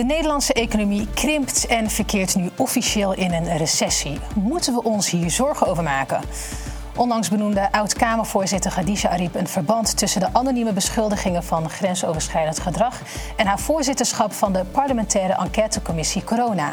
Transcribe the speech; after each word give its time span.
De 0.00 0.06
Nederlandse 0.06 0.52
economie 0.52 1.08
krimpt 1.14 1.66
en 1.66 1.90
verkeert 1.90 2.34
nu 2.34 2.50
officieel 2.56 3.14
in 3.14 3.32
een 3.32 3.56
recessie. 3.56 4.18
Moeten 4.34 4.74
we 4.74 4.82
ons 4.82 5.10
hier 5.10 5.30
zorgen 5.30 5.66
over 5.66 5.82
maken? 5.82 6.20
Onlangs 6.96 7.28
benoemde 7.28 7.72
oud-Kamervoorzitter 7.72 8.70
Khadija 8.70 9.10
Ariep 9.10 9.34
een 9.34 9.48
verband 9.48 9.96
tussen 9.96 10.20
de 10.20 10.28
anonieme 10.32 10.72
beschuldigingen 10.72 11.44
van 11.44 11.70
grensoverschrijdend 11.70 12.58
gedrag 12.58 13.00
en 13.36 13.46
haar 13.46 13.58
voorzitterschap 13.58 14.32
van 14.32 14.52
de 14.52 14.64
parlementaire 14.64 15.32
enquêtecommissie 15.32 16.24
Corona. 16.24 16.72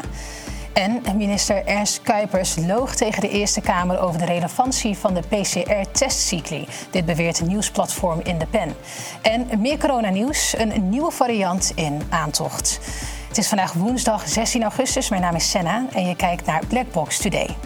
En 0.72 1.02
minister 1.16 1.66
Ernst 1.66 2.02
Kuipers 2.02 2.56
loog 2.56 2.94
tegen 2.94 3.20
de 3.20 3.28
Eerste 3.28 3.60
Kamer 3.60 4.00
over 4.00 4.18
de 4.18 4.26
relevantie 4.26 4.98
van 4.98 5.14
de 5.14 5.20
PCR-testcycli. 5.20 6.66
Dit 6.90 7.04
beweert 7.04 7.46
nieuwsplatform 7.46 8.20
In 8.22 8.38
de 8.38 8.46
Pen. 8.46 8.74
En 9.22 9.60
meer 9.60 9.78
coronanieuws, 9.78 10.54
een 10.58 10.88
nieuwe 10.88 11.10
variant 11.10 11.72
in 11.74 12.02
aantocht. 12.08 12.80
Het 13.28 13.38
is 13.38 13.48
vandaag 13.48 13.72
woensdag 13.72 14.28
16 14.28 14.62
augustus. 14.62 15.08
Mijn 15.08 15.22
naam 15.22 15.34
is 15.34 15.50
Senna 15.50 15.86
en 15.92 16.06
je 16.06 16.16
kijkt 16.16 16.46
naar 16.46 16.66
Blackbox 16.66 17.18
Today. 17.18 17.56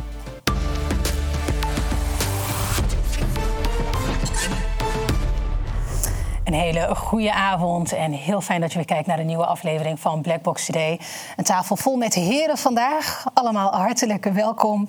Een 6.44 6.54
hele 6.54 6.94
goede 6.94 7.32
avond 7.32 7.92
en 7.92 8.12
heel 8.12 8.40
fijn 8.40 8.60
dat 8.60 8.70
je 8.70 8.76
weer 8.76 8.86
kijkt 8.86 9.06
naar 9.06 9.16
de 9.16 9.22
nieuwe 9.22 9.46
aflevering 9.46 10.00
van 10.00 10.22
Blackbox 10.22 10.66
Today. 10.66 11.00
Een 11.36 11.44
tafel 11.44 11.76
vol 11.76 11.96
met 11.96 12.14
heren 12.14 12.58
vandaag. 12.58 13.24
Allemaal 13.34 13.72
hartelijk 13.72 14.24
welkom. 14.24 14.88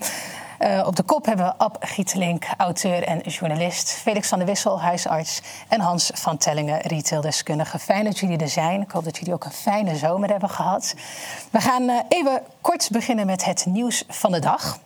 Uh, 0.63 0.84
op 0.85 0.95
de 0.95 1.03
kop 1.03 1.26
hebben 1.26 1.45
we 1.45 1.58
Ab 1.58 1.77
Gietelink, 1.80 2.45
auteur 2.58 3.03
en 3.03 3.20
journalist. 3.20 3.91
Felix 3.91 4.27
van 4.27 4.38
der 4.38 4.48
Wissel, 4.48 4.81
huisarts. 4.81 5.41
En 5.67 5.80
Hans 5.80 6.12
van 6.13 6.38
Tellingen, 6.38 6.81
retaildeskundige. 6.81 7.80
Fijn 7.80 8.03
dat 8.03 8.20
jullie 8.20 8.38
er 8.38 8.49
zijn. 8.49 8.81
Ik 8.81 8.91
hoop 8.91 9.03
dat 9.03 9.17
jullie 9.17 9.34
ook 9.34 9.44
een 9.44 9.52
fijne 9.52 9.95
zomer 9.95 10.30
hebben 10.30 10.49
gehad. 10.49 10.95
We 11.49 11.62
gaan 11.62 11.81
uh, 11.84 11.99
even 12.09 12.41
kort 12.62 12.89
beginnen 12.91 13.26
met 13.26 13.45
het 13.45 13.66
nieuws 13.66 14.03
van 14.08 14.31
de 14.31 14.39
dag. 14.39 14.80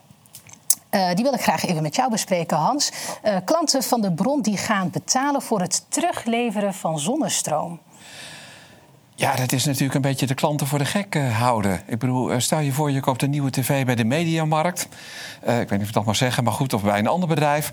Uh, 0.90 1.14
die 1.14 1.24
wil 1.24 1.34
ik 1.34 1.42
graag 1.42 1.64
even 1.64 1.82
met 1.82 1.96
jou 1.96 2.10
bespreken, 2.10 2.56
Hans. 2.56 2.92
Klanten 3.44 3.82
van 3.82 4.00
de 4.00 4.12
bron 4.12 4.42
die 4.42 4.56
gaan 4.56 4.90
betalen 4.90 5.42
voor 5.42 5.60
het 5.60 5.84
terugleveren 5.88 6.74
van 6.74 6.98
zonnestroom. 6.98 7.80
Ja, 9.18 9.36
dat 9.36 9.52
is 9.52 9.64
natuurlijk 9.64 9.94
een 9.94 10.00
beetje 10.00 10.26
de 10.26 10.34
klanten 10.34 10.66
voor 10.66 10.78
de 10.78 10.84
gek 10.84 11.14
uh, 11.14 11.38
houden. 11.38 11.80
Ik 11.86 11.98
bedoel, 11.98 12.40
stel 12.40 12.58
je 12.60 12.72
voor, 12.72 12.90
je 12.90 13.00
koopt 13.00 13.22
een 13.22 13.30
nieuwe 13.30 13.50
tv 13.50 13.84
bij 13.84 13.94
de 13.94 14.04
Mediamarkt. 14.04 14.88
ik 15.42 15.48
weet 15.48 15.70
niet 15.70 15.80
of 15.80 15.88
ik 15.88 15.92
dat 15.92 16.04
mag 16.04 16.16
zeggen, 16.16 16.44
maar 16.44 16.52
goed, 16.52 16.72
of 16.72 16.82
bij 16.82 16.98
een 16.98 17.06
ander 17.06 17.28
bedrijf. 17.28 17.72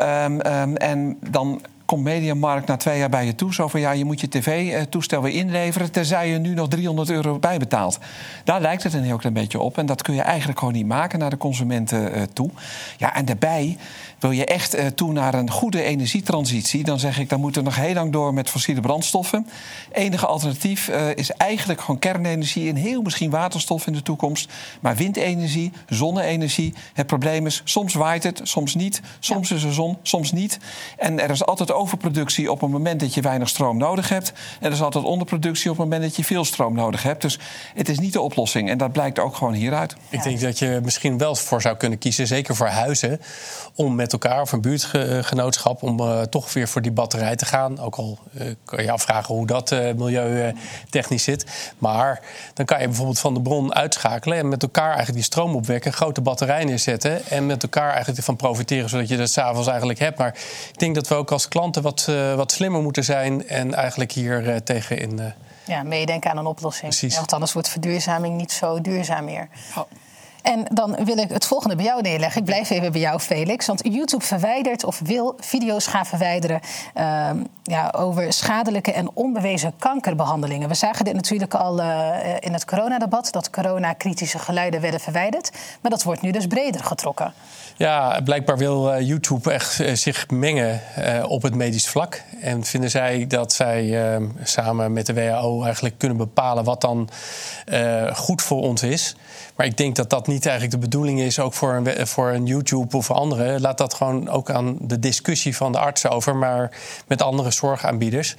Um, 0.00 0.46
um, 0.46 0.76
en 0.76 1.18
dan 1.30 1.60
komt 1.86 2.02
Mediamarkt 2.02 2.66
na 2.66 2.76
twee 2.76 2.98
jaar 2.98 3.08
bij 3.08 3.26
je 3.26 3.34
toe. 3.34 3.54
Zo 3.54 3.68
van 3.68 3.80
ja, 3.80 3.90
je 3.90 4.04
moet 4.04 4.20
je 4.20 4.28
tv-toestel 4.28 5.22
weer 5.22 5.34
inleveren. 5.34 5.92
Tenzij 5.92 6.30
je 6.30 6.38
nu 6.38 6.54
nog 6.54 6.68
300 6.68 7.10
euro 7.10 7.38
bijbetaalt. 7.38 7.98
Daar 8.44 8.60
lijkt 8.60 8.82
het 8.82 8.94
een 8.94 9.04
heel 9.04 9.16
klein 9.16 9.34
beetje 9.34 9.60
op. 9.60 9.78
En 9.78 9.86
dat 9.86 10.02
kun 10.02 10.14
je 10.14 10.22
eigenlijk 10.22 10.58
gewoon 10.58 10.74
niet 10.74 10.86
maken 10.86 11.18
naar 11.18 11.30
de 11.30 11.36
consumenten 11.36 12.16
uh, 12.16 12.22
toe. 12.22 12.50
Ja, 12.96 13.14
en 13.14 13.24
daarbij 13.24 13.76
wil 14.18 14.30
je 14.30 14.44
echt 14.44 14.76
uh, 14.76 14.86
toe 14.86 15.12
naar 15.12 15.34
een 15.34 15.50
goede 15.50 15.82
energietransitie. 15.82 16.84
Dan 16.84 16.98
zeg 16.98 17.18
ik, 17.18 17.28
dan 17.28 17.40
moeten 17.40 17.62
we 17.62 17.68
nog 17.68 17.78
heel 17.78 17.94
lang 17.94 18.12
door 18.12 18.34
met 18.34 18.50
fossiele 18.50 18.80
brandstoffen. 18.80 19.48
Enige 19.92 20.26
alternatief 20.26 20.88
uh, 20.88 21.14
is 21.14 21.30
eigenlijk 21.30 21.80
gewoon 21.80 21.98
kernenergie. 21.98 22.68
En 22.68 22.76
heel 22.76 23.02
misschien 23.02 23.30
waterstof 23.30 23.86
in 23.86 23.92
de 23.92 24.02
toekomst. 24.02 24.52
Maar 24.80 24.96
windenergie, 24.96 25.72
zonne-energie. 25.88 26.74
Het 26.92 27.06
probleem 27.06 27.46
is, 27.46 27.60
soms 27.64 27.94
waait 27.94 28.22
het, 28.22 28.40
soms 28.42 28.74
niet. 28.74 29.00
Soms 29.18 29.48
ja. 29.48 29.56
is 29.56 29.62
er 29.62 29.74
zon, 29.74 29.96
soms 30.02 30.32
niet. 30.32 30.58
En 30.96 31.20
er 31.20 31.30
is 31.30 31.44
altijd 31.44 31.72
overproductie 31.72 32.50
op 32.50 32.60
het 32.60 32.70
moment 32.70 33.00
dat 33.00 33.14
je 33.14 33.20
weinig 33.20 33.48
stroom 33.48 33.76
nodig 33.76 34.08
hebt. 34.08 34.32
En 34.60 34.66
er 34.66 34.72
is 34.72 34.82
altijd 34.82 35.04
onderproductie 35.04 35.70
op 35.70 35.76
het 35.76 35.86
moment 35.86 36.02
dat 36.02 36.16
je 36.16 36.24
veel 36.24 36.44
stroom 36.44 36.74
nodig 36.74 37.02
hebt. 37.02 37.22
Dus 37.22 37.38
het 37.74 37.88
is 37.88 37.98
niet 37.98 38.12
de 38.12 38.20
oplossing. 38.20 38.70
En 38.70 38.78
dat 38.78 38.92
blijkt 38.92 39.18
ook 39.18 39.36
gewoon 39.36 39.52
hieruit. 39.52 39.96
Ik 40.08 40.22
denk 40.22 40.40
dat 40.40 40.58
je 40.58 40.80
misschien 40.82 41.18
wel 41.18 41.34
voor 41.34 41.60
zou 41.60 41.76
kunnen 41.76 41.98
kiezen, 41.98 42.26
zeker 42.26 42.56
voor 42.56 42.66
huizen, 42.66 43.20
om 43.74 43.94
met 43.94 44.05
elkaar 44.12 44.40
of 44.40 44.52
een 44.52 44.60
buurtgenootschap 44.60 45.82
om 45.82 46.00
uh, 46.00 46.20
toch 46.20 46.52
weer 46.52 46.68
voor 46.68 46.82
die 46.82 46.90
batterij 46.90 47.36
te 47.36 47.44
gaan. 47.44 47.80
Ook 47.80 47.96
al 47.96 48.18
uh, 48.32 48.54
kan 48.64 48.82
je 48.82 48.90
afvragen 48.90 49.34
hoe 49.34 49.46
dat 49.46 49.70
uh, 49.70 49.92
milieutechnisch 49.92 51.22
zit. 51.22 51.46
Maar 51.78 52.20
dan 52.54 52.66
kan 52.66 52.80
je 52.80 52.86
bijvoorbeeld 52.86 53.18
van 53.18 53.34
de 53.34 53.42
bron 53.42 53.74
uitschakelen 53.74 54.38
en 54.38 54.48
met 54.48 54.62
elkaar 54.62 54.86
eigenlijk 54.86 55.14
die 55.14 55.24
stroom 55.24 55.54
opwekken, 55.54 55.92
grote 55.92 56.20
batterij 56.20 56.64
neerzetten 56.64 57.26
en 57.26 57.46
met 57.46 57.62
elkaar 57.62 57.88
eigenlijk 57.88 58.18
ervan 58.18 58.36
profiteren, 58.36 58.88
zodat 58.88 59.08
je 59.08 59.16
dat 59.16 59.30
s'avonds 59.30 59.68
eigenlijk 59.68 59.98
hebt. 59.98 60.18
Maar 60.18 60.34
ik 60.72 60.78
denk 60.78 60.94
dat 60.94 61.08
we 61.08 61.14
ook 61.14 61.30
als 61.30 61.48
klanten 61.48 61.82
wat, 61.82 62.10
wat 62.36 62.52
slimmer 62.52 62.82
moeten 62.82 63.04
zijn 63.04 63.48
en 63.48 63.74
eigenlijk 63.74 64.12
hier 64.12 64.62
tegen 64.62 64.98
in. 64.98 65.32
ja, 65.64 65.82
meedenken 65.82 66.30
aan 66.30 66.38
een 66.38 66.46
oplossing. 66.46 66.88
Precies. 66.88 67.12
Ja, 67.12 67.18
want 67.18 67.32
anders 67.32 67.52
wordt 67.52 67.68
verduurzaming 67.68 68.36
niet 68.36 68.52
zo 68.52 68.80
duurzaam 68.80 69.24
meer. 69.24 69.48
Oh. 69.76 69.84
En 70.46 70.66
dan 70.72 71.04
wil 71.04 71.18
ik 71.18 71.28
het 71.28 71.46
volgende 71.46 71.76
bij 71.76 71.84
jou 71.84 72.02
neerleggen. 72.02 72.40
Ik 72.40 72.46
blijf 72.46 72.70
even 72.70 72.92
bij 72.92 73.00
jou, 73.00 73.20
Felix. 73.20 73.66
Want 73.66 73.80
YouTube 73.82 74.24
verwijdert 74.24 74.84
of 74.84 75.00
wil 75.04 75.36
video's 75.40 75.86
gaan 75.86 76.06
verwijderen 76.06 76.60
uh, 76.96 77.30
ja, 77.62 77.92
over 77.96 78.32
schadelijke 78.32 78.92
en 78.92 79.10
onbewezen 79.14 79.72
kankerbehandelingen. 79.78 80.68
We 80.68 80.74
zagen 80.74 81.04
dit 81.04 81.14
natuurlijk 81.14 81.54
al 81.54 81.80
uh, 81.80 82.16
in 82.40 82.52
het 82.52 82.64
coronadebat, 82.64 83.32
dat 83.32 83.50
corona-kritische 83.50 84.38
geluiden 84.38 84.80
werden 84.80 85.00
verwijderd. 85.00 85.50
Maar 85.80 85.90
dat 85.90 86.02
wordt 86.02 86.22
nu 86.22 86.30
dus 86.30 86.46
breder 86.46 86.84
getrokken. 86.84 87.32
Ja, 87.76 88.20
blijkbaar 88.24 88.58
wil 88.58 88.94
uh, 88.94 89.00
YouTube 89.00 89.52
echt 89.52 89.80
uh, 89.80 89.94
zich 89.94 90.30
mengen 90.30 90.80
op 91.28 91.42
het 91.42 91.54
medisch 91.54 91.88
vlak. 91.88 92.22
En 92.40 92.64
vinden 92.64 92.90
zij 92.90 93.26
dat 93.26 93.52
zij 93.52 94.12
ehm, 94.12 94.26
samen 94.42 94.92
met 94.92 95.06
de 95.06 95.14
WHO 95.14 95.62
eigenlijk 95.62 95.98
kunnen 95.98 96.16
bepalen 96.16 96.64
wat 96.64 96.80
dan 96.80 97.08
goed 98.12 98.42
voor 98.42 98.62
ons 98.62 98.82
is. 98.82 99.16
Maar 99.56 99.66
ik 99.66 99.76
denk 99.76 99.96
dat 99.96 100.10
dat 100.10 100.26
niet 100.26 100.46
eigenlijk 100.46 100.80
de 100.80 100.88
bedoeling 100.88 101.20
is, 101.20 101.38
ook 101.38 101.54
voor 101.54 101.74
een, 101.74 102.06
voor 102.06 102.30
een 102.30 102.46
YouTube 102.46 102.96
of 102.96 103.06
voor 103.06 103.16
anderen. 103.16 103.60
Laat 103.60 103.78
dat 103.78 103.94
gewoon 103.94 104.28
ook 104.28 104.50
aan 104.50 104.76
de 104.80 104.98
discussie 104.98 105.56
van 105.56 105.72
de 105.72 105.78
artsen 105.78 106.10
over, 106.10 106.36
maar 106.36 106.70
met 107.06 107.22
andere 107.22 107.50
zorgaanbieders. 107.50 108.34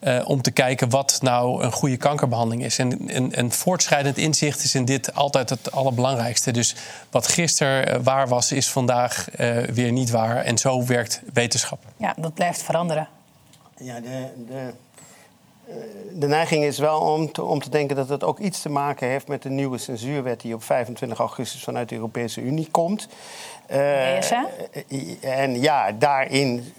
Uh, 0.00 0.22
om 0.24 0.42
te 0.42 0.50
kijken 0.50 0.90
wat 0.90 1.18
nou 1.22 1.62
een 1.62 1.72
goede 1.72 1.96
kankerbehandeling 1.96 2.64
is. 2.64 2.78
En, 2.78 3.08
en, 3.08 3.32
en, 3.32 3.52
voortschrijdend 3.52 4.16
inzicht 4.16 4.64
is 4.64 4.74
in 4.74 4.84
dit 4.84 5.14
altijd 5.14 5.50
het 5.50 5.72
allerbelangrijkste. 5.72 6.50
Dus 6.50 6.74
wat 7.10 7.28
gisteren 7.28 7.88
uh, 7.88 8.04
waar 8.04 8.28
was, 8.28 8.52
is 8.52 8.70
vandaag 8.70 9.26
uh, 9.40 9.56
weer 9.58 9.92
niet 9.92 10.10
waar. 10.10 10.36
En 10.36 10.58
zo 10.58 10.86
werkt 10.86 11.22
wetenschap. 11.32 11.84
Ja, 11.96 12.14
dat 12.16 12.34
blijft 12.34 12.62
veranderen. 12.62 13.08
Ja, 13.76 14.00
de, 14.00 14.26
de 14.46 14.72
de 16.14 16.28
neiging 16.28 16.64
is 16.64 16.78
wel 16.78 17.00
om 17.00 17.32
te, 17.32 17.44
om 17.44 17.60
te 17.60 17.70
denken 17.70 17.96
dat 17.96 18.08
het 18.08 18.24
ook 18.24 18.38
iets 18.38 18.62
te 18.62 18.68
maken 18.68 19.08
heeft 19.08 19.28
met 19.28 19.42
de 19.42 19.50
nieuwe 19.50 19.78
censuurwet 19.78 20.40
die 20.40 20.54
op 20.54 20.62
25 20.62 21.18
augustus 21.18 21.64
vanuit 21.64 21.88
de 21.88 21.94
Europese 21.94 22.40
Unie 22.40 22.68
komt. 22.70 23.08
Uh, 23.70 24.32
en 25.20 25.60
ja, 25.60 25.92
daarin 25.92 26.72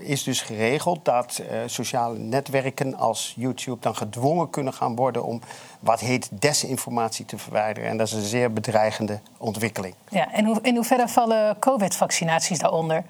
is 0.00 0.22
dus 0.22 0.42
geregeld 0.42 1.04
dat 1.04 1.42
uh, 1.42 1.46
sociale 1.66 2.18
netwerken 2.18 2.94
als 2.96 3.34
YouTube 3.36 3.80
dan 3.80 3.96
gedwongen 3.96 4.50
kunnen 4.50 4.72
gaan 4.72 4.96
worden 4.96 5.24
om 5.24 5.40
wat 5.80 6.00
heet 6.00 6.28
desinformatie 6.32 7.24
te 7.24 7.38
verwijderen. 7.38 7.88
En 7.88 7.96
dat 7.96 8.06
is 8.06 8.12
een 8.12 8.22
zeer 8.22 8.52
bedreigende 8.52 9.20
ontwikkeling. 9.36 9.94
Ja, 10.08 10.32
en 10.32 10.44
hoe, 10.44 10.58
in 10.62 10.74
hoeverre 10.74 11.08
vallen 11.08 11.58
COVID-vaccinaties 11.58 12.58
daaronder? 12.58 13.04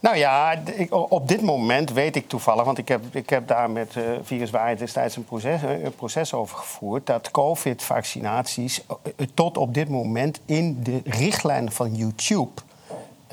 Nou 0.00 0.16
ja, 0.16 0.62
op 0.90 1.28
dit 1.28 1.42
moment 1.42 1.92
weet 1.92 2.16
ik 2.16 2.28
toevallig, 2.28 2.64
want 2.64 2.78
ik 2.78 2.88
heb, 2.88 3.02
ik 3.10 3.30
heb 3.30 3.48
daar 3.48 3.70
met 3.70 3.94
uh, 3.94 4.04
Viruswaarheid 4.22 4.78
destijds 4.78 5.16
een 5.16 5.24
proces, 5.24 5.62
een 5.62 5.94
proces 5.96 6.32
over 6.34 6.56
gevoerd, 6.56 7.06
dat 7.06 7.30
COVID-vaccinaties 7.30 8.80
uh, 8.90 9.26
tot 9.34 9.56
op 9.56 9.74
dit 9.74 9.88
moment 9.88 10.40
in 10.44 10.82
de 10.82 11.00
richtlijnen 11.04 11.72
van 11.72 11.94
YouTube 11.94 12.60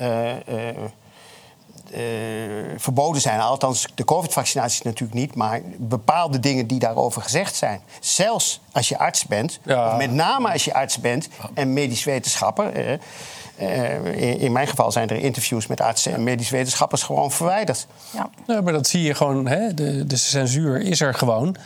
uh, 0.00 0.32
verboden 2.76 3.20
zijn. 3.20 3.40
Althans, 3.40 3.86
de 3.94 4.04
COVID-vaccinaties 4.04 4.82
natuurlijk 4.82 5.18
niet, 5.18 5.34
maar 5.34 5.60
bepaalde 5.76 6.40
dingen 6.40 6.66
die 6.66 6.78
daarover 6.78 7.22
gezegd 7.22 7.54
zijn. 7.54 7.80
Zelfs 8.00 8.60
als 8.72 8.88
je 8.88 8.98
arts 8.98 9.26
bent, 9.26 9.60
ja. 9.64 9.96
met 9.96 10.12
name 10.12 10.52
als 10.52 10.64
je 10.64 10.74
arts 10.74 10.98
bent 10.98 11.28
en 11.54 11.72
medisch 11.72 12.04
wetenschapper. 12.04 12.98
Uh, 13.60 14.04
in, 14.04 14.38
in, 14.38 14.52
mijn 14.52 14.66
geval 14.66 14.92
zijn 14.92 15.08
er 15.08 15.16
interviews 15.16 15.66
met 15.66 15.80
artsen 15.80 16.12
en 16.14 16.22
medisch 16.22 16.50
wetenschappers 16.50 17.02
gewoon 17.02 17.32
verwijderd. 17.32 17.86
Ja, 18.10 18.30
ja 18.46 18.60
maar 18.60 18.72
dat 18.72 18.86
zie 18.86 19.02
je 19.02 19.14
gewoon. 19.14 19.46
Hè? 19.46 19.74
De, 19.74 20.06
de 20.06 20.16
censuur 20.16 20.80
is 20.80 21.00
er 21.00 21.14
gewoon. 21.14 21.56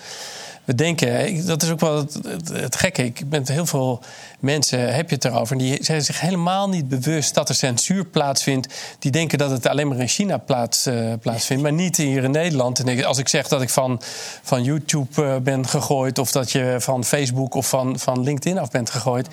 We 0.68 0.74
denken, 0.74 1.46
dat 1.46 1.62
is 1.62 1.70
ook 1.70 1.80
wel 1.80 1.96
het, 1.96 2.14
het, 2.22 2.48
het, 2.48 2.76
gekke. 2.76 3.04
Ik 3.04 3.22
met 3.28 3.48
heel 3.48 3.66
veel 3.66 4.00
mensen 4.38 4.94
heb 4.94 5.08
je 5.08 5.14
het 5.14 5.24
erover. 5.24 5.52
En 5.52 5.62
die 5.62 5.84
zijn 5.84 6.02
zich 6.02 6.20
helemaal 6.20 6.68
niet 6.68 6.88
bewust 6.88 7.34
dat 7.34 7.48
er 7.48 7.54
censuur 7.54 8.04
plaatsvindt. 8.04 8.74
Die 8.98 9.10
denken 9.10 9.38
dat 9.38 9.50
het 9.50 9.66
alleen 9.66 9.88
maar 9.88 9.98
in 9.98 10.08
China 10.08 10.36
plaats, 10.36 10.86
uh, 10.86 11.12
plaatsvindt, 11.20 11.62
maar 11.62 11.72
niet 11.72 11.96
hier 11.96 12.24
in 12.24 12.30
Nederland. 12.30 12.78
En 12.78 13.04
als 13.04 13.18
ik 13.18 13.28
zeg 13.28 13.48
dat 13.48 13.62
ik 13.62 13.70
van, 13.70 14.00
van 14.42 14.62
YouTube 14.62 15.22
uh, 15.22 15.36
ben 15.36 15.68
gegooid, 15.68 16.18
of 16.18 16.30
dat 16.30 16.50
je 16.50 16.76
van 16.78 17.04
Facebook 17.04 17.54
of 17.54 17.68
van, 17.68 17.98
van 17.98 18.22
LinkedIn 18.22 18.58
af 18.58 18.70
bent 18.70 18.90
gegooid. 18.90 19.28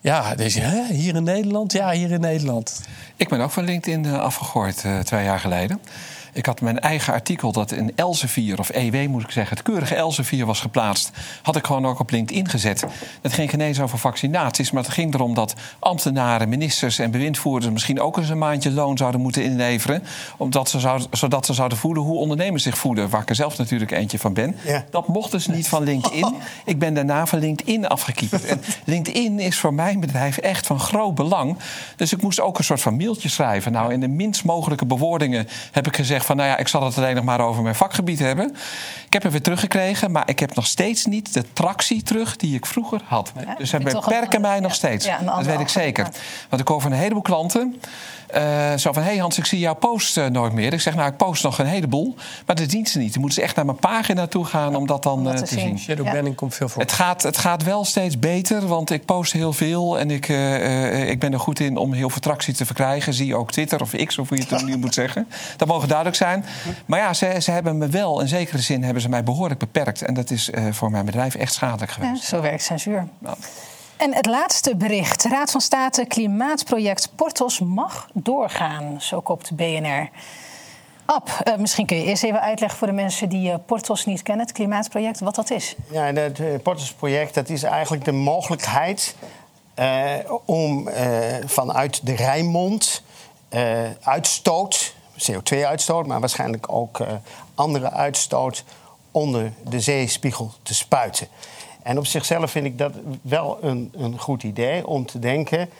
Ja, 0.00 0.34
dus, 0.34 0.54
hè, 0.54 0.84
hier 0.94 1.14
in 1.14 1.22
Nederland? 1.22 1.72
Ja, 1.72 1.90
hier 1.90 2.10
in 2.10 2.20
Nederland. 2.20 2.80
Ik 3.16 3.28
ben 3.28 3.40
ook 3.40 3.50
van 3.50 3.64
LinkedIn 3.64 4.06
afgegooid 4.06 4.82
uh, 4.86 4.98
twee 4.98 5.24
jaar 5.24 5.40
geleden. 5.40 5.80
Ik 6.38 6.46
had 6.46 6.60
mijn 6.60 6.80
eigen 6.80 7.12
artikel 7.12 7.52
dat 7.52 7.72
in 7.72 7.92
Elsevier, 7.94 8.58
of 8.58 8.68
EW 8.68 9.08
moet 9.08 9.22
ik 9.22 9.30
zeggen, 9.30 9.56
het 9.56 9.66
keurige 9.66 9.94
Elsevier 9.94 10.46
was 10.46 10.60
geplaatst. 10.60 11.10
Had 11.42 11.56
ik 11.56 11.66
gewoon 11.66 11.86
ook 11.86 11.98
op 11.98 12.10
LinkedIn 12.10 12.48
gezet. 12.48 12.84
Het 13.22 13.32
ging 13.32 13.50
geen 13.50 13.60
eens 13.60 13.80
over 13.80 13.98
vaccinaties, 13.98 14.70
maar 14.70 14.82
het 14.82 14.92
ging 14.92 15.14
erom 15.14 15.34
dat 15.34 15.54
ambtenaren, 15.78 16.48
ministers 16.48 16.98
en 16.98 17.10
bewindvoerders 17.10 17.72
misschien 17.72 18.00
ook 18.00 18.16
eens 18.16 18.28
een 18.28 18.38
maandje 18.38 18.70
loon 18.70 18.96
zouden 18.96 19.20
moeten 19.20 19.42
inleveren. 19.42 20.02
Omdat 20.36 20.70
ze 20.70 20.80
zouden, 20.80 21.08
zodat 21.10 21.46
ze 21.46 21.52
zouden 21.52 21.78
voelen 21.78 22.02
hoe 22.02 22.18
ondernemers 22.18 22.62
zich 22.62 22.78
voelen. 22.78 23.10
Waar 23.10 23.22
ik 23.22 23.28
er 23.28 23.34
zelf 23.34 23.58
natuurlijk 23.58 23.90
eentje 23.90 24.18
van 24.18 24.32
ben. 24.32 24.56
Dat 24.90 25.08
mocht 25.08 25.30
dus 25.30 25.46
niet 25.46 25.68
van 25.68 25.82
LinkedIn. 25.82 26.34
Ik 26.64 26.78
ben 26.78 26.94
daarna 26.94 27.26
van 27.26 27.38
LinkedIn 27.38 27.88
afgekieperd. 27.88 28.44
En 28.44 28.60
LinkedIn 28.84 29.38
is 29.38 29.58
voor 29.58 29.74
mijn 29.74 30.00
bedrijf 30.00 30.36
echt 30.36 30.66
van 30.66 30.80
groot 30.80 31.14
belang. 31.14 31.56
Dus 31.96 32.12
ik 32.12 32.22
moest 32.22 32.40
ook 32.40 32.58
een 32.58 32.64
soort 32.64 32.80
van 32.80 32.96
mailtje 32.96 33.28
schrijven. 33.28 33.72
Nou, 33.72 33.92
in 33.92 34.00
de 34.00 34.08
minst 34.08 34.44
mogelijke 34.44 34.86
bewoordingen 34.86 35.48
heb 35.72 35.86
ik 35.86 35.96
gezegd 35.96 36.26
van... 36.28 36.36
nou 36.36 36.48
ja, 36.48 36.56
ik 36.56 36.68
zal 36.68 36.84
het 36.84 36.98
alleen 36.98 37.14
nog 37.14 37.24
maar 37.24 37.40
over 37.40 37.62
mijn 37.62 37.74
vakgebied 37.74 38.18
hebben. 38.18 38.54
Ik 39.06 39.12
heb 39.12 39.22
hem 39.22 39.32
weer 39.32 39.42
teruggekregen, 39.42 40.10
maar 40.10 40.28
ik 40.28 40.38
heb 40.38 40.54
nog 40.54 40.66
steeds 40.66 41.06
niet 41.06 41.32
de 41.32 41.44
tractie 41.52 42.02
terug 42.02 42.36
die 42.36 42.54
ik 42.54 42.66
vroeger 42.66 43.00
had. 43.04 43.32
dus 43.58 43.70
ze 43.70 43.78
beperken 43.78 44.40
mij 44.40 44.60
nog 44.60 44.74
steeds. 44.74 45.08
dat 45.24 45.46
weet 45.46 45.60
ik 45.60 45.68
zeker. 45.68 46.08
Want 46.48 46.62
ik 46.62 46.68
hoor 46.68 46.80
van 46.80 46.92
een 46.92 46.98
heleboel 46.98 47.22
klanten... 47.22 47.80
Uh, 48.36 48.76
zo 48.76 48.92
van, 48.92 49.02
hé 49.02 49.08
hey 49.08 49.18
Hans, 49.18 49.38
ik 49.38 49.44
zie 49.44 49.58
jouw 49.58 49.74
post 49.74 50.16
uh, 50.16 50.26
nooit 50.26 50.52
meer. 50.52 50.72
Ik 50.72 50.80
zeg, 50.80 50.94
nou, 50.94 51.08
ik 51.10 51.16
post 51.16 51.42
nog 51.42 51.58
een 51.58 51.66
heleboel. 51.66 52.14
Maar 52.46 52.56
dat 52.56 52.70
dient 52.70 52.88
ze 52.88 52.98
niet. 52.98 53.12
Dan 53.12 53.20
moeten 53.20 53.38
ze 53.38 53.44
echt 53.46 53.56
naar 53.56 53.64
mijn 53.64 53.78
pagina 53.78 54.26
toe 54.26 54.44
gaan 54.44 54.76
om 54.76 54.86
dat 54.86 55.02
dan 55.02 55.28
uh, 55.28 55.34
te, 55.34 55.42
te 55.42 55.58
zien. 55.58 55.78
Shadow 55.78 56.06
ja. 56.06 56.12
banning 56.12 56.34
komt 56.34 56.54
veel 56.54 56.68
voor. 56.68 56.82
Het 56.82 56.92
gaat, 56.92 57.22
het 57.22 57.36
gaat 57.36 57.62
wel 57.62 57.84
steeds 57.84 58.18
beter, 58.18 58.66
want 58.66 58.90
ik 58.90 59.04
post 59.04 59.32
heel 59.32 59.52
veel. 59.52 59.98
En 59.98 60.10
ik, 60.10 60.28
ik 61.08 61.18
ben 61.18 61.32
er 61.32 61.40
goed 61.40 61.60
in 61.60 61.76
om 61.76 61.92
heel 61.92 62.10
veel 62.10 62.20
tractie 62.20 62.54
te 62.54 62.66
verkrijgen. 62.66 63.14
Zie 63.14 63.36
ook 63.36 63.52
Twitter 63.52 63.80
of 63.80 63.90
X, 64.04 64.18
of 64.18 64.28
hoe 64.28 64.38
je 64.38 64.44
het 64.48 64.64
nu 64.64 64.76
moet 64.76 64.94
zeggen. 64.94 65.28
Dat 65.56 65.68
mogen 65.68 65.88
duidelijk 65.88 66.16
zijn. 66.16 66.44
Maar 66.86 66.98
ja, 66.98 67.14
ze, 67.14 67.36
ze 67.38 67.50
hebben 67.50 67.78
me 67.78 67.88
wel, 67.88 68.20
in 68.20 68.28
zekere 68.28 68.58
zin 68.58 68.82
hebben 68.82 69.02
ze 69.02 69.08
mij 69.08 69.24
behoorlijk 69.24 69.60
beperkt. 69.60 70.02
En 70.02 70.14
dat 70.14 70.30
is 70.30 70.50
voor 70.70 70.90
mijn 70.90 71.04
bedrijf 71.04 71.34
echt 71.34 71.52
schadelijk 71.52 71.92
geweest. 71.92 72.24
zo 72.24 72.40
werkt 72.40 72.62
censuur. 72.62 73.08
Nou. 73.18 73.36
En 73.98 74.14
het 74.14 74.26
laatste 74.26 74.76
bericht. 74.76 75.24
Raad 75.24 75.50
van 75.50 75.60
State 75.60 76.04
Klimaatproject 76.04 77.10
Portos 77.14 77.60
mag 77.60 78.08
doorgaan, 78.12 78.96
zo 79.00 79.20
kopt 79.20 79.56
BNR. 79.56 80.08
Ab, 81.04 81.28
uh, 81.44 81.56
misschien 81.56 81.86
kun 81.86 81.96
je 81.96 82.04
eerst 82.04 82.22
even 82.22 82.40
uitleggen 82.40 82.78
voor 82.78 82.86
de 82.86 82.92
mensen 82.92 83.28
die 83.28 83.50
uh, 83.50 83.54
Portos 83.66 84.06
niet 84.06 84.22
kennen, 84.22 84.46
het 84.46 84.54
klimaatproject, 84.54 85.20
wat 85.20 85.34
dat 85.34 85.50
is. 85.50 85.74
Ja, 85.90 86.12
het 86.12 86.38
uh, 86.38 86.46
Portos-project 86.62 87.34
dat 87.34 87.48
is 87.48 87.62
eigenlijk 87.62 88.04
de 88.04 88.12
mogelijkheid 88.12 89.16
om 90.44 90.88
vanuit 91.46 92.06
de 92.06 92.14
Rijnmond 92.14 93.02
uitstoot, 94.02 94.94
CO2-uitstoot, 95.30 96.06
maar 96.06 96.20
waarschijnlijk 96.20 96.72
ook 96.72 97.00
andere 97.54 97.90
uitstoot 97.90 98.64
onder 99.10 99.52
de 99.68 99.80
zeespiegel 99.80 100.52
te 100.62 100.74
spuiten. 100.74 101.28
En 101.88 101.98
op 101.98 102.06
zichzelf 102.06 102.50
vind 102.50 102.66
ik 102.66 102.78
dat 102.78 102.92
wel 103.22 103.58
een, 103.60 103.92
een 103.96 104.18
goed 104.18 104.42
idee 104.42 104.86
om 104.86 105.06
te 105.06 105.18
denken... 105.18 105.70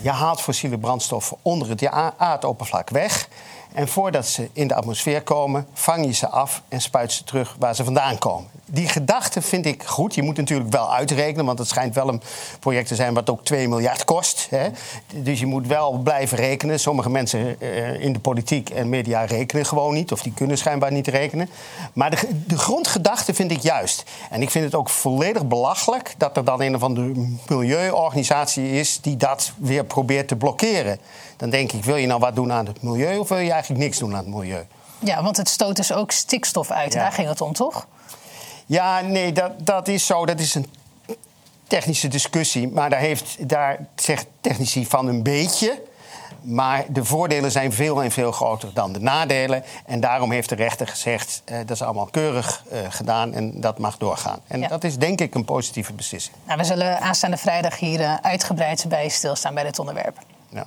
je 0.00 0.10
haalt 0.10 0.40
fossiele 0.40 0.78
brandstoffen 0.78 1.36
onder 1.42 1.68
het 1.68 1.86
aardoppervlak 2.16 2.90
weg... 2.90 3.28
En 3.72 3.88
voordat 3.88 4.26
ze 4.26 4.48
in 4.52 4.68
de 4.68 4.74
atmosfeer 4.74 5.22
komen, 5.22 5.66
vang 5.72 6.04
je 6.04 6.12
ze 6.12 6.28
af 6.28 6.62
en 6.68 6.80
spuit 6.80 7.12
ze 7.12 7.24
terug 7.24 7.56
waar 7.58 7.74
ze 7.74 7.84
vandaan 7.84 8.18
komen. 8.18 8.50
Die 8.72 8.88
gedachte 8.88 9.42
vind 9.42 9.66
ik 9.66 9.82
goed. 9.82 10.14
Je 10.14 10.22
moet 10.22 10.36
natuurlijk 10.36 10.70
wel 10.70 10.94
uitrekenen, 10.94 11.44
want 11.44 11.58
het 11.58 11.68
schijnt 11.68 11.94
wel 11.94 12.08
een 12.08 12.22
project 12.60 12.88
te 12.88 12.94
zijn 12.94 13.14
wat 13.14 13.30
ook 13.30 13.44
2 13.44 13.68
miljard 13.68 14.04
kost. 14.04 14.46
Hè. 14.50 14.68
Dus 15.14 15.40
je 15.40 15.46
moet 15.46 15.66
wel 15.66 15.92
blijven 15.92 16.36
rekenen. 16.36 16.80
Sommige 16.80 17.10
mensen 17.10 17.60
eh, 17.60 18.00
in 18.00 18.12
de 18.12 18.18
politiek 18.18 18.70
en 18.70 18.88
media 18.88 19.24
rekenen 19.24 19.66
gewoon 19.66 19.94
niet, 19.94 20.12
of 20.12 20.22
die 20.22 20.32
kunnen 20.34 20.58
schijnbaar 20.58 20.92
niet 20.92 21.06
rekenen. 21.06 21.48
Maar 21.92 22.10
de, 22.10 22.28
de 22.46 22.58
grondgedachte 22.58 23.34
vind 23.34 23.50
ik 23.50 23.60
juist. 23.60 24.04
En 24.30 24.42
ik 24.42 24.50
vind 24.50 24.64
het 24.64 24.74
ook 24.74 24.88
volledig 24.88 25.46
belachelijk 25.46 26.14
dat 26.18 26.36
er 26.36 26.44
dan 26.44 26.62
een 26.62 26.74
of 26.74 26.82
andere 26.82 27.12
milieuorganisatie 27.48 28.70
is 28.70 29.00
die 29.00 29.16
dat 29.16 29.52
weer 29.56 29.84
probeert 29.84 30.28
te 30.28 30.36
blokkeren. 30.36 30.98
Dan 31.36 31.50
denk 31.50 31.72
ik, 31.72 31.84
wil 31.84 31.96
je 31.96 32.06
nou 32.06 32.20
wat 32.20 32.34
doen 32.34 32.52
aan 32.52 32.66
het 32.66 32.82
milieu 32.82 33.18
of 33.18 33.28
wil 33.28 33.38
je 33.38 33.50
eigenlijk 33.60 33.84
niks 33.84 33.98
doen 33.98 34.10
aan 34.10 34.24
het 34.24 34.34
milieu? 34.34 34.66
Ja, 34.98 35.22
want 35.22 35.36
het 35.36 35.48
stoot 35.48 35.76
dus 35.76 35.92
ook 35.92 36.10
stikstof 36.10 36.70
uit. 36.70 36.92
Daar 36.92 37.12
ging 37.12 37.28
het 37.28 37.40
om, 37.40 37.52
toch? 37.52 37.86
Ja, 38.66 39.00
nee, 39.00 39.32
dat, 39.32 39.52
dat 39.66 39.88
is 39.88 40.06
zo. 40.06 40.26
Dat 40.26 40.40
is 40.40 40.54
een 40.54 40.66
technische 41.66 42.08
discussie. 42.08 42.68
Maar 42.68 42.90
daar, 42.90 43.00
heeft, 43.00 43.48
daar 43.48 43.86
zegt 43.94 44.26
technici 44.40 44.86
van 44.86 45.06
een 45.06 45.22
beetje. 45.22 45.82
Maar 46.40 46.84
de 46.88 47.04
voordelen 47.04 47.50
zijn 47.50 47.72
veel 47.72 48.02
en 48.02 48.10
veel 48.10 48.32
groter 48.32 48.70
dan 48.74 48.92
de 48.92 49.00
nadelen. 49.00 49.64
En 49.86 50.00
daarom 50.00 50.32
heeft 50.32 50.48
de 50.48 50.54
rechter 50.54 50.86
gezegd: 50.86 51.42
eh, 51.44 51.58
dat 51.58 51.70
is 51.70 51.82
allemaal 51.82 52.08
keurig 52.10 52.64
eh, 52.70 52.78
gedaan 52.88 53.34
en 53.34 53.60
dat 53.60 53.78
mag 53.78 53.98
doorgaan. 53.98 54.40
En 54.46 54.68
dat 54.68 54.84
is 54.84 54.98
denk 54.98 55.20
ik 55.20 55.34
een 55.34 55.44
positieve 55.44 55.92
beslissing. 55.92 56.36
Nou, 56.44 56.58
we 56.58 56.64
zullen 56.64 57.00
aanstaande 57.00 57.36
vrijdag 57.36 57.78
hier 57.78 58.00
uh, 58.00 58.14
uitgebreid 58.22 58.84
bij 58.88 59.08
stilstaan 59.08 59.54
bij 59.54 59.64
dit 59.64 59.78
onderwerp. 59.78 60.18
Ja. 60.48 60.66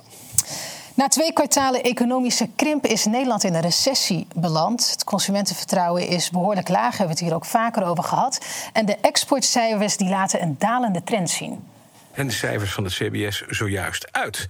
Na 0.96 1.08
twee 1.08 1.32
kwartalen 1.32 1.82
economische 1.82 2.48
krimp 2.56 2.86
is 2.86 3.04
Nederland 3.04 3.44
in 3.44 3.54
een 3.54 3.60
recessie 3.60 4.26
beland. 4.36 4.90
Het 4.90 5.04
consumentenvertrouwen 5.04 6.06
is 6.06 6.30
behoorlijk 6.30 6.68
laag, 6.68 6.96
hebben 6.96 7.06
we 7.06 7.12
het 7.12 7.20
hier 7.20 7.34
ook 7.34 7.44
vaker 7.44 7.84
over 7.84 8.04
gehad. 8.04 8.46
En 8.72 8.86
de 8.86 8.96
exportcijfers 8.96 9.96
die 9.96 10.08
laten 10.08 10.42
een 10.42 10.56
dalende 10.58 11.02
trend 11.04 11.30
zien. 11.30 11.64
En 12.12 12.26
de 12.26 12.32
cijfers 12.32 12.72
van 12.72 12.84
het 12.84 12.92
CBS 12.92 13.42
zojuist 13.48 14.12
uit. 14.12 14.48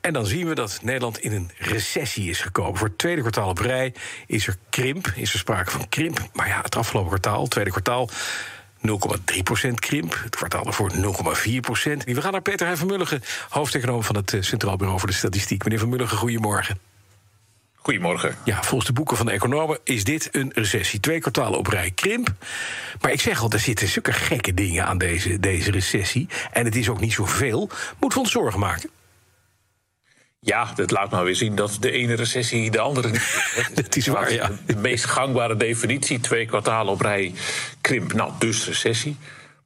En 0.00 0.12
dan 0.12 0.26
zien 0.26 0.48
we 0.48 0.54
dat 0.54 0.78
Nederland 0.82 1.18
in 1.18 1.32
een 1.32 1.50
recessie 1.58 2.30
is 2.30 2.40
gekomen. 2.40 2.76
Voor 2.76 2.88
het 2.88 2.98
tweede 2.98 3.20
kwartaal 3.20 3.48
op 3.48 3.58
rij 3.58 3.94
is 4.26 4.46
er 4.46 4.56
krimp, 4.70 5.12
is 5.16 5.32
er 5.32 5.38
sprake 5.38 5.70
van 5.70 5.88
krimp. 5.88 6.28
Maar 6.32 6.48
ja, 6.48 6.60
het 6.62 6.76
afgelopen 6.76 7.10
kwartaal, 7.10 7.46
tweede 7.46 7.70
kwartaal, 7.70 8.08
0,3% 8.88 9.74
krimp. 9.74 10.20
Het 10.24 10.36
kwartaal 10.36 10.66
ervoor 10.66 10.92
0,4%. 10.92 10.96
We 12.04 12.20
gaan 12.20 12.32
naar 12.32 12.42
Peter 12.42 12.66
Heij 12.66 12.76
Vermulligen, 12.76 13.22
hoofdeconoom 13.48 14.02
van 14.02 14.16
het 14.16 14.32
eh, 14.32 14.42
Centraal 14.42 14.76
Bureau 14.76 14.98
voor 14.98 15.08
de 15.08 15.14
Statistiek. 15.14 15.64
Meneer 15.64 15.78
Vermulligen, 15.78 16.16
goedemorgen. 16.16 16.78
Goedemorgen. 17.74 18.36
Ja, 18.44 18.62
volgens 18.62 18.86
de 18.86 18.92
boeken 18.92 19.16
van 19.16 19.26
de 19.26 19.32
economen 19.32 19.78
is 19.84 20.04
dit 20.04 20.28
een 20.32 20.50
recessie. 20.54 21.00
Twee 21.00 21.20
kwartalen 21.20 21.58
op 21.58 21.66
rij 21.66 21.90
krimp. 21.90 22.32
Maar 23.00 23.12
ik 23.12 23.20
zeg 23.20 23.42
al, 23.42 23.50
er 23.50 23.58
zitten 23.58 23.88
zulke 23.88 24.12
gekke 24.12 24.54
dingen 24.54 24.86
aan 24.86 24.98
deze, 24.98 25.40
deze 25.40 25.70
recessie. 25.70 26.28
En 26.52 26.64
het 26.64 26.76
is 26.76 26.88
ook 26.88 27.00
niet 27.00 27.12
zoveel. 27.12 27.68
Moeten 27.98 28.18
we 28.18 28.24
ons 28.24 28.30
zorgen 28.30 28.60
maken? 28.60 28.90
Ja, 30.44 30.72
dat 30.74 30.90
laat 30.90 31.10
maar 31.10 31.24
weer 31.24 31.36
zien 31.36 31.54
dat 31.54 31.76
de 31.80 31.90
ene 31.90 32.14
recessie 32.14 32.70
de 32.70 32.80
andere 32.80 33.10
niet 33.10 33.16
is. 33.56 33.68
dat 33.82 33.96
is 33.96 34.06
waar, 34.06 34.32
ja. 34.32 34.50
De 34.66 34.76
meest 34.76 35.04
gangbare 35.04 35.56
definitie, 35.56 36.20
twee 36.20 36.46
kwartalen 36.46 36.92
op 36.92 37.00
rij 37.00 37.32
krimp. 37.80 38.12
Nou, 38.12 38.32
dus 38.38 38.66
recessie. 38.66 39.16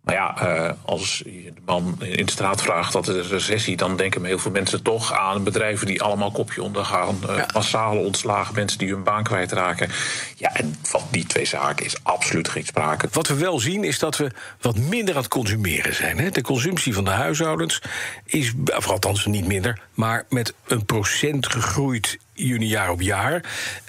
Maar 0.08 0.16
ja, 0.16 0.36
uh, 0.42 0.72
als 0.84 1.22
je 1.24 1.52
de 1.54 1.60
man 1.64 1.96
in 2.00 2.26
de 2.26 2.32
straat 2.32 2.62
vraagt 2.62 2.92
dat 2.92 3.06
het 3.06 3.16
een 3.16 3.28
recessie, 3.28 3.76
dan 3.76 3.96
denken 3.96 4.24
heel 4.24 4.38
veel 4.38 4.50
mensen 4.50 4.82
toch 4.82 5.12
aan 5.12 5.44
bedrijven 5.44 5.86
die 5.86 6.02
allemaal 6.02 6.30
kopje 6.30 6.62
ondergaan. 6.62 7.18
Uh, 7.28 7.42
Massale 7.54 8.00
ontslagen, 8.00 8.54
mensen 8.54 8.78
die 8.78 8.88
hun 8.88 9.02
baan 9.02 9.22
kwijtraken. 9.22 9.90
Ja, 10.36 10.54
en 10.54 10.76
van 10.82 11.02
die 11.10 11.26
twee 11.26 11.44
zaken 11.44 11.84
is 11.84 11.96
absoluut 12.02 12.48
geen 12.48 12.64
sprake. 12.64 13.08
Wat 13.12 13.28
we 13.28 13.34
wel 13.34 13.60
zien 13.60 13.84
is 13.84 13.98
dat 13.98 14.16
we 14.16 14.30
wat 14.60 14.76
minder 14.76 15.14
aan 15.14 15.20
het 15.20 15.30
consumeren 15.30 15.94
zijn. 15.94 16.18
Hè? 16.18 16.30
De 16.30 16.42
consumptie 16.42 16.94
van 16.94 17.04
de 17.04 17.10
huishoudens 17.10 17.82
is, 18.24 18.52
of 18.76 18.88
althans 18.88 19.26
niet 19.26 19.46
minder, 19.46 19.80
maar 19.94 20.24
met 20.28 20.54
een 20.66 20.84
procent 20.84 21.46
gegroeid 21.46 22.18
juni 22.32 22.66
jaar 22.66 22.90
op 22.90 23.00
jaar. 23.00 23.44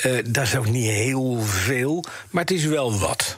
Uh, 0.06 0.18
dat 0.26 0.44
is 0.44 0.56
ook 0.56 0.70
niet 0.70 0.90
heel 0.90 1.42
veel, 1.42 2.06
maar 2.30 2.42
het 2.42 2.52
is 2.52 2.66
wel 2.66 3.00
wat. 3.00 3.38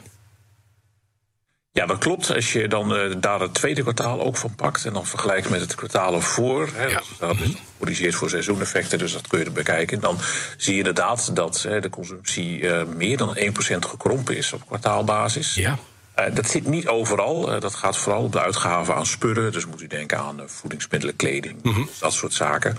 Ja, 1.74 1.86
dat 1.86 1.98
klopt. 1.98 2.34
Als 2.34 2.52
je 2.52 2.68
dan 2.68 2.96
uh, 2.96 3.14
daar 3.18 3.40
het 3.40 3.54
tweede 3.54 3.82
kwartaal 3.82 4.20
ook 4.20 4.36
van 4.36 4.54
pakt 4.54 4.84
en 4.84 4.92
dan 4.92 5.06
vergelijkt 5.06 5.50
met 5.50 5.60
het 5.60 5.74
kwartaal 5.74 6.14
ervoor, 6.14 6.68
hè, 6.74 6.86
ja. 6.86 7.02
dat 7.18 7.36
is 7.40 7.54
gecorrigeerd 7.72 8.14
voor 8.14 8.30
seizoeneffecten, 8.30 8.98
dus 8.98 9.12
dat 9.12 9.26
kun 9.26 9.38
je 9.38 9.44
er 9.44 9.52
bekijken. 9.52 10.00
Dan 10.00 10.18
zie 10.56 10.72
je 10.72 10.78
inderdaad 10.78 11.36
dat 11.36 11.62
hè, 11.62 11.80
de 11.80 11.90
consumptie 11.90 12.60
uh, 12.60 12.84
meer 12.84 13.16
dan 13.16 13.36
1% 13.36 13.40
gekrompen 13.78 14.36
is 14.36 14.52
op 14.52 14.66
kwartaalbasis. 14.66 15.54
Ja. 15.54 15.78
Uh, 16.18 16.34
dat 16.34 16.50
zit 16.50 16.66
niet 16.66 16.88
overal. 16.88 17.60
dat 17.60 17.74
gaat 17.74 17.96
vooral 17.96 18.22
op 18.22 18.32
de 18.32 18.40
uitgaven 18.40 18.94
aan 18.94 19.06
spullen. 19.06 19.52
Dus 19.52 19.66
moet 19.66 19.82
u 19.82 19.86
denken 19.86 20.18
aan 20.18 20.42
voedingsmiddelen, 20.46 21.16
kleding, 21.16 21.62
mm 21.62 21.72
-hmm. 21.72 21.88
dat 22.00 22.12
soort 22.12 22.32
zaken. 22.32 22.76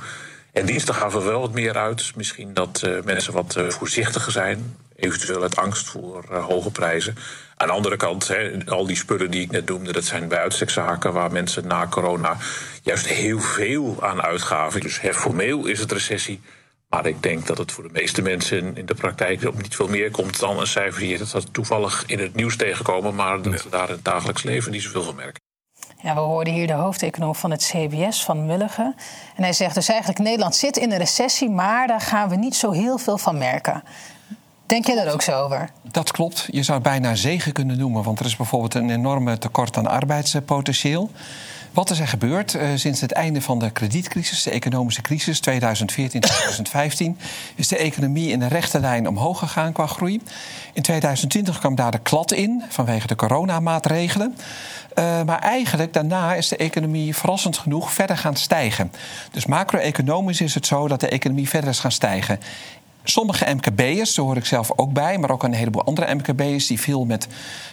En 0.52 0.66
diensten 0.66 0.96
gaven 0.96 1.26
wel 1.26 1.40
wat 1.40 1.54
meer 1.54 1.78
uit. 1.78 2.12
Misschien 2.16 2.54
dat 2.54 2.88
mensen 3.04 3.34
wat 3.34 3.58
voorzichtiger 3.68 4.32
zijn. 4.32 4.76
Eventueel 5.04 5.42
uit 5.42 5.56
angst 5.56 5.88
voor 5.88 6.36
hoge 6.36 6.72
prijzen. 6.72 7.16
Aan 7.58 7.68
de 7.68 7.74
andere 7.74 7.98
kant, 7.98 8.32
al 8.66 8.86
die 8.86 8.96
spullen 8.96 9.32
die 9.32 9.42
ik 9.42 9.52
net 9.52 9.70
noemde, 9.70 9.92
dat 9.92 10.04
zijn 10.04 10.28
bij 10.28 10.40
uitstek 10.40 10.70
zaken 10.70 11.14
waar 11.14 11.32
mensen 11.32 11.68
na 11.68 11.88
corona 11.88 12.38
juist 12.84 13.08
heel 13.08 13.40
veel 13.40 13.98
aan 14.00 14.22
uitgaven. 14.22 14.82
Dus 14.82 15.00
formeel 15.12 15.66
is 15.66 15.80
het 15.80 15.92
recessie. 15.92 16.42
Maar 16.90 17.06
ik 17.06 17.24
denk 17.24 17.48
dat 17.48 17.58
het 17.58 17.72
voor 17.72 17.84
de 17.84 17.90
meeste 17.92 18.22
mensen 18.22 18.78
in 18.78 18.86
de 18.86 18.96
praktijk 18.96 19.44
op 19.44 19.62
niet 19.62 19.76
veel 19.76 19.88
meer 19.88 20.12
komt 20.12 20.40
dan 20.40 20.60
een 20.60 20.68
cijfer 20.68 21.18
dat 21.18 21.32
dat 21.32 21.54
toevallig 21.54 22.04
in 22.08 22.20
het 22.20 22.36
nieuws 22.36 22.56
tegenkomen, 22.56 23.16
maar 23.16 23.42
dat 23.42 23.60
ze 23.60 23.70
daar 23.70 23.88
in 23.88 23.96
het 23.96 24.06
dagelijks 24.06 24.44
leven 24.44 24.72
niet 24.72 24.82
zoveel 24.82 25.04
van 25.04 25.16
merken. 25.16 25.42
Ja, 26.02 26.14
we 26.14 26.20
hoorden 26.20 26.54
hier 26.54 26.68
de 26.68 26.74
hoofdeconoom 26.74 27.36
van 27.36 27.52
het 27.52 27.64
CBS, 27.64 28.24
van 28.24 28.46
Mulligen. 28.46 28.96
En 29.36 29.44
hij 29.44 29.54
zegt 29.54 29.76
dus 29.76 29.88
eigenlijk: 29.88 30.20
Nederland 30.20 30.56
zit 30.56 30.78
in 30.78 30.92
een 30.92 30.98
recessie, 30.98 31.50
maar 31.50 31.88
daar 31.88 32.02
gaan 32.02 32.30
we 32.30 32.36
niet 32.36 32.56
zo 32.56 32.72
heel 32.72 32.98
veel 32.98 33.18
van 33.18 33.38
merken. 33.38 33.84
Denk 34.74 34.88
je 34.88 34.96
daar 34.96 35.14
ook 35.14 35.22
zo 35.22 35.32
over? 35.32 35.70
Dat 35.92 36.12
klopt. 36.12 36.48
Je 36.52 36.64
zou 36.64 36.80
het 36.80 36.88
bijna 36.88 37.16
zegen 37.16 37.52
kunnen 37.52 37.78
noemen. 37.78 38.04
Want 38.04 38.20
er 38.20 38.26
is 38.26 38.36
bijvoorbeeld 38.36 38.74
een 38.74 38.90
enorme 38.90 39.38
tekort 39.38 39.78
aan 39.78 39.88
arbeidspotentieel. 39.88 41.10
Wat 41.74 41.90
is 41.90 42.00
er 42.00 42.08
gebeurd 42.08 42.54
uh, 42.54 42.70
sinds 42.76 43.02
het 43.02 43.12
einde 43.12 43.42
van 43.42 43.60
de 43.60 43.72
kredietcrisis, 43.72 44.44
de 44.44 44.52
economische 44.52 45.02
crisis 45.02 45.42
2014-2015, 45.50 45.52
is 47.56 47.68
de 47.68 47.78
economie 47.78 48.32
in 48.32 48.42
een 48.42 48.50
rechte 48.50 48.80
lijn 48.80 49.08
omhoog 49.08 49.40
gegaan 49.40 49.72
qua 49.72 49.88
groei. 49.88 50.22
In 50.74 50.82
2020 50.82 51.60
kwam 51.60 51.76
daar 51.76 51.92
de 51.92 52.00
klad 52.00 52.32
in 52.32 52.64
vanwege 52.70 53.08
de 53.08 53.16
coronamaatregelen. 53.16 54.36
Uh, 55.00 55.24
maar 55.24 55.40
eigenlijk 55.40 55.94
daarna 55.94 56.34
is 56.34 56.48
de 56.48 56.58
economie 56.58 57.16
verrassend 57.16 57.58
genoeg 57.58 57.92
verder 57.92 58.18
gaan 58.18 58.36
stijgen. 58.36 58.92
Dus 59.32 59.46
macro-economisch 59.46 60.42
is 60.42 60.54
het 60.54 60.66
zo 60.66 60.88
dat 60.88 61.00
de 61.00 61.08
economie 61.08 61.50
verder 61.50 61.70
is 61.70 61.80
gaan 61.80 61.92
stijgen. 61.92 62.40
Sommige 63.04 63.54
MKB'ers, 63.54 64.16
daar 64.16 64.26
hoor 64.26 64.38
ik 64.38 64.46
zelf 64.46 64.72
ook 64.76 64.94
bij, 64.94 65.18
maar 65.18 65.32
ook 65.32 65.44
een 65.44 65.54
heleboel 65.54 65.84
andere 65.84 66.16
MKB'ers 66.16 66.68
die 66.68 66.80
veel 66.80 67.06
met, 67.06 67.28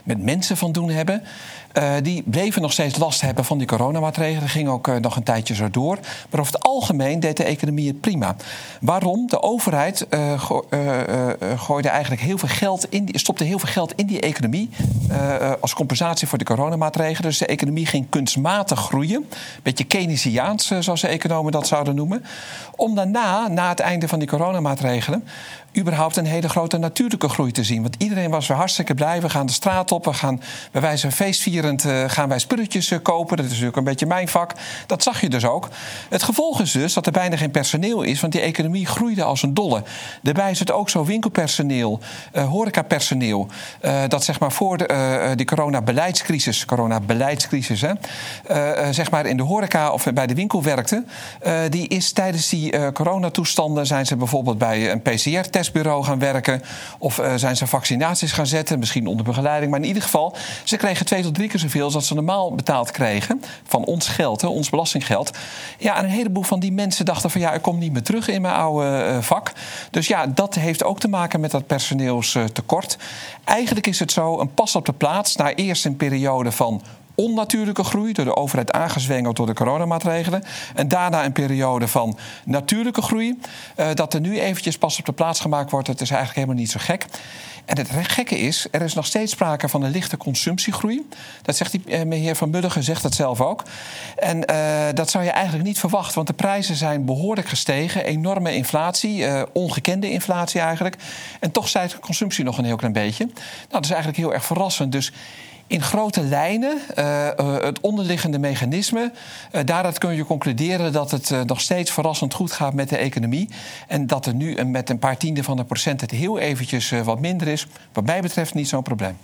met 0.05 0.23
mensen 0.23 0.57
van 0.57 0.73
doen 0.73 0.91
hebben. 0.91 1.23
Uh, 1.79 1.93
die 2.03 2.23
bleven 2.23 2.63
nog 2.63 2.73
steeds 2.73 2.99
last 2.99 3.21
hebben 3.21 3.45
van 3.45 3.59
die 3.59 3.67
coronamaatregelen. 3.67 4.49
Ging 4.49 4.69
ook 4.69 4.89
uh, 4.89 4.97
nog 4.97 5.17
een 5.17 5.23
tijdje 5.23 5.55
zo 5.55 5.71
door. 5.71 5.99
Maar 6.31 6.41
over 6.41 6.53
het 6.53 6.63
algemeen 6.63 7.21
deed 7.21 7.37
de 7.37 7.45
economie 7.45 7.89
het 7.89 8.01
prima. 8.01 8.37
Waarom? 8.81 9.27
De 9.27 9.43
overheid 9.43 10.07
go 10.37 10.65
gooide 11.57 11.89
eigenlijk 11.89 12.23
heel 12.23 12.39
veel 12.39 12.49
geld 12.49 12.87
in 12.91 13.09
stopte 13.13 13.45
heel 13.45 13.59
veel 13.59 13.69
geld 13.69 13.93
in 13.95 14.07
die 14.07 14.21
economie. 14.21 14.71
als 15.61 15.75
compensatie 15.75 16.29
voor 16.29 16.39
de 16.39 16.45
coronamaatregelen. 16.45 17.31
Dus 17.31 17.39
de 17.39 17.47
economie 17.47 17.87
ging 17.87 18.07
kunstmatig 18.09 18.79
groeien. 18.79 19.29
Beetje 19.63 19.85
Keynesiaans, 19.85 20.73
zoals 20.79 21.01
de 21.01 21.09
economen 21.09 21.53
dat 21.53 21.67
zouden 21.67 21.95
noemen. 21.95 22.25
Om 22.77 22.95
daarna, 22.95 23.49
na 23.49 23.69
het 23.69 23.81
einde 23.81 24.09
van 24.09 24.19
die 24.19 24.29
coronamaatregelen 24.29 25.25
überhaupt 25.79 26.17
een 26.17 26.27
hele 26.27 26.49
grote 26.49 26.79
natuurlijke 26.79 27.29
groei 27.29 27.53
te 27.53 27.65
zien. 27.65 27.83
Want 27.83 27.95
iedereen 27.99 28.31
was 28.31 28.47
weer 28.47 28.57
hartstikke 28.57 28.95
blij. 28.95 29.21
We 29.21 29.31
gaan 29.31 29.47
de 29.47 29.53
straat 29.53 29.93
op, 29.93 30.05
we 30.05 30.13
gaan 30.13 30.43
bij 30.73 30.81
wijze 30.81 31.01
van 31.01 31.17
feestvierend 31.17 31.85
uh, 31.85 32.05
gaan 32.07 32.29
wij 32.29 32.39
spulletjes 32.39 32.91
uh, 32.91 32.99
kopen. 33.03 33.37
Dat 33.37 33.45
is 33.45 33.51
natuurlijk 33.51 33.77
een 33.77 33.85
beetje 33.85 34.07
mijn 34.07 34.29
vak. 34.29 34.53
Dat 34.87 35.03
zag 35.03 35.21
je 35.21 35.29
dus 35.29 35.45
ook. 35.45 35.69
Het 36.09 36.23
gevolg 36.23 36.61
is 36.61 36.73
dus 36.73 36.93
dat 36.93 37.07
er 37.07 37.13
bijna 37.13 37.37
geen 37.37 37.51
personeel 37.51 38.03
is, 38.03 38.21
want 38.21 38.33
die 38.33 38.43
economie 38.43 38.87
groeide 38.87 39.23
als 39.23 39.43
een 39.43 39.55
dolle. 39.55 39.83
Daarbij 40.23 40.51
is 40.51 40.59
het 40.59 40.73
ook 40.73 40.91
zo 40.91 41.05
winkelpersoneel, 41.05 42.01
uh, 42.33 42.49
horecapersoneel, 42.49 43.49
dat 44.09 44.25
zeg 44.25 44.41
maar 44.41 44.53
voor 44.53 44.77
de, 44.77 45.33
die 45.37 45.47
coronabeleidscrisis, 45.47 46.65
coronabeleidscrisis, 46.65 47.81
hè, 47.81 47.93
zeg 48.93 49.11
maar 49.11 49.27
in 49.27 49.37
de 49.37 49.43
horeca 49.43 49.91
of 49.91 50.07
bij 50.15 50.27
de 50.27 50.35
winkel 50.35 50.63
werkte, 50.63 51.05
die 51.69 51.89
is 51.89 52.13
tijdens 52.13 52.49
die 52.49 52.93
coronatoestanden 52.93 53.87
zijn 53.87 54.07
ze 54.07 54.17
bijvoorbeeld 54.17 54.59
bij 54.59 54.91
een 54.91 55.03
PCR-test 55.03 55.60
testbureau 55.61 56.05
gaan 56.05 56.19
werken. 56.19 56.63
Of 56.99 57.19
uh, 57.19 57.33
zijn 57.37 57.57
ze 57.57 57.67
vaccinaties 57.67 58.33
gaan 58.33 58.47
zetten, 58.47 58.79
misschien 58.79 59.07
onder 59.07 59.25
begeleiding. 59.25 59.71
Maar 59.71 59.81
in 59.81 59.87
ieder 59.87 60.03
geval, 60.03 60.37
ze 60.65 60.77
kregen 60.77 61.07
twee 61.07 61.23
tot 61.23 61.35
drie 61.35 61.49
keer 61.49 61.61
zoveel 61.61 61.85
als 61.85 61.93
dat 61.93 62.05
ze 62.05 62.15
normaal 62.15 62.55
betaald 62.55 62.91
kregen. 62.91 63.43
Van 63.65 63.85
ons 63.85 64.09
geld, 64.09 64.41
hè, 64.41 64.49
ons 64.49 64.71
belastinggeld. 64.71 65.31
Ja, 65.79 65.97
en 65.97 66.05
een 66.05 66.11
heleboel 66.11 66.43
van 66.43 66.61
die 66.61 66.73
mensen 66.73 67.05
dachten 67.05 67.31
van 67.31 67.41
ja, 67.41 67.53
ik 67.53 67.63
kom 67.63 67.79
niet 67.79 67.93
meer 67.93 68.03
terug 68.03 68.29
in 68.29 68.43
mijn 68.43 68.55
oude 68.55 69.07
uh, 69.09 69.23
vak. 69.23 69.53
Dus 69.91 70.07
ja, 70.07 70.27
dat 70.27 70.55
heeft 70.55 70.85
ook 70.85 71.01
te 71.01 71.09
maken 71.09 71.41
met 71.41 71.51
dat 71.51 71.67
personeelstekort. 71.67 72.99
Eigenlijk 73.45 73.87
is 73.87 73.99
het 73.99 74.13
zo, 74.13 74.41
een 74.41 74.55
pas 74.55 74.77
op 74.77 74.87
de 74.87 74.93
plaats. 74.93 75.37
Na 75.37 75.55
eerst 75.55 75.85
een 75.85 75.97
periode 75.97 76.53
van 76.53 76.83
onnatuurlijke 77.21 77.85
groei, 77.85 78.13
door 78.13 78.25
de 78.25 78.37
overheid 78.37 78.73
aangezwengeld 78.73 79.37
door 79.37 79.47
de 79.47 79.55
coronamaatregelen. 79.55 80.43
En 80.75 80.89
daarna 80.89 81.25
een 81.25 81.33
periode 81.33 81.89
van 81.89 82.19
natuurlijke 82.45 83.03
groei. 83.03 83.39
Uh, 83.77 83.87
dat 83.95 84.15
er 84.15 84.21
nu 84.21 84.41
eventjes 84.41 84.79
pas 84.79 84.99
op 84.99 85.05
de 85.05 85.13
plaats 85.13 85.41
gemaakt 85.41 85.71
wordt, 85.71 85.87
dat 85.87 86.01
is 86.01 86.11
eigenlijk 86.11 86.39
helemaal 86.39 86.63
niet 86.63 86.71
zo 86.71 86.79
gek. 86.83 87.07
En 87.65 87.79
het 87.79 87.89
gekke 87.91 88.39
is, 88.39 88.67
er 88.71 88.83
is 88.83 88.95
nog 88.95 89.07
steeds 89.07 89.33
sprake 89.33 89.69
van 89.69 89.83
een 89.83 89.91
lichte 89.91 90.17
consumptiegroei. 90.17 91.09
Dat 91.43 91.57
zegt 91.57 91.71
die 91.71 91.83
uh, 91.87 92.03
meneer 92.03 92.37
Van 92.37 92.51
Mulligen, 92.51 92.83
zegt 92.83 93.03
dat 93.03 93.15
zelf 93.15 93.41
ook. 93.41 93.63
En 94.17 94.51
uh, 94.51 94.87
dat 94.95 95.11
zou 95.11 95.25
je 95.25 95.31
eigenlijk 95.31 95.65
niet 95.65 95.79
verwachten, 95.79 96.15
want 96.15 96.27
de 96.27 96.33
prijzen 96.33 96.75
zijn 96.75 97.05
behoorlijk 97.05 97.49
gestegen. 97.49 98.05
Enorme 98.05 98.55
inflatie, 98.55 99.19
uh, 99.19 99.43
ongekende 99.53 100.11
inflatie 100.11 100.61
eigenlijk. 100.61 100.97
En 101.41 101.51
toch 101.51 101.69
stijgt 101.69 101.93
de 101.93 101.99
consumptie 101.99 102.45
nog 102.45 102.59
een 102.59 102.65
heel 102.65 102.77
klein 102.77 102.93
beetje. 102.93 103.25
Nou, 103.25 103.35
dat 103.69 103.85
is 103.85 103.91
eigenlijk 103.91 104.21
heel 104.21 104.33
erg 104.33 104.45
verrassend. 104.45 104.93
Dus 104.93 105.13
in 105.71 105.83
grote 105.83 106.23
lijnen 106.23 106.81
uh, 106.99 107.27
uh, 107.41 107.61
het 107.61 107.81
onderliggende 107.81 108.39
mechanisme. 108.39 109.13
Uh, 109.53 109.61
daaruit 109.65 109.99
kun 109.99 110.15
je 110.15 110.25
concluderen 110.25 110.93
dat 110.93 111.11
het 111.11 111.33
nog 111.47 111.61
steeds 111.61 111.91
verrassend 111.91 112.35
goed 112.35 112.53
gaat 112.53 112.75
met 112.75 112.89
de 112.89 112.97
economie. 112.97 113.49
En 113.89 114.07
dat 114.07 114.27
er 114.27 114.35
nu 114.35 114.65
met 114.65 114.91
een 114.91 114.99
paar 114.99 115.17
tienden 115.17 115.45
van 115.45 115.57
de 115.57 115.65
procent 115.65 116.01
het 116.01 116.11
heel 116.11 116.39
eventjes 116.39 116.91
wat 117.05 117.21
minder 117.21 117.49
is. 117.49 117.67
Wat 117.93 118.05
mij 118.05 118.21
betreft 118.21 118.55
niet 118.55 118.69
zo'n 118.69 118.83
probleem. 118.83 119.17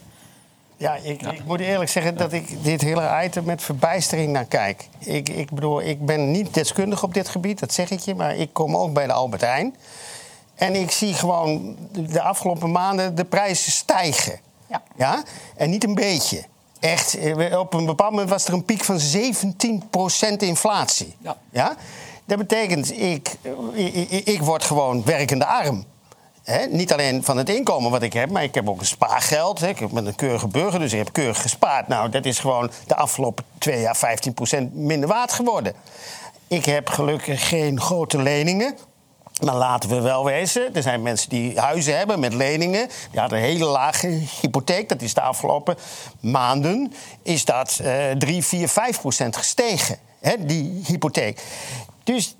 Ja 0.76 0.94
ik, 1.02 1.20
ja 1.20 1.30
ik, 1.30 1.44
moet 1.44 1.60
eerlijk 1.60 1.90
zeggen 1.90 2.16
dat 2.16 2.32
ik 2.32 2.62
dit 2.62 2.80
hele 2.80 3.22
item 3.24 3.44
met 3.44 3.62
verbijstering 3.62 4.32
naar 4.32 4.44
kijk. 4.44 4.88
Ik, 4.98 5.28
ik 5.28 5.50
bedoel, 5.50 5.82
ik 5.82 6.06
ben 6.06 6.30
niet 6.30 6.54
deskundig 6.54 7.02
op 7.02 7.14
dit 7.14 7.28
gebied, 7.28 7.58
dat 7.58 7.72
zeg 7.72 7.90
ik 7.90 7.98
je. 7.98 8.14
Maar 8.14 8.36
ik 8.36 8.52
kom 8.52 8.76
ook 8.76 8.92
bij 8.92 9.06
de 9.06 9.12
Albert 9.12 9.42
Heijn. 9.42 9.74
En 10.54 10.74
ik 10.74 10.90
zie 10.90 11.14
gewoon 11.14 11.76
de 11.92 12.22
afgelopen 12.22 12.70
maanden 12.70 13.14
de 13.14 13.24
prijzen 13.24 13.72
stijgen. 13.72 14.40
Ja. 14.68 14.82
ja. 14.96 15.22
En 15.56 15.70
niet 15.70 15.84
een 15.84 15.94
beetje. 15.94 16.44
Echt, 16.80 17.14
eh, 17.14 17.58
op 17.58 17.74
een 17.74 17.86
bepaald 17.86 18.10
moment 18.10 18.30
was 18.30 18.46
er 18.46 18.52
een 18.52 18.64
piek 18.64 18.84
van 18.84 19.00
17% 19.00 20.42
inflatie. 20.42 21.16
Ja. 21.20 21.36
ja? 21.50 21.76
Dat 22.24 22.38
betekent, 22.38 22.98
ik, 22.98 23.36
ik, 23.72 24.26
ik 24.26 24.42
word 24.42 24.64
gewoon 24.64 25.04
werkende 25.04 25.46
arm. 25.46 25.84
He, 26.42 26.66
niet 26.66 26.92
alleen 26.92 27.24
van 27.24 27.36
het 27.36 27.48
inkomen 27.48 27.90
wat 27.90 28.02
ik 28.02 28.12
heb, 28.12 28.30
maar 28.30 28.42
ik 28.42 28.54
heb 28.54 28.68
ook 28.68 28.80
een 28.80 28.86
spaargeld. 28.86 29.60
He. 29.60 29.68
Ik 29.68 29.88
ben 29.90 30.06
een 30.06 30.14
keurige 30.14 30.48
burger, 30.48 30.80
dus 30.80 30.92
ik 30.92 30.98
heb 30.98 31.12
keurig 31.12 31.42
gespaard. 31.42 31.88
Nou, 31.88 32.10
dat 32.10 32.24
is 32.24 32.38
gewoon 32.38 32.70
de 32.86 32.96
afgelopen 32.96 33.44
twee 33.58 33.80
jaar 33.80 34.18
15% 34.58 34.72
minder 34.72 35.08
waard 35.08 35.32
geworden. 35.32 35.74
Ik 36.48 36.64
heb 36.64 36.88
gelukkig 36.88 37.48
geen 37.48 37.80
grote 37.80 38.22
leningen. 38.22 38.76
Maar 39.44 39.54
laten 39.54 39.88
we 39.88 40.00
wel 40.00 40.24
wezen, 40.24 40.74
er 40.74 40.82
zijn 40.82 41.02
mensen 41.02 41.28
die 41.28 41.60
huizen 41.60 41.96
hebben 41.96 42.20
met 42.20 42.34
leningen. 42.34 42.88
Die 43.10 43.20
hadden 43.20 43.38
een 43.38 43.44
hele 43.44 43.64
lage 43.64 44.22
hypotheek. 44.40 44.88
Dat 44.88 45.02
is 45.02 45.14
de 45.14 45.20
afgelopen 45.20 45.76
maanden 46.20 46.92
is 47.22 47.44
dat 47.44 47.78
uh, 47.82 48.10
3, 48.10 48.44
4, 48.44 48.68
5 48.68 49.00
procent 49.00 49.36
gestegen. 49.36 49.98
Hè, 50.20 50.46
die 50.46 50.82
hypotheek. 50.86 51.42
Dus 52.04 52.36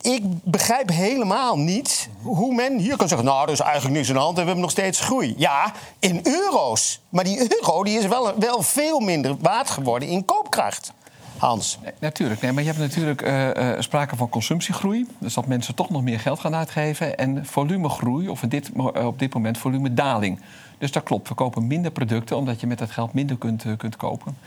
ik, 0.00 0.22
begrijp 0.42 0.88
helemaal 0.88 1.58
niet 1.58 2.08
hoe 2.22 2.54
men 2.54 2.78
hier 2.78 2.96
kan 2.96 3.08
zeggen... 3.08 3.26
nou, 3.26 3.46
er 3.46 3.52
is 3.52 3.60
eigenlijk 3.60 3.94
niks 3.94 4.08
aan 4.08 4.14
de 4.14 4.20
hand 4.20 4.36
en 4.36 4.40
we 4.40 4.46
hebben 4.46 4.64
nog 4.64 4.70
steeds 4.70 5.00
groei. 5.00 5.34
Ja, 5.36 5.72
in 5.98 6.20
euro's. 6.22 7.00
Maar 7.08 7.24
die 7.24 7.54
euro 7.54 7.84
die 7.84 7.98
is 7.98 8.06
wel, 8.06 8.38
wel 8.38 8.62
veel 8.62 9.00
minder 9.00 9.36
waard 9.40 9.70
geworden 9.70 10.08
in 10.08 10.24
koopkracht. 10.24 10.92
Hans. 11.38 11.78
Nee, 11.82 11.92
natuurlijk, 12.00 12.40
nee, 12.40 12.52
maar 12.52 12.62
je 12.62 12.68
hebt 12.68 12.80
natuurlijk 12.80 13.22
uh, 13.22 13.46
uh, 13.46 13.70
sprake 13.78 14.16
van 14.16 14.28
consumptiegroei. 14.28 15.06
Dus 15.18 15.34
dat 15.34 15.46
mensen 15.46 15.74
toch 15.74 15.90
nog 15.90 16.02
meer 16.02 16.20
geld 16.20 16.40
gaan 16.40 16.54
uitgeven. 16.54 17.18
En 17.18 17.46
volumegroei, 17.46 18.28
of 18.28 18.40
dit, 18.40 18.70
op 18.94 19.18
dit 19.18 19.34
moment 19.34 19.58
volumedaling. 19.58 20.40
Dus 20.78 20.92
dat 20.92 21.02
klopt. 21.02 21.28
We 21.28 21.34
kopen 21.34 21.66
minder 21.66 21.90
producten 21.90 22.36
omdat 22.36 22.60
je 22.60 22.66
met 22.66 22.78
dat 22.78 22.90
geld 22.90 23.12
minder 23.12 23.36
kunt, 23.36 23.64
uh, 23.64 23.76
kunt 23.76 23.96
kopen. 23.96 24.38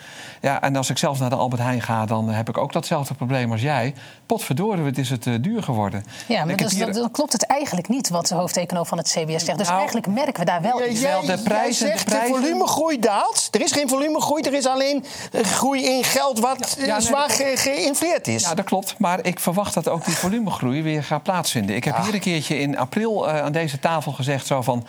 Ja, 0.42 0.62
en 0.62 0.76
als 0.76 0.90
ik 0.90 0.98
zelf 0.98 1.20
naar 1.20 1.30
de 1.30 1.36
Albert 1.36 1.62
Heijn 1.62 1.82
ga, 1.82 2.06
dan 2.06 2.30
heb 2.30 2.50
ik 2.50 2.58
ook 2.58 2.74
datzelfde 2.74 3.14
probleem 3.14 3.52
als 3.52 3.62
jij. 3.62 3.94
Potverdorie, 4.26 4.84
het 4.84 4.98
is 4.98 5.10
het 5.10 5.26
uh, 5.26 5.36
duur 5.42 5.64
geworden. 5.64 6.06
Ja, 6.28 6.46
maar 6.46 6.56
dus, 6.56 6.74
hier... 6.74 6.94
dan 6.94 7.12
klopt 7.12 7.34
het 7.34 7.46
eigenlijk 7.46 7.88
niet 7.88 8.10
wat 8.10 8.28
de 8.28 8.36
hoofdeconoom 8.36 8.86
van 8.86 8.98
het 8.98 9.08
CBS 9.08 9.46
zegt. 9.46 9.58
Dus 9.58 9.68
nou, 9.68 9.78
eigenlijk 9.78 10.08
merken 10.08 10.40
we 10.40 10.46
daar 10.46 10.62
wel 10.62 10.88
iets. 10.88 11.02
De 11.02 11.40
prijzen, 11.44 11.88
jij 11.88 11.98
zegt 11.98 12.00
de, 12.00 12.06
prijzen... 12.06 12.34
de 12.34 12.40
volumegroei 12.40 13.00
daalt. 13.00 13.48
Er 13.52 13.62
is 13.62 13.72
geen 13.72 13.90
volumegroei, 13.90 14.44
er 14.44 14.54
is 14.54 14.66
alleen 14.66 15.06
groei 15.32 15.86
in 15.86 16.04
geld 16.04 16.40
wat 16.40 16.76
ja, 16.80 16.86
ja, 16.86 17.00
zwaar 17.00 17.36
nee, 17.38 17.58
geïnfleerd 17.58 18.28
is. 18.28 18.44
Ja, 18.44 18.54
dat 18.54 18.66
klopt. 18.66 18.96
Maar 18.98 19.26
ik 19.26 19.40
verwacht 19.40 19.74
dat 19.74 19.88
ook 19.88 20.06
die 20.06 20.16
volumegroei 20.16 20.84
weer 20.84 21.04
gaat 21.04 21.24
plaatsvinden. 21.24 21.76
Ik 21.76 21.84
heb 21.84 21.96
ah. 21.96 22.04
hier 22.04 22.14
een 22.14 22.20
keertje 22.20 22.60
in 22.60 22.78
april 22.78 23.28
uh, 23.28 23.42
aan 23.42 23.52
deze 23.52 23.80
tafel 23.80 24.12
gezegd 24.12 24.46
zo 24.46 24.62
van... 24.62 24.86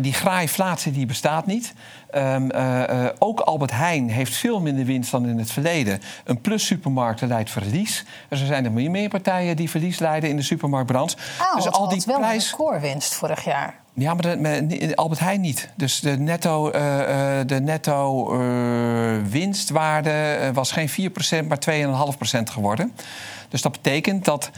die 0.00 0.12
graai 0.12 0.48
inflatie 0.56 0.92
die 0.92 1.06
bestaat 1.06 1.46
niet. 1.46 1.72
Um, 2.14 2.52
uh, 2.52 2.80
uh, 2.90 3.06
ook 3.18 3.40
Albert 3.40 3.70
Heijn 3.70 4.10
heeft 4.10 4.34
veel 4.34 4.60
minder 4.60 4.84
winst 4.84 5.10
dan 5.10 5.26
in 5.26 5.38
het 5.38 5.50
verleden. 5.50 6.00
Een 6.24 6.40
plus 6.40 6.66
supermarkten 6.66 7.28
leidt 7.28 7.50
verlies. 7.50 8.04
Dus 8.28 8.40
er 8.40 8.46
zijn 8.46 8.64
er 8.64 8.72
meer, 8.72 8.90
meer 8.90 9.08
partijen 9.08 9.56
die 9.56 9.70
verlies 9.70 9.98
leiden 9.98 10.30
in 10.30 10.36
de 10.36 10.42
supermarktbranche. 10.42 11.16
Ah, 11.38 11.54
dus 11.54 11.70
al 11.70 11.88
die 11.88 12.02
wel 12.06 12.18
prijs... 12.18 12.44
een 12.44 12.58
recordwinst 12.58 13.14
vorig 13.14 13.44
jaar. 13.44 13.74
Ja, 13.94 14.14
maar 14.14 14.38
de, 14.38 14.92
Albert 14.94 15.20
Heijn 15.20 15.40
niet. 15.40 15.68
Dus 15.74 16.00
de 16.00 16.18
netto, 16.18 16.66
uh, 16.66 16.72
de 17.46 17.60
netto 17.60 18.28
winstwaarde 19.30 20.50
was 20.52 20.72
geen 20.72 20.88
4%, 20.88 20.92
maar 21.46 21.58
2,5% 21.70 22.42
geworden. 22.42 22.92
Dus 23.48 23.62
dat 23.62 23.72
betekent 23.72 24.24
dat 24.24 24.50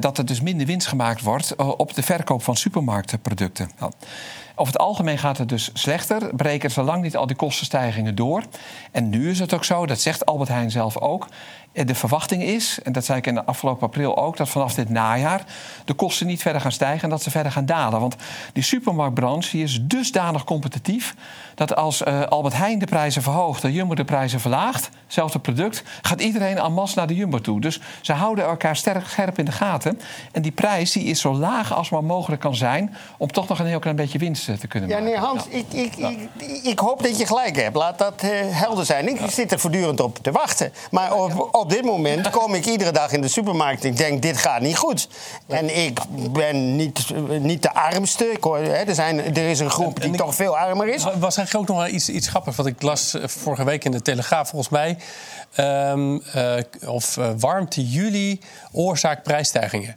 dat 0.00 0.18
er 0.18 0.26
dus 0.26 0.40
minder 0.40 0.66
winst 0.66 0.86
gemaakt 0.86 1.22
wordt 1.22 1.56
op 1.56 1.94
de 1.94 2.02
verkoop 2.02 2.42
van 2.42 2.56
supermarktproducten. 2.56 3.70
Nou, 3.78 3.92
Over 4.58 4.72
het 4.72 4.82
algemeen 4.82 5.18
gaat 5.18 5.38
het 5.38 5.48
dus 5.48 5.70
slechter. 5.72 6.34
Breken 6.34 6.70
ze 6.70 6.82
lang 6.82 7.02
niet 7.02 7.16
al 7.16 7.26
die 7.26 7.36
kostenstijgingen 7.36 8.14
door. 8.14 8.42
En 8.92 9.08
nu 9.08 9.30
is 9.30 9.38
het 9.38 9.54
ook 9.54 9.64
zo, 9.64 9.86
dat 9.86 10.00
zegt 10.00 10.26
Albert 10.26 10.48
Heijn 10.48 10.70
zelf 10.70 10.98
ook. 10.98 11.26
Eh, 11.72 11.86
de 11.86 11.94
verwachting 11.94 12.42
is, 12.42 12.78
en 12.82 12.92
dat 12.92 13.04
zei 13.04 13.18
ik 13.18 13.26
in 13.26 13.34
de 13.34 13.44
afgelopen 13.44 13.86
april 13.86 14.16
ook, 14.16 14.36
dat 14.36 14.48
vanaf 14.48 14.74
dit 14.74 14.88
najaar 14.88 15.44
de 15.84 15.94
kosten 15.94 16.26
niet 16.26 16.42
verder 16.42 16.60
gaan 16.60 16.72
stijgen 16.72 17.02
en 17.02 17.10
dat 17.10 17.22
ze 17.22 17.30
verder 17.30 17.52
gaan 17.52 17.66
dalen. 17.66 18.00
Want 18.00 18.16
die 18.52 18.62
supermarktbranche 18.62 19.50
die 19.50 19.62
is 19.62 19.78
dusdanig 19.82 20.44
competitief 20.44 21.14
dat 21.54 21.76
als 21.76 22.02
uh, 22.02 22.22
Albert 22.22 22.56
Heijn 22.56 22.78
de 22.78 22.86
prijzen 22.86 23.22
verhoogt, 23.22 23.62
de 23.62 23.72
Jumbo 23.72 23.94
de 23.94 24.04
prijzen 24.04 24.40
verlaagt, 24.40 24.90
hetzelfde 25.04 25.38
product, 25.38 25.82
gaat 26.02 26.20
iedereen 26.20 26.58
en 26.58 26.72
masse 26.72 26.98
naar 26.98 27.06
de 27.06 27.14
Jumbo 27.14 27.40
toe. 27.40 27.60
Dus 27.60 27.80
ze 28.00 28.12
houden 28.12 28.44
elkaar 28.44 28.76
sterk 28.76 29.06
scherp 29.06 29.38
in 29.38 29.44
de 29.44 29.52
gaten. 29.52 30.00
En 30.32 30.42
die 30.42 30.52
prijs 30.52 30.92
die 30.92 31.04
is 31.04 31.20
zo 31.20 31.34
laag 31.34 31.74
als 31.74 31.90
maar 31.90 32.04
mogelijk 32.04 32.40
kan 32.40 32.54
zijn 32.54 32.94
om 33.16 33.32
toch 33.32 33.48
nog 33.48 33.58
een 33.58 33.66
heel 33.66 33.78
klein 33.78 33.96
beetje 33.96 34.18
winst 34.18 34.48
eh, 34.48 34.54
te 34.54 34.66
kunnen 34.66 34.88
maken. 34.88 35.04
Ja, 35.04 35.10
nee, 35.10 35.20
Hans, 35.20 35.46
Ik, 35.46 35.72
ik, 35.72 35.96
ik, 35.96 36.28
ik, 36.62 36.78
hoop 36.78 37.02
dat 37.02 37.18
je 37.18 37.26
gelijk 37.26 37.56
hebt. 37.56 37.76
Laat 37.76 37.98
dat 37.98 38.22
uh, 38.24 38.30
helder 38.34 38.84
zijn. 38.84 39.08
Ik 39.08 39.30
zit 39.30 39.52
er 39.52 39.58
voortdurend 39.58 40.00
op 40.00 40.18
te 40.18 40.32
wachten. 40.32 40.72
Maar 40.90 41.14
op, 41.14 41.54
op 41.60 41.70
dit 41.70 41.84
moment 41.84 42.30
kom 42.30 42.54
ik 42.54 42.66
iedere 42.66 42.92
dag 42.92 43.12
in 43.12 43.20
de 43.20 43.28
supermarkt 43.28 43.84
en 43.84 43.90
ik 43.90 43.96
denk, 43.96 44.22
dit 44.22 44.36
gaat 44.36 44.60
niet 44.60 44.76
goed. 44.76 45.08
En 45.46 45.76
ik 45.84 46.00
ben 46.32 46.76
niet, 46.76 47.14
niet 47.40 47.62
de 47.62 47.74
armste. 47.74 48.24
Ik 48.24 48.44
hoor, 48.44 48.58
hè, 48.58 48.82
er, 48.84 48.94
zijn, 48.94 49.36
er 49.36 49.50
is 49.50 49.60
een 49.60 49.70
groep 49.70 50.02
die 50.02 50.16
toch 50.16 50.34
veel 50.34 50.58
armer 50.58 50.88
is. 50.88 51.02
Was 51.02 51.36
eigenlijk 51.36 51.54
ook 51.54 51.76
nog 51.76 51.86
wel 51.86 51.94
iets, 51.94 52.08
iets 52.08 52.28
grappigs 52.28 52.56
wat 52.56 52.66
ik 52.66 52.82
las 52.82 53.14
eh, 53.14 53.28
vorige 53.28 53.64
week 53.64 53.84
in 53.84 53.90
de 53.90 54.02
Telegraaf, 54.02 54.48
volgens 54.48 54.70
mij. 54.70 54.98
Um, 55.56 56.22
uh, 56.36 56.54
of 56.86 57.16
uh, 57.16 57.30
warmte 57.38 57.88
juli 57.88 58.40
oorzaak 58.72 59.22
prijsstijgingen. 59.22 59.96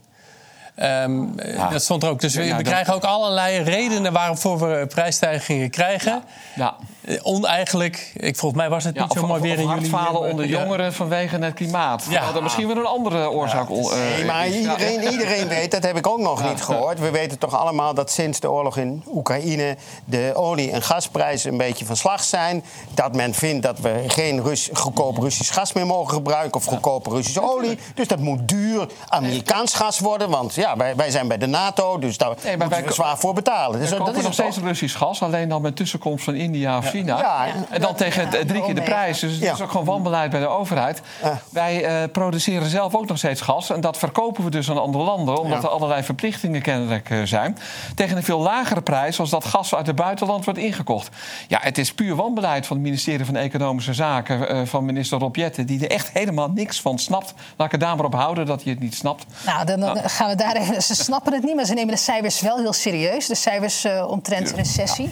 Um, 0.80 1.36
Dat 1.72 1.82
stond 1.82 2.04
er 2.04 2.10
ook. 2.10 2.22
Dus 2.22 2.36
we, 2.36 2.44
ja, 2.44 2.58
we 2.58 2.64
krijgen 2.64 2.94
ook 2.94 3.04
allerlei 3.04 3.64
redenen 3.64 4.14
waarvoor 4.14 4.60
we 4.60 4.88
prijsstijgingen 4.88 5.70
krijgen. 5.70 6.24
Ja. 6.56 6.76
Eh, 7.02 7.18
oneigenlijk, 7.22 8.12
ik, 8.16 8.38
volgens 8.38 8.62
mij 8.62 8.70
was 8.70 8.84
het 8.84 9.00
niet 9.00 9.12
zo 9.14 9.28
mooi 9.28 9.42
weer 9.42 9.60
in 9.60 9.68
jullie... 9.68 9.90
falen 9.90 10.22
onder 10.22 10.46
jongeren 10.46 10.94
vanwege 10.94 11.38
het 11.38 11.54
klimaat. 11.54 12.06
Ja. 12.10 12.32
Dat 12.32 12.42
misschien 12.42 12.68
wel 12.68 12.78
een 12.78 12.86
andere 12.86 13.30
oorzaak 13.30 13.70
uh, 13.70 13.78
nee, 13.78 14.26
maar 14.26 14.48
iedereen, 14.48 15.04
iedereen 15.12 15.48
weet, 15.48 15.72
dat 15.72 15.84
heb 15.84 15.98
ik 15.98 16.08
ook 16.08 16.20
nog 16.20 16.50
niet 16.50 16.62
gehoord. 16.62 17.00
We 17.00 17.12
weten 17.12 17.38
toch 17.38 17.56
allemaal 17.56 17.94
dat 17.94 18.12
sinds 18.12 18.40
de 18.40 18.52
oorlog 18.52 18.78
in 18.78 19.04
Oekraïne... 19.08 19.78
de 20.06 20.32
olie- 20.36 20.72
en 20.72 20.82
gasprijzen 20.82 21.52
een 21.52 21.58
beetje 21.58 21.86
van 21.86 21.96
slag 21.96 22.24
zijn. 22.24 22.64
Dat 22.94 23.16
men 23.16 23.34
vindt 23.34 23.64
dat 23.64 23.80
we 23.80 24.04
geen 24.08 24.44
Rus, 24.44 24.70
goedkoop 24.74 25.18
Russisch 25.18 25.54
gas 25.54 25.74
meer 25.74 25.86
mogen 25.86 26.14
gebruiken... 26.14 26.56
of 26.56 26.66
goedkope 26.66 27.10
Russische 27.10 27.52
olie. 27.52 27.80
Dus 27.96 28.08
dat 28.08 28.20
moet 28.20 28.48
duur 28.48 28.88
Amerikaans 29.08 29.74
gas 29.74 30.00
worden. 30.00 30.30
Want 30.30 30.56
ja, 30.62 30.78
wij, 30.78 30.96
wij 30.96 31.12
zijn 31.12 31.28
bij 31.28 31.38
de 31.38 31.46
NATO, 31.46 32.00
dus 32.00 32.18
daar 32.18 32.28
nee, 32.44 32.58
moeten 32.58 32.70
wij, 32.70 32.88
we 32.88 32.94
zwaar 32.94 33.18
voor 33.18 33.34
betalen. 33.34 33.80
Dus, 33.80 33.90
dat 33.90 34.16
is 34.18 34.24
nog 34.24 34.34
steeds 34.34 34.58
Russisch 34.58 34.98
gas, 34.98 35.22
alleen 35.22 35.50
dan 35.50 35.62
met 35.62 35.76
tussenkomst 35.76 36.24
van 36.24 36.36
India 36.36 36.78
of 36.78 36.90
China. 36.90 37.18
Ja, 37.18 37.46
en 37.70 37.82
dan 37.82 37.96
tegen 37.96 38.30
drie 38.48 38.62
keer 38.62 38.76
de 38.76 38.82
prijs. 38.82 39.20
Dus 39.20 39.34
het 39.34 39.42
is 39.42 39.62
ook 39.62 39.72
gewoon 39.72 39.86
wanbeleid 39.86 40.32
bij 40.32 40.40
de 40.40 40.48
overheid. 40.48 41.02
Wij 41.50 42.04
uh, 42.04 42.12
produceren 42.12 42.70
zelf 42.70 42.96
ook 42.96 43.08
nog 43.08 43.18
steeds 43.18 43.42
gas. 43.42 43.70
En 43.70 43.82
dat 43.82 43.98
verkopen 43.98 44.44
we 44.44 44.50
dus 44.50 44.70
aan 44.70 44.78
andere 44.78 45.04
landen. 45.04 45.40
Omdat 45.40 45.64
er 45.64 45.70
allerlei 45.70 46.04
verplichtingen 46.04 46.62
kennelijk 46.62 47.10
uh, 47.10 47.24
zijn. 47.24 47.58
Tegen 47.96 48.18
een 48.18 48.24
veel 48.24 48.40
lagere 48.40 48.82
prijs 48.82 49.20
als 49.20 49.30
dat 49.30 49.46
gas 49.46 49.76
uit 49.76 49.88
het 49.88 49.96
buitenland 49.96 50.46
wordt 50.46 50.60
ingekocht. 50.60 51.10
Ja, 51.48 51.60
het 51.62 51.78
is 51.78 51.94
puur 51.94 52.16
wanbeleid 52.16 52.68
van 52.68 52.76
het 52.76 52.86
ministerie 52.86 53.26
van 53.26 53.36
Economische 53.36 53.94
Zaken. 53.94 54.56
Uh, 54.56 54.62
van 54.66 54.86
minister 54.86 55.20
Rob 55.20 55.36
Jetten. 55.36 55.66
Die 55.66 55.84
er 55.84 55.92
echt 55.92 56.10
helemaal 56.14 56.50
niks 56.50 56.82
van 56.82 57.00
snapt. 57.00 57.34
Laat 57.56 57.66
ik 57.66 57.72
het 57.72 57.82
daar 57.82 57.96
maar 57.96 58.06
op 58.06 58.16
houden 58.16 58.46
dat 58.46 58.64
hij 58.64 58.72
het 58.72 58.82
niet 58.82 58.96
snapt. 58.96 59.26
Nou, 59.46 59.66
dan, 59.66 59.80
dan 59.80 60.10
gaan 60.10 60.30
we 60.30 60.36
daar 60.36 60.51
Ze 60.82 60.96
snappen 60.96 61.34
het 61.34 61.44
niet, 61.44 61.56
maar 61.56 61.66
ze 61.66 61.74
nemen 61.74 61.94
de 61.94 62.00
cijfers 62.02 62.42
wel 62.42 62.58
heel 62.58 62.74
serieus. 62.74 63.28
De 63.28 63.36
cijfers 63.36 63.88
omtrent 64.08 64.52
recessie. 64.52 65.12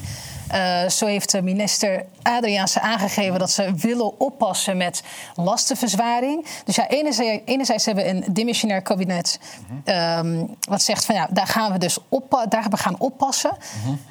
Uh, 0.54 0.90
zo 0.90 1.06
heeft 1.06 1.42
minister 1.42 2.06
Adriaanse 2.22 2.82
aangegeven 2.82 3.40
dat 3.40 3.52
ze 3.52 3.74
willen 3.76 4.20
oppassen 4.20 4.78
met 4.78 5.04
lastenverzwaring. 5.36 6.46
Dus 6.66 6.76
ja, 6.76 6.88
enerzijds, 6.88 7.42
enerzijds 7.46 7.86
hebben 7.86 8.04
we 8.04 8.10
een 8.10 8.24
dimissionair 8.34 8.82
kabinet 8.82 9.40
um, 9.86 10.56
wat 10.70 10.82
zegt 10.82 11.06
van 11.06 11.16
ja, 11.16 11.28
daar 11.32 11.48
gaan 11.48 11.72
we 11.72 11.78
dus 11.78 11.98
op, 12.10 12.46
daar 12.50 12.68
we 12.70 12.78
gaan 12.78 13.00
oppassen 13.00 13.58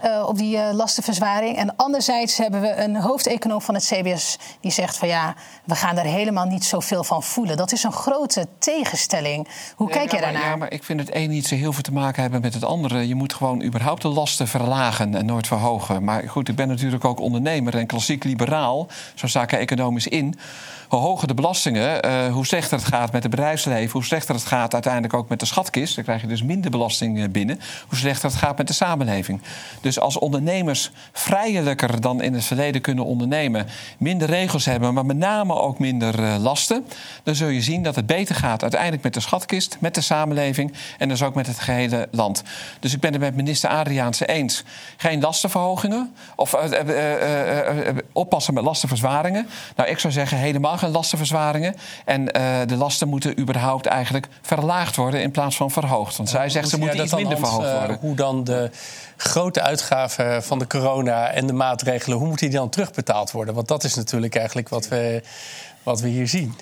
uh, 0.05 0.25
op 0.27 0.39
die 0.39 0.57
uh, 0.57 0.69
lastenverzwaring. 0.73 1.57
En 1.57 1.77
anderzijds 1.77 2.37
hebben 2.37 2.61
we 2.61 2.77
een 2.77 2.97
hoofdeconoom 2.97 3.61
van 3.61 3.75
het 3.75 3.85
CBS 3.85 4.39
die 4.61 4.71
zegt 4.71 4.97
van 4.97 5.09
ja, 5.09 5.35
we 5.65 5.75
gaan 5.75 5.99
er 5.99 6.05
helemaal 6.05 6.47
niet 6.47 6.65
zoveel 6.65 7.05
van 7.05 7.23
voelen. 7.23 7.57
Dat 7.57 7.73
is 7.73 7.83
een 7.83 7.93
grote 7.93 8.47
tegenstelling. 8.59 9.49
Hoe 9.77 9.91
kijk 9.91 10.13
je 10.13 10.21
daarnaar? 10.21 10.49
Ja, 10.49 10.57
maar 10.57 10.73
ik 10.73 10.85
vind 10.85 11.01
het 11.01 11.15
een 11.15 11.31
niet 11.31 11.47
zo 11.47 11.55
heel 11.55 11.73
veel 11.73 11.83
te 11.83 11.93
maken 11.93 12.23
hebben 12.23 12.41
met 12.41 12.55
het 12.55 12.65
andere. 12.65 13.09
Je 13.09 13.15
moet 13.15 13.35
gewoon 13.35 13.63
überhaupt 13.63 14.03
de 14.03 14.09
lasten 14.09 14.49
verlagen 14.49 15.15
en 15.15 15.27
nooit 15.27 15.47
verhogen. 15.47 16.05
Maar 16.05 16.28
goed, 16.29 16.49
ik 16.49 16.57
ben 16.57 16.69
natuurlijk 16.69 17.05
ook 17.05 17.21
ondernemer 17.21 17.77
en 17.77 17.87
klassiek 17.87 18.25
liberaal. 18.25 18.89
Zo 19.15 19.27
sta 19.27 19.43
ik 19.43 19.53
economisch 19.53 20.09
in 20.09 20.35
hoe 20.89 20.99
hoger 20.99 21.29
de 21.29 21.35
belastingen, 21.35 22.07
uh, 22.07 22.33
hoe 22.33 22.47
slechter 22.47 22.79
het 22.79 22.87
gaat 22.87 23.13
met 23.13 23.23
het 23.23 23.31
bedrijfsleven, 23.31 23.93
hoe 23.93 24.05
slechter 24.05 24.35
het 24.35 24.45
gaat 24.45 24.73
uiteindelijk 24.73 25.15
ook 25.15 25.29
met 25.29 25.41
de 25.41 25.47
schatkist. 25.47 25.95
Dan 25.95 26.05
krijg 26.05 26.21
je 26.21 26.27
dus 26.27 26.43
minder 26.43 26.71
belasting 26.71 27.23
eh, 27.23 27.29
binnen. 27.29 27.61
Hoe 27.89 27.99
slechter 27.99 28.29
het 28.29 28.39
gaat 28.39 28.59
met 28.59 28.67
de 28.67 28.73
samenleving. 28.73 29.41
Dus 29.81 30.01
als 30.01 30.19
ondernemers 30.19 30.91
vrijelijker 31.13 32.01
dan 32.01 32.23
in 32.23 32.35
het 32.35 32.45
verleden 32.45 32.81
kunnen 32.81 33.05
ondernemen, 33.05 33.67
minder 33.99 34.29
regels 34.29 34.65
hebben, 34.65 34.95
maar 34.95 35.07
met 35.07 35.17
name 35.17 35.55
ook 35.55 35.79
minder 35.79 36.21
uh, 36.21 36.37
lasten, 36.39 36.87
dan 37.23 37.35
zul 37.35 37.49
je 37.49 37.63
zien 37.63 37.83
dat 37.83 37.97
het 37.97 38.07
beter 38.07 38.35
gaat 38.35 38.63
uiteindelijk 38.63 39.03
met 39.03 39.15
de 39.15 39.21
schatkist, 39.21 39.77
met 39.81 39.95
de 39.95 40.01
samenleving 40.01 40.73
en 40.99 41.09
dus 41.09 41.23
ook 41.23 41.35
met 41.35 41.47
het 41.47 41.59
gehele 41.59 42.09
land. 42.11 42.43
Dus 42.81 42.95
ik 42.95 43.01
ben 43.01 43.13
het 43.13 43.21
met 43.21 43.37
minister 43.37 43.71
Adriaanse 43.71 44.27
eens. 44.27 44.65
Geen 44.97 45.21
lastenverhogingen 45.21 46.15
of 46.37 46.57
oppassen 48.13 48.55
met 48.55 48.65
lastenverzwaringen. 48.65 49.49
Nou, 49.77 49.91
ik 49.91 49.99
zou 49.99 50.13
zeggen 50.13 50.39
helemaal 50.39 50.78
geen 50.79 50.91
lastenverzwaringen. 50.91 51.75
En 52.05 52.21
uh, 52.21 52.57
de 52.67 52.77
lasten 52.77 53.09
moeten 53.09 53.41
überhaupt 53.41 53.87
eigenlijk 53.87 54.29
verlaagd 54.43 54.97
worden 54.97 55.23
in 55.23 55.31
plaats 55.31 55.57
van 55.57 55.71
verhoogd. 55.71 56.17
Want 56.17 56.29
zij 56.29 56.49
zegt 56.49 56.69
ze 56.69 56.79
moeten 56.79 57.03
iets 57.05 57.15
minder 57.15 57.39
verhoogd 57.39 57.67
uh, 57.67 57.79
worden. 57.79 57.99
Hoe 58.01 58.15
dan 58.15 58.45
de 58.45 58.71
grote 59.17 59.63
uitgaven 59.63 60.43
van 60.43 60.59
de 60.59 60.67
corona 60.67 61.31
en 61.31 61.47
de 61.47 61.53
maatregelen, 61.53 62.19
hoe 62.19 62.27
moeten 62.29 62.51
die 62.51 62.59
dan 62.59 62.69
terugbetaald 62.69 63.31
worden? 63.31 63.55
Want 63.55 63.69
dat 63.69 63.85
is 63.85 63.95
natuurlijk 63.95 64.35
eigenlijk 64.35 64.69
wat 64.69 64.89
we, 64.89 65.23
wat 65.83 66.01
we 66.01 66.09
hier 66.09 66.29
zien 66.29 66.55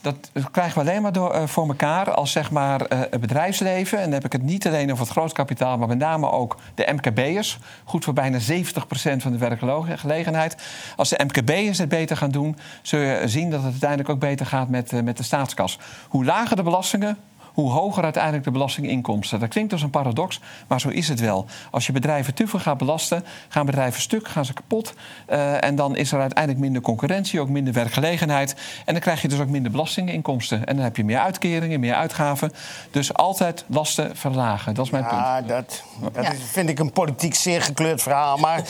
dat 0.00 0.30
krijgen 0.50 0.74
we 0.84 0.90
alleen 0.90 1.02
maar 1.02 1.12
door, 1.12 1.34
uh, 1.34 1.46
voor 1.46 1.68
elkaar 1.68 2.10
als 2.10 2.32
zeg 2.32 2.50
maar, 2.50 2.80
uh, 2.80 3.00
het 3.10 3.20
bedrijfsleven. 3.20 3.98
En 3.98 4.04
dan 4.04 4.12
heb 4.12 4.24
ik 4.24 4.32
het 4.32 4.42
niet 4.42 4.66
alleen 4.66 4.92
over 4.92 5.04
het 5.04 5.12
grootkapitaal, 5.12 5.78
maar 5.78 5.88
met 5.88 5.98
name 5.98 6.30
ook 6.30 6.56
de 6.74 6.92
MKB'ers. 6.92 7.58
Goed 7.84 8.04
voor 8.04 8.14
bijna 8.14 8.38
70% 8.38 9.22
van 9.22 9.32
de 9.32 9.38
werkgelegenheid. 9.38 10.56
Als 10.96 11.08
de 11.08 11.24
MKB'ers 11.24 11.78
het 11.78 11.88
beter 11.88 12.16
gaan 12.16 12.30
doen, 12.30 12.56
zul 12.82 13.00
je 13.00 13.22
zien 13.24 13.50
dat 13.50 13.62
het 13.62 13.70
uiteindelijk 13.70 14.10
ook 14.10 14.20
beter 14.20 14.46
gaat 14.46 14.68
met, 14.68 14.92
uh, 14.92 15.00
met 15.00 15.16
de 15.16 15.22
staatskas. 15.22 15.78
Hoe 16.08 16.24
lager 16.24 16.56
de 16.56 16.62
belastingen, 16.62 17.18
hoe 17.60 17.70
hoger 17.70 18.04
uiteindelijk 18.04 18.44
de 18.44 18.50
belastinginkomsten. 18.50 19.40
Dat 19.40 19.48
klinkt 19.48 19.72
als 19.72 19.82
een 19.82 19.90
paradox, 19.90 20.40
maar 20.66 20.80
zo 20.80 20.88
is 20.88 21.08
het 21.08 21.20
wel. 21.20 21.46
Als 21.70 21.86
je 21.86 21.92
bedrijven 21.92 22.34
te 22.34 22.46
veel 22.46 22.58
gaat 22.58 22.78
belasten, 22.78 23.24
gaan 23.48 23.66
bedrijven 23.66 24.00
stuk, 24.00 24.28
gaan 24.28 24.44
ze 24.44 24.52
kapot. 24.52 24.94
Uh, 25.30 25.64
en 25.64 25.76
dan 25.76 25.96
is 25.96 26.12
er 26.12 26.20
uiteindelijk 26.20 26.60
minder 26.60 26.82
concurrentie, 26.82 27.40
ook 27.40 27.48
minder 27.48 27.72
werkgelegenheid. 27.72 28.54
En 28.84 28.92
dan 28.92 29.02
krijg 29.02 29.22
je 29.22 29.28
dus 29.28 29.40
ook 29.40 29.48
minder 29.48 29.70
belastinginkomsten. 29.70 30.66
En 30.66 30.74
dan 30.74 30.84
heb 30.84 30.96
je 30.96 31.04
meer 31.04 31.18
uitkeringen, 31.18 31.80
meer 31.80 31.94
uitgaven. 31.94 32.52
Dus 32.90 33.14
altijd 33.14 33.64
lasten 33.66 34.16
verlagen. 34.16 34.74
Dat 34.74 34.84
is 34.84 34.90
mijn 34.90 35.04
ja, 35.04 35.36
punt. 35.36 35.48
Dat, 35.48 35.82
dat 36.12 36.24
ja. 36.24 36.32
is, 36.32 36.38
vind 36.50 36.68
ik 36.68 36.78
een 36.78 36.92
politiek 36.92 37.34
zeer 37.34 37.62
gekleurd 37.62 38.02
verhaal. 38.02 38.36
Maar 38.36 38.62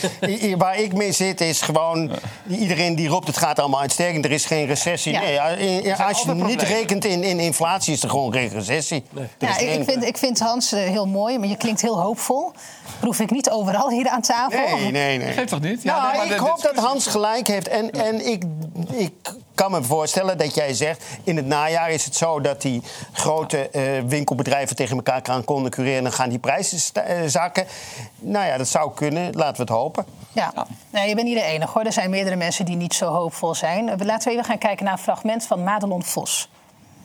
waar 0.56 0.78
ik 0.78 0.94
mee 0.94 1.12
zit 1.12 1.40
is 1.40 1.60
gewoon... 1.60 2.10
iedereen 2.46 2.94
die 2.94 3.08
roept 3.08 3.26
het 3.26 3.36
gaat 3.36 3.58
allemaal 3.58 3.80
uitstekend. 3.80 4.24
Er 4.24 4.32
is 4.32 4.44
geen 4.44 4.66
recessie. 4.66 5.12
Ja. 5.12 5.20
Nee, 5.20 5.94
als 5.94 6.22
je 6.22 6.34
niet 6.34 6.62
rekent 6.62 7.04
in, 7.04 7.22
in 7.22 7.38
inflatie 7.38 7.92
is 7.92 8.02
er 8.02 8.10
gewoon 8.10 8.32
geen 8.32 8.48
recessie. 8.48 8.76
Nee. 8.88 9.28
Ja, 9.38 9.58
ik, 9.58 9.84
vind, 9.84 10.04
ik 10.04 10.16
vind 10.16 10.38
Hans 10.38 10.72
uh, 10.72 10.80
heel 10.80 11.06
mooi, 11.06 11.38
maar 11.38 11.48
je 11.48 11.56
klinkt 11.56 11.80
heel 11.80 12.00
hoopvol. 12.00 12.52
Proef 13.00 13.20
ik 13.20 13.30
niet 13.30 13.50
overal 13.50 13.90
hier 13.90 14.08
aan 14.08 14.20
tafel? 14.20 14.76
Nee, 14.76 14.90
nee, 14.90 15.18
nee. 15.18 15.32
Geeft 15.32 15.48
toch 15.48 15.60
niet? 15.60 15.82
Ja, 15.82 16.02
nou, 16.02 16.26
nee, 16.26 16.34
ik 16.34 16.40
hoop 16.40 16.62
dat 16.62 16.76
Hans 16.76 17.06
gelijk 17.06 17.46
heeft. 17.46 17.68
En, 17.68 17.90
en 17.90 18.26
ik, 18.26 18.42
ik 18.92 19.12
kan 19.54 19.70
me 19.70 19.82
voorstellen 19.82 20.38
dat 20.38 20.54
jij 20.54 20.74
zegt... 20.74 21.04
in 21.24 21.36
het 21.36 21.46
najaar 21.46 21.90
is 21.90 22.04
het 22.04 22.14
zo 22.16 22.40
dat 22.40 22.62
die 22.62 22.82
grote 23.12 23.68
uh, 23.72 23.82
winkelbedrijven... 24.06 24.76
tegen 24.76 24.96
elkaar 24.96 25.20
gaan 25.22 25.44
concurreren 25.44 26.04
en 26.04 26.12
gaan 26.12 26.28
die 26.28 26.38
prijzen 26.38 26.78
uh, 26.78 27.02
zakken. 27.26 27.66
Nou 28.18 28.46
ja, 28.46 28.56
dat 28.56 28.68
zou 28.68 28.94
kunnen. 28.94 29.32
Laten 29.32 29.56
we 29.56 29.62
het 29.62 29.80
hopen. 29.80 30.04
Ja, 30.32 30.52
ja. 30.54 30.66
Nee, 30.90 31.08
je 31.08 31.14
bent 31.14 31.26
niet 31.26 31.36
de 31.36 31.42
enige 31.42 31.72
hoor. 31.72 31.82
Er 31.82 31.92
zijn 31.92 32.10
meerdere 32.10 32.36
mensen 32.36 32.64
die 32.64 32.76
niet 32.76 32.94
zo 32.94 33.06
hoopvol 33.06 33.54
zijn. 33.54 34.04
Laten 34.04 34.28
we 34.28 34.34
even 34.34 34.44
gaan 34.44 34.58
kijken 34.58 34.84
naar 34.84 34.92
een 34.92 34.98
fragment 34.98 35.46
van 35.46 35.62
Madelon 35.62 36.04
Vos. 36.04 36.48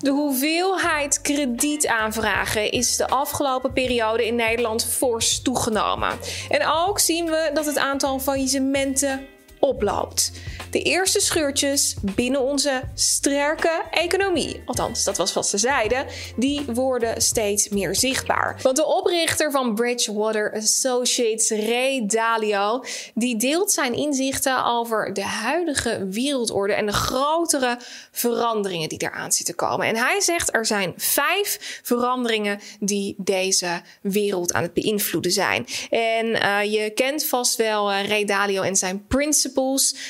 De 0.03 0.11
hoeveelheid 0.11 1.21
kredietaanvragen 1.21 2.71
is 2.71 2.95
de 2.97 3.07
afgelopen 3.07 3.73
periode 3.73 4.25
in 4.25 4.35
Nederland 4.35 4.85
fors 4.85 5.41
toegenomen. 5.41 6.17
En 6.49 6.67
ook 6.67 6.99
zien 6.99 7.25
we 7.25 7.49
dat 7.53 7.65
het 7.65 7.77
aantal 7.77 8.19
faillissementen 8.19 9.27
oploopt. 9.63 10.31
De 10.71 10.81
eerste 10.81 11.19
scheurtjes 11.19 11.95
binnen 12.01 12.41
onze 12.41 12.81
sterke 12.93 13.81
economie, 13.91 14.61
althans 14.65 15.03
dat 15.03 15.17
was 15.17 15.33
wat 15.33 15.47
ze 15.47 15.57
zeiden, 15.57 16.05
die 16.35 16.63
worden 16.67 17.21
steeds 17.21 17.69
meer 17.69 17.95
zichtbaar. 17.95 18.59
Want 18.61 18.75
de 18.75 18.85
oprichter 18.85 19.51
van 19.51 19.75
Bridgewater 19.75 20.53
Associates, 20.53 21.49
Ray 21.49 22.05
Dalio, 22.05 22.83
die 23.13 23.35
deelt 23.35 23.71
zijn 23.71 23.93
inzichten 23.93 24.65
over 24.65 25.13
de 25.13 25.23
huidige 25.23 26.07
wereldorde 26.09 26.73
en 26.73 26.85
de 26.85 26.93
grotere 26.93 27.77
veranderingen 28.11 28.89
die 28.89 29.01
eraan 29.01 29.31
zitten 29.31 29.55
komen. 29.55 29.87
En 29.87 29.95
hij 29.95 30.21
zegt 30.21 30.55
er 30.55 30.65
zijn 30.65 30.93
vijf 30.97 31.79
veranderingen 31.83 32.59
die 32.79 33.15
deze 33.17 33.81
wereld 34.01 34.53
aan 34.53 34.63
het 34.63 34.73
beïnvloeden 34.73 35.31
zijn. 35.31 35.67
En 35.89 36.25
uh, 36.25 36.63
je 36.63 36.89
kent 36.89 37.25
vast 37.25 37.55
wel 37.55 37.91
uh, 37.91 38.07
Ray 38.07 38.25
Dalio 38.25 38.61
en 38.61 38.75
zijn 38.75 39.05
principles, 39.07 39.51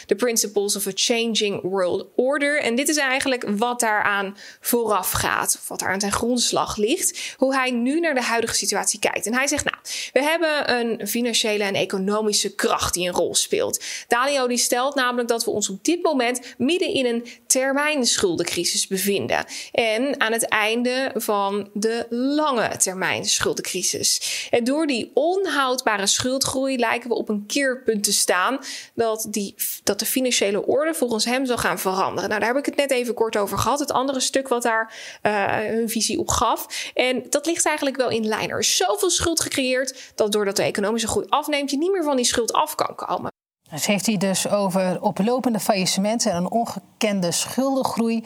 de 0.06 0.15
principles 0.15 0.75
of 0.75 0.88
a 0.88 0.91
changing 0.93 1.62
world 1.62 2.08
order. 2.15 2.62
En 2.62 2.75
dit 2.75 2.89
is 2.89 2.97
eigenlijk 2.97 3.45
wat 3.58 3.79
daaraan 3.79 4.38
vooraf 4.60 5.12
gaat, 5.12 5.58
of 5.62 5.67
wat 5.67 5.79
daar 5.79 5.91
aan 5.91 5.99
zijn 5.99 6.12
grondslag 6.12 6.77
ligt, 6.77 7.36
hoe 7.38 7.56
hij 7.56 7.71
nu 7.71 7.99
naar 7.99 8.13
de 8.13 8.21
huidige 8.21 8.56
situatie 8.56 8.99
kijkt. 8.99 9.25
En 9.25 9.34
hij 9.34 9.47
zegt, 9.47 9.65
nou, 9.65 9.77
we 10.13 10.23
hebben 10.23 10.79
een 10.79 11.08
financiële 11.08 11.63
en 11.63 11.75
economische 11.75 12.56
kracht 12.56 12.93
die 12.93 13.08
een 13.08 13.13
rol 13.13 13.36
speelt. 13.36 13.84
Dalio 14.08 14.47
die 14.47 14.58
stelt 14.58 14.95
namelijk 14.95 15.27
dat 15.27 15.45
we 15.45 15.51
ons 15.51 15.69
op 15.69 15.84
dit 15.84 16.03
moment 16.03 16.53
midden 16.58 16.93
in 16.93 17.06
een 17.06 17.27
termijnschuldencrisis 17.47 18.88
bevinden. 18.88 19.45
En 19.71 20.19
aan 20.19 20.32
het 20.32 20.47
einde 20.47 21.12
van 21.15 21.69
de 21.73 22.06
lange 22.10 22.77
termijn 22.77 23.25
schuldencrisis. 23.25 24.47
En 24.49 24.63
door 24.63 24.88
die 24.88 25.12
onhoudbare 25.13 26.08
schuldgroei 26.08 26.77
lijken 26.77 27.10
we 27.10 27.15
op 27.15 27.29
een 27.29 27.45
keerpunt 27.45 28.03
te 28.03 28.13
staan 28.13 28.60
dat, 28.95 29.27
die, 29.34 29.56
dat 29.84 30.00
de 30.00 30.06
financiële 30.06 30.65
orde 30.65 30.93
volgens 30.93 31.26
hem 31.26 31.46
zal 31.46 31.58
gaan 31.58 31.80
veranderen. 31.80 32.30
Nou, 32.30 32.41
daar 32.41 32.50
heb 32.50 32.60
ik 32.60 32.65
het 32.65 32.76
net 32.76 32.91
even 32.91 33.13
kort 33.13 33.38
over 33.38 33.58
gehad. 33.58 33.80
Het 33.80 33.91
andere 33.91 34.19
stuk 34.19 34.48
wat 34.48 34.63
daar 34.63 34.93
uh, 35.24 35.56
hun 35.56 35.89
visie 35.89 36.19
op 36.19 36.30
gaf. 36.30 36.91
En 36.93 37.24
dat 37.30 37.46
ligt 37.46 37.65
eigenlijk 37.65 37.98
wel 37.98 38.10
in 38.10 38.28
lijn. 38.28 38.50
Er 38.50 38.60
is 38.60 38.78
zoveel 38.78 39.10
schuld 39.10 39.39
gecreëerd 39.39 40.12
dat 40.15 40.32
doordat 40.32 40.56
de 40.56 40.63
economische 40.63 41.08
groei 41.08 41.26
afneemt, 41.30 41.72
je 41.72 41.78
niet 41.78 41.91
meer 41.91 42.04
van 42.04 42.15
die 42.15 42.26
schuld 42.26 42.54
af 42.54 42.76
kan 42.76 42.96
komen. 42.96 43.32
Dus 43.74 43.86
heeft 43.86 44.06
hij 44.06 44.17
dus 44.17 44.50
over 44.50 45.02
oplopende 45.02 45.60
faillissementen 45.60 46.32
en 46.32 46.38
een 46.38 46.52
ongekende 46.52 47.32
schuldengroei 47.32 48.24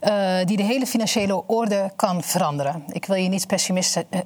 uh, 0.00 0.36
die 0.44 0.56
de 0.56 0.62
hele 0.62 0.86
financiële 0.86 1.46
orde 1.46 1.92
kan 1.96 2.22
veranderen. 2.22 2.84
Ik 2.88 3.04
wil 3.04 3.16
je 3.16 3.28
niet 3.28 3.46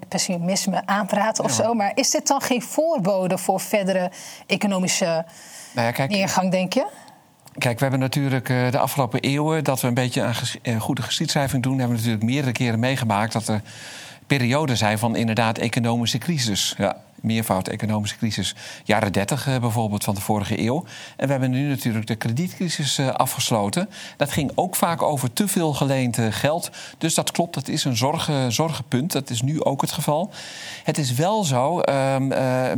pessimisme 0.09 0.83
aanpraten 0.87 1.45
of 1.45 1.57
ja. 1.57 1.63
zo, 1.63 1.75
maar 1.75 1.93
is 1.95 2.11
dit 2.11 2.27
dan 2.27 2.41
geen 2.41 2.63
voorbode 2.63 3.39
voor 3.39 3.61
verdere 3.61 4.11
economische 4.47 5.25
nou 5.75 5.87
ja, 5.87 5.93
kijk, 5.93 6.11
neergang, 6.11 6.51
denk 6.51 6.73
je? 6.73 6.87
Kijk, 7.59 7.77
we 7.77 7.83
hebben 7.83 8.01
natuurlijk 8.01 8.47
de 8.47 8.79
afgelopen 8.79 9.21
eeuwen 9.21 9.65
dat 9.65 9.81
we 9.81 9.89
een 9.89 9.95
beetje 9.95 10.23
aan 10.23 10.35
ges 10.35 10.57
goede 10.79 11.03
geschiedschrijving 11.03 11.63
doen, 11.63 11.79
hebben 11.79 11.97
we 11.97 12.03
natuurlijk 12.03 12.31
meerdere 12.31 12.53
keren 12.53 12.79
meegemaakt 12.79 13.33
dat 13.33 13.49
er 13.49 13.61
perioden 14.27 14.77
zijn 14.77 14.99
van 14.99 15.17
inderdaad 15.17 15.59
economische 15.59 16.19
crisis. 16.19 16.75
Ja, 16.79 16.97
meervoud 17.23 17.69
economische 17.69 18.17
crisis. 18.17 18.55
Jaren 18.85 19.13
30 19.13 19.49
uh, 19.49 19.59
bijvoorbeeld 19.59 20.05
van 20.05 20.15
de 20.15 20.21
vorige 20.21 20.61
eeuw. 20.61 20.85
En 21.17 21.27
we 21.27 21.33
hebben 21.33 21.51
nu 21.51 21.69
natuurlijk 21.69 22.07
de 22.07 22.15
kredietcrisis 22.15 22.99
uh, 22.99 23.09
afgesloten. 23.09 23.89
Dat 24.17 24.33
ging 24.33 24.53
ook 24.55 24.77
vaak 24.77 25.03
over 25.03 25.33
te 25.33 25.49
veel 25.49 25.73
geleend 25.73 26.19
uh, 26.19 26.27
geld. 26.31 26.71
Dus 26.99 27.15
dat 27.15 27.31
klopt, 27.31 27.55
dat 27.55 27.69
is 27.69 27.85
een 27.85 27.97
zorgen, 27.97 28.53
zorgenpunt. 28.53 29.13
Dat 29.13 29.31
is 29.31 29.43
nu 29.43 29.63
ook 29.63 29.81
het 29.81 29.93
geval. 29.93 30.31
Het 30.85 30.99
is 30.99 31.13
wel 31.13 31.45
zo, 31.45 31.81
ehm, 31.81 32.27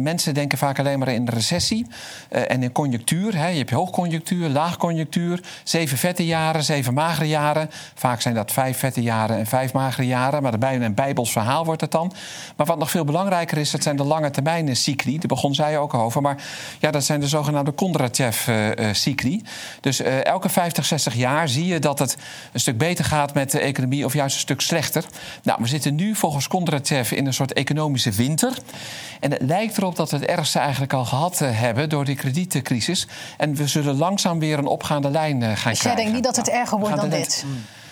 mensen 0.02 0.34
denken 0.34 0.58
vaak 0.58 0.78
alleen 0.78 0.98
maar 0.98 1.08
in 1.08 1.28
recessie 1.28 1.86
en 2.28 2.62
in 2.62 2.72
conjunctuur. 2.72 3.36
Hè. 3.36 3.48
Je 3.48 3.58
hebt 3.58 3.70
hoogconjunctuur, 3.70 4.48
laagconjunctuur, 4.48 5.40
zeven 5.64 5.98
vette 5.98 6.26
jaren, 6.26 6.64
zeven 6.64 6.94
magere 6.94 7.28
jaren. 7.28 7.70
Vaak 7.94 8.20
zijn 8.20 8.34
dat 8.34 8.52
vijf 8.52 8.78
vette 8.78 9.02
jaren 9.02 9.38
en 9.38 9.46
vijf 9.46 9.72
magere 9.72 10.06
jaren. 10.06 10.42
Maar 10.42 10.58
bijna 10.58 10.84
een 10.84 10.94
bijbels 10.94 11.32
verhaal 11.32 11.64
wordt 11.64 11.80
het 11.80 11.90
dan. 11.90 12.12
Maar 12.56 12.66
wat 12.66 12.78
nog 12.78 12.90
veel 12.90 13.04
belangrijker 13.04 13.58
is, 13.58 13.70
dat 13.70 13.82
zijn 13.82 13.96
de 13.96 14.04
lange 14.04 14.30
termijn 14.34 14.76
cycli. 14.76 15.18
Daar 15.18 15.26
begon 15.26 15.54
zij 15.54 15.78
ook 15.78 15.94
over. 15.94 16.22
Maar 16.22 16.42
ja, 16.78 16.90
dat 16.90 17.04
zijn 17.04 17.20
de 17.20 17.28
zogenaamde 17.28 17.70
Kondratjev-cycli. 17.70 19.42
Dus 19.80 20.00
uh, 20.00 20.24
elke 20.24 20.48
50, 20.48 20.84
60 20.84 21.14
jaar 21.14 21.48
zie 21.48 21.66
je 21.66 21.78
dat 21.78 21.98
het 21.98 22.16
een 22.52 22.60
stuk 22.60 22.78
beter 22.78 23.04
gaat 23.04 23.34
met 23.34 23.50
de 23.50 23.60
economie... 23.60 24.04
of 24.04 24.14
juist 24.14 24.34
een 24.34 24.40
stuk 24.40 24.60
slechter. 24.60 25.04
Nou, 25.42 25.58
we 25.62 25.68
zitten 25.68 25.94
nu 25.94 26.14
volgens 26.14 26.48
Kondratjev 26.48 27.10
in 27.10 27.26
een 27.26 27.34
soort 27.34 27.52
economische 27.52 28.10
winter. 28.10 28.58
En 29.20 29.30
het 29.30 29.42
lijkt 29.42 29.76
erop 29.76 29.96
dat 29.96 30.10
we 30.10 30.16
het 30.16 30.26
ergste 30.26 30.58
eigenlijk 30.58 30.92
al 30.92 31.04
gehad 31.04 31.38
hebben... 31.38 31.88
door 31.88 32.04
die 32.04 32.16
kredietcrisis. 32.16 33.06
En 33.36 33.54
we 33.54 33.66
zullen 33.66 33.96
langzaam 33.96 34.38
weer 34.38 34.58
een 34.58 34.66
opgaande 34.66 35.10
lijn 35.10 35.42
gaan 35.42 35.50
dus 35.50 35.60
krijgen. 35.60 35.72
Dus 35.72 35.82
jij 35.82 35.94
denkt 35.94 36.12
niet 36.12 36.24
dat 36.24 36.36
het 36.36 36.48
erger 36.48 36.78
wordt 36.78 36.96
dan 36.96 37.08
dit? 37.08 37.44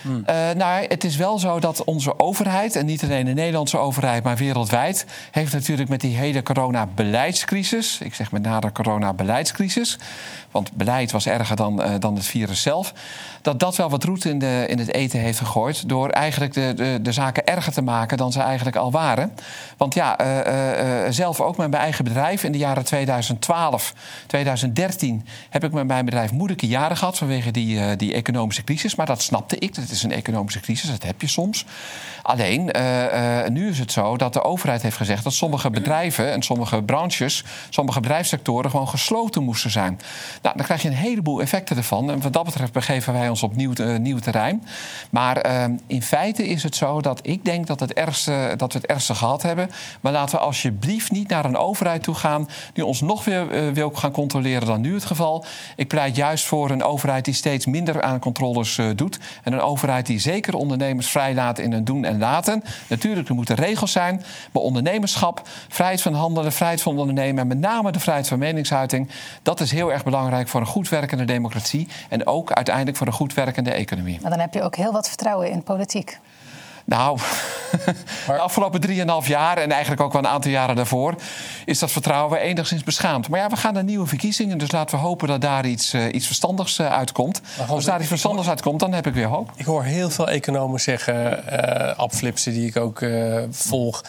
Mm. 0.03 0.25
Uh, 0.29 0.51
nou, 0.51 0.85
het 0.89 1.05
is 1.05 1.17
wel 1.17 1.39
zo 1.39 1.61
dat 1.61 1.85
onze 1.85 2.19
overheid, 2.19 2.77
en 2.77 2.87
niet 2.87 3.03
alleen 3.03 3.25
de 3.25 3.33
Nederlandse 3.33 3.79
overheid, 3.79 4.23
maar 4.23 4.37
wereldwijd, 4.37 5.07
heeft 5.31 5.53
natuurlijk 5.53 5.89
met 5.89 6.01
die 6.01 6.17
hele 6.17 6.43
corona-beleidscrisis, 6.43 7.99
ik 8.01 8.15
zeg 8.15 8.33
met 8.33 8.43
name 8.43 8.73
corona-beleidscrisis, 8.73 9.99
want 10.51 10.73
beleid 10.73 11.11
was 11.11 11.27
erger 11.27 11.57
dan, 11.57 11.81
uh, 11.81 11.95
dan 11.99 12.15
het 12.15 12.27
virus 12.27 12.63
zelf, 12.63 12.93
dat 13.43 13.61
dat 13.61 13.77
wel 13.77 13.91
wat 13.91 14.05
roet 14.05 14.25
in, 14.25 14.39
de, 14.39 14.65
in 14.69 14.79
het 14.79 14.95
eten 14.95 15.21
heeft 15.21 15.39
gegooid. 15.39 15.89
door 15.89 16.09
eigenlijk 16.09 16.53
de, 16.53 16.73
de, 16.75 16.99
de 17.03 17.13
zaken 17.13 17.47
erger 17.47 17.73
te 17.73 17.83
maken 17.83 18.17
dan 18.17 18.33
ze 18.33 18.41
eigenlijk 18.41 18.77
al 18.77 18.91
waren. 18.91 19.33
Want 19.77 19.95
ja, 19.95 20.21
uh, 20.21 21.11
zelf 21.11 21.41
ook 21.41 21.57
met 21.57 21.71
mijn 21.71 21.83
eigen 21.83 22.05
bedrijf 22.05 22.45
in 22.45 22.53
de 22.53 22.59
jaren 22.59 22.85
2012, 22.85 23.95
2013 24.27 25.27
heb 25.51 25.65
ik 25.65 25.73
met 25.73 25.87
mijn 25.87 26.05
bedrijf 26.05 26.33
moeilijke 26.33 26.67
jaren 26.67 26.97
gehad 26.97 27.19
vanwege 27.19 27.51
die, 27.51 27.97
die 27.97 28.15
economische 28.15 28.65
crisis. 28.65 28.95
Maar 28.95 29.07
dat 29.07 29.23
snapte 29.23 29.59
ik. 29.59 29.75
Dat 29.75 29.91
is 29.91 30.03
een 30.03 30.13
economische 30.13 30.61
crisis, 30.61 30.91
dat 30.91 31.03
heb 31.03 31.21
je 31.21 31.27
soms. 31.27 31.65
Alleen, 32.23 32.71
nu 33.53 33.69
is 33.69 33.79
het 33.79 33.93
zo 33.93 34.17
dat 34.17 34.33
de 34.33 34.45
overheid 34.45 34.83
heeft 34.83 34.97
gezegd 34.97 35.25
dat 35.25 35.33
sommige 35.33 35.71
bedrijven 35.71 36.33
en 36.33 36.43
sommige 36.43 36.83
branches, 36.83 37.45
sommige 37.71 38.01
bedrijfssectoren 38.01 38.71
gewoon 38.71 38.89
gesloten 38.89 39.43
moesten 39.43 39.71
zijn. 39.71 40.01
Nou, 40.43 40.57
dan 40.57 40.65
krijg 40.65 40.83
je 40.83 40.89
een 40.89 40.95
heleboel 40.95 41.41
effecten 41.41 41.77
ervan. 41.77 42.11
En 42.11 42.21
wat 42.21 42.33
dat 42.33 42.45
betreft 42.45 42.73
begeven 42.73 43.13
wij 43.13 43.29
ons 43.33 43.43
op 43.43 43.57
nieuw, 43.57 43.73
nieuw 43.99 44.19
terrein. 44.19 44.65
Maar 45.11 45.47
uh, 45.47 45.65
in 45.87 46.03
feite 46.03 46.49
is 46.49 46.63
het 46.63 46.77
zo 46.77 47.01
dat 47.01 47.21
ik 47.23 47.45
denk 47.45 47.67
dat, 47.67 47.81
het 47.81 47.93
ergste, 47.93 48.55
dat 48.57 48.73
we 48.73 48.79
het 48.79 48.89
ergste 48.89 49.15
gehad 49.15 49.43
hebben. 49.43 49.71
Maar 50.01 50.13
laten 50.13 50.39
we 50.39 50.45
alsjeblieft 50.45 51.11
niet 51.11 51.29
naar 51.29 51.45
een 51.45 51.57
overheid 51.57 52.03
toe 52.03 52.15
gaan 52.15 52.49
die 52.73 52.85
ons 52.85 53.01
nog 53.01 53.25
weer 53.25 53.67
uh, 53.67 53.73
wil 53.73 53.91
gaan 53.91 54.13
controleren 54.13 54.67
dan 54.67 54.81
nu 54.81 54.95
het 54.95 55.05
geval. 55.05 55.45
Ik 55.77 55.89
pleit 55.89 56.17
juist 56.17 56.45
voor 56.45 56.71
een 56.71 56.83
overheid 56.83 57.25
die 57.25 57.35
steeds 57.35 57.67
minder 57.67 58.03
aan 58.03 58.19
controles 58.19 58.81
doet. 58.97 59.19
En 59.43 59.53
een 59.53 59.61
overheid 59.61 60.07
die 60.07 60.19
zeker 60.19 60.55
ondernemers 60.55 61.09
vrijlaat 61.09 61.59
in 61.59 61.73
hun 61.73 61.85
doen 61.85 62.05
en 62.05 62.19
laten. 62.19 62.63
Natuurlijk, 62.89 63.29
er 63.29 63.35
moeten 63.35 63.57
regels 63.57 63.93
zijn. 63.93 64.23
Maar 64.53 64.63
ondernemerschap, 64.63 65.43
vrijheid 65.69 66.03
van 66.03 66.15
handelen, 66.15 66.53
vrijheid 66.53 66.83
van 66.83 66.99
ondernemen 66.99 67.41
en 67.43 67.47
met 67.47 67.59
name 67.59 67.93
de 67.93 68.01
vrijheid 68.01 68.29
van 68.29 68.39
meningsuiting, 68.39 69.11
dat 69.43 69.61
is 69.61 69.71
heel 69.71 69.93
erg 69.93 70.05
belangrijk 70.05 70.49
voor 70.49 70.61
een 70.61 70.67
goed 70.67 70.89
werkende 70.89 71.25
democratie 71.25 71.89
en 72.09 72.27
ook 72.27 72.53
uiteindelijk 72.53 72.97
voor 72.97 73.07
een 73.07 73.13
goed 73.13 73.22
werkende 73.31 73.71
economie. 73.71 74.19
Maar 74.21 74.31
dan 74.31 74.41
heb 74.41 74.55
je 74.55 74.63
ook 74.63 74.77
heel 74.77 74.93
wat 74.93 75.09
vertrouwen 75.09 75.51
in 75.51 75.63
politiek. 75.63 76.19
Nou, 76.85 77.19
de 78.27 78.39
afgelopen 78.39 78.89
3,5 78.89 78.95
jaar 79.27 79.57
en 79.57 79.71
eigenlijk 79.71 80.03
ook 80.03 80.13
wel 80.13 80.23
een 80.23 80.29
aantal 80.29 80.51
jaren 80.51 80.77
daarvoor 80.77 81.15
is 81.65 81.79
dat 81.79 81.91
vertrouwen 81.91 82.41
enigszins 82.41 82.85
beschaamd. 82.85 83.29
Maar 83.29 83.41
ja, 83.41 83.49
we 83.49 83.57
gaan 83.57 83.75
naar 83.75 83.85
nieuwe 83.85 84.07
verkiezingen, 84.07 84.59
dus 84.59 84.71
laten 84.71 84.99
we 84.99 85.05
hopen 85.05 85.29
dat 85.29 85.41
daar 85.41 85.67
iets, 85.67 85.95
uh, 85.95 86.05
iets 86.13 86.27
verstandigs 86.27 86.79
uh, 86.79 86.93
uitkomt. 86.93 87.41
Als 87.69 87.85
daar 87.85 87.99
iets 87.99 88.09
verstandigs 88.09 88.49
uitkomt, 88.49 88.81
dan 88.81 88.93
heb 88.93 89.07
ik 89.07 89.15
weer 89.15 89.27
hoop. 89.27 89.51
Ik 89.57 89.65
hoor 89.65 89.83
heel 89.83 90.11
veel 90.11 90.29
economen 90.29 90.81
zeggen, 90.81 91.45
uh, 91.53 91.99
Abflipsen 91.99 92.53
die 92.53 92.67
ik 92.67 92.77
ook 92.77 93.05
volg. 93.51 94.03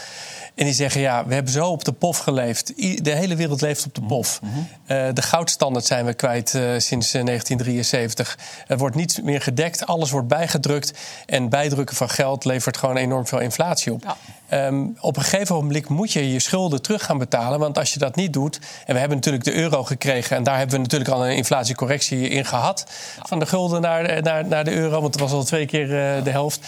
En 0.55 0.65
die 0.65 0.73
zeggen, 0.73 1.01
ja, 1.01 1.25
we 1.25 1.33
hebben 1.33 1.53
zo 1.53 1.67
op 1.67 1.83
de 1.85 1.91
pof 1.91 2.17
geleefd. 2.17 2.73
De 3.03 3.11
hele 3.11 3.35
wereld 3.35 3.61
leeft 3.61 3.85
op 3.85 3.95
de 3.95 4.01
pof. 4.01 4.39
Mm 4.41 4.49
-hmm. 4.53 4.67
uh, 4.97 5.13
de 5.13 5.21
goudstandaard 5.21 5.85
zijn 5.85 6.05
we 6.05 6.13
kwijt 6.13 6.53
uh, 6.53 6.61
sinds 6.61 7.11
1973. 7.11 8.37
Er 8.67 8.77
wordt 8.77 8.95
niets 8.95 9.21
meer 9.21 9.41
gedekt, 9.41 9.85
alles 9.85 10.11
wordt 10.11 10.27
bijgedrukt. 10.27 10.93
En 11.25 11.49
bijdrukken 11.49 11.95
van 11.95 12.09
geld 12.09 12.45
levert 12.45 12.77
gewoon 12.77 12.97
enorm 12.97 13.27
veel 13.27 13.39
inflatie 13.39 13.93
op. 13.93 14.03
Ja. 14.03 14.17
Um, 14.53 14.97
op 14.99 15.17
een 15.17 15.23
gegeven 15.23 15.55
moment 15.55 15.89
moet 15.89 16.11
je 16.11 16.31
je 16.31 16.39
schulden 16.39 16.81
terug 16.81 17.03
gaan 17.03 17.17
betalen. 17.17 17.59
Want 17.59 17.77
als 17.77 17.93
je 17.93 17.99
dat 17.99 18.15
niet 18.15 18.33
doet. 18.33 18.59
En 18.85 18.93
we 18.93 18.99
hebben 18.99 19.17
natuurlijk 19.17 19.43
de 19.43 19.53
euro 19.53 19.83
gekregen. 19.83 20.37
En 20.37 20.43
daar 20.43 20.57
hebben 20.57 20.75
we 20.75 20.81
natuurlijk 20.81 21.11
al 21.11 21.25
een 21.25 21.35
inflatiecorrectie 21.35 22.27
in 22.27 22.45
gehad. 22.45 22.85
Van 23.23 23.39
de 23.39 23.45
gulden 23.45 23.81
naar, 23.81 24.21
naar, 24.21 24.47
naar 24.47 24.63
de 24.63 24.73
euro. 24.73 25.01
Want 25.01 25.13
het 25.13 25.23
was 25.23 25.31
al 25.31 25.43
twee 25.43 25.65
keer 25.65 25.87
uh, 26.17 26.23
de 26.23 26.29
helft. 26.29 26.59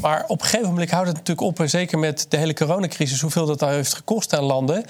Maar 0.00 0.24
op 0.26 0.40
een 0.40 0.46
gegeven 0.46 0.68
moment 0.68 0.90
houdt 0.90 1.06
het 1.06 1.16
natuurlijk 1.16 1.46
op. 1.46 1.60
En 1.60 1.70
zeker 1.70 1.98
met 1.98 2.26
de 2.28 2.36
hele 2.36 2.54
coronacrisis. 2.54 3.20
Hoeveel 3.20 3.46
dat 3.46 3.62
al 3.62 3.68
heeft 3.68 3.94
gekost 3.94 4.34
aan 4.34 4.44
landen 4.44 4.84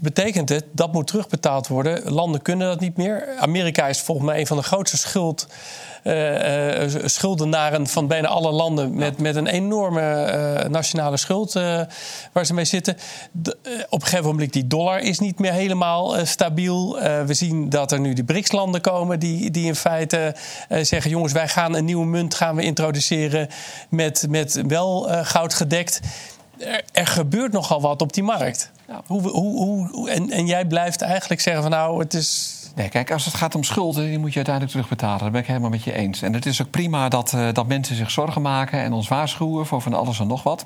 betekent 0.00 0.48
het 0.48 0.64
dat 0.72 0.92
moet 0.92 1.06
terugbetaald 1.06 1.68
worden. 1.68 2.12
Landen 2.12 2.42
kunnen 2.42 2.68
dat 2.68 2.80
niet 2.80 2.96
meer. 2.96 3.28
Amerika 3.38 3.88
is 3.88 4.00
volgens 4.00 4.26
mij 4.26 4.40
een 4.40 4.46
van 4.46 4.56
de 4.56 4.62
grootste 4.62 4.96
schuld, 4.96 5.46
uh, 6.04 6.82
uh, 6.82 7.04
schuldenaren 7.04 7.86
van 7.86 8.06
bijna 8.06 8.28
alle 8.28 8.50
landen. 8.50 8.94
Met, 8.94 9.18
met 9.18 9.36
een 9.36 9.46
enorme 9.46 10.00
uh, 10.62 10.68
nationale 10.68 11.16
schuld 11.16 11.52
waar 12.32 12.46
ze 12.46 12.54
mee 12.54 12.64
zitten. 12.64 12.96
op 13.88 14.00
een 14.00 14.06
gegeven 14.06 14.30
moment 14.30 14.52
die 14.52 14.66
dollar 14.66 15.00
is 15.00 15.18
niet 15.18 15.38
meer 15.38 15.52
helemaal 15.52 16.26
stabiel. 16.26 16.98
we 17.26 17.34
zien 17.34 17.68
dat 17.68 17.92
er 17.92 18.00
nu 18.00 18.12
die 18.12 18.24
BRICS-landen 18.24 18.80
komen 18.80 19.18
die, 19.18 19.50
die 19.50 19.66
in 19.66 19.74
feite 19.74 20.34
zeggen... 20.68 21.10
jongens, 21.10 21.32
wij 21.32 21.48
gaan 21.48 21.74
een 21.74 21.84
nieuwe 21.84 22.06
munt 22.06 22.34
gaan 22.34 22.56
we 22.56 22.62
introduceren 22.62 23.48
met, 23.88 24.26
met 24.28 24.62
wel 24.66 25.08
goud 25.22 25.54
gedekt. 25.54 26.00
Er, 26.58 26.82
er, 26.92 27.06
gebeurt 27.06 27.52
nogal 27.52 27.80
wat 27.80 28.02
op 28.02 28.12
die 28.12 28.22
markt. 28.22 28.70
Hoe, 29.06 29.28
hoe, 29.28 29.88
hoe, 29.88 30.10
en, 30.10 30.30
en 30.30 30.46
jij 30.46 30.64
blijft 30.66 31.02
eigenlijk 31.02 31.40
zeggen 31.40 31.62
van 31.62 31.70
nou, 31.70 31.98
het 31.98 32.14
is 32.14 32.61
Nee, 32.74 32.88
kijk, 32.88 33.10
als 33.10 33.24
het 33.24 33.34
gaat 33.34 33.54
om 33.54 33.64
schulden, 33.64 34.04
die 34.04 34.18
moet 34.18 34.30
je 34.30 34.36
uiteindelijk 34.36 34.74
terugbetalen. 34.74 35.18
Dat 35.18 35.32
ben 35.32 35.40
ik 35.40 35.46
helemaal 35.46 35.70
met 35.70 35.82
je 35.82 35.92
eens. 35.92 36.22
En 36.22 36.32
het 36.32 36.46
is 36.46 36.62
ook 36.62 36.70
prima 36.70 37.08
dat, 37.08 37.32
uh, 37.32 37.48
dat 37.52 37.66
mensen 37.66 37.96
zich 37.96 38.10
zorgen 38.10 38.42
maken 38.42 38.82
en 38.82 38.92
ons 38.92 39.08
waarschuwen 39.08 39.66
voor 39.66 39.80
van 39.80 39.94
alles 39.94 40.20
en 40.20 40.26
nog 40.26 40.42
wat. 40.42 40.64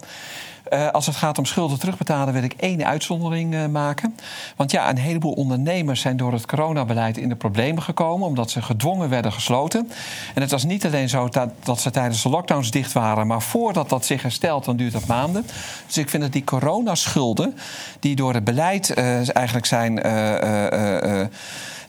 Uh, 0.72 0.90
als 0.90 1.06
het 1.06 1.16
gaat 1.16 1.38
om 1.38 1.44
schulden 1.44 1.78
terugbetalen, 1.78 2.34
wil 2.34 2.42
ik 2.42 2.52
één 2.52 2.86
uitzondering 2.86 3.54
uh, 3.54 3.66
maken. 3.66 4.16
Want 4.56 4.70
ja, 4.70 4.90
een 4.90 4.98
heleboel 4.98 5.32
ondernemers 5.32 6.00
zijn 6.00 6.16
door 6.16 6.32
het 6.32 6.46
coronabeleid 6.46 7.16
in 7.16 7.28
de 7.28 7.34
problemen 7.34 7.82
gekomen, 7.82 8.26
omdat 8.26 8.50
ze 8.50 8.62
gedwongen 8.62 9.08
werden 9.08 9.32
gesloten. 9.32 9.90
En 10.34 10.40
het 10.40 10.50
was 10.50 10.64
niet 10.64 10.86
alleen 10.86 11.08
zo 11.08 11.28
dat, 11.28 11.50
dat 11.62 11.80
ze 11.80 11.90
tijdens 11.90 12.22
de 12.22 12.28
lockdowns 12.28 12.70
dicht 12.70 12.92
waren, 12.92 13.26
maar 13.26 13.42
voordat 13.42 13.88
dat 13.88 14.04
zich 14.04 14.22
herstelt, 14.22 14.64
dan 14.64 14.76
duurt 14.76 14.92
dat 14.92 15.06
maanden. 15.06 15.46
Dus 15.86 15.98
ik 15.98 16.10
vind 16.10 16.22
dat 16.22 16.32
die 16.32 16.44
coronaschulden, 16.44 17.56
die 18.00 18.16
door 18.16 18.34
het 18.34 18.44
beleid 18.44 18.94
eigenlijk 18.94 19.66
zijn 19.66 20.00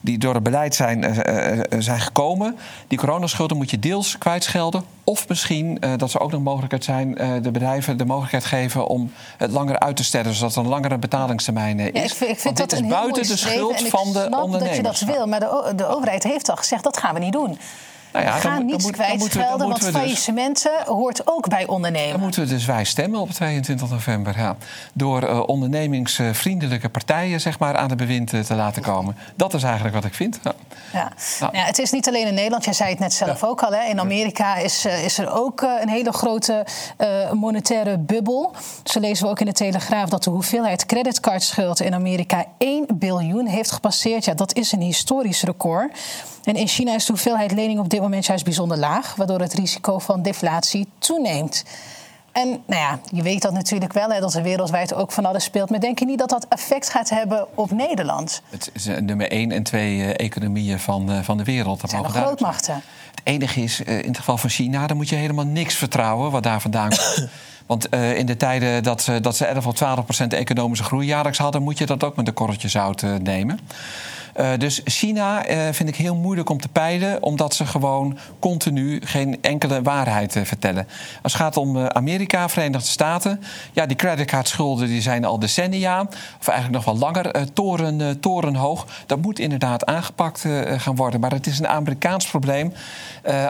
die 0.00 0.18
door 0.18 0.34
het 0.34 0.42
beleid 0.42 0.74
zijn, 0.74 1.04
uh, 1.04 1.62
zijn 1.78 2.00
gekomen. 2.00 2.56
Die 2.86 2.98
coronaschulden 2.98 3.56
moet 3.56 3.70
je 3.70 3.78
deels 3.78 4.18
kwijtschelden. 4.18 4.82
Of 5.04 5.28
misschien 5.28 5.80
dat 5.96 6.10
ze 6.10 6.18
ook 6.20 6.30
nog 6.30 6.42
mogelijkheid 6.42 6.84
zijn, 6.84 7.14
de 7.42 7.50
bedrijven 7.50 7.96
de 7.96 8.04
mogelijkheid 8.04 8.44
geven 8.44 8.86
om 8.86 9.12
het 9.36 9.50
langer 9.50 9.78
uit 9.78 9.96
te 9.96 10.04
stellen, 10.04 10.34
zodat 10.34 10.54
er 10.54 10.62
een 10.62 10.68
langere 10.68 10.98
betalingstermijn 10.98 11.80
is. 11.80 11.90
Ja, 11.92 12.02
ik 12.02 12.14
vind, 12.14 12.30
ik 12.30 12.38
vind 12.38 12.56
dit 12.56 12.72
is 12.72 12.86
buiten 12.86 13.26
de 13.26 13.36
schuld 13.36 13.88
van 13.88 14.12
de 14.12 14.28
ondernemers. 14.42 14.82
dat 14.82 14.98
je 14.98 15.06
dat 15.06 15.16
wil, 15.16 15.26
maar 15.26 15.40
de, 15.40 15.72
de 15.76 15.86
overheid 15.86 16.22
heeft 16.22 16.50
al 16.50 16.56
gezegd 16.56 16.84
dat 16.84 16.98
gaan 16.98 17.14
we 17.14 17.20
niet 17.20 17.32
doen. 17.32 17.58
Nou 18.12 18.24
ja, 18.24 18.32
Ga 18.32 18.58
niets 18.58 18.90
kwijtschelden, 18.90 19.68
want 19.68 19.80
dus- 19.80 19.90
faillissementen 19.90 20.72
hoort 20.86 21.26
ook 21.26 21.48
bij 21.48 21.66
ondernemen. 21.66 22.12
Dan 22.12 22.20
moeten 22.20 22.42
we 22.42 22.48
dus 22.48 22.64
wij 22.64 22.84
stemmen 22.84 23.20
op 23.20 23.30
22 23.30 23.90
november. 23.90 24.38
Ja. 24.38 24.56
Door 24.92 25.22
uh, 25.22 25.42
ondernemingsvriendelijke 25.46 26.88
partijen 26.88 27.40
zeg 27.40 27.58
maar, 27.58 27.76
aan 27.76 27.88
de 27.88 27.96
bewind 27.96 28.32
uh, 28.32 28.40
te 28.40 28.54
laten 28.54 28.82
komen. 28.82 29.16
Dat 29.36 29.54
is 29.54 29.62
eigenlijk 29.62 29.94
wat 29.94 30.04
ik 30.04 30.14
vind. 30.14 30.38
Ja. 30.42 30.52
Ja. 30.92 31.12
Nou. 31.40 31.56
ja. 31.56 31.64
het 31.64 31.78
is 31.78 31.90
niet 31.90 32.08
alleen 32.08 32.26
in 32.26 32.34
Nederland, 32.34 32.64
jij 32.64 32.72
zei 32.72 32.90
het 32.90 32.98
net 32.98 33.12
zelf 33.12 33.44
ook 33.44 33.62
al. 33.62 33.72
Hè. 33.72 33.88
In 33.88 34.00
Amerika 34.00 34.56
is, 34.56 34.86
uh, 34.86 35.04
is 35.04 35.18
er 35.18 35.32
ook 35.32 35.60
een 35.60 35.88
hele 35.88 36.12
grote 36.12 36.66
monetaire 37.32 37.98
bubbel. 37.98 38.52
Zo 38.84 39.00
lezen 39.00 39.24
we 39.24 39.30
ook 39.30 39.40
in 39.40 39.46
de 39.46 39.52
Telegraaf 39.52 40.08
dat 40.08 40.24
de 40.24 40.30
hoeveelheid 40.30 40.86
creditcardschuld 40.86 41.80
in 41.80 41.94
Amerika 41.94 42.44
1 42.58 42.86
biljoen 42.94 43.46
heeft 43.46 43.70
gepasseerd. 43.70 44.24
Ja, 44.24 44.34
dat 44.34 44.54
is 44.54 44.72
een 44.72 44.80
historisch 44.80 45.42
record. 45.42 45.92
En 46.48 46.56
in 46.56 46.68
China 46.68 46.94
is 46.94 47.04
de 47.04 47.12
hoeveelheid 47.12 47.52
lening 47.52 47.78
op 47.78 47.88
dit 47.88 48.00
moment 48.00 48.26
juist 48.26 48.44
bijzonder 48.44 48.78
laag, 48.78 49.14
waardoor 49.14 49.40
het 49.40 49.54
risico 49.54 49.98
van 49.98 50.22
deflatie 50.22 50.88
toeneemt. 50.98 51.64
En 52.32 52.48
nou 52.48 52.80
ja, 52.80 53.00
je 53.12 53.22
weet 53.22 53.42
dat 53.42 53.52
natuurlijk 53.52 53.92
wel, 53.92 54.10
hè, 54.10 54.20
dat 54.20 54.34
er 54.34 54.42
wereldwijd 54.42 54.94
ook 54.94 55.12
van 55.12 55.24
alles 55.24 55.44
speelt. 55.44 55.70
Maar 55.70 55.80
denk 55.80 55.98
je 55.98 56.04
niet 56.04 56.18
dat 56.18 56.28
dat 56.28 56.46
effect 56.48 56.90
gaat 56.90 57.10
hebben 57.10 57.46
op 57.54 57.70
Nederland? 57.70 58.42
Het 58.50 58.70
is 58.72 58.86
nummer 58.86 59.30
één 59.30 59.52
en 59.52 59.62
twee 59.62 59.96
uh, 59.96 60.10
economieën 60.16 60.80
van, 60.80 61.10
uh, 61.12 61.18
van 61.22 61.36
de 61.36 61.44
wereld. 61.44 61.80
Dat 61.80 61.90
zijn 61.90 62.04
grootmachten. 62.04 62.74
Het 62.74 63.20
enige 63.22 63.62
is, 63.62 63.80
in 63.80 64.08
het 64.08 64.16
geval 64.16 64.38
van 64.38 64.50
China, 64.50 64.86
dan 64.86 64.96
moet 64.96 65.08
je 65.08 65.16
helemaal 65.16 65.46
niks 65.46 65.74
vertrouwen 65.74 66.30
wat 66.30 66.42
daar 66.42 66.60
vandaan 66.60 66.88
komt. 66.88 67.28
Want 67.66 67.94
uh, 67.94 68.18
in 68.18 68.26
de 68.26 68.36
tijden 68.36 68.82
dat, 68.82 69.06
uh, 69.10 69.16
dat 69.20 69.36
ze 69.36 69.44
11 69.44 69.66
of 69.66 69.74
12 69.74 70.04
procent 70.04 70.32
economische 70.32 70.84
groei 70.84 71.06
jaarlijks 71.06 71.38
hadden, 71.38 71.62
moet 71.62 71.78
je 71.78 71.86
dat 71.86 72.04
ook 72.04 72.16
met 72.16 72.28
een 72.28 72.34
korreltje 72.34 72.68
zout 72.68 73.02
uh, 73.02 73.14
nemen. 73.14 73.58
Uh, 74.38 74.50
dus 74.58 74.80
China 74.84 75.48
uh, 75.50 75.58
vind 75.72 75.88
ik 75.88 75.96
heel 75.96 76.14
moeilijk 76.14 76.50
om 76.50 76.60
te 76.60 76.68
peilen, 76.68 77.22
omdat 77.22 77.54
ze 77.54 77.66
gewoon 77.66 78.18
continu 78.38 79.00
geen 79.04 79.42
enkele 79.42 79.82
waarheid 79.82 80.36
uh, 80.36 80.44
vertellen. 80.44 80.88
Als 81.22 81.32
het 81.32 81.42
gaat 81.42 81.56
om 81.56 81.78
Amerika, 81.78 82.48
Verenigde 82.48 82.86
Staten, 82.86 83.42
ja, 83.72 83.86
die 83.86 83.96
creditcardschulden 83.96 84.86
die 84.86 85.00
zijn 85.00 85.24
al 85.24 85.38
decennia, 85.38 86.00
of 86.40 86.48
eigenlijk 86.48 86.84
nog 86.84 86.84
wel 86.84 86.98
langer, 86.98 87.52
toren, 87.52 88.20
torenhoog. 88.20 88.86
Dat 89.06 89.22
moet 89.22 89.38
inderdaad 89.38 89.86
aangepakt 89.86 90.44
gaan 90.76 90.96
worden. 90.96 91.20
Maar 91.20 91.30
het 91.30 91.46
is 91.46 91.58
een 91.58 91.68
Amerikaans 91.68 92.26
probleem. 92.26 92.72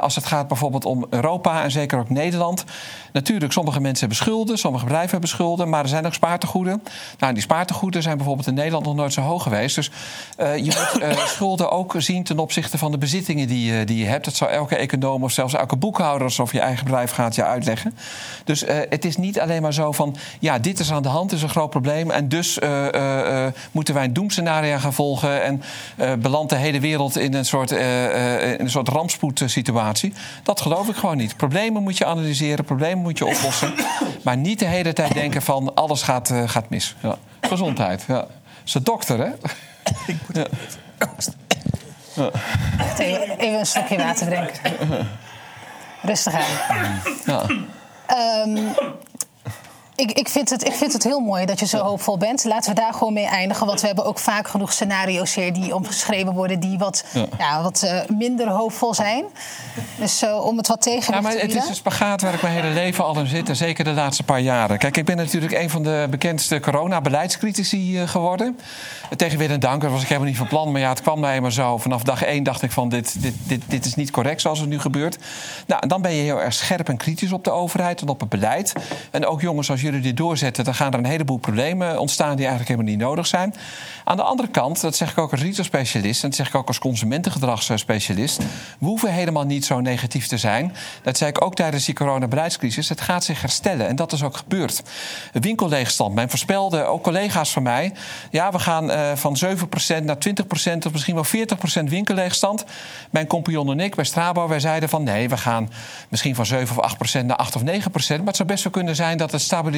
als 0.00 0.14
het 0.14 0.26
gaat 0.26 0.48
bijvoorbeeld 0.48 0.84
om 0.84 1.06
Europa 1.10 1.62
en 1.62 1.70
zeker 1.70 1.98
ook 1.98 2.10
Nederland. 2.10 2.64
Natuurlijk, 3.12 3.52
sommige 3.52 3.80
mensen 3.80 4.00
hebben 4.06 4.24
schulden, 4.24 4.58
sommige 4.58 4.84
bedrijven 4.84 5.10
hebben 5.10 5.28
schulden, 5.28 5.68
maar 5.68 5.82
er 5.82 5.88
zijn 5.88 6.06
ook 6.06 6.14
spaartegoeden. 6.14 6.82
Nou, 7.18 7.32
die 7.32 7.42
spaartegoeden 7.42 8.02
zijn 8.02 8.16
bijvoorbeeld 8.16 8.46
in 8.46 8.54
Nederland 8.54 8.84
nog 8.84 8.94
nooit 8.94 9.12
zo 9.12 9.20
hoog 9.20 9.42
geweest. 9.42 9.74
Dus 9.74 9.90
je 10.38 10.77
moet 10.78 11.02
uh, 11.02 11.26
schulden 11.26 11.70
ook 11.70 11.94
zien 11.98 12.24
ten 12.24 12.38
opzichte 12.38 12.78
van 12.78 12.90
de 12.90 12.98
bezittingen 12.98 13.48
die, 13.48 13.72
uh, 13.72 13.86
die 13.86 13.98
je 13.98 14.04
hebt. 14.04 14.24
Dat 14.24 14.34
zou 14.34 14.50
elke 14.50 14.76
econoom 14.76 15.22
of 15.22 15.32
zelfs 15.32 15.54
elke 15.54 15.76
boekhouder, 15.76 16.22
alsof 16.22 16.52
je 16.52 16.60
eigen 16.60 16.84
bedrijf 16.84 17.10
gaat, 17.10 17.34
je 17.34 17.44
uitleggen. 17.44 17.96
Dus 18.44 18.64
het 18.66 19.04
is 19.04 19.16
niet 19.16 19.40
alleen 19.40 19.62
maar 19.62 19.72
zo 19.72 19.92
van, 19.92 20.16
ja, 20.40 20.58
dit 20.58 20.78
is 20.78 20.92
aan 20.92 21.02
de 21.02 21.08
hand, 21.08 21.32
is 21.32 21.42
een 21.42 21.48
groot 21.48 21.70
probleem. 21.70 22.10
En 22.10 22.28
dus 22.28 22.58
moeten 23.72 23.94
wij 23.94 24.04
een 24.04 24.12
doemscenario 24.12 24.78
gaan 24.78 24.92
volgen 24.92 25.42
en 25.42 25.62
belandt 26.20 26.50
de 26.50 26.56
hele 26.56 26.80
wereld 26.80 27.18
in 27.18 27.34
een 27.34 27.44
soort, 27.44 27.70
een 27.70 28.70
soort 28.70 28.88
rampspoedsituatie. 28.88 30.12
Dat 30.42 30.60
geloof 30.60 30.88
ik 30.88 30.96
gewoon 30.96 31.16
niet. 31.16 31.36
Problemen 31.36 31.82
moet 31.82 31.98
je 31.98 32.04
analyseren, 32.04 32.64
problemen 32.64 32.98
moet 32.98 33.18
je 33.18 33.26
oplossen. 33.26 33.74
maar 34.24 34.36
niet 34.36 34.58
de 34.58 34.66
hele 34.66 34.92
tijd 34.92 35.14
denken 35.14 35.42
van 35.42 35.74
alles 35.74 36.02
gaat, 36.02 36.32
gaat 36.46 36.70
mis. 36.70 36.94
Ja. 37.02 37.16
Gezondheid. 37.40 38.04
Ja. 38.08 38.26
Ze 38.64 38.82
dokter, 38.82 39.18
hè? 39.18 39.30
Ik 40.06 40.16
moet 40.26 40.36
ja. 40.36 40.46
ja. 42.14 42.30
Even, 42.98 43.38
even, 43.38 43.58
een 43.58 43.66
slokje 43.66 43.96
water 43.96 44.26
drinken. 44.26 45.08
Rustig 46.02 46.32
aan. 46.34 47.00
Ja. 47.24 47.46
Um, 48.46 48.74
ik, 49.98 50.12
ik, 50.12 50.28
vind 50.28 50.50
het, 50.50 50.66
ik 50.66 50.72
vind 50.72 50.92
het 50.92 51.02
heel 51.02 51.20
mooi 51.20 51.46
dat 51.46 51.58
je 51.58 51.66
zo 51.66 51.78
hoopvol 51.78 52.18
bent. 52.18 52.44
Laten 52.44 52.74
we 52.74 52.80
daar 52.80 52.92
gewoon 52.92 53.12
mee 53.12 53.26
eindigen. 53.26 53.66
Want 53.66 53.80
we 53.80 53.86
hebben 53.86 54.04
ook 54.04 54.18
vaak 54.18 54.48
genoeg 54.48 54.72
scenario's 54.72 55.34
hier 55.34 55.52
die 55.52 55.74
omgeschreven 55.74 56.34
worden... 56.34 56.60
die 56.60 56.78
wat, 56.78 57.04
ja. 57.12 57.26
ja 57.38 57.62
wat 57.62 57.82
uh, 57.84 58.16
minder 58.16 58.48
hoopvol 58.48 58.94
zijn. 58.94 59.24
Dus 59.96 60.22
uh, 60.22 60.44
om 60.44 60.56
het 60.56 60.66
wat 60.66 60.82
tegen 60.82 61.14
ja, 61.14 61.20
maar 61.20 61.32
Het 61.32 61.54
is 61.54 61.68
een 61.68 61.74
spagaat 61.74 62.20
waar 62.20 62.34
ik 62.34 62.42
mijn 62.42 62.54
hele 62.54 62.74
leven 62.74 63.04
al 63.04 63.18
in 63.18 63.26
zit. 63.26 63.48
En 63.48 63.56
zeker 63.56 63.84
de 63.84 63.90
laatste 63.90 64.22
paar 64.22 64.40
jaren. 64.40 64.78
Kijk, 64.78 64.96
ik 64.96 65.04
ben 65.04 65.16
natuurlijk 65.16 65.52
een 65.52 65.70
van 65.70 65.82
de 65.82 66.06
bekendste 66.10 66.60
corona-beleidscritici 66.60 68.00
uh, 68.00 68.08
geworden. 68.08 68.58
Tegen 69.16 69.38
weer 69.38 69.50
een 69.50 69.60
dank, 69.60 69.82
dat 69.82 69.90
was 69.90 70.02
ik 70.02 70.08
helemaal 70.08 70.28
niet 70.28 70.38
van 70.38 70.48
plan. 70.48 70.72
Maar 70.72 70.80
ja, 70.80 70.88
het 70.88 71.02
kwam 71.02 71.20
mij 71.20 71.40
maar 71.40 71.52
zo. 71.52 71.78
Vanaf 71.78 72.02
dag 72.02 72.22
één 72.22 72.42
dacht 72.42 72.62
ik 72.62 72.70
van 72.70 72.88
dit, 72.88 73.22
dit, 73.22 73.34
dit, 73.44 73.62
dit 73.66 73.84
is 73.84 73.94
niet 73.94 74.10
correct 74.10 74.40
zoals 74.40 74.58
het 74.58 74.68
nu 74.68 74.80
gebeurt. 74.80 75.18
Nou, 75.66 75.86
dan 75.86 76.02
ben 76.02 76.12
je 76.12 76.22
heel 76.22 76.40
erg 76.40 76.54
scherp 76.54 76.88
en 76.88 76.96
kritisch 76.96 77.32
op 77.32 77.44
de 77.44 77.50
overheid 77.50 78.00
en 78.00 78.08
op 78.08 78.20
het 78.20 78.28
beleid. 78.28 78.72
En 79.10 79.26
ook 79.26 79.40
jongens 79.40 79.70
als 79.70 79.80
jullie 79.80 79.86
dit 79.90 80.16
doorzetten, 80.16 80.64
dan 80.64 80.74
gaan 80.74 80.92
er 80.92 80.98
een 80.98 81.04
heleboel 81.04 81.36
problemen 81.36 81.98
ontstaan 81.98 82.36
die 82.36 82.46
eigenlijk 82.46 82.68
helemaal 82.68 82.90
niet 82.90 83.00
nodig 83.00 83.26
zijn. 83.26 83.54
Aan 84.04 84.16
de 84.16 84.22
andere 84.22 84.48
kant, 84.48 84.80
dat 84.80 84.96
zeg 84.96 85.10
ik 85.10 85.18
ook 85.18 85.30
als 85.30 85.40
retailspecialist 85.40 86.22
en 86.22 86.28
dat 86.28 86.38
zeg 86.38 86.48
ik 86.48 86.54
ook 86.54 86.68
als 86.68 86.78
consumentengedragsspecialist, 86.78 88.38
we 88.78 88.86
hoeven 88.86 89.12
helemaal 89.12 89.44
niet 89.44 89.64
zo 89.64 89.80
negatief 89.80 90.26
te 90.26 90.38
zijn. 90.38 90.74
Dat 91.02 91.18
zei 91.18 91.30
ik 91.30 91.44
ook 91.44 91.54
tijdens 91.54 91.84
die 91.84 91.94
coronabeleidscrisis. 91.94 92.88
Het 92.88 93.00
gaat 93.00 93.24
zich 93.24 93.40
herstellen 93.40 93.88
en 93.88 93.96
dat 93.96 94.12
is 94.12 94.22
ook 94.22 94.36
gebeurd. 94.36 94.82
Winkelleegstand. 95.32 96.14
Men 96.14 96.30
voorspelde, 96.30 96.84
ook 96.84 97.02
collega's 97.02 97.52
van 97.52 97.62
mij, 97.62 97.92
ja, 98.30 98.52
we 98.52 98.58
gaan 98.58 98.90
uh, 98.90 99.12
van 99.14 99.36
7% 99.44 100.04
naar 100.04 100.16
20% 100.16 100.86
of 100.86 100.92
misschien 100.92 101.14
wel 101.14 101.26
40% 101.82 101.84
winkelleegstand. 101.84 102.64
Mijn 103.10 103.26
compagnon 103.26 103.70
en 103.70 103.80
ik 103.80 103.94
bij 103.94 104.04
Strabo, 104.04 104.48
wij 104.48 104.60
zeiden 104.60 104.88
van 104.88 105.02
nee, 105.02 105.28
we 105.28 105.36
gaan 105.36 105.70
misschien 106.08 106.34
van 106.34 106.46
7 106.46 106.76
of 106.76 106.96
8% 107.20 107.24
naar 107.24 107.36
8 107.36 107.56
of 107.56 107.62
9%. 107.62 107.64
Maar 107.64 108.26
het 108.26 108.36
zou 108.36 108.48
best 108.48 108.62
wel 108.62 108.72
kunnen 108.72 108.96
zijn 108.96 109.18
dat 109.18 109.32
het 109.32 109.40
stabiliseert 109.40 109.77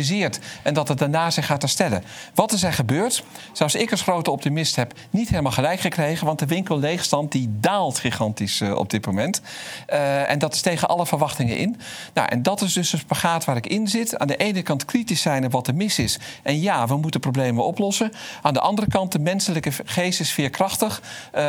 en 0.63 0.75
dat 0.75 0.89
het 0.89 0.99
daarna 0.99 1.31
zich 1.31 1.47
gaat 1.47 1.63
herstellen. 1.63 2.05
Wat 2.35 2.53
is 2.53 2.63
er 2.63 2.73
gebeurd? 2.73 3.25
Zelfs 3.53 3.75
ik 3.75 3.91
als 3.91 4.03
grote 4.03 4.31
optimist 4.31 4.77
heb 4.77 4.93
niet 5.11 5.29
helemaal 5.29 5.53
gelijk 5.53 5.81
gekregen, 5.81 6.27
want 6.27 6.39
de 6.39 6.47
winkelleegstand 6.47 7.33
die 7.33 7.49
daalt 7.61 7.99
gigantisch 7.99 8.61
uh, 8.61 8.77
op 8.77 8.91
dit 8.91 9.07
moment. 9.07 9.41
Uh, 9.93 10.31
en 10.31 10.39
dat 10.39 10.55
is 10.55 10.61
tegen 10.61 10.89
alle 10.89 11.07
verwachtingen 11.07 11.57
in. 11.57 11.81
Nou, 12.15 12.29
en 12.29 12.43
dat 12.43 12.61
is 12.61 12.73
dus 12.73 12.93
een 12.93 12.99
spagaat 12.99 13.45
waar 13.45 13.57
ik 13.57 13.67
in 13.67 13.89
zit. 13.89 14.19
Aan 14.19 14.27
de 14.27 14.37
ene 14.37 14.63
kant 14.63 14.85
kritisch 14.85 15.23
zijn 15.23 15.45
op 15.45 15.53
wat 15.53 15.67
er 15.67 15.75
mis 15.75 15.99
is. 15.99 16.19
En 16.43 16.61
ja, 16.61 16.87
we 16.87 16.97
moeten 16.97 17.21
problemen 17.21 17.65
oplossen. 17.65 18.13
Aan 18.43 18.55
de 18.55 18.61
andere 18.61 18.89
kant, 18.89 19.13
de 19.13 19.19
menselijke 19.19 19.71
geest 19.85 20.21
is 20.21 20.31
veerkrachtig. 20.31 21.03
Uh, 21.35 21.41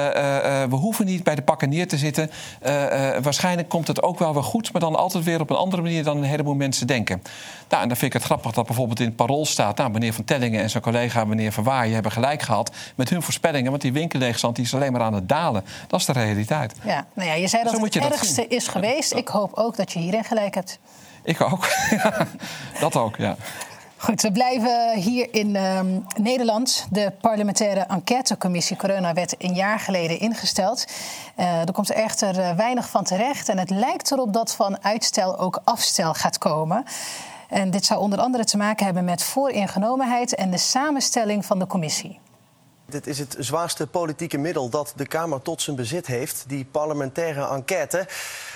we 0.70 0.76
hoeven 0.76 1.06
niet 1.06 1.24
bij 1.24 1.36
de 1.36 1.42
pakken 1.42 1.70
neer 1.70 1.88
te 1.88 1.98
zitten. 1.98 2.32
waarschijnlijk 3.22 3.70
komt 3.70 3.88
het 3.88 4.04
ook 4.04 4.20
wel 4.20 4.34
weer 4.34 4.44
goed, 4.44 4.72
maar 4.72 4.82
dan 4.82 4.96
altijd 4.96 5.24
weer 5.24 5.40
op 5.40 5.50
een 5.50 5.56
andere 5.56 5.82
manier 5.82 6.04
dan 6.04 6.18
een 6.18 6.24
heleboel 6.24 6.56
mensen 6.56 6.88
denken. 6.88 7.22
Nou, 7.70 7.84
en 7.84 7.90
dan 7.90 7.98
vind 7.98 8.14
ik 8.14 8.20
het 8.20 8.24
grappig 8.24 8.41
dat 8.42 8.66
bijvoorbeeld 8.66 9.00
in 9.00 9.06
het 9.06 9.16
parool 9.16 9.46
staat... 9.46 9.78
nou, 9.78 9.92
meneer 9.92 10.14
Van 10.14 10.24
Tellingen 10.24 10.62
en 10.62 10.70
zijn 10.70 10.84
collega 10.84 11.26
meneer 11.26 11.52
Van 11.52 11.64
Waaien... 11.64 11.94
hebben 11.94 12.12
gelijk 12.12 12.42
gehad 12.42 12.72
met 12.96 13.10
hun 13.10 13.22
voorspellingen... 13.22 13.70
want 13.70 13.82
die 13.82 13.94
winkelleegstand 13.94 14.56
die 14.56 14.66
is 14.66 14.74
alleen 14.74 14.92
maar 14.92 15.02
aan 15.02 15.14
het 15.14 15.30
dalen. 15.30 15.66
Dat 15.88 16.00
is 16.00 16.06
de 16.06 16.12
realiteit. 16.12 16.74
Ja, 16.84 17.06
nou 17.14 17.30
ja, 17.30 17.36
je 17.36 17.48
zei 17.48 17.64
dat 17.64 17.82
het 17.82 17.94
het 17.94 18.12
ergste 18.12 18.48
is 18.48 18.68
geweest. 18.68 19.14
Ik 19.14 19.28
hoop 19.28 19.54
ook 19.54 19.76
dat 19.76 19.92
je 19.92 20.00
hierin 20.00 20.24
gelijk 20.24 20.56
hebt. 20.56 20.80
Ik 21.24 21.42
ook. 21.42 21.68
dat 22.80 22.96
ook, 22.96 23.18
ja. 23.18 23.36
Goed, 24.02 24.22
we 24.22 24.32
blijven 24.32 24.94
hier 24.96 25.28
in 25.34 25.56
ehm, 25.56 26.00
Nederland. 26.16 26.88
De 26.90 27.12
parlementaire 27.22 27.80
enquêtecommissie 27.80 28.78
Corona 28.78 29.14
werd 29.14 29.36
een 29.38 29.54
jaar 29.54 29.80
geleden 29.80 30.20
ingesteld. 30.20 30.86
Uh, 31.40 31.60
er 31.60 31.72
komt 31.72 31.92
echter 31.92 32.40
uh, 32.40 32.52
weinig 32.52 32.90
van 32.90 33.04
terecht. 33.04 33.50
En 33.50 33.58
het 33.58 33.70
lijkt 33.70 34.12
erop 34.12 34.34
dat 34.34 34.56
van 34.56 34.84
uitstel 34.84 35.40
ook 35.40 35.62
afstel 35.64 36.14
gaat 36.14 36.38
komen. 36.38 36.86
En 37.52 37.72
dit 37.72 37.86
zou 37.86 38.00
onder 38.00 38.20
andere 38.20 38.44
te 38.44 38.58
maken 38.58 38.86
hebben 38.86 39.06
met 39.06 39.24
vooringenomenheid 39.24 40.36
en 40.36 40.52
de 40.52 40.58
samenstelling 40.58 41.46
van 41.46 41.60
de 41.60 41.68
commissie. 41.68 42.20
Dit 42.86 43.08
is 43.08 43.20
het 43.20 43.36
zwaarste 43.40 43.88
politieke 43.88 44.38
middel 44.38 44.70
dat 44.70 44.94
de 44.96 45.06
Kamer 45.06 45.42
tot 45.42 45.62
zijn 45.62 45.76
bezit 45.76 46.08
heeft, 46.08 46.44
die 46.48 46.66
parlementaire 46.66 47.48
enquête. 47.48 48.08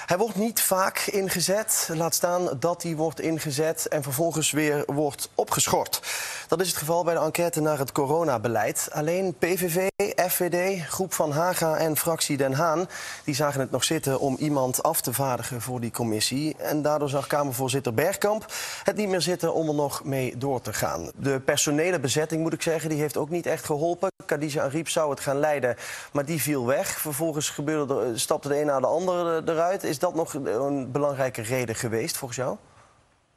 Hij 0.06 0.18
wordt 0.18 0.36
niet 0.36 0.62
vaak 0.62 1.00
ingezet, 1.00 1.90
laat 1.94 2.14
staan 2.16 2.50
dat 2.60 2.84
hij 2.84 2.96
wordt 2.96 3.20
ingezet 3.20 3.88
en 3.88 4.04
vervolgens 4.04 4.52
weer 4.52 4.84
wordt 4.86 5.30
opgeschort. 5.36 6.02
Dat 6.48 6.62
is 6.62 6.68
het 6.68 6.78
geval 6.78 7.04
bij 7.04 7.14
de 7.14 7.20
enquête 7.20 7.62
naar 7.62 7.78
het 7.78 7.92
coronabeleid. 7.92 8.90
Alleen 8.92 9.36
PVV, 9.40 9.88
FVD, 10.30 10.86
Groep 10.88 11.14
van 11.14 11.32
Haga 11.32 11.78
en 11.78 11.98
fractie 11.98 12.38
Den 12.38 12.54
Haan... 12.54 12.88
die 13.24 13.36
zagen 13.36 13.60
het 13.60 13.72
nog 13.72 13.84
zitten 13.84 14.20
om 14.20 14.36
iemand 14.40 14.84
af 14.84 15.02
te 15.02 15.14
vaardigen 15.14 15.62
voor 15.62 15.80
die 15.80 15.92
commissie. 15.92 16.56
En 16.58 16.82
daardoor 16.82 17.10
zag 17.10 17.28
Kamervoorzitter 17.28 17.94
Bergkamp 17.94 18.46
het 18.84 18.96
niet 18.96 19.10
meer 19.10 19.22
zitten 19.22 19.54
om 19.54 19.68
er 19.68 19.76
nog 19.76 20.04
mee 20.04 20.38
door 20.38 20.62
te 20.62 20.74
gaan. 20.74 21.12
De 21.16 21.40
personele 21.40 22.00
bezetting, 22.00 22.42
moet 22.42 22.54
ik 22.54 22.62
zeggen, 22.62 22.90
die 22.90 23.00
heeft 23.00 23.18
ook 23.18 23.30
niet 23.30 23.46
echt 23.46 23.66
geholpen. 23.66 24.10
Khadija 24.26 24.64
Ariep 24.64 24.90
zou 24.90 25.10
het 25.10 25.20
gaan 25.20 25.40
leiden, 25.40 25.76
maar 26.12 26.26
die 26.26 26.42
viel 26.42 26.66
weg. 26.66 27.00
Vervolgens 27.00 27.50
gebeurde 27.50 28.02
er, 28.02 28.20
stapte 28.20 28.48
de 28.48 28.60
een 28.60 28.66
na 28.66 28.80
de 28.80 28.88
ander 28.88 29.50
eruit. 29.50 29.84
Is 29.96 30.02
dat 30.02 30.16
nog 30.16 30.34
een 30.34 30.92
belangrijke 30.92 31.42
reden 31.42 31.76
geweest 31.76 32.18
volgens 32.18 32.40
jou? 32.40 32.58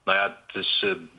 Nou 0.05 0.19
ja, 0.19 0.39
het 0.47 0.57
is 0.57 0.83
uh, 0.85 0.91
een 0.91 1.11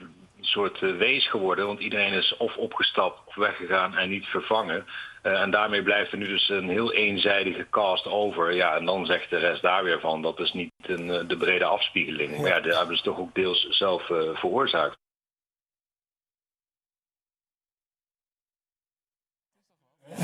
soort 0.42 0.82
uh, 0.82 0.98
wees 0.98 1.30
geworden. 1.30 1.66
Want 1.66 1.80
iedereen 1.80 2.14
is 2.14 2.38
of 2.38 2.58
opgestapt 2.58 3.20
of 3.26 3.36
weggegaan 3.36 3.96
en 3.96 4.10
niet 4.10 4.26
vervangen. 4.26 4.86
Uh, 5.24 5.42
en 5.42 5.52
daarmee 5.52 5.84
blijft 5.84 6.12
er 6.12 6.18
nu 6.18 6.28
dus 6.28 6.50
een 6.50 6.70
heel 6.70 6.94
eenzijdige 6.94 7.68
cast 7.70 8.08
over. 8.08 8.54
Ja, 8.54 8.76
en 8.76 8.86
dan 8.86 9.06
zegt 9.06 9.30
de 9.30 9.38
rest 9.38 9.62
daar 9.62 9.84
weer 9.84 10.00
van 10.00 10.22
dat 10.22 10.40
is 10.40 10.54
niet 10.54 10.72
een, 10.82 11.28
de 11.28 11.38
brede 11.38 11.66
afspiegeling. 11.66 12.38
Maar 12.38 12.50
ja, 12.50 12.60
dat 12.60 12.78
hebben 12.78 12.98
ze 12.98 13.04
toch 13.04 13.20
ook 13.20 13.36
deels 13.36 13.68
zelf 13.70 14.06
veroorzaakt. 14.34 14.98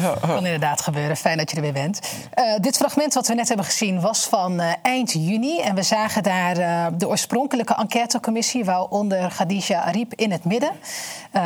Dat 0.01 0.19
kan 0.19 0.45
inderdaad 0.45 0.81
gebeuren. 0.81 1.17
Fijn 1.17 1.38
dat 1.38 1.49
je 1.49 1.55
er 1.55 1.62
weer 1.62 1.73
bent. 1.73 1.99
Uh, 2.36 2.53
dit 2.60 2.77
fragment 2.77 3.13
wat 3.13 3.27
we 3.27 3.34
net 3.34 3.47
hebben 3.47 3.65
gezien 3.65 4.01
was 4.01 4.25
van 4.25 4.62
uh, 4.62 4.71
eind 4.81 5.12
juni. 5.12 5.60
En 5.60 5.75
we 5.75 5.84
zagen 5.84 6.23
daar 6.23 6.58
uh, 6.58 6.86
de 6.97 7.08
oorspronkelijke 7.08 7.75
enquêtecommissie... 7.75 8.65
waaronder 8.65 9.29
Khadija 9.29 9.84
Ariep 9.84 10.13
in 10.13 10.31
het 10.31 10.43
midden, 10.43 10.71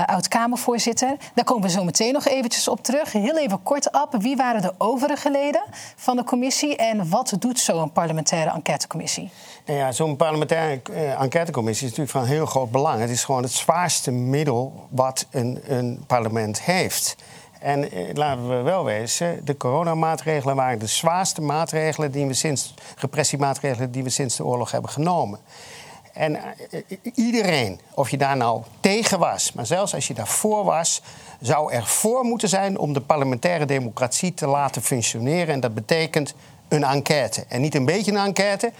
oud-Kamervoorzitter. 0.05 1.15
Daar 1.33 1.45
komen 1.45 1.63
we 1.63 1.69
zo 1.69 1.83
meteen 1.83 2.13
nog 2.13 2.27
eventjes 2.27 2.67
op 2.67 2.83
terug. 2.83 3.11
Heel 3.11 3.37
even 3.37 3.63
kort 3.63 3.91
op. 3.91 4.15
Wie 4.21 4.35
waren 4.35 4.61
de 4.61 4.73
overige 4.77 5.31
leden 5.31 5.61
van 5.95 6.15
de 6.15 6.23
commissie... 6.23 6.75
en 6.75 7.09
wat 7.09 7.35
doet 7.39 7.59
zo'n 7.59 7.91
parlementaire 7.91 8.51
enquêtecommissie? 8.51 9.31
Nou 9.65 9.79
ja, 9.79 9.91
zo'n 9.91 10.15
parlementaire 10.15 10.81
enquêtecommissie 11.19 11.87
is 11.87 11.97
natuurlijk 11.97 12.25
van 12.25 12.35
heel 12.35 12.45
groot 12.45 12.71
belang. 12.71 12.99
Het 13.01 13.09
is 13.09 13.23
gewoon 13.23 13.43
het 13.43 13.51
zwaarste 13.51 14.11
middel 14.11 14.87
wat 14.89 15.25
een, 15.31 15.59
een 15.67 16.03
parlement 16.07 16.61
heeft... 16.61 17.15
En 17.59 17.91
eh, 17.91 18.13
laten 18.13 18.49
we 18.49 18.61
wel 18.61 18.83
wezen, 18.83 19.45
de 19.45 19.57
coronamaatregelen 19.57 20.55
waren 20.55 20.79
de 20.79 20.87
zwaarste 20.87 21.41
maatregelen 21.41 22.11
die 22.11 22.25
we 22.25 22.33
sinds, 22.33 22.73
repressiemaatregelen 22.97 23.91
die 23.91 24.03
we 24.03 24.09
sinds 24.09 24.35
de 24.35 24.45
oorlog 24.45 24.71
hebben 24.71 24.89
genomen. 24.89 25.39
En 26.13 26.35
eh, 26.35 26.81
iedereen, 27.13 27.79
of 27.93 28.09
je 28.09 28.17
daar 28.17 28.37
nou 28.37 28.61
tegen 28.79 29.19
was, 29.19 29.53
maar 29.53 29.65
zelfs 29.65 29.93
als 29.93 30.07
je 30.07 30.13
daarvoor 30.13 30.63
was, 30.63 31.01
zou 31.41 31.73
er 31.73 31.85
voor 31.85 32.23
moeten 32.23 32.49
zijn 32.49 32.77
om 32.77 32.93
de 32.93 33.01
parlementaire 33.01 33.65
democratie 33.65 34.33
te 34.33 34.47
laten 34.47 34.81
functioneren. 34.81 35.53
En 35.53 35.59
dat 35.59 35.73
betekent 35.73 36.33
een 36.67 36.83
enquête. 36.83 37.45
En 37.47 37.61
niet 37.61 37.75
een 37.75 37.85
beetje 37.85 38.11
een 38.11 38.25
enquête, 38.25 38.71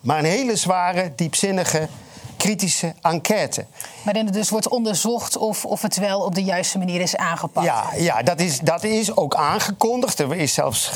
maar 0.00 0.18
een 0.18 0.24
hele 0.24 0.56
zware, 0.56 1.12
diepzinnige 1.16 1.88
kritische 2.40 2.94
enquête. 3.02 3.64
Waarin 4.04 4.26
er 4.26 4.32
dus 4.32 4.50
wordt 4.50 4.68
onderzocht 4.68 5.36
of, 5.36 5.64
of 5.64 5.82
het 5.82 5.96
wel 5.96 6.20
op 6.20 6.34
de 6.34 6.42
juiste 6.42 6.78
manier 6.78 7.00
is 7.00 7.16
aangepakt. 7.16 7.66
Ja, 7.66 7.84
ja 7.96 8.22
dat, 8.22 8.40
is, 8.40 8.58
dat 8.60 8.84
is 8.84 9.16
ook 9.16 9.34
aangekondigd. 9.34 10.18
Er 10.18 10.36
is 10.36 10.54
zelfs 10.54 10.90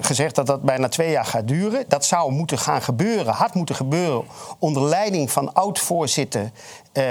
gezegd 0.00 0.34
dat 0.34 0.46
dat 0.46 0.62
bijna 0.62 0.88
twee 0.88 1.10
jaar 1.10 1.24
gaat 1.24 1.48
duren. 1.48 1.84
Dat 1.88 2.04
zou 2.04 2.32
moeten 2.32 2.58
gaan 2.58 2.82
gebeuren, 2.82 3.32
had 3.32 3.54
moeten 3.54 3.74
gebeuren... 3.74 4.24
onder 4.58 4.82
leiding 4.82 5.30
van 5.30 5.52
oud-voorzitter 5.52 6.50
uh, 6.92 7.04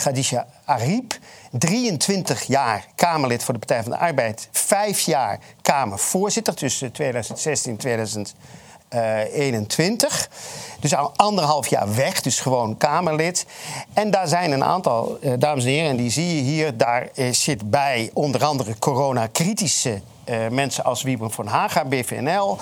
Khadija 0.00 0.46
Ariep. 0.64 1.18
23 1.50 2.42
jaar 2.42 2.86
Kamerlid 2.94 3.44
voor 3.44 3.54
de 3.54 3.60
Partij 3.60 3.82
van 3.82 3.92
de 3.92 3.98
Arbeid. 3.98 4.48
Vijf 4.52 5.00
jaar 5.00 5.38
Kamervoorzitter 5.62 6.54
tussen 6.54 6.92
2016 6.92 7.72
en 7.72 7.78
2020. 7.78 8.65
21. 8.88 10.28
Eh, 10.28 10.80
dus 10.80 10.94
al 10.94 11.12
anderhalf 11.16 11.66
jaar 11.66 11.94
weg, 11.94 12.20
dus 12.20 12.40
gewoon 12.40 12.76
Kamerlid. 12.76 13.46
En 13.92 14.10
daar 14.10 14.28
zijn 14.28 14.52
een 14.52 14.64
aantal, 14.64 15.18
uh, 15.20 15.32
dames 15.38 15.64
en 15.64 15.70
heren, 15.70 15.90
en 15.90 15.96
die 15.96 16.10
zie 16.10 16.36
je 16.36 16.42
hier. 16.42 16.76
Daar 16.76 17.08
uh, 17.14 17.32
zit 17.32 17.70
bij 17.70 18.10
onder 18.12 18.44
andere 18.44 18.78
corona-kritische 18.78 20.00
uh, 20.24 20.48
mensen 20.48 20.84
als 20.84 21.02
Wiebren 21.02 21.30
van 21.30 21.46
Haga, 21.46 21.84
BVNL, 21.84 22.58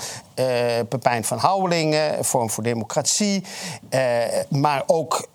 Pepijn 0.89 1.23
van 1.23 1.37
Houwelingen, 1.37 2.25
Vorm 2.25 2.49
voor 2.49 2.63
Democratie. 2.63 3.43
Maar 4.49 4.83
ook 4.85 5.27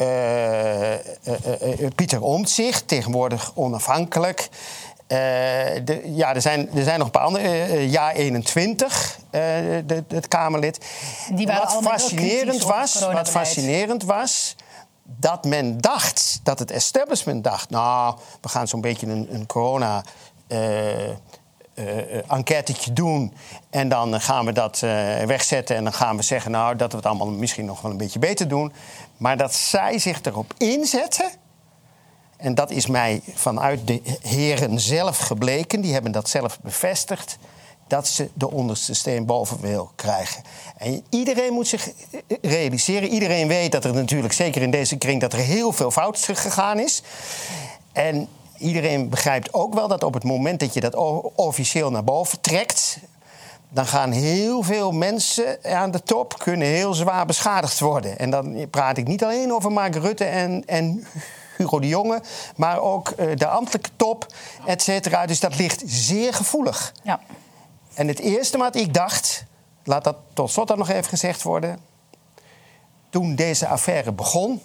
Pieter 1.95 2.23
Omtzigt, 2.23 2.89
tegenwoordig 2.89 3.53
onafhankelijk. 3.55 4.49
Uh, 5.13 5.17
de, 5.85 6.03
ja, 6.05 6.35
er 6.35 6.41
zijn, 6.41 6.71
er 6.75 6.83
zijn 6.83 6.99
nog 6.99 7.07
een 7.07 7.13
paar 7.13 7.23
andere. 7.23 7.45
Uh, 7.45 7.91
jaar 7.91 8.15
21, 8.15 9.19
uh, 9.25 9.31
de, 9.87 10.05
het 10.09 10.29
Kamerlid. 10.29 10.87
Die 11.33 11.47
waren 11.47 11.83
wat 11.83 11.93
fascinerend 11.93 12.63
was, 12.63 13.01
wat 13.13 13.31
fascinerend 13.31 14.05
was, 14.05 14.57
dat 15.03 15.45
men 15.45 15.81
dacht, 15.81 16.41
dat 16.43 16.59
het 16.59 16.71
establishment 16.71 17.45
dacht, 17.45 17.71
nou, 17.71 18.19
we 18.41 18.49
gaan 18.49 18.69
zo'n 18.69 18.81
beetje 18.81 19.07
een, 19.07 19.29
een 19.31 19.47
corona. 19.47 20.03
enquêtetje 22.29 22.93
doen. 22.93 23.35
En 23.71 23.89
dan 23.89 24.21
gaan 24.21 24.45
we 24.45 24.53
dat 24.53 24.79
wegzetten. 25.27 25.77
En 25.77 25.85
dan 25.85 25.93
gaan 25.93 26.17
we 26.17 26.23
zeggen 26.23 26.51
nou, 26.51 26.77
dat 26.77 26.91
we 26.91 26.97
het 26.97 27.07
allemaal 27.07 27.31
misschien 27.31 27.65
nog 27.65 27.81
wel 27.81 27.91
een 27.91 27.97
beetje 27.97 28.19
beter 28.19 28.49
doen. 28.49 28.73
Maar 29.17 29.37
dat 29.37 29.55
zij 29.55 29.99
zich 29.99 30.23
erop 30.23 30.55
inzetten 30.59 31.31
en 32.41 32.55
dat 32.55 32.71
is 32.71 32.87
mij 32.87 33.21
vanuit 33.35 33.87
de 33.87 34.03
heren 34.23 34.81
zelf 34.81 35.19
gebleken. 35.19 35.81
Die 35.81 35.93
hebben 35.93 36.13
dat 36.13 36.29
zelf 36.29 36.59
bevestigd. 36.61 37.39
Dat 37.87 38.09
ze 38.09 38.29
de 38.35 38.51
onderste 38.51 38.95
steen 38.95 39.27
boven 39.27 39.61
wil 39.61 39.91
krijgen. 39.95 40.43
En 40.77 41.05
iedereen 41.09 41.53
moet 41.53 41.69
zich 41.69 41.91
realiseren. 42.43 43.09
Iedereen 43.09 43.49
weet 43.49 43.73
dat 43.73 43.85
er 43.85 43.95
natuurlijk, 43.95 44.33
zeker 44.33 44.63
in 44.63 44.71
deze 44.71 44.97
kring, 44.97 45.21
dat 45.21 45.33
er 45.33 45.39
heel 45.39 45.73
veel 45.73 45.91
fout 45.91 46.19
gegaan 46.33 46.79
is. 46.79 47.03
En 47.93 48.29
iedereen 48.59 49.09
begrijpt 49.09 49.55
ook 49.55 49.75
wel 49.75 49.89
dat 49.89 50.03
op 50.03 50.15
het 50.15 50.25
moment 50.25 50.61
dat 50.61 50.75
je 50.75 50.81
dat 50.81 50.95
officieel 51.35 51.91
naar 51.91 52.05
boven 52.05 52.41
trekt, 52.41 52.99
dan 53.69 53.87
gaan 53.87 54.11
heel 54.11 54.63
veel 54.63 54.93
mensen 54.93 55.59
aan 55.65 55.91
de 55.91 56.03
top 56.03 56.39
kunnen 56.39 56.69
heel 56.69 56.95
zwaar 56.95 57.27
beschadigd 57.27 57.81
worden. 57.81 58.19
En 58.19 58.31
dan 58.31 58.71
praat 58.71 58.97
ik 58.97 59.07
niet 59.07 59.25
alleen 59.25 59.53
over 59.53 59.73
Mark 59.73 59.95
Rutte 59.95 60.25
en, 60.25 60.63
en 60.67 61.07
Hugo 61.61 61.81
de 61.81 61.89
Jonge, 61.89 62.23
maar 62.57 62.81
ook 62.81 63.09
uh, 63.09 63.37
de 63.37 63.47
ambtelijke 63.47 63.91
top, 63.97 64.27
et 64.67 64.83
cetera. 64.83 65.27
Dus 65.27 65.41
dat 65.41 65.57
ligt 65.57 65.83
zeer 65.87 66.35
gevoelig. 66.35 66.93
Ja. 67.03 67.21
En 67.95 68.09
het 68.09 68.19
eerste 68.19 68.59
wat 68.59 68.77
ik 68.77 68.95
dacht, 68.95 69.45
laat 69.85 70.05
dat 70.05 70.17
tot 70.35 70.51
slot 70.51 70.69
dan 70.69 70.79
nog 70.79 70.89
even 70.89 71.09
gezegd 71.09 71.43
worden. 71.43 71.79
Toen 73.11 73.35
deze 73.35 73.67
affaire 73.67 74.13
begon, 74.13 74.63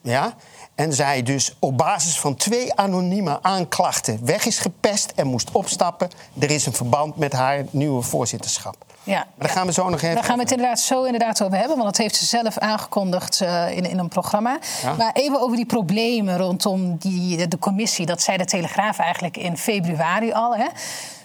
ja, 0.00 0.34
en 0.74 0.92
zij 0.92 1.22
dus 1.22 1.56
op 1.58 1.76
basis 1.76 2.20
van 2.20 2.34
twee 2.34 2.74
anonieme 2.74 3.42
aanklachten 3.42 4.24
weg 4.24 4.44
is 4.44 4.58
gepest 4.58 5.12
en 5.14 5.26
moest 5.26 5.50
opstappen. 5.50 6.10
Er 6.38 6.50
is 6.50 6.66
een 6.66 6.72
verband 6.72 7.16
met 7.16 7.32
haar 7.32 7.64
nieuwe 7.70 8.02
voorzitterschap. 8.02 8.76
Ja, 9.06 9.16
maar 9.16 9.46
daar 9.46 9.48
gaan 9.48 9.66
we 9.66 9.72
zo 9.72 9.88
nog 9.88 10.02
even. 10.02 10.14
Daar 10.14 10.24
gaan 10.24 10.36
we 10.36 10.42
het 10.42 10.50
inderdaad 10.50 10.80
zo 10.80 11.04
inderdaad 11.04 11.42
over 11.42 11.58
hebben, 11.58 11.76
want 11.76 11.88
dat 11.88 11.96
heeft 11.96 12.16
ze 12.16 12.24
zelf 12.24 12.58
aangekondigd 12.58 13.40
uh, 13.40 13.76
in, 13.76 13.84
in 13.84 13.98
een 13.98 14.08
programma. 14.08 14.58
Maar 14.98 15.10
even 15.12 15.40
over 15.40 15.56
die 15.56 15.66
problemen 15.66 16.36
rondom 16.36 16.96
die, 16.96 17.48
de 17.48 17.58
commissie. 17.58 18.06
Dat 18.06 18.22
zei 18.22 18.36
de 18.36 18.44
Telegraaf 18.44 18.98
eigenlijk 18.98 19.36
in 19.36 19.56
februari 19.56 20.32
al. 20.32 20.56
Hè. 20.56 20.66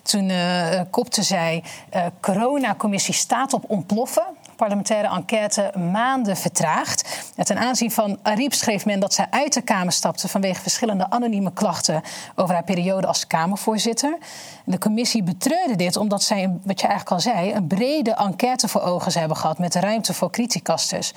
Toen 0.01 0.29
uh, 0.29 0.81
kopte 0.89 1.23
zij: 1.23 1.63
uh, 1.95 2.05
coronacommissie 2.21 3.13
staat 3.13 3.53
op 3.53 3.63
ontploffen 3.67 4.23
parlementaire 4.61 5.07
enquête 5.07 5.71
maanden 5.91 6.37
vertraagd. 6.37 7.33
ten 7.43 7.57
aanzien 7.57 7.91
van 7.91 8.19
Ariep 8.21 8.53
schreef 8.53 8.85
men 8.85 8.99
dat 8.99 9.13
zij 9.13 9.27
uit 9.29 9.53
de 9.53 9.61
Kamer 9.61 9.91
stapte 9.91 10.27
vanwege 10.27 10.61
verschillende 10.61 11.09
anonieme 11.09 11.53
klachten 11.53 12.01
over 12.35 12.53
haar 12.53 12.63
periode 12.63 13.07
als 13.07 13.27
Kamervoorzitter. 13.27 14.17
De 14.65 14.77
commissie 14.77 15.23
betreurde 15.23 15.75
dit 15.75 15.95
omdat 15.95 16.23
zij, 16.23 16.59
wat 16.63 16.81
je 16.81 16.87
eigenlijk 16.87 17.15
al 17.15 17.19
zei, 17.19 17.53
een 17.53 17.67
brede 17.67 18.13
enquête 18.13 18.67
voor 18.67 18.81
ogen 18.81 19.19
hebben 19.19 19.37
gehad 19.37 19.59
met 19.59 19.75
ruimte 19.75 20.13
voor 20.13 20.31
criticasters. 20.31 21.13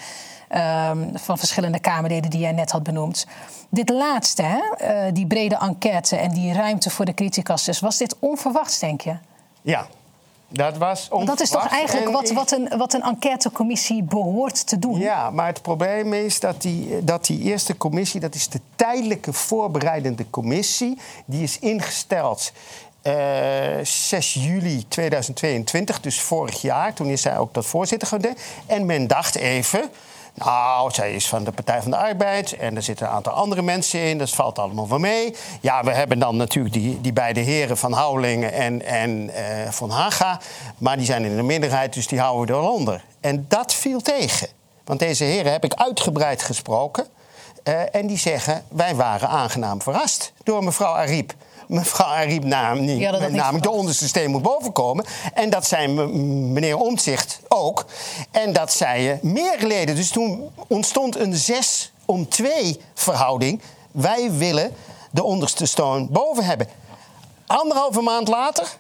Um, 0.89 1.11
van 1.15 1.39
verschillende 1.39 1.81
Kamerleden 1.81 2.31
die 2.31 2.41
jij 2.41 2.53
net 2.53 2.71
had 2.71 2.83
benoemd. 2.83 3.27
Dit 3.69 3.89
laatste, 3.89 4.43
hè, 4.43 4.61
uh, 5.07 5.13
die 5.13 5.27
brede 5.27 5.57
enquête 5.57 6.17
en 6.17 6.31
die 6.31 6.53
ruimte 6.53 6.91
voor 6.91 7.05
de 7.05 7.15
criticasters, 7.15 7.81
was 7.81 7.97
dit 7.97 8.17
onverwachts, 8.19 8.79
denk 8.79 9.01
je? 9.01 9.17
Ja, 9.63 9.87
dat 10.55 10.77
was 10.77 11.09
Dat 11.25 11.41
is 11.41 11.51
toch 11.51 11.69
eigenlijk 11.69 12.11
wat, 12.11 12.31
wat, 12.31 12.51
een, 12.51 12.73
wat 12.77 12.93
een 12.93 13.03
enquêtecommissie 13.03 14.03
behoort 14.03 14.67
te 14.67 14.79
doen? 14.79 14.99
Ja, 14.99 15.31
maar 15.31 15.47
het 15.47 15.63
probleem 15.63 16.13
is 16.13 16.41
dat 16.41 16.63
die, 16.63 17.05
dat 17.05 17.27
die 17.27 17.41
eerste 17.41 17.77
commissie... 17.77 18.21
dat 18.21 18.35
is 18.35 18.49
de 18.49 18.61
tijdelijke 18.77 19.33
voorbereidende 19.33 20.31
commissie... 20.31 20.99
die 21.25 21.43
is 21.43 21.59
ingesteld 21.59 22.53
uh, 23.03 23.79
eh, 23.79 23.85
6 23.85 24.35
juli 24.35 24.85
2022, 24.89 26.01
dus 26.01 26.21
vorig 26.21 26.63
jaar. 26.63 26.95
Toen 26.95 27.07
is 27.07 27.23
zij 27.23 27.39
ook 27.39 27.55
dat 27.55 27.67
voorzitter 27.67 28.09
geworden. 28.09 28.37
En 28.67 28.87
men 28.87 29.07
dacht 29.07 29.35
even... 29.35 29.91
Nou, 30.35 30.91
zij 30.91 31.15
is 31.15 31.29
van 31.29 31.45
de 31.45 31.53
Partij 31.53 31.83
van 31.83 31.91
de 31.91 31.97
Arbeid 31.97 32.53
en 32.53 32.77
er 32.77 32.83
zitten 32.83 33.07
een 33.07 33.13
aantal 33.13 33.33
andere 33.33 33.63
mensen 33.63 34.01
in. 34.01 34.19
Dat 34.19 34.31
valt 34.31 34.59
allemaal 34.59 34.89
wel 34.89 34.99
mee. 34.99 35.37
Ja, 35.61 35.85
we 35.85 35.91
hebben 35.91 36.19
dan 36.19 36.37
natuurlijk 36.37 36.75
die, 36.75 37.01
die 37.01 37.13
beide 37.13 37.41
heren 37.41 37.77
van 37.77 37.93
Houwelingen 37.93 38.53
en, 38.53 38.83
en 38.83 39.11
uh, 39.11 39.71
Van 39.71 39.91
Haga. 39.91 40.41
Maar 40.79 40.97
die 40.97 41.07
zijn 41.07 41.25
in 41.25 41.37
de 41.37 41.43
minderheid, 41.43 41.93
dus 41.93 42.07
die 42.07 42.21
houden 42.21 42.57
we 42.57 42.63
eronder. 42.63 43.05
En 43.21 43.45
dat 43.49 43.75
viel 43.75 44.01
tegen. 44.01 44.49
Want 44.85 44.99
deze 44.99 45.25
heren 45.25 45.53
heb 45.53 45.65
ik 45.65 45.75
uitgebreid 45.75 46.43
gesproken. 46.43 47.07
Uh, 47.69 47.95
en 47.95 48.07
die 48.07 48.19
zeggen, 48.19 48.65
wij 48.69 48.95
waren 48.95 49.29
aangenaam 49.29 49.83
verrast 49.83 50.33
door 50.43 50.65
mevrouw 50.65 50.95
Ariep 50.95 51.35
mevrouw 51.67 52.07
Ariep 52.07 52.45
naam, 52.45 52.85
niet, 52.85 53.11
namelijk 53.31 53.63
de 53.63 53.71
onderste 53.71 54.09
steen 54.09 54.31
moet 54.31 54.43
bovenkomen. 54.43 55.05
En 55.35 55.51
dat 55.51 55.67
zei 55.67 55.89
meneer 55.89 56.77
Omtzigt 56.77 57.41
ook. 57.49 57.85
En 58.31 58.53
dat 58.53 58.73
zeiden 58.73 59.19
meer 59.23 59.57
leden. 59.67 59.95
Dus 59.95 60.11
toen 60.11 60.51
ontstond 60.67 61.17
een 61.17 61.35
6 61.35 61.93
om 62.05 62.29
2 62.29 62.81
verhouding. 62.95 63.63
Wij 63.93 64.33
willen 64.33 64.75
de 65.11 65.23
onderste 65.23 65.67
steen 65.67 66.09
boven 66.11 66.45
hebben. 66.45 66.69
Anderhalve 67.47 68.01
maand 68.01 68.29
later 68.29 68.77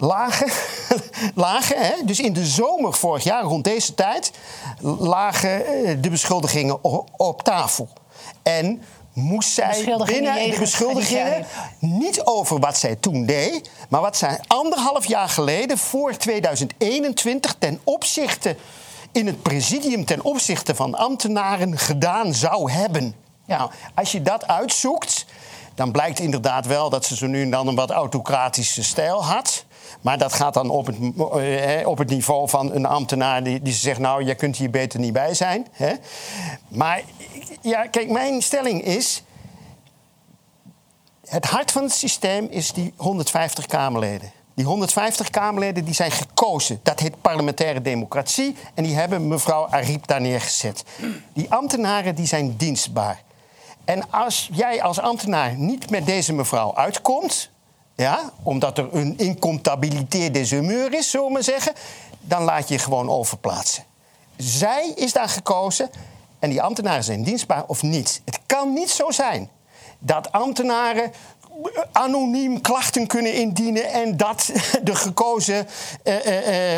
lagen, 0.00 0.50
lagen 1.34 1.76
hè, 1.86 2.04
dus 2.04 2.20
in 2.20 2.32
de 2.32 2.46
zomer 2.46 2.92
vorig 2.92 3.24
jaar, 3.24 3.42
rond 3.42 3.64
deze 3.64 3.94
tijd, 3.94 4.32
lagen 4.98 5.66
eh, 5.66 5.96
de 6.00 6.10
beschuldigingen 6.10 6.84
op 7.16 7.42
tafel. 7.42 7.88
En 8.42 8.82
moest 9.12 9.50
zij 9.52 9.96
binnen 10.04 10.50
de 10.50 10.56
beschuldigingen 10.58 11.46
niet 11.78 12.22
over 12.24 12.58
wat 12.58 12.78
zij 12.78 12.96
toen 12.96 13.26
deed, 13.26 13.70
maar 13.88 14.00
wat 14.00 14.16
zij 14.16 14.40
anderhalf 14.46 15.06
jaar 15.06 15.28
geleden, 15.28 15.78
voor 15.78 16.16
2021, 16.16 17.54
ten 17.58 17.80
opzichte 17.84 18.56
in 19.12 19.26
het 19.26 19.42
presidium 19.42 20.04
ten 20.04 20.22
opzichte 20.22 20.74
van 20.74 20.94
ambtenaren 20.94 21.78
gedaan 21.78 22.34
zou 22.34 22.72
hebben. 22.72 23.14
Ja. 23.44 23.58
Nou, 23.58 23.70
als 23.94 24.12
je 24.12 24.22
dat 24.22 24.46
uitzoekt, 24.46 25.26
dan 25.74 25.92
blijkt 25.92 26.18
inderdaad 26.18 26.66
wel 26.66 26.90
dat 26.90 27.04
ze 27.04 27.16
zo 27.16 27.26
nu 27.26 27.42
en 27.42 27.50
dan 27.50 27.66
een 27.66 27.74
wat 27.74 27.90
autocratische 27.90 28.82
stijl 28.82 29.24
had. 29.24 29.64
Maar 30.00 30.18
dat 30.18 30.32
gaat 30.32 30.54
dan 30.54 30.70
op 30.70 30.86
het, 30.86 30.96
eh, 30.96 31.88
op 31.88 31.98
het 31.98 32.08
niveau 32.08 32.48
van 32.48 32.74
een 32.74 32.86
ambtenaar 32.86 33.42
die, 33.42 33.62
die 33.62 33.72
zegt: 33.72 33.98
Nou, 33.98 34.24
jij 34.24 34.34
kunt 34.34 34.56
hier 34.56 34.70
beter 34.70 35.00
niet 35.00 35.12
bij 35.12 35.34
zijn. 35.34 35.66
Maar 36.68 37.02
ja, 37.60 37.86
kijk, 37.86 38.10
mijn 38.10 38.42
stelling 38.42 38.82
is. 38.82 39.22
Het 41.26 41.44
hart 41.44 41.70
van 41.70 41.82
het 41.82 41.92
systeem 41.92 42.46
is 42.50 42.72
die 42.72 42.92
150 42.96 43.66
Kamerleden. 43.66 44.32
Die 44.54 44.64
150 44.64 45.30
Kamerleden 45.30 45.84
die 45.84 45.94
zijn 45.94 46.10
gekozen. 46.10 46.80
Dat 46.82 47.00
heet 47.00 47.20
parlementaire 47.20 47.82
democratie. 47.82 48.56
En 48.74 48.84
die 48.84 48.94
hebben 48.94 49.28
mevrouw 49.28 49.66
Ariep 49.68 50.06
daar 50.06 50.20
neergezet. 50.20 50.84
Die 51.32 51.50
ambtenaren 51.50 52.14
die 52.14 52.26
zijn 52.26 52.56
dienstbaar. 52.56 53.22
En 53.84 54.10
als 54.10 54.48
jij 54.52 54.82
als 54.82 54.98
ambtenaar 54.98 55.54
niet 55.54 55.90
met 55.90 56.06
deze 56.06 56.32
mevrouw 56.32 56.74
uitkomt... 56.74 57.49
Ja, 58.00 58.30
omdat 58.42 58.78
er 58.78 58.88
een 58.94 59.18
incomptabiliteit 59.18 60.34
des 60.34 60.52
is, 60.52 61.10
zullen 61.10 61.32
we 61.32 61.42
zeggen... 61.42 61.72
dan 62.20 62.42
laat 62.42 62.68
je 62.68 62.74
je 62.74 62.80
gewoon 62.80 63.08
overplaatsen. 63.08 63.84
Zij 64.36 64.92
is 64.94 65.12
daar 65.12 65.28
gekozen 65.28 65.90
en 66.38 66.50
die 66.50 66.62
ambtenaren 66.62 67.04
zijn 67.04 67.22
dienstbaar 67.22 67.64
of 67.66 67.82
niet. 67.82 68.22
Het 68.24 68.38
kan 68.46 68.72
niet 68.72 68.90
zo 68.90 69.10
zijn 69.10 69.50
dat 69.98 70.32
ambtenaren 70.32 71.12
anoniem 71.92 72.60
klachten 72.60 73.06
kunnen 73.06 73.34
indienen 73.34 73.92
en 73.92 74.16
dat 74.16 74.50
de 74.82 74.94
gekozen 74.94 75.66
uh, 76.04 76.26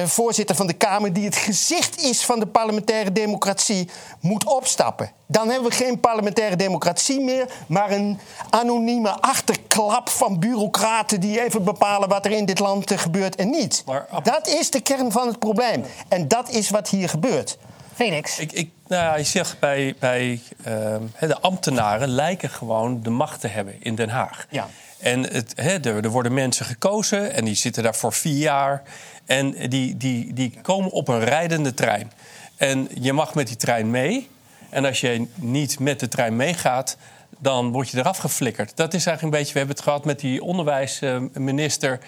uh, 0.01 0.07
voorzitter 0.07 0.57
van 0.57 0.67
de 0.67 0.73
Kamer, 0.73 1.13
die 1.13 1.25
het 1.25 1.37
gezicht 1.37 2.03
is 2.03 2.25
van 2.25 2.41
de 2.41 2.47
parlementaire 2.47 3.13
democratie, 3.13 3.91
moet 4.21 4.45
opstappen. 4.45 5.11
Dan 5.27 5.49
hebben 5.49 5.71
we 5.71 5.77
geen 5.77 6.01
parlementaire 6.01 6.57
democratie 6.57 7.21
meer, 7.21 7.53
maar 7.67 7.91
een 7.91 8.19
anonieme 8.51 9.11
achterklap 9.11 10.09
van 10.09 10.39
bureaucraten 10.39 11.21
die 11.21 11.43
even 11.43 11.65
bepalen 11.65 12.09
wat 12.09 12.25
er 12.25 12.31
in 12.31 12.45
dit 12.45 12.59
land 12.59 12.93
gebeurt 12.95 13.37
en 13.37 13.51
niet. 13.51 13.85
Dat 14.23 14.49
is 14.49 14.71
de 14.71 14.81
kern 14.81 15.13
van 15.13 15.27
het 15.27 15.39
probleem. 15.39 15.85
En 16.09 16.29
dat 16.29 16.51
is 16.51 16.71
wat 16.71 16.89
hier 16.89 17.09
gebeurt. 17.09 17.59
Felix. 17.95 18.39
Ik, 18.39 18.53
ik, 18.53 18.71
nou, 18.87 19.19
je 19.19 19.25
zegt 19.25 19.59
bij, 19.59 19.95
bij 19.99 20.41
uh, 20.67 20.97
de 21.21 21.41
ambtenaren 21.41 22.09
lijken 22.09 22.51
gewoon 22.51 23.03
de 23.03 23.11
macht 23.11 23.41
te 23.41 23.49
hebben 23.49 23.75
in 23.79 23.95
Den 23.95 24.09
Haag. 24.09 24.47
Ja. 24.51 24.69
En 24.99 25.23
het, 25.33 25.53
er, 25.57 25.87
er, 26.05 26.11
worden 26.11 26.35
mensen 26.35 26.67
gekozen 26.67 27.33
en 27.33 27.45
die 27.45 27.55
zitten 27.55 27.83
daar 27.83 27.95
voor 27.95 28.13
vier 28.13 28.39
jaar. 28.39 28.83
En 29.27 29.69
die, 29.69 29.97
die, 29.97 30.33
die 30.33 30.59
komen 30.63 30.91
op 30.91 31.09
een 31.09 31.25
rijdende 31.25 31.75
trein. 31.75 32.13
En 32.57 32.89
je 33.01 33.13
mag 33.13 33.35
met 33.35 33.47
die 33.47 33.57
trein 33.57 33.91
mee. 33.91 34.29
En 34.71 34.85
als 34.85 35.01
je 35.01 35.27
niet 35.35 35.79
met 35.79 36.01
de 36.01 36.09
trein 36.09 36.37
meegaat, 36.37 36.97
dan 37.39 37.73
word 37.73 37.91
je 37.91 37.99
eraf 37.99 38.19
geflikkerd. 38.19 38.77
Dat 38.77 38.95
is 38.95 39.07
eigenlijk 39.07 39.23
een 39.23 39.41
beetje, 39.41 39.53
we 39.53 39.59
hebben 39.59 39.77
het 39.77 39.85
gehad 39.85 40.05
met 40.05 40.21
die 40.21 40.43
onderwijsminister 40.43 41.99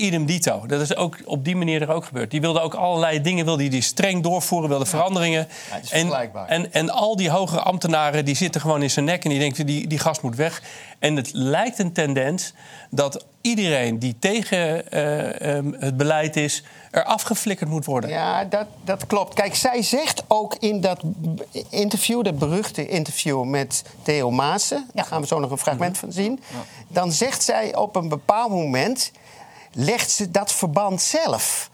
idem 0.00 0.26
dito. 0.26 0.66
Dat 0.66 0.80
is 0.80 0.96
ook 0.96 1.18
op 1.24 1.44
die 1.44 1.56
manier 1.56 1.82
er 1.82 1.92
ook 1.92 2.04
gebeurd. 2.04 2.30
Die 2.30 2.40
wilde 2.40 2.60
ook 2.60 2.74
allerlei 2.74 3.20
dingen 3.20 3.44
wilde 3.44 3.68
die 3.68 3.82
streng 3.82 4.22
doorvoeren, 4.22 4.68
wilde 4.68 4.86
veranderingen. 4.86 5.48
Ja, 5.68 5.74
het 5.74 5.84
is 5.84 5.90
en, 5.90 6.30
en, 6.46 6.72
en 6.72 6.90
al 6.90 7.16
die 7.16 7.30
hogere 7.30 7.60
ambtenaren 7.60 8.24
die 8.24 8.34
zitten 8.36 8.60
gewoon 8.60 8.82
in 8.82 8.90
zijn 8.90 9.04
nek 9.04 9.24
en 9.24 9.30
die 9.30 9.38
denken 9.38 9.66
die, 9.66 9.86
die 9.86 9.98
gast 9.98 10.22
moet 10.22 10.36
weg. 10.36 10.62
En 10.98 11.16
het 11.16 11.30
lijkt 11.32 11.78
een 11.78 11.92
tendens 11.92 12.52
dat 12.90 13.24
iedereen 13.40 13.98
die 13.98 14.16
tegen 14.18 14.84
uh, 14.94 15.56
um, 15.56 15.76
het 15.78 15.96
beleid 15.96 16.36
is, 16.36 16.64
er 16.90 17.04
afgeflikkerd 17.04 17.70
moet 17.70 17.84
worden. 17.84 18.10
Ja, 18.10 18.44
dat, 18.44 18.66
dat 18.84 19.06
klopt. 19.06 19.34
Kijk, 19.34 19.54
zij 19.54 19.82
zegt 19.82 20.22
ook 20.28 20.54
in 20.58 20.80
dat 20.80 21.00
interview, 21.70 22.24
dat 22.24 22.38
beruchte 22.38 22.88
interview 22.88 23.44
met 23.44 23.84
Theo 24.02 24.30
Maassen, 24.30 24.86
daar 24.94 25.04
gaan 25.04 25.20
we 25.20 25.26
zo 25.26 25.38
nog 25.38 25.50
een 25.50 25.58
fragment 25.58 25.98
van 25.98 26.12
zien. 26.12 26.40
Dan 26.88 27.12
zegt 27.12 27.42
zij 27.42 27.76
op 27.76 27.96
een 27.96 28.08
bepaald 28.08 28.50
moment 28.50 29.12
legt 29.72 30.10
ze 30.10 30.30
dat 30.30 30.52
verband 30.52 31.02
zelf. 31.02 31.70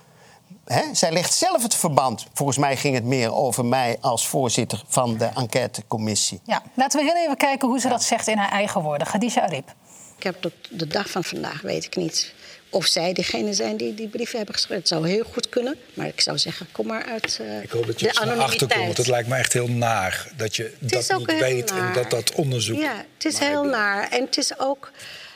zij 0.92 1.12
legt 1.12 1.34
zelf 1.34 1.62
het 1.62 1.74
verband. 1.74 2.26
Volgens 2.32 2.58
mij 2.58 2.76
ging 2.76 2.94
het 2.94 3.04
meer 3.04 3.34
over 3.34 3.64
mij 3.64 3.96
als 4.00 4.26
voorzitter 4.26 4.82
van 4.88 5.16
de 5.16 5.24
enquêtecommissie. 5.24 6.40
Ja, 6.44 6.62
laten 6.74 7.00
we 7.00 7.12
heel 7.12 7.22
even 7.22 7.36
kijken 7.36 7.68
hoe 7.68 7.80
ze 7.80 7.88
dat 7.88 8.02
zegt 8.02 8.28
in 8.28 8.38
haar 8.38 8.50
eigen 8.50 8.82
woorden. 8.82 9.06
Gadisha 9.06 9.42
Arip. 9.42 9.74
Ik 10.16 10.22
heb 10.22 10.40
tot 10.40 10.52
de 10.70 10.86
dag 10.86 11.10
van 11.10 11.24
vandaag 11.24 11.60
weet 11.60 11.84
ik 11.84 11.96
niet 11.96 12.34
of 12.70 12.86
zij 12.86 13.12
degene 13.12 13.54
zijn 13.54 13.76
die 13.76 13.94
die 13.94 14.08
brieven 14.08 14.36
hebben 14.36 14.54
geschreven. 14.54 14.78
Het 14.78 14.88
zou 14.88 15.08
heel 15.08 15.24
goed 15.32 15.48
kunnen, 15.48 15.76
maar 15.94 16.06
ik 16.06 16.20
zou 16.20 16.38
zeggen, 16.38 16.66
kom 16.72 16.86
maar 16.86 17.04
uit 17.04 17.38
uh, 17.40 17.62
Ik 17.62 17.70
hoop 17.70 17.86
dat 17.86 18.00
je 18.00 18.06
erachter 18.06 18.68
komt, 18.68 18.84
want 18.84 18.96
het 18.96 19.06
lijkt 19.06 19.28
me 19.28 19.36
echt 19.36 19.52
heel 19.52 19.68
naar 19.68 20.32
dat 20.36 20.56
je 20.56 20.74
dat 20.80 21.18
niet 21.18 21.38
weet 21.38 21.70
en 21.70 21.92
dat 21.92 22.10
dat 22.10 22.34
onderzoek... 22.34 22.78
Ja, 22.78 23.04
het 23.14 23.24
is 23.24 23.38
heel 23.38 23.64
naar. 23.64 24.08
En 24.10 24.24
het 24.24 24.36
is 24.36 24.58
ook 24.58 24.90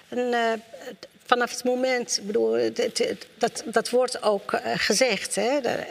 een, 0.09 0.33
uh, 0.33 0.39
vanaf 1.31 1.51
het 1.51 1.65
moment, 1.65 2.21
bedoel, 2.23 2.71
dat, 3.39 3.63
dat 3.67 3.91
wordt 3.91 4.23
ook 4.23 4.53
eh, 4.53 4.73
gezegd. 4.77 5.35
Hè? 5.35 5.61
De, 5.61 5.85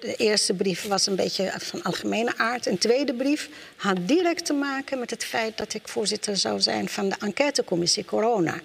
de, 0.00 0.14
eerste 0.16 0.54
brief 0.54 0.86
was 0.86 1.06
een 1.06 1.16
beetje 1.16 1.52
van 1.56 1.82
algemene 1.82 2.32
aard. 2.36 2.66
Een 2.66 2.78
tweede 2.78 3.14
brief 3.14 3.48
had 3.76 3.96
direct 4.00 4.44
te 4.44 4.52
maken 4.52 4.98
met 4.98 5.10
het 5.10 5.24
feit 5.24 5.58
dat 5.58 5.74
ik 5.74 5.88
voorzitter 5.88 6.36
zou 6.36 6.60
zijn 6.60 6.88
van 6.88 7.08
de 7.08 7.16
enquêtecommissie 7.20 8.04
Corona. 8.04 8.60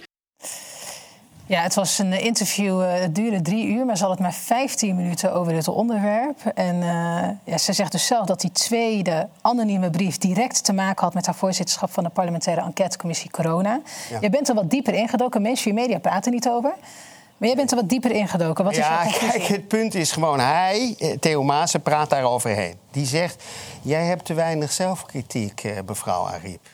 Ja, 1.47 1.61
het 1.61 1.75
was 1.75 1.97
een 1.97 2.21
interview, 2.21 2.81
uh, 2.81 2.93
het 2.93 3.15
duurde 3.15 3.41
drie 3.41 3.67
uur, 3.67 3.85
maar 3.85 3.97
ze 3.97 4.03
had 4.03 4.11
het 4.11 4.21
maar 4.21 4.33
15 4.33 4.95
minuten 4.95 5.33
over 5.33 5.53
dit 5.53 5.67
onderwerp. 5.67 6.45
En 6.45 6.75
uh, 6.75 7.29
ja, 7.43 7.57
ze 7.57 7.73
zegt 7.73 7.91
dus 7.91 8.05
zelf 8.05 8.25
dat 8.25 8.41
die 8.41 8.51
tweede 8.51 9.27
anonieme 9.41 9.89
brief 9.89 10.17
direct 10.17 10.63
te 10.63 10.73
maken 10.73 11.03
had 11.03 11.13
met 11.13 11.25
haar 11.25 11.35
voorzitterschap 11.35 11.91
van 11.91 12.03
de 12.03 12.09
parlementaire 12.09 12.61
enquêtecommissie 12.61 13.31
Corona. 13.31 13.81
Je 14.21 14.29
bent 14.29 14.49
er 14.49 14.55
wat 14.55 14.69
dieper 14.69 14.93
ingedoken, 14.93 15.41
mainstream 15.41 15.75
media 15.75 15.99
praten 15.99 16.31
niet 16.31 16.49
over. 16.49 16.73
Maar 17.37 17.47
jij 17.47 17.55
bent 17.55 17.71
er 17.71 17.77
wat 17.77 17.89
dieper 17.89 18.11
ingedoken. 18.11 18.63
Wat 18.63 18.73
is 18.73 18.79
ja, 18.79 19.05
kijk, 19.19 19.43
het 19.43 19.67
punt 19.67 19.95
is 19.95 20.11
gewoon... 20.11 20.39
hij, 20.39 20.95
eh, 20.97 21.17
Theo 21.19 21.43
Maassen, 21.43 21.81
praat 21.81 22.09
daar 22.09 22.23
overheen. 22.23 22.75
Die 22.91 23.05
zegt, 23.05 23.43
jij 23.81 24.05
hebt 24.05 24.25
te 24.25 24.33
weinig 24.33 24.71
zelfkritiek, 24.71 25.63
eh, 25.63 25.71
mevrouw 25.85 26.27
Ariep. 26.27 26.67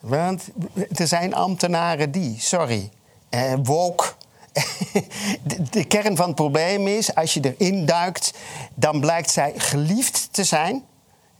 Want 0.00 0.48
er 0.94 1.06
zijn 1.06 1.34
ambtenaren 1.34 2.10
die, 2.10 2.36
sorry, 2.38 2.90
eh, 3.34 3.52
woke... 3.62 4.04
de, 5.70 5.84
kern 5.84 6.16
van 6.16 6.26
het 6.26 6.34
probleem 6.34 6.86
is, 6.86 7.14
als 7.14 7.34
je 7.34 7.54
erin 7.56 7.86
duikt... 7.86 8.32
dan 8.74 9.00
blijkt 9.00 9.30
zij 9.30 9.52
geliefd 9.56 10.28
te 10.30 10.44
zijn 10.44 10.84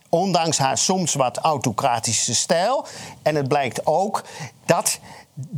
ondanks 0.08 0.58
haar 0.58 0.78
soms 0.78 1.14
wat 1.14 1.38
autocratische 1.38 2.34
stijl. 2.34 2.86
En 3.22 3.34
het 3.34 3.48
blijkt 3.48 3.86
ook 3.86 4.24
dat 4.66 4.98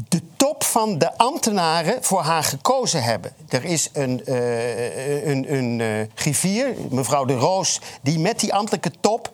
de 0.09 0.23
top 0.37 0.65
van 0.65 0.99
de 0.99 1.17
ambtenaren 1.17 2.05
voor 2.05 2.23
haar 2.23 2.43
gekozen 2.43 3.03
hebben. 3.03 3.33
Er 3.49 3.65
is 3.65 3.91
een, 3.93 4.23
uh, 4.27 5.27
een, 5.27 5.55
een 5.55 6.11
griffier, 6.15 6.75
mevrouw 6.91 7.25
de 7.25 7.37
Roos, 7.37 7.81
die 8.03 8.19
met 8.19 8.41
die 8.41 8.55
ambtelijke 8.55 8.91
top. 9.01 9.31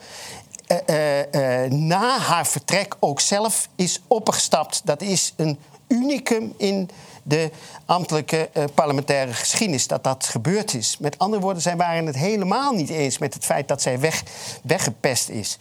Na 1.68 2.18
haar 2.18 2.46
vertrek 2.46 2.96
ook 3.00 3.20
zelf 3.20 3.68
is 3.76 4.00
opgestapt. 4.06 4.80
Dat 4.84 5.02
is 5.02 5.34
een 5.36 5.58
unicum 5.92 6.54
in 6.56 6.90
de 7.22 7.50
ambtelijke 7.86 8.50
uh, 8.56 8.64
parlementaire 8.74 9.32
geschiedenis 9.32 9.86
dat 9.86 10.04
dat 10.04 10.26
gebeurd 10.26 10.74
is. 10.74 10.96
Met 10.98 11.18
andere 11.18 11.42
woorden, 11.42 11.62
zij 11.62 11.76
waren 11.76 12.06
het 12.06 12.16
helemaal 12.16 12.72
niet 12.72 12.88
eens 12.88 13.18
met 13.18 13.34
het 13.34 13.44
feit 13.44 13.68
dat 13.68 13.82
zij 13.82 14.00
weg, 14.00 14.22
weggepest 14.62 15.28
is. 15.28 15.58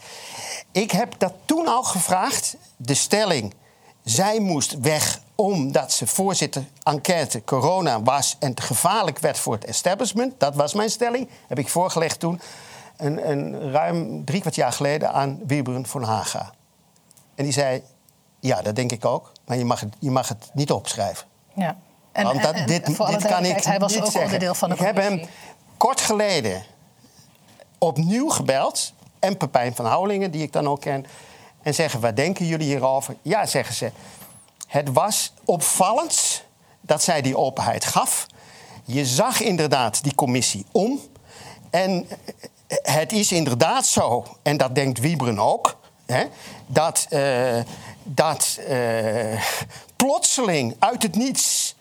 Ik 0.72 0.90
heb 0.90 1.14
dat 1.18 1.32
toen 1.44 1.66
al 1.66 1.82
gevraagd. 1.82 2.56
De 2.76 2.94
stelling, 2.94 3.54
zij 4.04 4.40
moest 4.40 4.80
weg 4.80 5.20
omdat 5.34 5.92
ze 5.92 6.06
voorzitter 6.06 6.64
enquête 6.82 7.44
corona 7.44 8.02
was 8.02 8.36
en 8.38 8.54
te 8.54 8.62
gevaarlijk 8.62 9.18
werd 9.18 9.38
voor 9.38 9.54
het 9.54 9.64
establishment. 9.64 10.40
Dat 10.40 10.54
was 10.54 10.74
mijn 10.74 10.90
stelling. 10.90 11.28
Heb 11.48 11.58
ik 11.58 11.68
voorgelegd 11.68 12.20
toen, 12.20 12.40
een, 12.96 13.30
een 13.30 13.70
ruim 13.70 14.24
drie 14.24 14.40
kwart 14.40 14.54
jaar 14.54 14.72
geleden, 14.72 15.12
aan 15.12 15.40
Wiebren 15.46 15.86
van 15.86 16.02
Haga. 16.02 16.52
En 17.34 17.44
die 17.44 17.52
zei: 17.52 17.82
Ja, 18.42 18.62
dat 18.62 18.76
denk 18.76 18.92
ik 18.92 19.04
ook, 19.04 19.32
maar 19.44 19.56
je 19.56 19.64
mag 19.64 19.80
het, 19.80 19.94
je 19.98 20.10
mag 20.10 20.28
het 20.28 20.50
niet 20.52 20.70
opschrijven. 20.72 21.26
Ja. 21.54 21.76
En, 22.12 22.24
Want 22.24 22.42
dat, 22.42 22.54
en- 22.54 22.66
dit, 22.66 22.86
dit 22.86 22.96
kan 23.26 23.44
ik 23.44 23.64
hij 23.64 23.78
was 23.78 23.92
niet 23.92 24.00
ook 24.00 24.04
zeggen. 24.10 24.22
onderdeel 24.22 24.54
van 24.54 24.68
de 24.68 24.74
ik 24.74 24.80
heb 24.80 24.96
hem 24.96 25.06
commissie. 25.08 25.34
kort 25.76 26.00
geleden 26.00 26.62
opnieuw 27.78 28.28
gebeld. 28.28 28.92
En 29.18 29.36
Pepijn 29.36 29.74
van 29.74 29.84
Houwelingen, 29.84 30.30
die 30.30 30.42
ik 30.42 30.52
dan 30.52 30.68
ook 30.68 30.80
ken. 30.80 31.06
En 31.62 31.74
zeggen, 31.74 32.00
wat 32.00 32.16
denken 32.16 32.46
jullie 32.46 32.66
hierover? 32.66 33.16
Ja, 33.22 33.46
zeggen 33.46 33.74
ze. 33.74 33.90
Het 34.66 34.92
was 34.92 35.32
opvallend 35.44 36.44
dat 36.80 37.02
zij 37.02 37.22
die 37.22 37.36
openheid 37.36 37.84
gaf. 37.84 38.26
Je 38.84 39.06
zag 39.06 39.40
inderdaad 39.40 40.02
die 40.02 40.14
commissie 40.14 40.66
om. 40.72 41.00
En 41.70 42.08
het 42.82 43.12
is 43.12 43.32
inderdaad 43.32 43.86
zo, 43.86 44.24
en 44.42 44.56
dat 44.56 44.74
denkt 44.74 44.98
Wiebren 44.98 45.38
ook... 45.38 45.80
Hè, 46.06 46.24
dat, 46.66 47.06
eh, 47.10 47.58
dat 48.04 48.58
eh, 48.68 49.42
plotseling 49.96 50.76
uit 50.78 51.02
het 51.02 51.16
niets 51.16 51.74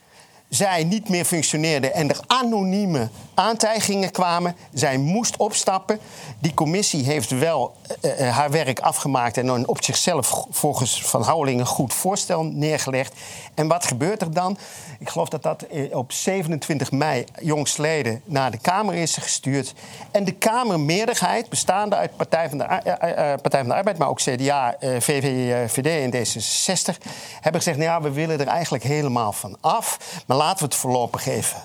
zij 0.54 0.84
niet 0.84 1.10
meer 1.10 1.26
functioneerde 1.26 1.92
en 1.92 2.10
er 2.10 2.20
anonieme 2.28 3.10
aantijgingen 3.34 4.12
kwamen. 4.12 4.56
Zij 4.74 4.98
moest 4.98 5.38
opstappen. 5.38 6.00
Die 6.40 6.54
commissie 6.54 7.06
heeft 7.06 7.30
wel 7.30 7.76
eh, 8.02 8.28
eh, 8.28 8.36
haar 8.36 8.52
werk 8.52 8.80
afgemaakt 8.80 9.38
en 9.38 9.48
een 9.48 9.68
op 9.68 9.84
zichzelf 9.84 10.46
volgens 10.50 11.02
Van 11.04 11.22
Houwelingen 11.22 11.66
goed 11.66 11.94
voorstel 11.94 12.44
neergelegd. 12.44 13.14
En 13.54 13.68
wat 13.68 13.86
gebeurt 13.86 14.22
er 14.22 14.34
dan? 14.34 14.58
Ik 15.00 15.10
geloof 15.10 15.30
dat 15.30 15.44
dat 15.44 15.62
eh, 15.62 15.98
op 15.98 16.12
27 16.12 16.92
mei 16.92 17.26
jongstleden 17.42 18.22
naar 18.26 18.52
de 18.52 18.58
Kamer 18.58 18.94
is 18.94 19.18
gestuurd. 19.18 19.74
En 20.12 20.24
de 20.24 20.32
Kamermeerderheid, 20.32 21.50
bestaande 21.50 21.96
uit 21.96 22.16
Partij 22.16 22.50
van 22.50 22.58
de, 22.58 22.68
Ar- 22.68 22.84
eh, 22.84 23.32
eh, 23.34 23.40
Partij 23.42 23.60
van 23.60 23.70
de 23.70 23.76
Arbeid, 23.76 23.98
maar 23.98 24.08
ook 24.08 24.22
CDA, 24.22 24.76
eh, 24.80 24.90
VVD 25.00 25.86
en 25.86 26.12
D66, 26.12 26.98
hebben 27.34 27.62
gezegd: 27.62 27.78
nou 27.78 27.90
ja, 27.90 28.02
we 28.02 28.12
willen 28.12 28.40
er 28.40 28.48
eigenlijk 28.48 28.84
helemaal 28.84 29.32
van 29.32 29.58
af. 29.62 29.98
Maar 30.26 30.38
laten 30.42 30.58
we 30.58 30.66
het 30.66 30.76
voorlopig 30.76 31.28
even 31.28 31.62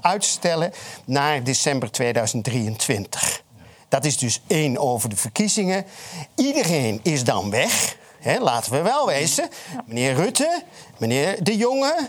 uitstellen 0.00 0.72
naar 1.04 1.42
december 1.42 1.90
2023. 1.90 3.42
Dat 3.88 4.04
is 4.04 4.18
dus 4.18 4.40
één 4.46 4.78
over 4.78 5.08
de 5.08 5.16
verkiezingen. 5.16 5.84
Iedereen 6.34 7.00
is 7.02 7.24
dan 7.24 7.50
weg. 7.50 7.96
Laten 8.40 8.72
we 8.72 8.82
wel 8.82 9.06
wezen. 9.06 9.48
Meneer 9.86 10.14
Rutte, 10.14 10.62
meneer 10.98 11.44
De 11.44 11.56
Jonge. 11.56 11.94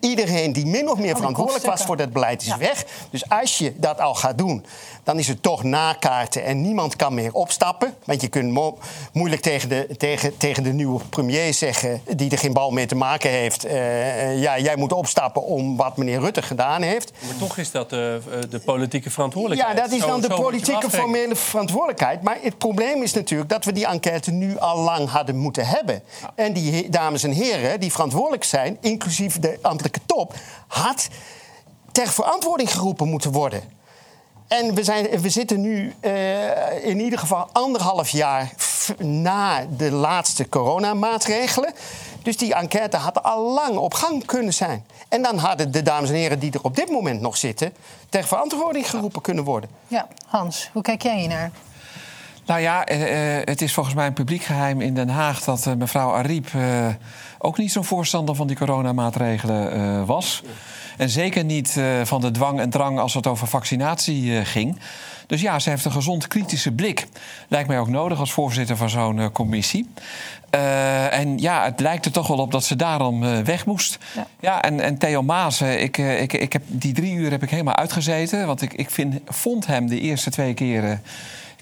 Iedereen 0.00 0.52
die 0.52 0.66
min 0.66 0.90
of 0.90 0.98
meer 0.98 1.16
verantwoordelijk 1.16 1.64
was 1.66 1.82
voor 1.82 1.96
dat 1.96 2.12
beleid 2.12 2.42
is 2.42 2.56
weg. 2.56 2.84
Dus 3.10 3.28
als 3.28 3.58
je 3.58 3.72
dat 3.76 4.00
al 4.00 4.14
gaat 4.14 4.38
doen, 4.38 4.64
dan 5.02 5.18
is 5.18 5.28
het 5.28 5.42
toch 5.42 5.62
nakaarten 5.62 6.44
en 6.44 6.60
niemand 6.62 6.96
kan 6.96 7.14
meer 7.14 7.32
opstappen. 7.32 7.94
Want 8.04 8.20
je 8.20 8.28
kunt 8.28 8.50
mo- 8.52 8.78
moeilijk 9.12 9.42
tegen 9.42 9.68
de, 9.68 9.88
tegen, 9.98 10.36
tegen 10.36 10.62
de 10.62 10.72
nieuwe 10.72 11.00
premier 11.10 11.54
zeggen, 11.54 12.00
die 12.16 12.30
er 12.30 12.38
geen 12.38 12.52
bal 12.52 12.70
mee 12.70 12.86
te 12.86 12.94
maken 12.94 13.30
heeft. 13.30 13.64
eh, 13.64 14.22
eh, 14.30 14.40
ja, 14.40 14.58
jij 14.58 14.76
moet 14.76 14.92
opstappen 14.92 15.42
om 15.42 15.76
wat 15.76 15.96
meneer 15.96 16.20
Rutte 16.20 16.42
gedaan 16.42 16.82
heeft. 16.82 17.12
Maar 17.26 17.36
toch 17.36 17.58
is 17.58 17.70
dat 17.70 17.90
de, 17.90 18.20
eh, 18.30 18.38
de 18.50 18.58
politieke 18.58 19.10
verantwoordelijkheid. 19.10 19.76
Ja, 19.76 19.82
dat 19.82 19.92
is 19.92 20.00
Zo- 20.00 20.06
dan 20.06 20.20
de 20.20 20.26
zo 20.30 20.40
politieke 20.42 20.90
formele 20.90 21.36
verantwoordelijkheid. 21.36 22.22
Maar 22.22 22.38
het 22.42 22.58
probleem 22.58 23.02
is 23.02 23.12
natuurlijk 23.12 23.50
dat 23.50 23.64
we 23.64 23.72
die 23.72 23.86
enquête 23.86 24.30
nu 24.30 24.58
al 24.58 24.78
lang 24.78 25.08
hadden 25.08 25.36
moeten 25.36 25.66
hebben. 25.66 26.02
En 26.34 26.52
die 26.52 26.88
dames 26.90 27.22
en 27.22 27.30
heren 27.30 27.80
die 27.84 27.92
verantwoordelijk 27.92 28.44
zijn, 28.44 28.76
inclusief 28.80 29.38
de 29.38 29.58
ambtelijke 29.62 30.00
top, 30.06 30.34
had 30.66 31.08
ter 31.92 32.08
verantwoording 32.08 32.72
geroepen 32.72 33.08
moeten 33.08 33.32
worden. 33.32 33.62
En 34.48 34.74
we, 34.74 34.84
zijn, 34.84 35.20
we 35.20 35.28
zitten 35.28 35.60
nu 35.60 35.94
eh, 36.00 36.84
in 36.84 37.00
ieder 37.00 37.18
geval 37.18 37.48
anderhalf 37.52 38.08
jaar 38.08 38.52
na 38.98 39.66
de 39.76 39.90
laatste 39.90 40.48
coronamaatregelen. 40.48 41.72
Dus 42.22 42.36
die 42.36 42.54
enquête 42.54 42.96
had 42.96 43.22
al 43.22 43.52
lang 43.52 43.76
op 43.76 43.94
gang 43.94 44.24
kunnen 44.24 44.54
zijn. 44.54 44.84
En 45.08 45.22
dan 45.22 45.38
hadden 45.38 45.72
de 45.72 45.82
dames 45.82 46.08
en 46.08 46.14
heren 46.14 46.38
die 46.38 46.52
er 46.52 46.62
op 46.62 46.76
dit 46.76 46.90
moment 46.90 47.20
nog 47.20 47.36
zitten... 47.36 47.72
ter 48.08 48.24
verantwoording 48.24 48.90
geroepen 48.90 49.22
kunnen 49.22 49.44
worden. 49.44 49.70
Ja, 49.88 50.08
Hans, 50.26 50.70
hoe 50.72 50.82
kijk 50.82 51.02
jij 51.02 51.18
hiernaar? 51.18 51.50
Nou 52.46 52.60
ja, 52.60 52.84
eh, 52.86 53.36
eh, 53.38 53.46
het 53.46 53.62
is 53.62 53.72
volgens 53.72 53.94
mij 53.94 54.06
een 54.06 54.12
publiek 54.12 54.42
geheim 54.42 54.80
in 54.80 54.94
Den 54.94 55.08
Haag 55.08 55.44
dat 55.44 55.66
eh, 55.66 55.74
mevrouw 55.74 56.12
Ariep 56.12 56.46
ook 57.38 57.58
niet 57.58 57.72
zo'n 57.72 57.84
voorstander 57.84 58.34
van 58.34 58.46
die 58.46 58.56
coronamaatregelen 58.56 60.06
was. 60.06 60.42
En 60.96 61.08
zeker 61.08 61.44
niet 61.44 61.80
van 62.02 62.20
de 62.20 62.30
dwang 62.30 62.60
en 62.60 62.70
drang 62.70 62.98
als 62.98 63.14
het 63.14 63.26
over 63.26 63.46
vaccinatie 63.46 64.44
ging. 64.44 64.78
Dus 65.26 65.40
ja, 65.40 65.58
ze 65.58 65.70
heeft 65.70 65.84
een 65.84 65.92
gezond 65.92 66.28
kritische 66.28 66.72
blik. 66.72 67.06
Lijkt 67.48 67.68
mij 67.68 67.78
ook 67.78 67.88
nodig 67.88 68.18
als 68.18 68.32
voorzitter 68.32 68.76
van 68.76 68.90
zo'n 68.90 69.32
commissie. 69.32 69.90
En 71.10 71.38
ja, 71.38 71.64
het 71.64 71.80
lijkt 71.80 72.04
er 72.04 72.12
toch 72.12 72.26
wel 72.26 72.38
op 72.38 72.52
dat 72.52 72.64
ze 72.64 72.76
daarom 72.76 73.44
weg 73.44 73.66
moest. 73.66 73.98
Ja, 74.40 74.62
en, 74.62 74.80
en 74.80 74.98
Theo 74.98 75.22
Maas, 75.22 75.60
ik, 75.60 75.98
ik, 75.98 76.32
ik 76.32 76.52
heb, 76.52 76.62
die 76.66 76.92
drie 76.92 77.14
uur 77.14 77.30
heb 77.30 77.42
ik 77.42 77.50
helemaal 77.50 77.76
uitgezeten. 77.76 78.46
Want 78.46 78.62
ik, 78.62 78.72
ik 78.72 78.90
vind, 78.90 79.20
vond 79.26 79.66
hem 79.66 79.86
de 79.86 80.00
eerste 80.00 80.30
twee 80.30 80.54
keren... 80.54 81.02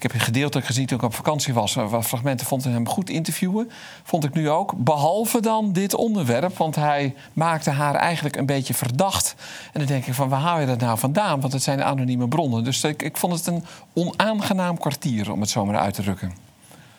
Ik 0.03 0.11
heb 0.11 0.19
een 0.19 0.25
gedeeltelijk 0.27 0.67
gezien 0.67 0.85
toen 0.85 0.97
ik 0.97 1.03
op 1.03 1.13
vakantie 1.15 1.53
was. 1.53 1.73
Wat 1.73 2.05
fragmenten 2.05 2.47
vond 2.47 2.65
ik 2.65 2.71
hem 2.71 2.87
goed 2.89 3.09
interviewen. 3.09 3.71
Vond 4.03 4.23
ik 4.23 4.33
nu 4.33 4.49
ook. 4.49 4.73
Behalve 4.77 5.41
dan 5.41 5.71
dit 5.73 5.93
onderwerp. 5.93 6.57
Want 6.57 6.75
hij 6.75 7.15
maakte 7.33 7.69
haar 7.69 7.95
eigenlijk 7.95 8.35
een 8.35 8.45
beetje 8.45 8.73
verdacht. 8.73 9.35
En 9.73 9.79
dan 9.79 9.85
denk 9.87 10.05
ik 10.05 10.13
van 10.13 10.29
waar 10.29 10.39
haal 10.39 10.59
je 10.59 10.65
dat 10.65 10.79
nou 10.79 10.97
vandaan? 10.97 11.41
Want 11.41 11.53
het 11.53 11.63
zijn 11.63 11.83
anonieme 11.83 12.27
bronnen. 12.27 12.63
Dus 12.63 12.83
ik, 12.83 13.01
ik 13.03 13.17
vond 13.17 13.33
het 13.33 13.47
een 13.47 13.65
onaangenaam 13.93 14.77
kwartier 14.77 15.31
om 15.31 15.39
het 15.41 15.49
zo 15.49 15.65
maar 15.65 15.77
uit 15.79 15.93
te 15.93 16.01
drukken. 16.01 16.33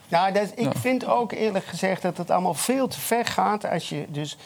Nou, 0.09 0.33
dat, 0.33 0.53
ik 0.55 0.73
Ja. 0.73 0.81
vind 0.81 1.07
ook 1.07 1.33
eerlijk 1.33 1.65
gezegd 1.67 2.03
dat 2.03 2.17
het 2.17 2.31
allemaal 2.31 2.55
veel 2.55 2.89
te 2.89 3.01
ver 3.01 3.25
gaat 3.27 3.71
als 3.71 3.89
je 3.89 4.07
dus 4.09 4.37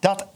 dat 0.00 0.26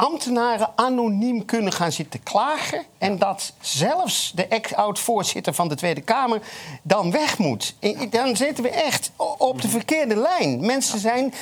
ambtenaren 0.00 0.72
anoniem 0.74 1.44
kunnen 1.44 1.72
gaan 1.72 1.92
zitten 1.92 2.22
klagen 2.22 2.84
en 2.98 3.18
dat 3.18 3.52
zelfs 3.60 4.32
de 4.34 4.46
ex-oud-voorzitter 4.46 5.54
van 5.54 5.68
de 5.68 5.74
Tweede 5.74 6.00
Kamer 6.00 6.40
dan 6.82 7.10
weg 7.10 7.38
moet. 7.38 7.74
Dan 8.10 8.36
zitten 8.36 8.64
we 8.64 8.70
echt 8.70 9.10
op 9.38 9.62
de 9.62 9.68
verkeerde 9.68 10.16
lijn. 10.16 10.66
Mensen 10.66 10.98
zijn 10.98 11.34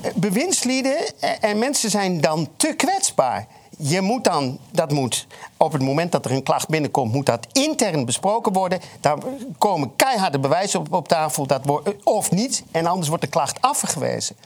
eh, 0.00 0.10
bewindslieden 0.14 0.96
eh, 1.20 1.30
en 1.40 1.58
mensen 1.58 1.90
zijn 1.90 2.20
dan 2.20 2.48
te 2.56 2.74
kwetsbaar. 2.76 3.46
Je 3.78 4.00
moet 4.00 4.24
dan, 4.24 4.58
dat 4.70 4.90
moet 4.92 5.26
op 5.56 5.72
het 5.72 5.82
moment 5.82 6.12
dat 6.12 6.24
er 6.24 6.30
een 6.30 6.42
klacht 6.42 6.68
binnenkomt, 6.68 7.12
moet 7.12 7.26
dat 7.26 7.46
intern 7.52 8.04
besproken 8.04 8.52
worden. 8.52 8.80
Daar 9.00 9.18
komen 9.58 9.96
keiharde 9.96 10.38
bewijzen 10.38 10.80
op, 10.80 10.92
op 10.92 11.08
tafel, 11.08 11.46
dat 11.46 11.64
wordt, 11.64 12.04
of 12.04 12.30
niet. 12.30 12.64
En 12.70 12.86
anders 12.86 13.08
wordt 13.08 13.22
de 13.22 13.28
klacht 13.30 13.60
afgewezen. 13.60 14.36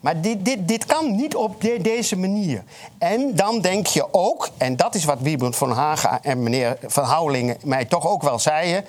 Maar 0.00 0.20
dit, 0.20 0.44
dit, 0.44 0.68
dit 0.68 0.86
kan 0.86 1.16
niet 1.16 1.34
op 1.36 1.60
de- 1.60 1.78
deze 1.82 2.16
manier. 2.16 2.64
En 2.98 3.34
dan 3.36 3.60
denk 3.60 3.86
je 3.86 4.08
ook, 4.14 4.48
en 4.56 4.76
dat 4.76 4.94
is 4.94 5.04
wat 5.04 5.20
Wiebren 5.20 5.54
van 5.54 5.70
Haga 5.72 6.22
en 6.22 6.42
meneer 6.42 6.78
Van 6.86 7.04
Houwelingen 7.04 7.56
mij 7.64 7.84
toch 7.84 8.06
ook 8.06 8.22
wel 8.22 8.38
zeiden. 8.38 8.84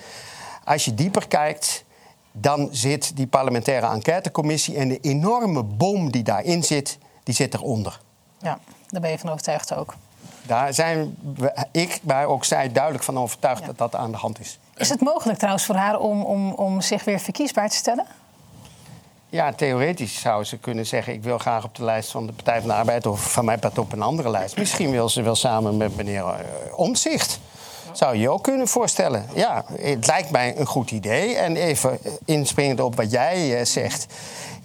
Als 0.64 0.86
je 0.86 0.94
dieper 0.94 1.28
kijkt, 1.28 1.84
dan 2.32 2.68
zit 2.72 3.16
die 3.16 3.28
parlementaire 3.28 3.88
enquêtecommissie 3.88 4.76
en 4.78 4.88
de 4.88 5.00
enorme 5.00 5.64
bom 5.64 6.12
die 6.12 6.24
daarin 6.24 6.64
zit, 6.64 6.98
die 7.24 7.36
zit 7.36 7.54
eronder. 7.54 8.00
Ja, 8.40 8.60
daar 8.90 9.02
ben 9.02 9.12
je 9.12 9.20
van 9.20 9.30
overtuigd 9.30 9.76
ook. 9.76 9.96
Daar 10.42 10.74
zijn 10.74 11.16
we, 11.36 11.66
ik, 11.72 12.00
maar 12.04 12.26
ook 12.26 12.46
zij 12.46 12.72
duidelijk 12.72 13.04
van 13.04 13.20
overtuigd 13.20 13.66
dat 13.66 13.78
dat 13.78 13.96
aan 13.96 14.12
de 14.12 14.18
hand 14.18 14.40
is. 14.40 14.60
Is 14.76 14.90
het 14.90 15.02
mogelijk 15.02 15.38
trouwens 15.38 15.66
voor 15.66 15.76
haar 15.76 16.00
om, 16.00 16.22
om, 16.24 16.52
om 16.52 16.82
zich 16.82 17.04
weer 17.04 17.20
verkiesbaar 17.20 17.70
te 17.70 17.76
stellen? 17.76 18.06
Ja, 19.30 19.54
theoretisch 19.54 20.20
zou 20.20 20.44
ze 20.44 20.58
kunnen 20.58 20.86
zeggen: 20.86 21.14
ik 21.14 21.24
wil 21.24 21.38
graag 21.38 21.64
op 21.64 21.76
de 21.76 21.84
lijst 21.84 22.12
van 22.12 22.26
de 22.26 22.34
Partij 22.34 22.60
van 22.60 22.70
de 22.70 22.76
Arbeid 22.76 23.06
of 23.06 23.32
van 23.32 23.46
mijn 23.46 23.60
partij 23.60 23.84
op 23.84 23.92
een 23.92 24.02
andere 24.02 24.30
lijst. 24.30 24.58
Misschien 24.58 24.92
wil 24.92 25.10
ze 25.10 25.22
wel 25.22 25.36
samen 25.36 25.78
met 25.78 25.96
meneer 25.96 26.24
uh, 26.24 26.34
Omtzigt. 26.76 27.40
Zou 27.92 28.16
je 28.16 28.22
je 28.22 28.30
ook 28.30 28.44
kunnen 28.44 28.68
voorstellen. 28.68 29.26
Ja, 29.34 29.66
het 29.82 30.08
lijkt 30.08 30.32
mij 30.32 30.58
een 30.58 30.66
goed 30.66 30.92
idee. 30.92 31.36
En 31.36 31.56
even 31.56 32.00
inspringend 32.26 32.80
op 32.80 32.96
wat 32.96 33.12
jij 33.12 33.60
uh, 33.60 33.66
zegt. 33.66 34.06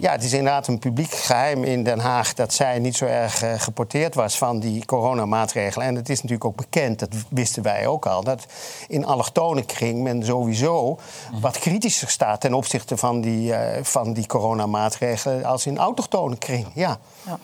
Ja, 0.04 0.12
het 0.12 0.24
is 0.24 0.32
inderdaad 0.32 0.66
een 0.66 0.78
publiek 0.78 1.10
geheim 1.10 1.64
in 1.64 1.84
Den 1.84 1.98
Haag 1.98 2.34
dat 2.34 2.52
zij 2.52 2.78
niet 2.78 2.96
zo 2.96 3.04
erg 3.04 3.42
uh, 3.42 3.52
geporteerd 3.56 4.14
was 4.14 4.38
van 4.38 4.60
die 4.60 4.84
coronamaatregelen. 4.84 5.86
En 5.86 5.94
het 5.94 6.08
is 6.08 6.16
natuurlijk 6.16 6.44
ook 6.44 6.56
bekend, 6.56 6.98
dat 6.98 7.08
wisten 7.28 7.62
wij 7.62 7.86
ook 7.86 8.06
al, 8.06 8.24
dat 8.24 8.46
in 8.88 9.04
allochtone 9.04 9.64
kring 9.64 10.02
men 10.02 10.24
sowieso 10.24 10.98
wat 11.40 11.58
kritischer 11.58 12.08
staat 12.08 12.40
ten 12.40 12.54
opzichte 12.54 12.96
van 12.96 13.20
die, 13.20 13.50
uh, 13.50 13.58
van 13.82 14.12
die 14.12 14.26
coronamaatregelen 14.26 15.44
als 15.44 15.66
in 15.66 15.78
autochtone 15.78 16.36
kring. 16.36 16.66
Ja. 16.74 16.98
ja. 17.26 17.38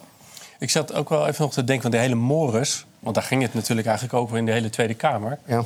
Ik 0.58 0.70
zat 0.70 0.94
ook 0.94 1.08
wel 1.08 1.26
even 1.26 1.42
nog 1.42 1.52
te 1.52 1.64
denken 1.64 1.82
van 1.82 1.90
de 1.90 1.98
hele 1.98 2.14
Morris, 2.14 2.86
want 2.98 3.14
daar 3.14 3.24
ging 3.24 3.42
het 3.42 3.54
natuurlijk 3.54 3.86
eigenlijk 3.86 4.18
over 4.18 4.36
in 4.36 4.46
de 4.46 4.52
hele 4.52 4.70
Tweede 4.70 4.94
Kamer. 4.94 5.38
Ja 5.44 5.64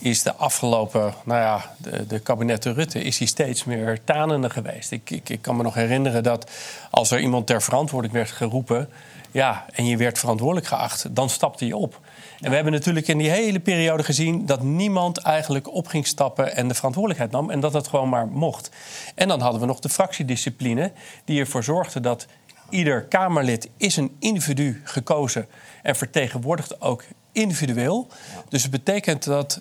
is 0.00 0.22
de 0.22 0.34
afgelopen, 0.34 1.14
nou 1.24 1.40
ja, 1.40 1.74
de, 1.76 2.06
de 2.06 2.18
kabinetten 2.18 2.74
Rutte, 2.74 3.02
is 3.02 3.18
hij 3.18 3.26
steeds 3.26 3.64
meer 3.64 4.04
tanende 4.04 4.50
geweest. 4.50 4.90
Ik, 4.90 5.10
ik, 5.10 5.28
ik, 5.28 5.42
kan 5.42 5.56
me 5.56 5.62
nog 5.62 5.74
herinneren 5.74 6.22
dat 6.22 6.50
als 6.90 7.10
er 7.10 7.20
iemand 7.20 7.46
ter 7.46 7.62
verantwoording 7.62 8.12
werd 8.12 8.30
geroepen, 8.30 8.88
ja, 9.30 9.64
en 9.72 9.86
je 9.86 9.96
werd 9.96 10.18
verantwoordelijk 10.18 10.66
geacht, 10.66 11.14
dan 11.14 11.28
stapte 11.28 11.66
je 11.66 11.76
op. 11.76 12.00
En 12.40 12.48
we 12.48 12.54
hebben 12.54 12.72
natuurlijk 12.72 13.08
in 13.08 13.18
die 13.18 13.30
hele 13.30 13.60
periode 13.60 14.02
gezien 14.02 14.46
dat 14.46 14.62
niemand 14.62 15.18
eigenlijk 15.18 15.72
op 15.74 15.86
ging 15.86 16.06
stappen 16.06 16.56
en 16.56 16.68
de 16.68 16.74
verantwoordelijkheid 16.74 17.32
nam. 17.32 17.50
En 17.50 17.60
dat 17.60 17.72
dat 17.72 17.88
gewoon 17.88 18.08
maar 18.08 18.26
mocht. 18.26 18.70
En 19.14 19.28
dan 19.28 19.40
hadden 19.40 19.60
we 19.60 19.66
nog 19.66 19.80
de 19.80 19.88
fractiediscipline, 19.88 20.92
die 21.24 21.40
ervoor 21.40 21.64
zorgde 21.64 22.00
dat 22.00 22.26
ieder 22.68 23.02
Kamerlid 23.02 23.68
is 23.76 23.96
een 23.96 24.16
individu 24.18 24.80
gekozen 24.84 25.46
en 25.82 25.96
vertegenwoordigt 25.96 26.80
ook 26.80 27.04
individueel. 27.32 28.08
Dus 28.48 28.62
het 28.62 28.70
betekent 28.70 29.24
dat 29.24 29.60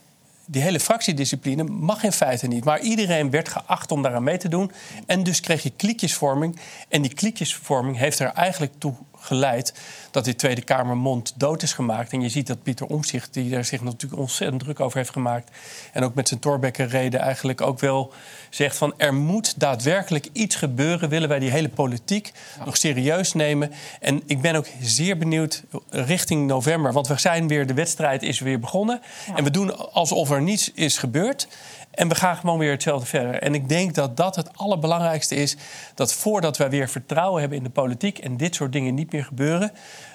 die 0.52 0.62
hele 0.62 0.80
fractiediscipline 0.80 1.64
mag 1.64 2.04
in 2.04 2.12
feite 2.12 2.48
niet. 2.48 2.64
Maar 2.64 2.80
iedereen 2.80 3.30
werd 3.30 3.50
geacht 3.50 3.92
om 3.92 4.02
daaraan 4.02 4.24
mee 4.24 4.38
te 4.38 4.48
doen. 4.48 4.72
En 5.06 5.24
dus 5.24 5.40
kreeg 5.40 5.64
je 5.64 5.70
kliekjesvorming. 5.70 6.60
En 6.88 7.02
die 7.02 7.14
kliekjesvorming 7.14 7.98
heeft 7.98 8.20
er 8.20 8.32
eigenlijk 8.34 8.74
toe 8.78 8.94
geleid 9.30 9.74
dat 10.12 10.26
die 10.26 10.36
Tweede 10.36 10.62
Kamer 10.62 10.98
mond 10.98 11.34
dood 11.36 11.62
is 11.62 11.74
gemaakt. 11.74 12.14
En 12.14 12.22
je 12.22 12.30
ziet 12.30 12.48
dat 12.48 12.64
Pieter 12.64 12.86
Omzicht, 12.86 13.34
die 13.34 13.56
er 13.56 13.66
zich 13.66 13.82
natuurlijk 13.82 14.22
ontzettend 14.22 14.62
druk 14.62 14.80
over 14.80 14.98
heeft 14.98 15.10
gemaakt... 15.10 15.50
en 15.94 16.04
ook 16.04 16.14
met 16.14 16.28
zijn 16.28 16.40
Torbekke-reden 16.40 17.20
eigenlijk 17.20 17.62
ook 17.62 17.80
wel 17.80 18.14
zegt 18.50 18.78
van... 18.78 18.94
er 18.98 19.14
moet 19.14 19.60
daadwerkelijk 19.60 20.28
iets 20.32 20.56
gebeuren, 20.56 21.10
willen 21.10 21.30
wij 21.30 21.40
die 21.40 21.52
hele 21.52 21.70
politiek 21.70 22.32
nog 22.66 22.78
serieus 22.78 23.34
nemen. 23.34 23.72
En 24.00 24.22
ik 24.26 24.42
ben 24.42 24.56
ook 24.56 24.68
zeer 24.82 25.18
benieuwd 25.18 25.64
richting 25.90 26.48
november, 26.48 26.94
want 26.94 27.08
we 27.08 27.20
zijn 27.20 27.48
weer, 27.48 27.68
de 27.68 27.74
wedstrijd 27.74 28.24
is 28.24 28.40
weer 28.40 28.60
begonnen. 28.60 29.02
En 29.36 29.44
we 29.44 29.52
doen 29.52 29.92
alsof 29.92 30.32
er 30.32 30.42
niets 30.42 30.72
is 30.74 30.98
gebeurd. 30.98 31.48
En 31.92 32.08
we 32.08 32.16
gaan 32.16 32.36
gewoon 32.36 32.60
weer 32.60 32.72
hetzelfde 32.72 33.06
verder. 33.06 33.42
En 33.42 33.54
ik 33.54 33.70
denk 33.70 33.96
dat 33.96 34.18
dat 34.18 34.36
het 34.36 34.58
allerbelangrijkste 34.58 35.36
is. 35.36 35.58
Dat 35.96 36.14
voordat 36.14 36.58
wij 36.58 36.70
weer 36.70 36.90
vertrouwen 36.90 37.40
hebben 37.40 37.58
in 37.58 37.64
de 37.64 37.70
politiek 37.70 38.18
en 38.18 38.38
dit 38.38 38.56
soort 38.56 38.72
dingen 38.72 38.94
niet 38.94 39.12
meer 39.12 39.24
gebeuren. 39.24 39.72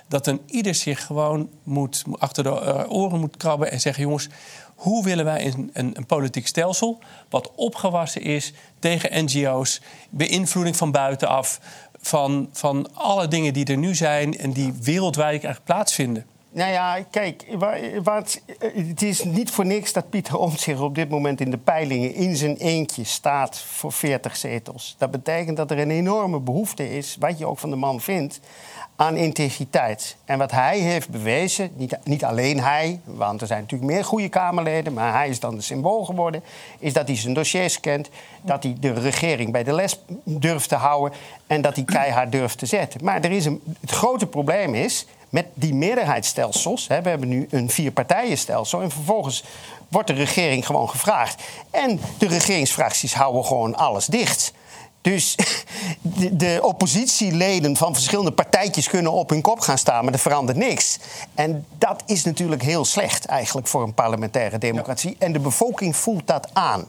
Dat 0.09 0.27
een 0.27 0.41
ieder 0.47 0.75
zich 0.75 1.07
gewoon 1.07 1.49
moet, 1.62 2.05
achter 2.18 2.43
de 2.43 2.49
uh, 2.51 2.93
oren 2.93 3.20
moet 3.20 3.37
krabben 3.37 3.70
en 3.70 3.81
zeggen: 3.81 4.03
jongens, 4.03 4.29
hoe 4.75 5.05
willen 5.05 5.25
wij 5.25 5.47
een, 5.47 5.70
een, 5.72 5.91
een, 5.97 6.07
politiek 6.07 6.47
stelsel 6.47 6.99
wat 7.29 7.53
opgewassen 7.55 8.22
is 8.22 8.53
tegen 8.79 9.25
NGO's, 9.25 9.81
beïnvloeding 10.11 10.77
van 10.77 10.91
buitenaf, 10.91 11.61
van, 12.01 12.49
van 12.53 12.95
alle 12.95 13.29
dingen 13.29 13.53
die 13.53 13.64
er 13.64 13.77
nu 13.77 13.95
zijn 13.95 14.39
en 14.39 14.53
die 14.53 14.72
wereldwijd 14.83 15.31
eigenlijk 15.31 15.64
plaatsvinden. 15.64 16.27
Nou 16.55 16.72
ja, 16.72 17.05
kijk, 17.11 17.46
wat, 18.02 18.40
het 18.59 19.02
is 19.02 19.24
niet 19.24 19.50
voor 19.50 19.66
niks 19.66 19.92
dat 19.92 20.11
Pieter 20.11 20.38
Omtzigt 20.38 20.80
op 20.80 20.94
dit 20.94 21.09
moment 21.09 21.40
in 21.40 21.50
de 21.50 21.59
peilingen 21.59 22.14
in 22.14 22.36
zijn 22.36 22.57
eentje 22.57 23.05
staat 23.05 23.59
voor 23.59 23.92
40 23.92 24.36
zetels. 24.36 24.94
Dat 24.98 25.11
betekent 25.11 25.57
dat 25.57 25.70
er 25.70 25.78
een 25.78 25.90
enorme 25.90 26.40
behoefte 26.40 26.96
is, 26.96 27.16
wat 27.20 27.38
je 27.38 27.46
ook 27.46 27.59
van 27.59 27.70
de 27.70 27.76
man 27.76 28.00
vindt, 28.00 28.40
aan 28.96 29.16
integriteit. 29.16 30.16
En 30.24 30.38
wat 30.38 30.50
hij 30.50 30.78
heeft 30.78 31.09
bewezen, 31.09 31.70
niet, 31.74 31.98
niet 32.05 32.24
alleen 32.24 32.61
hij, 32.61 33.00
want 33.05 33.40
er 33.40 33.46
zijn 33.46 33.61
natuurlijk 33.61 33.92
meer 33.92 34.05
goede 34.05 34.28
Kamerleden, 34.28 34.92
maar 34.92 35.12
hij 35.12 35.28
is 35.28 35.40
dan 35.40 35.55
de 35.55 35.62
symbool 35.62 36.05
geworden, 36.05 36.42
is 36.78 36.92
dat 36.92 37.07
hij 37.07 37.16
zijn 37.16 37.34
dossiers 37.34 37.80
kent, 37.80 38.09
dat 38.42 38.62
hij 38.62 38.76
de 38.80 38.92
regering 38.92 39.52
bij 39.52 39.64
de 39.64 39.72
les 39.72 40.00
durft 40.24 40.68
te 40.68 40.74
houden 40.74 41.18
en 41.46 41.62
dat 41.62 41.74
hij 41.74 41.84
keihard 41.84 42.32
durft 42.32 42.59
te 42.59 42.66
zetten. 42.66 43.05
Maar 43.05 43.20
er 43.20 43.30
is 43.30 43.44
een, 43.44 43.62
het 43.80 43.90
grote 43.90 44.26
probleem 44.26 44.74
is, 44.74 45.07
met 45.35 45.47
die 45.55 45.74
meerderheidsstelsels, 45.74 46.89
hè, 46.89 47.03
we 47.03 47.09
hebben 47.09 47.28
nu 47.28 47.47
een 47.51 47.70
vierpartijenstelsel, 47.70 48.82
en 48.82 48.91
vervolgens 48.91 49.45
wordt 49.89 50.09
de 50.09 50.14
regering 50.14 50.66
gewoon 50.66 50.91
gevraagd. 50.91 51.43
En 51.70 52.01
de 52.18 52.26
regeringsfracties 52.26 53.14
houden 53.14 53.45
gewoon 53.45 53.76
alles 53.76 54.07
dicht. 54.07 54.53
Dus 55.01 55.37
de, 56.01 56.37
de, 56.37 56.59
oppositieleden 56.62 57.76
van 57.76 57.95
verschillende 57.95 58.32
partijtjes 58.32 58.89
kunnen 58.89 59.12
op 59.12 59.30
hun 59.30 59.43
kop 59.43 59.61
gaan 59.61 59.78
staan, 59.78 60.05
maar 60.05 60.12
er 60.12 60.18
verandert 60.18 60.59
niks. 60.59 60.99
En 61.35 61.66
dat 61.78 62.03
is 62.07 62.24
natuurlijk 62.24 62.62
heel 62.62 62.85
slecht 62.85 63.24
eigenlijk 63.24 63.66
voor 63.66 63.82
een 63.82 63.95
parlementaire 63.95 64.59
democratie. 64.59 65.16
En 65.18 65.32
de 65.32 65.41
bevolking 65.41 65.97
voelt 65.97 66.26
dat 66.26 66.49
aan. 66.53 66.85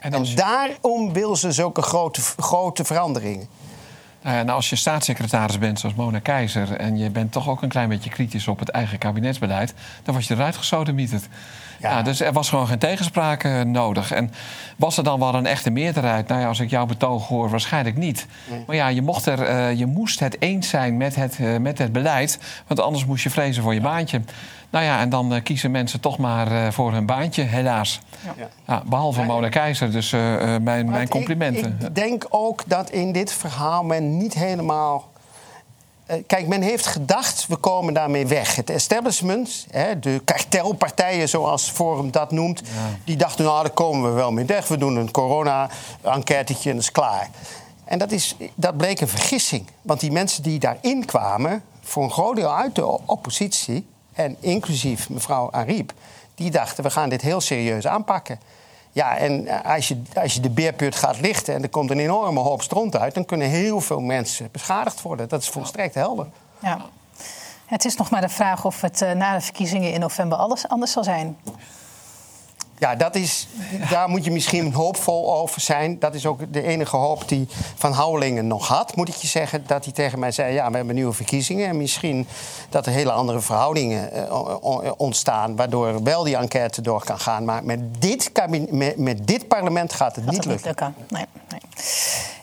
En, 0.00 0.12
en 0.12 0.34
daarom 0.34 1.12
wil 1.12 1.36
ze 1.36 1.52
zulke 1.52 1.82
grote, 1.82 2.20
grote 2.36 2.84
veranderingen. 2.84 3.48
Nou, 4.28 4.44
nou, 4.44 4.56
als 4.56 4.70
je 4.70 4.76
staatssecretaris 4.76 5.58
bent 5.58 5.80
zoals 5.80 5.94
Mona 5.94 6.18
Keizer... 6.18 6.76
en 6.76 6.98
je 6.98 7.10
bent 7.10 7.32
toch 7.32 7.48
ook 7.48 7.62
een 7.62 7.68
klein 7.68 7.88
beetje 7.88 8.10
kritisch 8.10 8.48
op 8.48 8.58
het 8.58 8.68
eigen 8.68 8.98
kabinetsbeleid... 8.98 9.74
dan 10.02 10.14
word 10.14 10.26
je 10.26 10.34
eruit 10.34 10.56
gesodemieterd. 10.56 11.28
Ja. 11.80 11.90
ja. 11.90 12.02
dus 12.02 12.20
er 12.20 12.32
was 12.32 12.48
gewoon 12.48 12.66
geen 12.66 12.78
tegenspraak 12.78 13.64
nodig. 13.64 14.12
En 14.12 14.32
was 14.76 14.96
er 14.96 15.04
dan 15.04 15.18
wel 15.18 15.34
een 15.34 15.46
echte 15.46 15.70
meerderheid? 15.70 16.28
Nou 16.28 16.40
ja, 16.40 16.46
als 16.48 16.60
ik 16.60 16.70
jouw 16.70 16.86
betoog 16.86 17.28
hoor, 17.28 17.50
waarschijnlijk 17.50 17.96
niet. 17.96 18.26
Nee. 18.50 18.62
Maar 18.66 18.76
ja, 18.76 18.88
je, 18.88 19.02
mocht 19.02 19.26
er, 19.26 19.50
uh, 19.50 19.78
je 19.78 19.86
moest 19.86 20.20
het 20.20 20.36
eens 20.42 20.68
zijn 20.68 20.96
met 20.96 21.14
het, 21.14 21.38
uh, 21.40 21.56
met 21.56 21.78
het 21.78 21.92
beleid... 21.92 22.38
want 22.66 22.80
anders 22.80 23.04
moest 23.04 23.22
je 23.22 23.30
vrezen 23.30 23.62
voor 23.62 23.74
je 23.74 23.80
baantje. 23.80 24.20
Nou 24.70 24.84
ja, 24.84 25.00
en 25.00 25.08
dan 25.08 25.34
uh, 25.34 25.42
kiezen 25.42 25.70
mensen 25.70 26.00
toch 26.00 26.18
maar 26.18 26.52
uh, 26.52 26.70
voor 26.70 26.92
hun 26.92 27.06
baantje, 27.06 27.42
helaas. 27.42 28.00
Ja. 28.36 28.48
Ja, 28.66 28.82
behalve 28.86 29.22
Mona 29.22 29.48
Keizer, 29.48 29.92
dus 29.92 30.12
uh, 30.12 30.20
mijn, 30.60 30.90
mijn 30.90 31.08
complimenten. 31.08 31.76
Ik, 31.80 31.86
ik 31.86 31.94
denk 31.94 32.26
ook 32.28 32.62
dat 32.66 32.90
in 32.90 33.12
dit 33.12 33.32
verhaal 33.32 33.84
men 33.84 34.16
niet 34.16 34.34
helemaal... 34.34 35.10
Kijk, 36.26 36.46
men 36.46 36.62
heeft 36.62 36.86
gedacht, 36.86 37.46
we 37.46 37.56
komen 37.56 37.94
daarmee 37.94 38.26
weg. 38.26 38.56
Het 38.56 38.70
establishment, 38.70 39.66
hè, 39.70 39.98
de 39.98 40.20
kartelpartijen 40.24 41.28
zoals 41.28 41.70
Forum 41.70 42.10
dat 42.10 42.30
noemt... 42.30 42.62
Ja. 42.64 42.72
die 43.04 43.16
dachten, 43.16 43.44
nou, 43.44 43.62
daar 43.62 43.72
komen 43.72 44.10
we 44.10 44.14
wel 44.14 44.32
mee 44.32 44.44
weg. 44.44 44.68
We 44.68 44.78
doen 44.78 44.96
een 44.96 45.10
corona-enquêtetje 45.10 46.70
en 46.70 46.76
dat 46.76 46.84
is 46.84 46.92
klaar. 46.92 47.28
En 47.84 47.98
dat, 47.98 48.10
is, 48.10 48.36
dat 48.54 48.76
bleek 48.76 49.00
een 49.00 49.08
vergissing. 49.08 49.66
Want 49.82 50.00
die 50.00 50.12
mensen 50.12 50.42
die 50.42 50.58
daarin 50.58 51.04
kwamen, 51.04 51.62
voor 51.82 52.02
een 52.02 52.10
groot 52.10 52.36
deel 52.36 52.54
uit 52.54 52.74
de 52.74 53.06
oppositie 53.06 53.86
en 54.18 54.36
inclusief 54.40 55.08
mevrouw 55.08 55.48
Ariep, 55.50 55.92
die 56.34 56.50
dachten 56.50 56.84
we 56.84 56.90
gaan 56.90 57.08
dit 57.08 57.20
heel 57.20 57.40
serieus 57.40 57.86
aanpakken. 57.86 58.40
Ja, 58.92 59.16
en 59.16 59.46
eh, 59.46 59.74
als 59.74 59.88
je, 59.88 60.02
als 60.14 60.34
je 60.34 60.40
de 60.40 60.50
beerput 60.50 60.96
gaat 60.96 61.20
lichten 61.20 61.54
en 61.54 61.62
er 61.62 61.68
komt 61.68 61.90
een 61.90 61.98
enorme 61.98 62.40
hoop 62.40 62.62
stront 62.62 62.96
uit, 62.96 63.14
dan 63.14 63.24
kunnen 63.24 63.48
heel 63.48 63.80
veel 63.80 64.00
mensen 64.00 64.48
beschadigd 64.52 65.02
worden. 65.02 65.28
Dat 65.28 65.42
is 65.42 65.48
volstrekt 65.48 65.94
helder. 65.94 66.26
Ja. 66.58 66.80
Het 67.66 67.84
is 67.84 67.96
nog 67.96 68.10
maar 68.10 68.20
de 68.20 68.28
vraag 68.28 68.64
of 68.64 68.80
het 68.80 69.00
uh, 69.00 69.12
na 69.12 69.34
de 69.34 69.40
verkiezingen 69.40 69.92
in 69.92 70.00
november 70.00 70.38
alles 70.38 70.68
anders 70.68 70.92
zal 70.92 71.04
zijn. 71.04 71.36
Ja, 72.78 72.94
dat 72.94 73.14
is, 73.14 73.48
daar 73.90 74.08
moet 74.08 74.24
je 74.24 74.30
misschien 74.30 74.72
hoopvol 74.72 75.34
over 75.34 75.60
zijn. 75.60 75.98
Dat 75.98 76.14
is 76.14 76.26
ook 76.26 76.52
de 76.52 76.62
enige 76.62 76.96
hoop 76.96 77.28
die 77.28 77.48
Van 77.74 77.92
Houwelingen 77.92 78.46
nog 78.46 78.68
had, 78.68 78.96
moet 78.96 79.08
ik 79.08 79.14
je 79.14 79.26
zeggen. 79.26 79.64
Dat 79.66 79.84
hij 79.84 79.92
tegen 79.92 80.18
mij 80.18 80.32
zei, 80.32 80.54
ja, 80.54 80.70
we 80.70 80.76
hebben 80.76 80.94
nieuwe 80.94 81.12
verkiezingen... 81.12 81.68
en 81.68 81.76
misschien 81.76 82.26
dat 82.68 82.86
er 82.86 82.92
hele 82.92 83.12
andere 83.12 83.40
verhoudingen 83.40 84.10
uh, 84.14 84.90
ontstaan... 84.96 85.56
waardoor 85.56 86.02
wel 86.02 86.24
die 86.24 86.36
enquête 86.36 86.80
door 86.82 87.04
kan 87.04 87.18
gaan. 87.18 87.44
Maar 87.44 87.64
met 87.64 87.80
dit, 88.00 88.30
met, 88.70 88.98
met 88.98 89.26
dit 89.26 89.48
parlement 89.48 89.92
gaat 89.92 90.16
het 90.16 90.30
niet 90.30 90.44
lukken. 90.44 90.66
lukken. 90.66 90.94
Nee, 91.08 91.24
nee. 91.48 91.60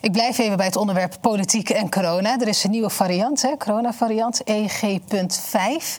Ik 0.01 0.11
blijf 0.11 0.37
even 0.37 0.57
bij 0.57 0.65
het 0.65 0.75
onderwerp 0.75 1.17
politiek 1.21 1.69
en 1.69 1.89
corona. 1.89 2.39
Er 2.39 2.47
is 2.47 2.63
een 2.63 2.71
nieuwe 2.71 2.89
variant, 2.89 3.41
hè, 3.41 3.57
coronavariant, 3.57 4.41
EG.5... 4.43 5.97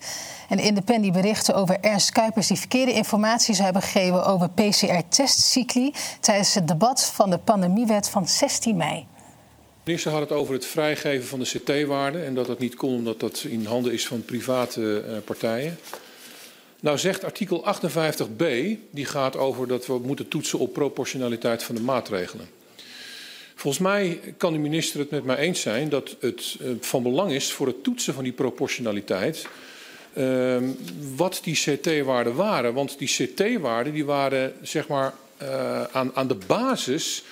En 0.49 0.57
de 0.57 0.63
Independent 0.63 1.13
berichten 1.13 1.55
over 1.55 1.79
Ernst 1.81 2.11
Kuipers 2.11 2.47
die 2.47 2.57
verkeerde 2.57 2.93
informatie 2.93 3.55
zou 3.55 3.65
hebben 3.65 3.83
gegeven 3.83 4.27
over 4.27 4.51
PCR-testcycli 4.51 5.93
tijdens 6.21 6.55
het 6.55 6.69
debat 6.69 7.05
van 7.05 7.31
de 7.31 7.39
pandemiewet 7.39 8.09
van 8.09 8.29
16 8.29 8.77
mei. 8.77 9.07
De 9.87 9.93
minister 9.93 10.13
had 10.13 10.21
het 10.21 10.33
over 10.39 10.55
het 10.55 10.67
vrijgeven 10.67 11.29
van 11.29 11.39
de 11.39 11.59
CT-waarde 11.59 12.23
en 12.23 12.35
dat 12.35 12.47
dat 12.47 12.59
niet 12.59 12.75
kon 12.75 12.95
omdat 12.95 13.21
dat 13.21 13.45
in 13.49 13.65
handen 13.65 13.93
is 13.93 14.07
van 14.07 14.25
private 14.25 15.05
uh, 15.09 15.17
partijen. 15.25 15.79
Nou 16.81 16.99
zegt 16.99 17.25
artikel 17.25 17.65
58b, 17.75 18.45
die 18.91 19.05
gaat 19.05 19.37
over 19.37 19.69
dat 19.69 19.87
we 19.87 19.99
moeten 19.99 20.29
toetsen 20.29 20.59
op 20.59 20.73
proportionaliteit 20.73 21.63
van 21.63 21.75
de 21.75 21.81
maatregelen. 21.81 22.49
Volgens 23.55 23.83
mij 23.83 24.21
kan 24.37 24.53
de 24.53 24.59
minister 24.59 25.01
het 25.01 25.11
met 25.11 25.25
mij 25.25 25.37
eens 25.37 25.61
zijn 25.61 25.89
dat 25.89 26.17
het 26.21 26.57
eh, 26.61 26.69
van 26.81 27.03
belang 27.03 27.33
is 27.33 27.53
voor 27.53 27.67
het 27.67 27.83
toetsen 27.83 28.15
van 28.15 28.25
die 28.25 28.33
proportionaliteit 28.33 29.47
uh, 30.19 30.57
wat 31.17 31.41
die 31.43 31.55
CT-waarden 31.55 32.35
waren. 32.35 32.75
Want 32.75 32.99
die 32.99 33.09
CT-waarden 33.09 33.93
die 33.93 34.05
waren 34.05 34.55
zeg 34.63 34.89
maar 34.89 35.15
uh, 35.43 35.83
aan, 35.83 36.11
aan 36.15 36.29
de 36.29 36.39
basis, 36.47 37.23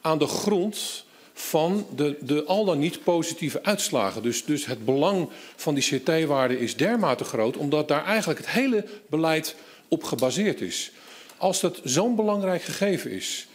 aan 0.00 0.18
de 0.18 0.26
grond 0.26 1.04
van 1.32 1.86
de, 1.96 2.16
de 2.20 2.44
al 2.44 2.64
dan 2.64 2.78
niet 2.78 3.04
positieve 3.04 3.62
uitslagen. 3.62 4.22
Dus, 4.22 4.44
dus 4.44 4.66
het 4.66 4.84
belang 4.84 5.28
van 5.56 5.74
die 5.74 6.00
CT-waarde 6.00 6.58
is 6.58 6.76
dermate 6.76 7.24
groot, 7.24 7.56
omdat 7.56 7.88
daar 7.88 8.04
eigenlijk 8.04 8.38
het 8.38 8.48
hele 8.48 8.84
beleid 9.06 9.56
op 9.88 10.04
gebaseerd 10.04 10.60
is. 10.60 10.90
Als 11.36 11.60
dat 11.60 11.80
zo'n 11.84 12.16
belangrijk 12.16 12.62
gegeven 12.62 13.10
is, 13.10 13.46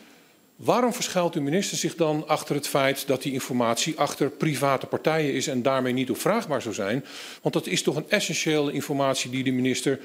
waarom 0.60 0.94
verschuilt 0.94 1.34
de 1.34 1.40
minister 1.40 1.78
zich 1.78 1.96
dan 1.96 2.28
achter 2.28 2.56
het 2.56 2.68
feit 2.68 3.08
dat 3.08 3.22
die 3.22 3.34
informatie 3.34 3.98
achter 3.98 4.30
private 4.30 4.86
partijen 4.86 5.34
is 5.34 5.48
en 5.48 5.62
daarmee 5.62 5.94
niet 5.94 6.10
opvraagbaar 6.10 6.62
zou 6.62 6.74
zijn? 6.74 7.06
Want 7.42 7.54
dat 7.54 7.68
is 7.68 7.84
toch 7.84 7.96
een 7.96 8.10
essentiële 8.10 8.72
informatie 8.72 9.32
die 9.32 9.44
de 9.44 9.52
minister 9.52 10.00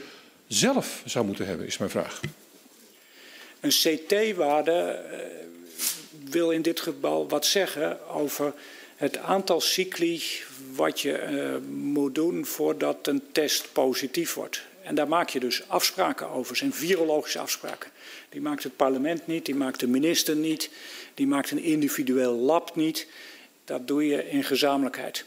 zelf 0.46 1.02
zou 1.04 1.24
moeten 1.26 1.46
hebben, 1.46 1.66
is 1.66 1.78
mijn 1.78 1.90
vraag. 1.90 2.20
Een 3.60 3.70
CT-waarde 3.70 5.02
wil 6.24 6.50
in 6.50 6.62
dit 6.62 6.80
geval 6.80 7.28
wat 7.28 7.46
zeggen 7.46 8.08
over 8.08 8.54
het 8.96 9.16
aantal 9.16 9.60
cycli 9.60 10.22
wat 10.74 11.00
je 11.00 11.22
uh, 11.30 11.70
moet 11.70 12.14
doen 12.14 12.46
voordat 12.46 13.06
een 13.06 13.22
test 13.32 13.72
positief 13.72 14.34
wordt. 14.34 14.62
En 14.82 14.94
daar 14.94 15.08
maak 15.08 15.28
je 15.28 15.40
dus 15.40 15.62
afspraken 15.66 16.30
over, 16.30 16.56
zijn 16.56 16.72
virologische 16.72 17.38
afspraken. 17.38 17.90
Die 18.34 18.42
maakt 18.42 18.62
het 18.62 18.76
parlement 18.76 19.26
niet, 19.26 19.46
die 19.46 19.54
maakt 19.54 19.80
de 19.80 19.86
minister 19.86 20.36
niet, 20.36 20.70
die 21.14 21.26
maakt 21.26 21.50
een 21.50 21.62
individueel 21.62 22.32
lab 22.32 22.76
niet. 22.76 23.06
Dat 23.64 23.86
doe 23.86 24.06
je 24.06 24.30
in 24.30 24.44
gezamenlijkheid. 24.44 25.24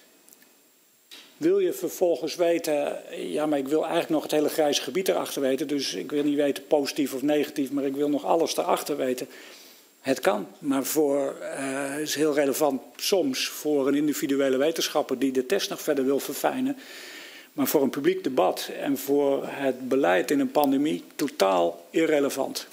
Wil 1.38 1.60
je 1.60 1.74
vervolgens 1.74 2.36
weten, 2.36 3.02
ja, 3.18 3.46
maar 3.46 3.58
ik 3.58 3.68
wil 3.68 3.82
eigenlijk 3.82 4.10
nog 4.10 4.24
het 4.24 4.32
hele 4.32 4.50
grijze 4.50 4.82
gebied 4.82 5.08
erachter 5.08 5.42
weten, 5.42 5.68
dus 5.68 5.94
ik 5.94 6.12
wil 6.12 6.24
niet 6.24 6.36
weten 6.36 6.68
positief 6.68 7.14
of 7.14 7.22
negatief, 7.22 7.72
maar 7.72 7.86
ik 7.86 7.96
wil 7.96 8.10
nog 8.10 8.26
alles 8.26 8.58
erachter 8.58 8.98
weten. 8.98 9.28
Het 10.02 10.20
kan, 10.20 10.48
maar 10.60 10.84
voor, 10.84 11.36
uh, 11.42 12.00
is 12.00 12.16
heel 12.16 12.34
relevant 12.34 12.82
soms 12.96 13.48
voor 13.48 13.88
een 13.88 13.96
individuele 13.96 14.58
wetenschapper 14.58 15.20
die 15.20 15.32
de 15.32 15.46
test 15.46 15.70
nog 15.70 15.82
verder 15.82 16.06
wil 16.06 16.20
verfijnen. 16.20 16.78
Maar 17.54 17.68
voor 17.68 17.82
een 17.82 17.90
publiek 17.90 18.24
debat 18.24 18.70
en 18.80 18.98
voor 18.98 19.48
het 19.48 19.88
beleid 19.88 20.32
in 20.32 20.40
een 20.40 20.52
pandemie 20.52 21.04
totaal 21.16 21.86
irrelevant. 21.90 22.68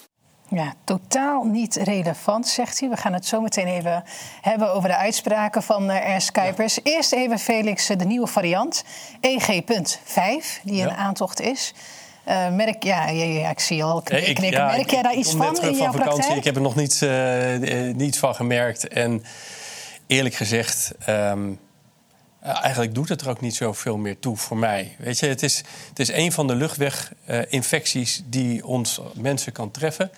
Ja, 0.54 0.74
totaal 0.84 1.44
niet 1.44 1.74
relevant, 1.74 2.48
zegt 2.48 2.80
hij. 2.80 2.88
We 2.88 2.96
gaan 2.96 3.12
het 3.12 3.26
zo 3.26 3.40
meteen 3.40 3.66
even 3.66 4.04
hebben 4.40 4.74
over 4.74 4.88
de 4.88 4.96
uitspraken 4.96 5.62
van 5.62 5.90
uh, 5.90 6.10
Ernst 6.10 6.30
Kuipers. 6.30 6.78
Eerst 6.82 7.12
even, 7.12 7.38
Felix, 7.38 7.86
de 7.86 8.04
nieuwe 8.04 8.26
variant, 8.26 8.84
EG.5, 9.20 10.62
die 10.62 10.82
een 10.82 10.90
aantocht 10.90 11.40
is. 11.40 11.74
Uh, 12.28 12.48
merk, 12.48 12.82
ja, 12.82 13.08
ja, 13.08 13.24
ja, 13.24 13.50
ik 13.50 13.60
zie 13.60 13.84
al 13.84 14.02
knikken. 14.02 14.44
Ik, 14.44 14.52
ja, 14.52 14.66
merk 14.66 14.90
jij 14.90 15.02
daar 15.02 15.14
iets 15.14 15.30
van 15.30 15.56
in 15.62 15.76
jouw 15.76 15.92
vakantie. 15.92 16.00
praktijk? 16.02 16.36
Ik 16.36 16.44
heb 16.44 16.56
er 16.56 16.62
nog 16.62 16.74
niets, 16.74 17.02
uh, 17.02 17.94
niets 17.94 18.18
van 18.18 18.34
gemerkt. 18.34 18.88
En 18.88 19.22
eerlijk 20.06 20.34
gezegd, 20.34 20.92
um, 21.08 21.58
eigenlijk 22.44 22.94
doet 22.94 23.08
het 23.08 23.20
er 23.20 23.28
ook 23.28 23.40
niet 23.40 23.54
zoveel 23.54 23.96
meer 23.96 24.18
toe 24.18 24.36
voor 24.36 24.56
mij. 24.56 24.96
Weet 24.98 25.18
je, 25.18 25.26
het 25.26 25.42
is, 25.42 25.62
het 25.88 25.98
is 25.98 26.12
een 26.12 26.32
van 26.32 26.46
de 26.46 26.54
luchtweginfecties 26.54 28.22
die 28.26 28.66
ons 28.66 29.00
mensen 29.14 29.52
kan 29.52 29.70
treffen. 29.70 30.10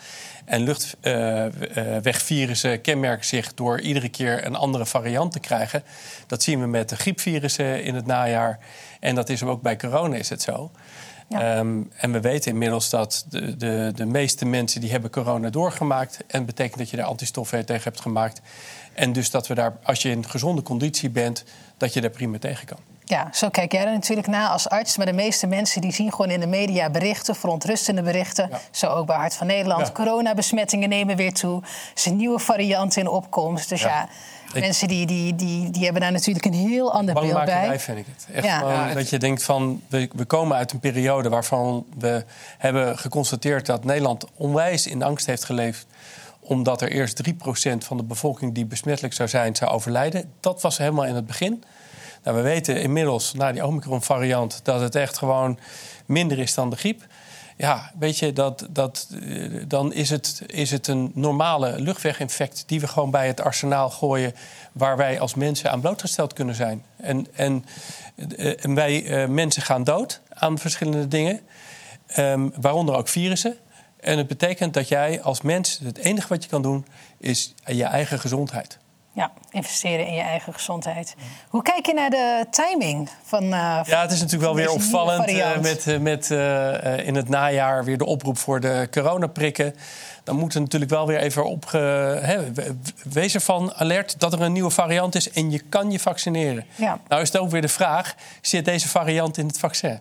En 0.45 0.63
luchtwegvirussen 0.63 2.81
kenmerken 2.81 3.27
zich 3.27 3.55
door 3.55 3.81
iedere 3.81 4.09
keer 4.09 4.47
een 4.47 4.57
andere 4.57 4.87
variant 4.87 5.33
te 5.33 5.41
krijgen. 5.41 5.85
Dat 6.27 6.43
zien 6.43 6.61
we 6.61 6.67
met 6.67 6.89
de 6.89 6.97
griepvirussen 6.97 7.83
in 7.83 7.95
het 7.95 8.07
najaar. 8.07 8.59
En 9.01 9.15
dat 9.15 9.29
is 9.29 9.43
ook 9.43 9.63
bij 9.63 9.77
corona 9.77 10.17
is 10.17 10.29
het 10.29 10.43
zo. 10.43 10.71
Ehm, 11.29 11.83
en 11.97 12.13
we 12.13 12.21
weten 12.21 12.53
inmiddels 12.53 12.91
dat 12.91 13.27
de, 13.29 13.57
de, 13.57 13.93
de 13.95 14.07
meeste 14.07 14.45
mensen 14.45 14.81
die 14.81 14.91
hebben 14.91 15.11
corona 15.11 15.51
doorgemaakt. 15.51 16.19
En 16.27 16.45
betekent 16.45 16.79
dat 16.79 16.91
je 16.91 16.97
daar 16.97 17.07
antistoffen 17.07 17.67
tegen 17.67 17.85
hebt 17.85 18.01
gemaakt. 18.01 18.41
En 18.93 19.13
dus 19.13 19.31
dat 19.31 19.47
we 19.47 19.55
daar, 19.55 19.77
als 19.83 20.03
je 20.03 20.11
in 20.11 20.29
gezonde 20.29 20.63
conditie 20.63 21.11
bent, 21.11 21.45
dat 21.77 21.93
je 21.93 22.01
daar 22.01 22.11
prima 22.11 22.39
tegen 22.39 22.67
kan. 22.67 22.79
Ja, 23.09 23.29
zo 23.33 23.49
kijk 23.49 23.73
jij 23.73 23.87
er 23.87 23.93
natuurlijk 23.93 24.27
naar 24.27 24.49
als 24.49 24.69
arts. 24.69 24.97
Maar 24.97 25.07
de 25.07 25.13
meeste 25.13 25.47
mensen 25.47 25.81
die 25.81 25.93
zien 25.93 26.11
gewoon 26.11 26.31
in 26.31 26.41
de 26.41 26.47
media 26.47 26.91
berichten, 26.91 27.35
verontrustende 27.35 28.03
berichten. 28.03 28.51
Zo 28.71 28.87
ook 28.87 29.07
bij 29.07 29.17
Hart 29.17 29.35
van 29.35 29.47
Nederland. 29.47 29.87
Ja. 29.87 29.93
Coronabesmettingen 29.93 30.89
nemen 30.89 31.17
weer 31.17 31.33
toe. 31.33 31.63
Er 31.63 31.69
is 31.95 32.07
een 32.07 32.17
nieuwe 32.17 32.39
variant 32.39 32.97
in 32.97 33.09
opkomst. 33.09 33.69
Dus 33.69 33.83
ja 33.83 34.09
Mensen 34.61 34.89
die, 34.89 35.07
die, 35.07 35.35
die, 35.35 35.71
die 35.71 35.85
hebben 35.85 36.03
daar 36.03 36.13
natuurlijk 36.13 36.45
een 36.45 36.53
heel 36.53 36.93
ander 36.93 37.15
beeld 37.15 37.45
bij. 37.45 37.81
vind 37.81 37.99
ik 37.99 38.07
het. 38.07 38.27
Echt 38.33 38.45
ja. 38.45 38.95
dat 38.95 39.11
je 39.11 39.19
denkt 39.19 39.43
van, 39.43 39.83
we, 39.89 40.09
we 40.13 40.25
komen 40.25 40.57
uit 40.57 40.73
een 40.73 40.81
periode 40.81 41.29
waarvan 41.29 41.87
we 41.99 42.25
hebben 42.59 42.99
geconstateerd 42.99 43.67
dat 43.67 43.85
Nederland 43.85 44.25
onwijs 44.35 44.87
in 44.87 45.03
angst 45.03 45.27
heeft 45.27 45.45
geleefd 45.45 45.87
omdat 46.41 46.83
er 46.83 46.91
eerst 46.91 47.23
3% 47.31 47.33
van 47.79 47.97
de 47.97 48.03
bevolking 48.03 48.55
die 48.55 48.67
besmettelijk 48.67 49.15
zou 49.15 49.29
zijn, 49.29 49.57
zou 49.57 49.71
overlijden. 49.71 50.33
Dat 50.41 50.63
was 50.63 50.79
helemaal 50.79 51.05
in 51.05 51.15
het 51.15 51.27
begin. 51.27 51.65
Nou, 52.27 52.39
we 52.39 52.45
weten 52.45 52.81
inmiddels, 52.83 53.33
na 53.33 53.53
die 53.53 53.67
Omicron-variant, 53.67 54.61
dat 54.63 54.81
het 54.81 54.95
echt 54.95 55.19
gewoon 55.19 55.59
minder 56.07 56.39
is 56.39 56.55
dan 56.55 56.71
de 56.71 56.77
griep. 56.77 57.07
Ja, 57.57 57.93
weet 57.99 58.19
je, 58.19 58.33
dat, 58.33 58.67
dat, 58.71 59.09
eh, 59.23 59.63
dan 59.69 59.93
is 59.93 60.11
het, 60.11 60.43
is 60.47 60.71
het 60.71 60.87
een 60.87 61.11
normale 61.15 61.81
luchtweginfect 61.81 62.65
die 62.67 62.81
we 62.81 62.89
gewoon 62.89 63.11
bij 63.11 63.27
het 63.27 63.41
arsenaal 63.41 63.91
gooien, 63.91 64.35
waar 64.73 64.97
wij 64.97 65.21
als 65.21 65.35
mensen 65.35 65.71
aan 65.71 65.81
blootgesteld 65.81 66.33
kunnen 66.33 66.55
zijn. 66.55 66.85
En, 66.97 67.27
en, 67.33 67.65
eh, 68.37 68.75
wij 68.75 69.03
uh, 69.03 69.29
mensen 69.29 69.63
gaan 69.63 69.85
dood 69.85 70.21
aan 70.29 70.59
verschillende 70.59 71.09
dingen, 71.09 71.41
um, 72.19 72.53
waaronder 72.61 72.97
ook 72.97 73.09
virussen. 73.09 73.57
En 74.01 74.19
het 74.19 74.27
betekent 74.27 74.75
dat 74.75 74.89
jij 74.89 75.23
als 75.23 75.41
mens 75.41 75.81
het 75.85 75.99
enige 75.99 76.29
wat 76.29 76.43
je 76.43 76.49
kan 76.49 76.63
doen 76.63 76.87
is 77.19 77.55
je 77.65 77.85
eigen 77.85 78.19
gezondheid. 78.19 78.79
Ja, 79.17 79.33
investeren 79.51 80.07
in 80.07 80.15
je 80.15 80.21
eigen 80.21 80.53
gezondheid. 80.53 81.15
Hoe 81.49 81.63
kijk 81.63 81.87
je 81.87 81.95
naar 81.95 82.11
de 82.11 82.47
timing 82.51 83.09
van. 83.23 83.45
Uh, 83.45 83.81
ja, 83.85 84.01
het 84.01 84.13
is 84.13 84.21
natuurlijk 84.21 84.43
wel 84.43 84.55
weer 84.55 84.71
opvallend 84.71 85.31
uh, 85.31 85.59
met, 85.59 85.87
uh, 85.87 85.99
met 85.99 86.31
in 87.07 87.15
het 87.15 87.29
najaar 87.29 87.85
weer 87.85 87.99
de 87.99 88.05
oproep 88.05 88.39
voor 88.39 88.61
de 88.61 88.89
coronaprikken. 88.91 89.75
Dan 90.25 90.37
moet 90.37 90.55
er 90.55 90.61
natuurlijk 90.61 90.91
wel 90.91 91.07
weer 91.07 91.19
even 91.19 91.45
op. 91.45 91.71
Hè, 91.71 92.53
wees 93.03 93.35
ervan 93.35 93.75
alert 93.75 94.21
dat 94.21 94.33
er 94.33 94.43
een 94.43 94.53
nieuwe 94.53 94.71
variant 94.71 95.15
is 95.15 95.31
en 95.31 95.51
je 95.51 95.59
kan 95.59 95.91
je 95.91 96.01
vaccineren. 96.01 96.65
Ja. 96.75 96.99
Nou 97.09 97.23
is 97.23 97.33
het 97.33 97.41
ook 97.41 97.51
weer 97.51 97.63
de 97.63 97.69
vraag: 97.69 98.15
zit 98.41 98.65
deze 98.65 98.89
variant 98.89 99.39
in 99.39 99.47
het 99.47 99.59
vaccin? 99.59 100.01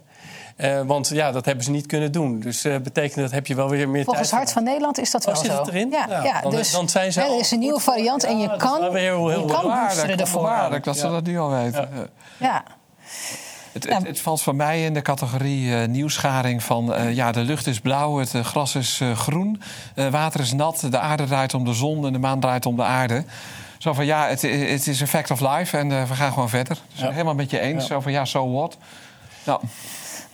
Uh, 0.58 0.82
want 0.82 1.10
ja, 1.10 1.32
dat 1.32 1.46
hebben 1.46 1.64
ze 1.64 1.72
niet 1.72 1.86
kunnen 1.86 2.12
doen. 2.12 2.40
Dus 2.40 2.66
uh, 2.66 2.78
betekent 2.78 3.16
dat 3.16 3.32
heb 3.32 3.48
je 3.48 3.56
wel 3.56 3.70
weer 3.70 3.90
meer 3.90 4.04
Volgens 4.04 4.30
tijd. 4.30 4.42
Hart 4.42 4.54
van 4.54 4.64
Nederland 4.64 5.00
is 5.00 5.12
dat 5.12 5.22
oh, 5.22 5.34
wel 5.34 5.44
zit 5.44 5.52
zo. 5.52 5.58
Het 5.58 5.68
erin? 5.68 5.90
Ja, 5.90 6.06
ja, 6.10 6.24
ja 6.24 6.42
dan, 6.42 6.52
dus 6.52 6.72
dan 6.72 6.90
zijn 6.90 7.14
ze 7.14 7.22
er 7.22 7.40
is 7.40 7.52
een 7.52 7.60
nieuwe 7.60 7.80
variant 7.80 8.24
en 8.24 8.40
je 8.40 8.56
kan, 8.58 8.82
heel, 8.96 9.30
heel 9.30 9.48
je 9.48 9.54
kan 9.54 9.64
boosteren 9.64 10.18
ervoor. 10.18 10.80
dat 10.82 10.98
ze 10.98 11.10
dat 11.10 11.24
nu 11.24 11.38
al 11.40 11.50
weten. 11.50 12.10
ja. 12.38 12.64
Het, 13.72 13.90
het, 13.90 14.08
het, 14.08 14.20
valt 14.20 14.42
voor 14.42 14.56
mij 14.56 14.86
in 14.86 14.94
de 14.94 15.02
categorie 15.02 15.68
uh, 15.68 15.86
nieuwsgaring 15.86 16.64
van... 16.64 16.94
Uh, 16.94 17.14
ja, 17.14 17.32
de 17.32 17.40
lucht 17.40 17.68
is 17.68 17.80
blauw, 17.80 18.18
het 18.18 18.34
uh, 18.34 18.44
gras 18.44 18.76
is 18.76 19.02
groen, 19.16 19.62
water 20.12 20.40
is 20.40 20.54
nat... 20.54 20.88
de 20.90 21.00
aarde 21.00 21.24
draait 21.24 21.54
om 21.54 21.66
de 21.66 21.74
zon 21.74 22.06
en 22.06 22.14
de 22.14 22.20
maan 22.20 22.40
draait 22.40 22.66
om 22.66 22.76
de 22.76 22.84
aarde. 22.84 23.24
Zo 23.78 23.94
van, 23.94 24.06
ja, 24.06 24.28
het, 24.28 24.42
het 24.42 24.88
is 24.88 25.02
een 25.02 25.08
fact 25.08 25.32
of 25.32 25.40
life 25.40 25.78
en 25.78 25.90
we 25.90 26.16
gaan 26.16 26.34
gewoon 26.34 26.50
verder. 26.50 26.78
Dus 26.92 27.02
ja. 27.02 27.12
helemaal 27.12 27.36
met 27.36 27.50
je 27.50 27.60
eens. 27.60 27.82
Ja. 27.82 27.88
Zo 27.88 28.00
van, 28.00 28.12
ja, 28.12 28.26
so 28.26 28.52
what? 28.52 28.78
Nou... 29.44 29.60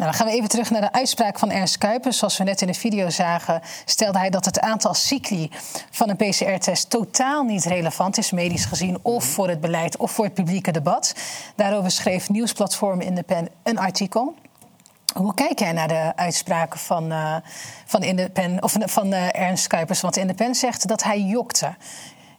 Nou, 0.02 0.14
dan 0.14 0.22
gaan 0.22 0.32
we 0.32 0.38
even 0.38 0.50
terug 0.50 0.70
naar 0.70 0.82
de 0.82 0.92
uitspraak 0.92 1.40
van 1.40 1.52
Ernst 1.52 1.78
Kuipers. 1.78 2.18
Zoals 2.18 2.38
we 2.38 2.44
net 2.44 2.62
in 2.62 2.68
de 2.68 2.74
video 2.74 3.10
zagen, 3.10 3.62
stelde 3.86 4.18
hij 4.18 4.30
dat 4.30 4.46
het 4.46 4.60
aantal 4.60 4.94
cycli 4.94 5.50
van 5.92 6.10
een 6.10 6.16
PCR-test 6.16 6.90
totaal 6.90 7.44
niet 7.44 7.66
relevant 7.66 8.18
is, 8.18 8.32
medisch 8.32 8.66
gezien, 8.66 8.98
of 9.02 9.24
voor 9.24 9.50
het 9.50 9.62
beleid 9.62 9.98
of 9.98 10.12
voor 10.12 10.26
het 10.26 10.34
publieke 10.34 10.72
debat. 10.72 11.16
Daarover 11.56 11.92
schreef 11.92 12.30
nieuwsplatform 12.30 13.02
in 13.02 13.16
de 13.16 13.24
pen 13.24 13.50
een 13.64 13.78
artikel. 13.78 14.36
Hoe 15.14 15.34
kijk 15.34 15.60
jij 15.60 15.72
naar 15.72 15.88
de 15.88 16.12
uitspraken 16.16 16.80
van, 16.80 17.12
uh, 17.12 17.36
van, 17.86 18.04
in 18.04 18.16
de 18.16 18.30
pen, 18.30 18.64
of 18.64 18.76
van 18.80 19.14
uh, 19.14 19.36
Ernst 19.36 19.68
Kuipers? 19.68 20.02
Want 20.02 20.18
in 20.18 20.28
de 20.28 20.34
pen 20.34 20.56
zegt 20.56 20.88
dat 20.88 21.04
hij 21.04 21.22
jokte 21.22 21.76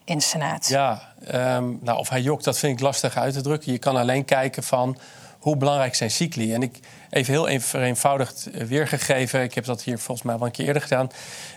in 0.03 0.17
de 0.17 0.23
Senaat. 0.23 0.67
Ja, 0.67 1.01
um, 1.33 1.79
nou, 1.81 1.97
of 1.97 2.09
hij 2.09 2.21
jokt, 2.21 2.43
dat 2.43 2.57
vind 2.57 2.73
ik 2.73 2.79
lastig 2.79 3.17
uit 3.17 3.33
te 3.33 3.41
drukken. 3.41 3.71
Je 3.71 3.77
kan 3.77 3.95
alleen 3.95 4.25
kijken 4.25 4.63
van 4.63 4.97
hoe 5.43 5.57
belangrijk 5.57 5.95
zijn 5.95 6.11
cycli. 6.11 6.53
En 6.53 6.61
ik 6.61 6.79
even 7.09 7.33
heel 7.33 7.59
vereenvoudigd 7.59 8.49
weergegeven. 8.67 9.41
Ik 9.41 9.53
heb 9.53 9.65
dat 9.65 9.83
hier 9.83 9.99
volgens 9.99 10.27
mij 10.27 10.37
wel 10.37 10.45
een 10.45 10.51
keer 10.51 10.65
eerder 10.65 10.81
gedaan. 10.81 11.09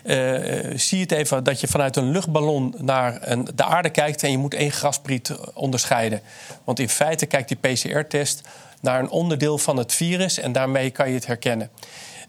Uh, 0.03 0.77
zie 0.77 1.01
het 1.01 1.11
even 1.11 1.43
dat 1.43 1.59
je 1.59 1.67
vanuit 1.67 1.95
een 1.95 2.11
luchtballon 2.11 2.75
naar 2.77 3.17
een, 3.21 3.47
de 3.55 3.63
aarde 3.63 3.89
kijkt 3.89 4.23
en 4.23 4.31
je 4.31 4.37
moet 4.37 4.53
één 4.53 4.71
graspriet 4.71 5.35
onderscheiden. 5.53 6.21
Want 6.63 6.79
in 6.79 6.89
feite 6.89 7.25
kijkt 7.25 7.47
die 7.47 7.57
PCR-test 7.57 8.41
naar 8.81 8.99
een 8.99 9.09
onderdeel 9.09 9.57
van 9.57 9.77
het 9.77 9.93
virus 9.93 10.39
en 10.39 10.51
daarmee 10.51 10.89
kan 10.89 11.07
je 11.07 11.15
het 11.15 11.25
herkennen. 11.25 11.69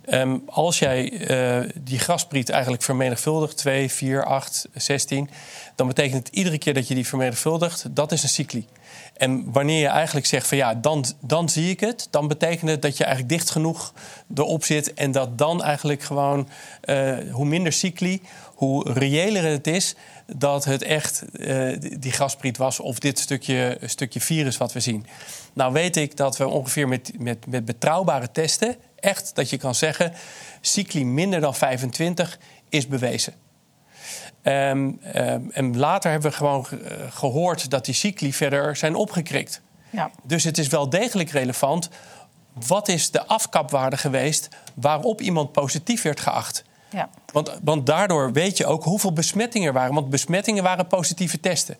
Ehm, 0.04 0.36
als 0.46 0.78
jij 0.78 1.12
die 1.80 1.98
graspriet 1.98 2.48
eigenlijk 2.48 2.82
vermenigvuldigt, 2.82 3.56
2, 3.56 3.92
4, 3.92 4.24
8, 4.24 4.68
16, 4.74 5.30
dan 5.76 5.86
betekent 5.86 6.26
het 6.26 6.36
iedere 6.36 6.58
keer 6.58 6.74
dat 6.74 6.88
je 6.88 6.94
die 6.94 7.06
vermenigvuldigt, 7.06 7.96
dat 7.96 8.12
is 8.12 8.22
een 8.22 8.28
cycli. 8.28 8.66
En 9.18 9.52
wanneer 9.52 9.80
je 9.80 9.86
eigenlijk 9.86 10.26
zegt 10.26 10.46
van 10.46 10.56
ja, 10.56 10.74
dan, 10.74 11.04
dan 11.20 11.48
zie 11.48 11.70
ik 11.70 11.80
het, 11.80 12.08
dan 12.10 12.28
betekent 12.28 12.70
het 12.70 12.82
dat 12.82 12.96
je 12.96 13.04
eigenlijk 13.04 13.34
dicht 13.34 13.50
genoeg 13.50 13.92
erop 14.34 14.64
zit 14.64 14.94
en 14.94 15.12
dat 15.12 15.38
dan 15.38 15.62
eigenlijk 15.62 16.02
gewoon 16.02 16.48
uh, 16.84 17.16
hoe 17.32 17.44
minder 17.44 17.72
cycli, 17.72 18.22
hoe 18.54 18.92
reëler 18.92 19.44
het 19.44 19.66
is 19.66 19.94
dat 20.26 20.64
het 20.64 20.82
echt 20.82 21.24
uh, 21.32 21.76
die 21.98 22.12
graspriet 22.12 22.56
was 22.56 22.80
of 22.80 22.98
dit 22.98 23.18
stukje, 23.18 23.78
stukje 23.84 24.20
virus 24.20 24.56
wat 24.56 24.72
we 24.72 24.80
zien. 24.80 25.06
Nou 25.52 25.72
weet 25.72 25.96
ik 25.96 26.16
dat 26.16 26.36
we 26.36 26.48
ongeveer 26.48 26.88
met, 26.88 27.12
met, 27.18 27.46
met 27.46 27.64
betrouwbare 27.64 28.30
testen 28.30 28.76
echt 28.96 29.34
dat 29.34 29.50
je 29.50 29.56
kan 29.56 29.74
zeggen, 29.74 30.12
cycli 30.60 31.04
minder 31.04 31.40
dan 31.40 31.54
25 31.54 32.38
is 32.68 32.86
bewezen. 32.86 33.34
Um, 34.48 35.00
um, 35.14 35.50
en 35.50 35.78
later 35.78 36.10
hebben 36.10 36.30
we 36.30 36.36
gewoon 36.36 36.66
gehoord 37.10 37.70
dat 37.70 37.84
die 37.84 37.94
cycli 37.94 38.32
verder 38.32 38.76
zijn 38.76 38.94
opgekrikt. 38.94 39.60
Ja. 39.90 40.10
Dus 40.22 40.44
het 40.44 40.58
is 40.58 40.68
wel 40.68 40.90
degelijk 40.90 41.30
relevant. 41.30 41.88
Wat 42.66 42.88
is 42.88 43.10
de 43.10 43.26
afkapwaarde 43.26 43.96
geweest 43.96 44.48
waarop 44.74 45.20
iemand 45.20 45.52
positief 45.52 46.02
werd 46.02 46.20
geacht? 46.20 46.64
Ja. 46.90 47.08
Want, 47.32 47.58
want 47.62 47.86
daardoor 47.86 48.32
weet 48.32 48.56
je 48.56 48.66
ook 48.66 48.84
hoeveel 48.84 49.12
besmettingen 49.12 49.68
er 49.68 49.74
waren. 49.74 49.94
Want 49.94 50.10
besmettingen 50.10 50.62
waren 50.62 50.86
positieve 50.86 51.40
testen. 51.40 51.76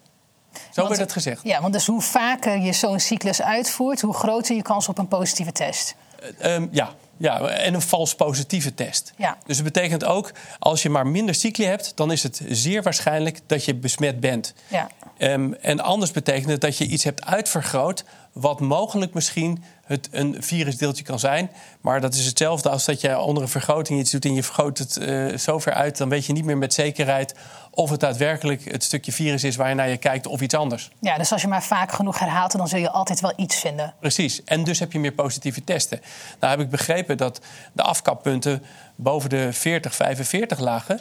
Zo 0.72 0.88
werd 0.88 1.00
het 1.00 1.12
gezegd. 1.12 1.40
Ja, 1.42 1.60
want 1.60 1.72
dus 1.72 1.86
hoe 1.86 2.02
vaker 2.02 2.58
je 2.58 2.72
zo'n 2.72 3.00
cyclus 3.00 3.42
uitvoert, 3.42 4.00
hoe 4.00 4.14
groter 4.14 4.56
je 4.56 4.62
kans 4.62 4.88
op 4.88 4.98
een 4.98 5.08
positieve 5.08 5.52
test. 5.52 5.94
Uh, 6.42 6.54
um, 6.54 6.68
ja, 6.72 6.90
ja, 7.18 7.40
en 7.40 7.74
een 7.74 7.82
vals 7.82 8.14
positieve 8.14 8.74
test. 8.74 9.12
Ja. 9.16 9.38
Dus 9.46 9.56
het 9.56 9.64
betekent 9.64 10.04
ook, 10.04 10.32
als 10.58 10.82
je 10.82 10.90
maar 10.90 11.06
minder 11.06 11.34
cycli 11.34 11.64
hebt, 11.64 11.92
dan 11.94 12.12
is 12.12 12.22
het 12.22 12.42
zeer 12.48 12.82
waarschijnlijk 12.82 13.40
dat 13.46 13.64
je 13.64 13.74
besmet 13.74 14.20
bent. 14.20 14.54
Ja. 14.68 14.88
Um, 15.18 15.54
en 15.54 15.80
anders 15.80 16.10
betekent 16.10 16.50
het 16.50 16.60
dat 16.60 16.78
je 16.78 16.86
iets 16.86 17.04
hebt 17.04 17.24
uitvergroot, 17.24 18.04
wat 18.32 18.60
mogelijk 18.60 19.14
misschien 19.14 19.62
het 19.88 20.08
een 20.10 20.36
virusdeeltje 20.38 21.04
kan 21.04 21.18
zijn. 21.18 21.50
Maar 21.80 22.00
dat 22.00 22.14
is 22.14 22.26
hetzelfde 22.26 22.68
als 22.68 22.84
dat 22.84 23.00
je 23.00 23.18
onder 23.18 23.42
een 23.42 23.48
vergroting 23.48 24.00
iets 24.00 24.10
doet 24.10 24.24
en 24.24 24.34
je 24.34 24.42
vergroot 24.42 24.78
het 24.78 24.96
uh, 24.96 25.36
zo 25.36 25.58
ver 25.58 25.72
uit, 25.72 25.96
dan 25.96 26.08
weet 26.08 26.26
je 26.26 26.32
niet 26.32 26.44
meer 26.44 26.58
met 26.58 26.74
zekerheid 26.74 27.34
of 27.70 27.90
het 27.90 28.00
daadwerkelijk 28.00 28.70
het 28.72 28.84
stukje 28.84 29.12
virus 29.12 29.44
is 29.44 29.56
waar 29.56 29.68
je 29.68 29.74
naar 29.74 29.88
je 29.88 29.96
kijkt 29.96 30.26
of 30.26 30.40
iets 30.40 30.54
anders. 30.54 30.90
Ja, 31.00 31.16
dus 31.16 31.32
als 31.32 31.42
je 31.42 31.48
maar 31.48 31.62
vaak 31.62 31.92
genoeg 31.92 32.18
herhaalt, 32.18 32.56
dan 32.56 32.68
zul 32.68 32.78
je 32.78 32.90
altijd 32.90 33.20
wel 33.20 33.32
iets 33.36 33.56
vinden. 33.56 33.94
Precies, 34.00 34.44
en 34.44 34.64
dus 34.64 34.78
heb 34.78 34.92
je 34.92 34.98
meer 34.98 35.12
positieve 35.12 35.64
testen. 35.64 36.00
Nou 36.40 36.52
heb 36.52 36.60
ik 36.60 36.70
begrepen 36.70 37.16
dat 37.16 37.40
de 37.72 37.82
afkappunten 37.82 38.62
boven 38.96 39.30
de 39.30 39.52
40, 39.52 39.94
45 39.94 40.58
lagen. 40.58 41.00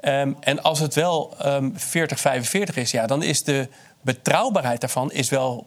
Um, 0.00 0.36
en 0.40 0.62
als 0.62 0.78
het 0.78 0.94
wel 0.94 1.36
um, 1.46 1.72
40, 1.76 2.20
45 2.20 2.76
is, 2.76 2.90
ja, 2.90 3.06
dan 3.06 3.22
is 3.22 3.44
de 3.44 3.68
betrouwbaarheid 4.00 4.80
daarvan 4.80 5.12
is 5.12 5.28
wel 5.28 5.66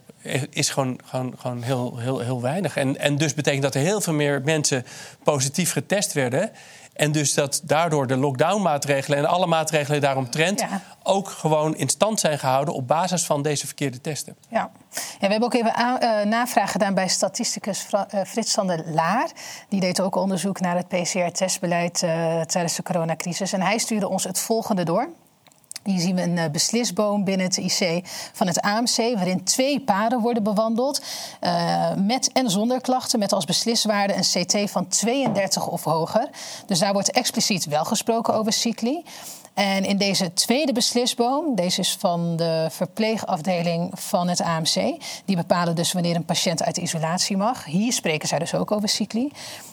is 0.50 0.70
gewoon, 0.70 1.00
gewoon, 1.06 1.34
gewoon 1.38 1.62
heel, 1.62 1.98
heel, 1.98 2.20
heel 2.20 2.42
weinig. 2.42 2.78
En, 2.78 3.00
en 3.00 3.18
dus 3.18 3.34
betekent 3.34 3.64
dat 3.64 3.76
er 3.76 3.82
heel 3.82 4.02
veel 4.02 4.14
meer 4.14 4.42
mensen 4.44 4.86
positief 5.24 5.72
getest 5.72 6.14
werden. 6.14 6.52
En 6.98 7.12
dus 7.12 7.34
dat 7.34 7.62
daardoor 7.64 8.08
de 8.08 8.18
lockdown-maatregelen 8.18 9.18
en 9.18 9.26
alle 9.26 9.46
maatregelen 9.46 10.02
daaromtrent 10.02 10.60
ja. 10.60 10.82
ook 11.04 11.30
gewoon 11.30 11.76
in 11.76 11.90
stand 11.90 12.20
zijn 12.20 12.40
gehouden 12.40 12.74
op 12.74 12.88
basis 12.88 13.26
van 13.26 13.42
deze 13.42 13.66
verkeerde 13.66 14.02
testen. 14.02 14.36
Ja, 14.50 14.58
ja 14.90 15.00
we 15.20 15.28
hebben 15.28 15.44
ook 15.44 15.54
even 15.54 15.76
aan, 15.76 16.04
uh, 16.04 16.26
navraag 16.26 16.72
gedaan 16.72 16.94
bij 16.94 17.08
statisticus 17.08 17.80
Fra 17.80 18.08
uh, 18.14 18.22
Frits 18.24 18.54
van 18.54 18.68
der 18.68 18.84
Laar. 18.86 19.30
Die 19.70 19.80
deed 19.80 20.02
ook 20.02 20.16
onderzoek 20.16 20.60
naar 20.60 20.76
het 20.76 20.88
PCR-testbeleid 20.88 22.02
uh, 22.02 22.42
tijdens 22.42 22.76
de 22.76 22.84
coronacrisis. 22.84 23.54
En 23.54 23.62
hij 23.62 23.78
stuurde 23.78 24.08
ons 24.08 24.24
het 24.24 24.40
volgende 24.40 24.84
door. 24.84 25.10
Hier 25.88 26.00
zien 26.00 26.16
we 26.16 26.22
een 26.22 26.38
uh, 26.38 26.46
beslisboom 26.52 27.24
binnen 27.24 27.46
het 27.46 27.58
IC 27.58 28.08
van 28.34 28.48
het 28.48 28.62
AMC, 28.62 28.96
waarin 28.96 29.44
twee 29.44 29.80
paden 29.80 30.20
worden 30.20 30.44
bewandeld. 30.44 31.02
Uh, 31.42 31.94
met 31.96 32.32
en 32.32 32.50
zonder 32.50 32.82
klachten, 32.82 33.20
met 33.20 33.34
als 33.34 33.46
besliswaarde 33.46 34.16
een 34.16 34.46
CT 34.46 34.72
van 34.72 34.88
32 34.88 35.68
of 35.68 35.84
hoger. 35.84 36.30
Dus 36.66 36.80
daar 36.80 36.94
wordt 36.94 37.12
expliciet 37.12 37.66
wel 37.66 37.86
gesproken 37.86 38.34
over 38.34 38.54
cycli. 38.54 39.04
En 39.58 39.86
in 39.86 39.98
deze 39.98 40.34
tweede 40.34 40.74
beslisboom, 40.74 41.56
deze 41.56 41.80
is 41.80 41.96
van 42.00 42.36
de 42.36 42.68
verpleegafdeling 42.70 43.92
van 43.94 44.28
het 44.28 44.42
AMC, 44.42 44.96
die 45.26 45.36
bepalen 45.36 45.76
dus 45.76 45.94
wanneer 45.94 46.16
een 46.16 46.26
patiënt 46.26 46.64
uit 46.64 46.78
isolatie 46.78 47.38
mag. 47.38 47.66
Hier 47.66 47.94
spreken 47.94 48.28
zij 48.28 48.40
dus 48.40 48.54
ook 48.54 48.72
over 48.72 48.90
cycli. 48.90 49.32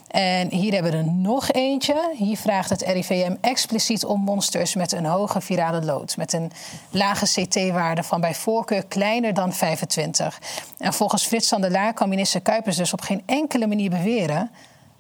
En 0.08 0.50
hier 0.50 0.72
hebben 0.72 0.92
we 0.92 0.96
er 0.96 1.12
nog 1.12 1.50
eentje. 1.50 2.12
Hier 2.16 2.36
vraagt 2.36 2.70
het 2.70 2.82
RIVM 2.82 3.34
expliciet 3.40 4.04
om 4.04 4.20
monsters 4.20 4.74
met 4.74 4.92
een 4.92 5.06
hoge 5.06 5.40
virale 5.40 5.84
load. 5.84 6.16
Met 6.16 6.32
een 6.32 6.52
lage 6.90 7.26
CT-waarde 7.26 8.02
van 8.02 8.20
bij 8.20 8.34
voorkeur 8.34 8.84
kleiner 8.86 9.34
dan 9.34 9.52
25. 9.52 10.40
En 10.78 10.92
volgens 10.92 11.26
Frits 11.26 11.48
van 11.48 11.60
der 11.60 11.70
Laar 11.70 11.94
kan 11.94 12.08
minister 12.08 12.40
Kuipers 12.40 12.76
dus 12.76 12.92
op 12.92 13.00
geen 13.00 13.22
enkele 13.26 13.66
manier 13.66 13.90
beweren 13.90 14.50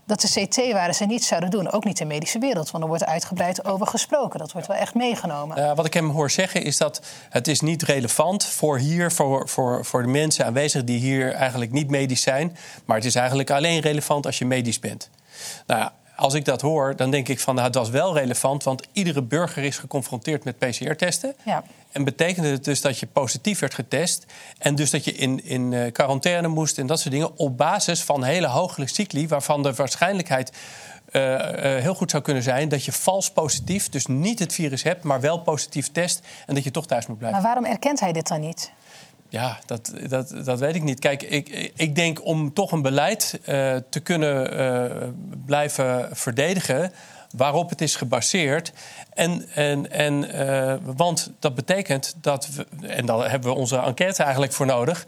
dat 0.06 0.20
de 0.20 0.28
CT-waarden 0.28 0.94
ze 0.94 1.04
niet 1.04 1.24
zouden 1.24 1.50
doen. 1.50 1.70
Ook 1.70 1.84
niet 1.84 2.00
in 2.00 2.08
de 2.08 2.14
medische 2.14 2.38
wereld, 2.38 2.70
want 2.70 2.82
er 2.82 2.88
wordt 2.88 3.04
uitgebreid 3.04 3.64
over 3.64 3.86
gesproken. 3.86 4.38
Dat 4.38 4.52
wordt 4.52 4.66
wel 4.66 4.76
echt 4.76 4.94
meegenomen. 4.94 5.58
Uh, 5.58 5.74
wat 5.74 5.86
ik 5.86 5.94
hem 5.94 6.10
hoor 6.10 6.30
zeggen 6.30 6.62
is 6.62 6.76
dat 6.76 7.00
het 7.30 7.48
is 7.48 7.60
niet 7.60 7.82
relevant 7.82 8.44
voor 8.44 8.78
hier, 8.78 9.12
voor, 9.12 9.48
voor, 9.48 9.84
voor 9.84 10.02
de 10.02 10.08
mensen 10.08 10.46
aanwezig 10.46 10.84
die 10.84 10.98
hier 10.98 11.32
eigenlijk 11.32 11.72
niet 11.72 11.90
medisch 11.90 12.22
zijn. 12.22 12.56
Maar 12.84 12.96
het 12.96 13.06
is 13.06 13.14
eigenlijk 13.14 13.50
alleen 13.50 13.80
relevant 13.80 14.26
als 14.26 14.38
je 14.38 14.46
medisch 14.46 14.80
bent. 14.80 15.10
Nou 15.66 15.80
ja, 15.80 15.92
als 16.16 16.34
ik 16.34 16.44
dat 16.44 16.60
hoor, 16.60 16.96
dan 16.96 17.10
denk 17.10 17.28
ik 17.28 17.40
van 17.40 17.54
nou, 17.54 17.70
dat 17.70 17.82
was 17.82 17.92
wel 17.92 18.14
relevant, 18.14 18.62
want 18.62 18.82
iedere 18.92 19.22
burger 19.22 19.62
is 19.62 19.78
geconfronteerd 19.78 20.44
met 20.44 20.58
PCR-testen. 20.58 21.34
Ja. 21.44 21.64
En 21.92 22.04
betekende 22.04 22.48
het 22.48 22.64
dus 22.64 22.80
dat 22.80 22.98
je 22.98 23.06
positief 23.06 23.58
werd 23.58 23.74
getest 23.74 24.26
en 24.58 24.74
dus 24.74 24.90
dat 24.90 25.04
je 25.04 25.12
in, 25.12 25.44
in 25.44 25.72
uh, 25.72 25.92
quarantaine 25.92 26.48
moest 26.48 26.78
en 26.78 26.86
dat 26.86 27.00
soort 27.00 27.14
dingen 27.14 27.38
op 27.38 27.56
basis 27.56 28.02
van 28.02 28.24
hele 28.24 28.46
hoge 28.46 28.86
cycli, 28.86 29.28
waarvan 29.28 29.62
de 29.62 29.74
waarschijnlijkheid 29.74 30.52
uh, 31.10 31.22
uh, 31.22 31.38
heel 31.60 31.94
goed 31.94 32.10
zou 32.10 32.22
kunnen 32.22 32.42
zijn 32.42 32.68
dat 32.68 32.84
je 32.84 32.92
vals 32.92 33.30
positief, 33.30 33.88
dus 33.88 34.06
niet 34.06 34.38
het 34.38 34.52
virus 34.52 34.82
hebt, 34.82 35.02
maar 35.02 35.20
wel 35.20 35.38
positief 35.38 35.92
test 35.92 36.20
en 36.46 36.54
dat 36.54 36.64
je 36.64 36.70
toch 36.70 36.86
thuis 36.86 37.06
moet 37.06 37.18
blijven. 37.18 37.42
Maar 37.42 37.48
waarom 37.54 37.72
erkent 37.72 38.00
hij 38.00 38.12
dit 38.12 38.28
dan 38.28 38.40
niet? 38.40 38.72
Ja, 39.34 39.58
dat, 39.66 39.92
dat, 40.08 40.34
dat 40.44 40.58
weet 40.58 40.74
ik 40.74 40.82
niet. 40.82 40.98
Kijk, 40.98 41.22
ik, 41.22 41.72
ik 41.76 41.94
denk 41.94 42.24
om 42.24 42.52
toch 42.52 42.72
een 42.72 42.82
beleid 42.82 43.38
uh, 43.40 43.76
te 43.90 44.00
kunnen 44.00 44.60
uh, 44.60 45.08
blijven 45.46 46.08
verdedigen 46.12 46.92
waarop 47.36 47.70
het 47.70 47.80
is 47.80 47.96
gebaseerd. 47.96 48.72
En, 49.12 49.48
en, 49.54 49.90
en, 49.90 50.36
uh, 50.36 50.74
want 50.96 51.32
dat 51.38 51.54
betekent 51.54 52.14
dat 52.20 52.48
we, 52.48 52.86
en 52.86 53.06
daar 53.06 53.30
hebben 53.30 53.50
we 53.50 53.56
onze 53.56 53.78
enquête 53.78 54.22
eigenlijk 54.22 54.52
voor 54.52 54.66
nodig. 54.66 55.04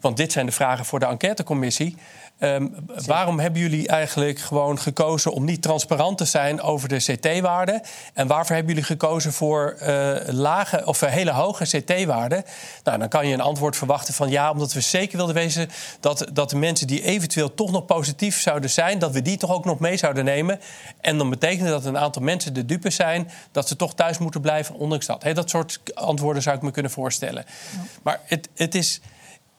Want 0.00 0.16
dit 0.16 0.32
zijn 0.32 0.46
de 0.46 0.52
vragen 0.52 0.84
voor 0.84 0.98
de 0.98 1.06
enquêtecommissie. 1.06 1.96
Um, 2.44 2.74
waarom 3.06 3.38
hebben 3.38 3.60
jullie 3.60 3.88
eigenlijk 3.88 4.38
gewoon 4.38 4.78
gekozen 4.78 5.32
om 5.32 5.44
niet 5.44 5.62
transparant 5.62 6.18
te 6.18 6.24
zijn 6.24 6.60
over 6.60 6.88
de 6.88 6.96
CT-waarden? 6.96 7.82
En 8.14 8.26
waarvoor 8.26 8.56
hebben 8.56 8.74
jullie 8.74 8.88
gekozen 8.88 9.32
voor 9.32 9.76
uh, 9.82 10.14
lage 10.26 10.86
of 10.86 11.00
hele 11.00 11.30
hoge 11.30 11.64
CT-waarden? 11.64 12.44
Nou, 12.84 12.98
dan 12.98 13.08
kan 13.08 13.26
je 13.26 13.34
een 13.34 13.40
antwoord 13.40 13.76
verwachten 13.76 14.14
van 14.14 14.30
ja, 14.30 14.50
omdat 14.50 14.72
we 14.72 14.80
zeker 14.80 15.16
wilden 15.16 15.34
wezen 15.34 15.70
dat, 16.00 16.26
dat 16.32 16.50
de 16.50 16.56
mensen 16.56 16.86
die 16.86 17.02
eventueel 17.02 17.54
toch 17.54 17.70
nog 17.70 17.84
positief 17.84 18.40
zouden 18.40 18.70
zijn, 18.70 18.98
dat 18.98 19.12
we 19.12 19.22
die 19.22 19.36
toch 19.36 19.52
ook 19.52 19.64
nog 19.64 19.78
mee 19.78 19.96
zouden 19.96 20.24
nemen. 20.24 20.60
En 21.00 21.18
dan 21.18 21.30
betekent 21.30 21.68
dat 21.68 21.84
een 21.84 21.98
aantal 21.98 22.22
mensen 22.22 22.54
de 22.54 22.64
dupe 22.64 22.90
zijn, 22.90 23.30
dat 23.52 23.68
ze 23.68 23.76
toch 23.76 23.94
thuis 23.94 24.18
moeten 24.18 24.40
blijven, 24.40 24.74
ondanks 24.74 25.06
dat. 25.06 25.22
He, 25.22 25.34
dat 25.34 25.50
soort 25.50 25.80
antwoorden 25.94 26.42
zou 26.42 26.56
ik 26.56 26.62
me 26.62 26.70
kunnen 26.70 26.92
voorstellen. 26.92 27.44
Ja. 27.46 27.78
Maar 28.02 28.20
het, 28.24 28.48
het 28.54 28.74
is. 28.74 29.00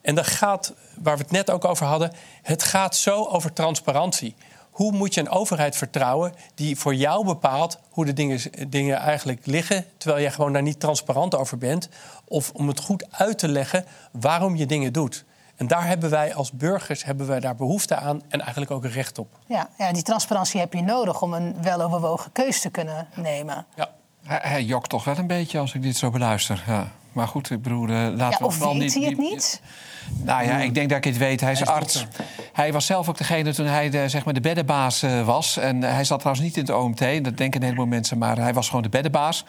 En 0.04 0.14
dat 0.14 0.26
gaat, 0.26 0.72
waar 1.00 1.16
we 1.16 1.22
het 1.22 1.30
net 1.30 1.50
ook 1.50 1.64
over 1.64 1.86
hadden, 1.86 2.12
het 2.42 2.62
gaat 2.62 2.96
zo 2.96 3.24
over 3.24 3.52
transparantie. 3.52 4.34
Hoe 4.70 4.92
moet 4.92 5.14
je 5.14 5.20
een 5.20 5.28
overheid 5.28 5.76
vertrouwen 5.76 6.34
die 6.54 6.78
voor 6.78 6.94
jou 6.94 7.24
bepaalt 7.24 7.78
hoe 7.90 8.04
de 8.04 8.12
dingen, 8.12 8.40
dingen 8.68 8.96
eigenlijk 8.96 9.46
liggen, 9.46 9.86
terwijl 9.96 10.22
jij 10.22 10.30
gewoon 10.30 10.52
daar 10.52 10.62
niet 10.62 10.80
transparant 10.80 11.34
over 11.34 11.58
bent? 11.58 11.88
Of 12.24 12.50
om 12.50 12.68
het 12.68 12.80
goed 12.80 13.06
uit 13.10 13.38
te 13.38 13.48
leggen 13.48 13.84
waarom 14.12 14.56
je 14.56 14.66
dingen 14.66 14.92
doet. 14.92 15.24
En 15.56 15.66
daar 15.66 15.86
hebben 15.86 16.10
wij 16.10 16.34
als 16.34 16.52
burgers 16.52 17.04
hebben 17.04 17.26
wij 17.26 17.40
daar 17.40 17.56
behoefte 17.56 17.96
aan 17.96 18.22
en 18.28 18.40
eigenlijk 18.40 18.70
ook 18.70 18.86
recht 18.86 19.18
op. 19.18 19.28
Ja, 19.46 19.68
ja 19.78 19.92
die 19.92 20.02
transparantie 20.02 20.60
heb 20.60 20.72
je 20.72 20.82
nodig 20.82 21.22
om 21.22 21.32
een 21.32 21.62
weloverwogen 21.62 22.32
keus 22.32 22.60
te 22.60 22.70
kunnen 22.70 23.08
nemen. 23.14 23.66
Ja. 23.74 23.90
Hij, 24.24 24.40
hij 24.42 24.62
jokt 24.62 24.90
toch 24.90 25.04
wel 25.04 25.18
een 25.18 25.26
beetje 25.26 25.58
als 25.58 25.74
ik 25.74 25.82
dit 25.82 25.96
zo 25.96 26.10
beluister. 26.10 26.64
Ja. 26.66 26.92
Maar 27.14 27.28
goed, 27.28 27.50
ik 27.50 27.62
bedoel, 27.62 27.88
uh, 27.88 27.96
laten 27.96 28.38
ja, 28.40 28.46
of 28.46 28.58
we 28.58 28.78
weet 28.78 28.94
hij 28.94 29.02
het 29.02 29.18
niet? 29.18 29.60
Nou 30.08 30.44
ja, 30.44 30.58
ik 30.58 30.74
denk 30.74 30.88
dat 30.88 30.98
ik 30.98 31.04
het 31.04 31.16
weet. 31.16 31.40
Hij 31.40 31.52
is, 31.52 31.66
arts. 31.66 32.06
Hij 32.52 32.72
was 32.72 32.86
zelf 32.86 33.08
ook 33.08 33.18
degene 33.18 33.54
toen 33.54 33.66
hij 33.66 33.90
de, 33.90 34.08
zeg 34.08 34.24
maar 34.24 34.34
de 34.34 34.40
beddenbaas 34.40 35.02
uh, 35.02 35.26
was. 35.26 35.56
En 35.56 35.82
hij 35.82 36.04
zat 36.04 36.18
trouwens 36.18 36.46
niet 36.46 36.56
in 36.56 36.62
het 36.62 36.74
OMT, 36.74 37.24
dat 37.24 37.36
denken 37.36 37.60
een 37.60 37.62
heleboel 37.62 37.86
mensen, 37.86 38.18
maar 38.18 38.38
hij 38.38 38.54
was 38.54 38.66
gewoon 38.66 38.82
de 38.82 38.88
beddenbaas. 38.88 39.44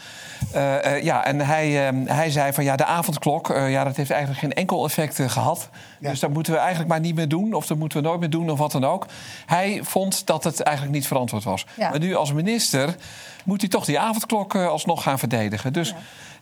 Uh, 0.56 1.04
ja, 1.04 1.26
en 1.26 1.40
hij, 1.40 1.88
ehm, 1.88 2.06
hij 2.06 2.30
zei 2.30 2.54
van 2.54 2.64
ja, 2.64 2.76
de 2.76 2.86
avondklok, 2.86 3.48
ja, 3.48 3.84
dat 3.84 3.96
heeft 3.96 4.10
eigenlijk 4.10 4.42
geen 4.42 4.54
enkel 4.54 4.86
effect 4.86 5.22
gehad. 5.32 5.70
Dus 6.00 6.20
dat 6.20 6.30
moeten 6.30 6.54
we 6.54 6.60
eigenlijk 6.60 6.90
maar 6.90 7.00
niet 7.00 7.16
meer 7.16 7.28
doen, 7.28 7.54
of 7.54 7.68
dat 7.68 7.78
moeten 7.78 8.02
we 8.02 8.08
nooit 8.08 8.20
meer 8.20 8.30
doen, 8.30 8.50
of 8.50 8.58
wat 8.60 8.72
dan 8.72 8.86
ook. 8.86 9.06
Hij 9.46 9.80
vond 9.84 10.26
dat 10.26 10.44
het 10.44 10.60
eigenlijk 10.60 10.96
niet 10.96 11.08
verantwoord 11.08 11.44
was. 11.44 11.66
Ja. 11.78 11.90
Maar 11.90 12.00
nu 12.00 12.16
als 12.16 12.34
minister 12.34 12.96
moet 13.44 13.62
hij 13.62 13.70
toch 13.70 13.86
die 13.86 14.00
avondklok 14.00 14.56
alsnog 14.56 15.04
gaan 15.04 15.20
verdedigen. 15.20 15.74
Dus 15.74 15.94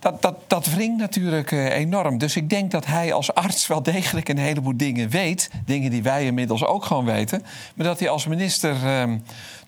dat, 0.03 0.21
dat, 0.21 0.35
dat 0.47 0.65
wringt 0.65 0.97
natuurlijk 0.97 1.51
uh, 1.51 1.75
enorm. 1.75 2.17
Dus 2.17 2.35
ik 2.35 2.49
denk 2.49 2.71
dat 2.71 2.85
hij 2.85 3.13
als 3.13 3.33
arts 3.33 3.67
wel 3.67 3.83
degelijk 3.83 4.29
een 4.29 4.37
heleboel 4.37 4.77
dingen 4.77 5.09
weet. 5.09 5.49
Dingen 5.65 5.91
die 5.91 6.03
wij 6.03 6.25
inmiddels 6.25 6.65
ook 6.65 6.85
gewoon 6.85 7.05
weten. 7.05 7.45
Maar 7.75 7.85
dat 7.85 7.99
hij 7.99 8.09
als 8.09 8.27
minister 8.27 8.75
uh, 8.83 9.15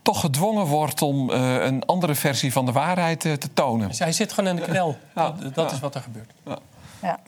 toch 0.01 0.19
gedwongen 0.19 0.65
wordt 0.65 1.01
om 1.01 1.29
uh, 1.29 1.63
een 1.63 1.85
andere 1.85 2.15
versie 2.15 2.51
van 2.51 2.65
de 2.65 2.71
waarheid 2.71 3.25
uh, 3.25 3.33
te 3.33 3.53
tonen. 3.53 3.87
Dus 3.87 3.99
hij 3.99 4.11
zit 4.11 4.33
gewoon 4.33 4.49
in 4.49 4.55
de 4.55 4.61
knel. 4.61 4.97
Ja, 5.15 5.31
dat, 5.31 5.55
dat 5.55 5.69
ja. 5.69 5.75
is 5.75 5.79
wat 5.79 5.95
er 5.95 6.01
gebeurt. 6.01 6.31
Ja. 7.01 7.19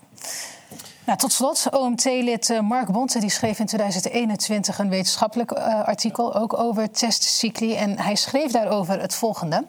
Nou, 1.06 1.20
tot 1.20 1.32
slot, 1.32 1.68
OMT-lid 1.72 2.60
Mark 2.62 2.92
Bonte 2.92 3.20
die 3.20 3.30
schreef 3.30 3.60
in 3.60 3.66
2021 3.66 4.80
een 4.80 4.90
wetenschappelijk 4.90 5.52
artikel 5.52 6.36
ook 6.36 6.58
over 6.58 6.92
testcycli. 6.92 7.76
En 7.76 8.00
hij 8.00 8.16
schreef 8.16 8.52
daarover 8.52 9.02
het 9.02 9.16
volgende. 9.16 9.66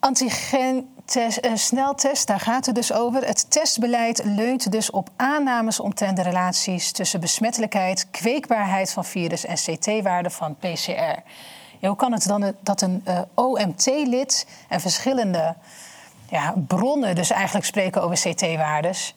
Antigen 0.00 0.88
uh, 1.16 1.54
sneltest, 1.54 2.26
daar 2.26 2.40
gaat 2.40 2.66
het 2.66 2.74
dus 2.74 2.92
over. 2.92 3.26
Het 3.26 3.50
testbeleid 3.50 4.24
leunt 4.24 4.72
dus 4.72 4.90
op 4.90 5.08
aannames 5.16 5.80
omtrent 5.80 6.16
de 6.16 6.22
relaties 6.22 6.92
tussen 6.92 7.20
besmettelijkheid, 7.20 8.06
kweekbaarheid 8.10 8.92
van 8.92 9.04
virus 9.04 9.44
en 9.44 9.56
CT-waarde 9.56 10.30
van 10.30 10.56
PCR. 10.56 11.22
hoe 11.80 11.96
kan 11.96 12.12
het 12.12 12.26
dan 12.26 12.54
dat 12.60 12.80
een 12.80 13.04
uh, 13.08 13.20
OMT-lid 13.34 14.46
en 14.68 14.80
verschillende 14.80 15.54
ja, 16.28 16.54
bronnen 16.66 17.14
dus 17.14 17.30
eigenlijk 17.30 17.66
spreken 17.66 18.02
over 18.02 18.16
CT-waardes? 18.16 19.14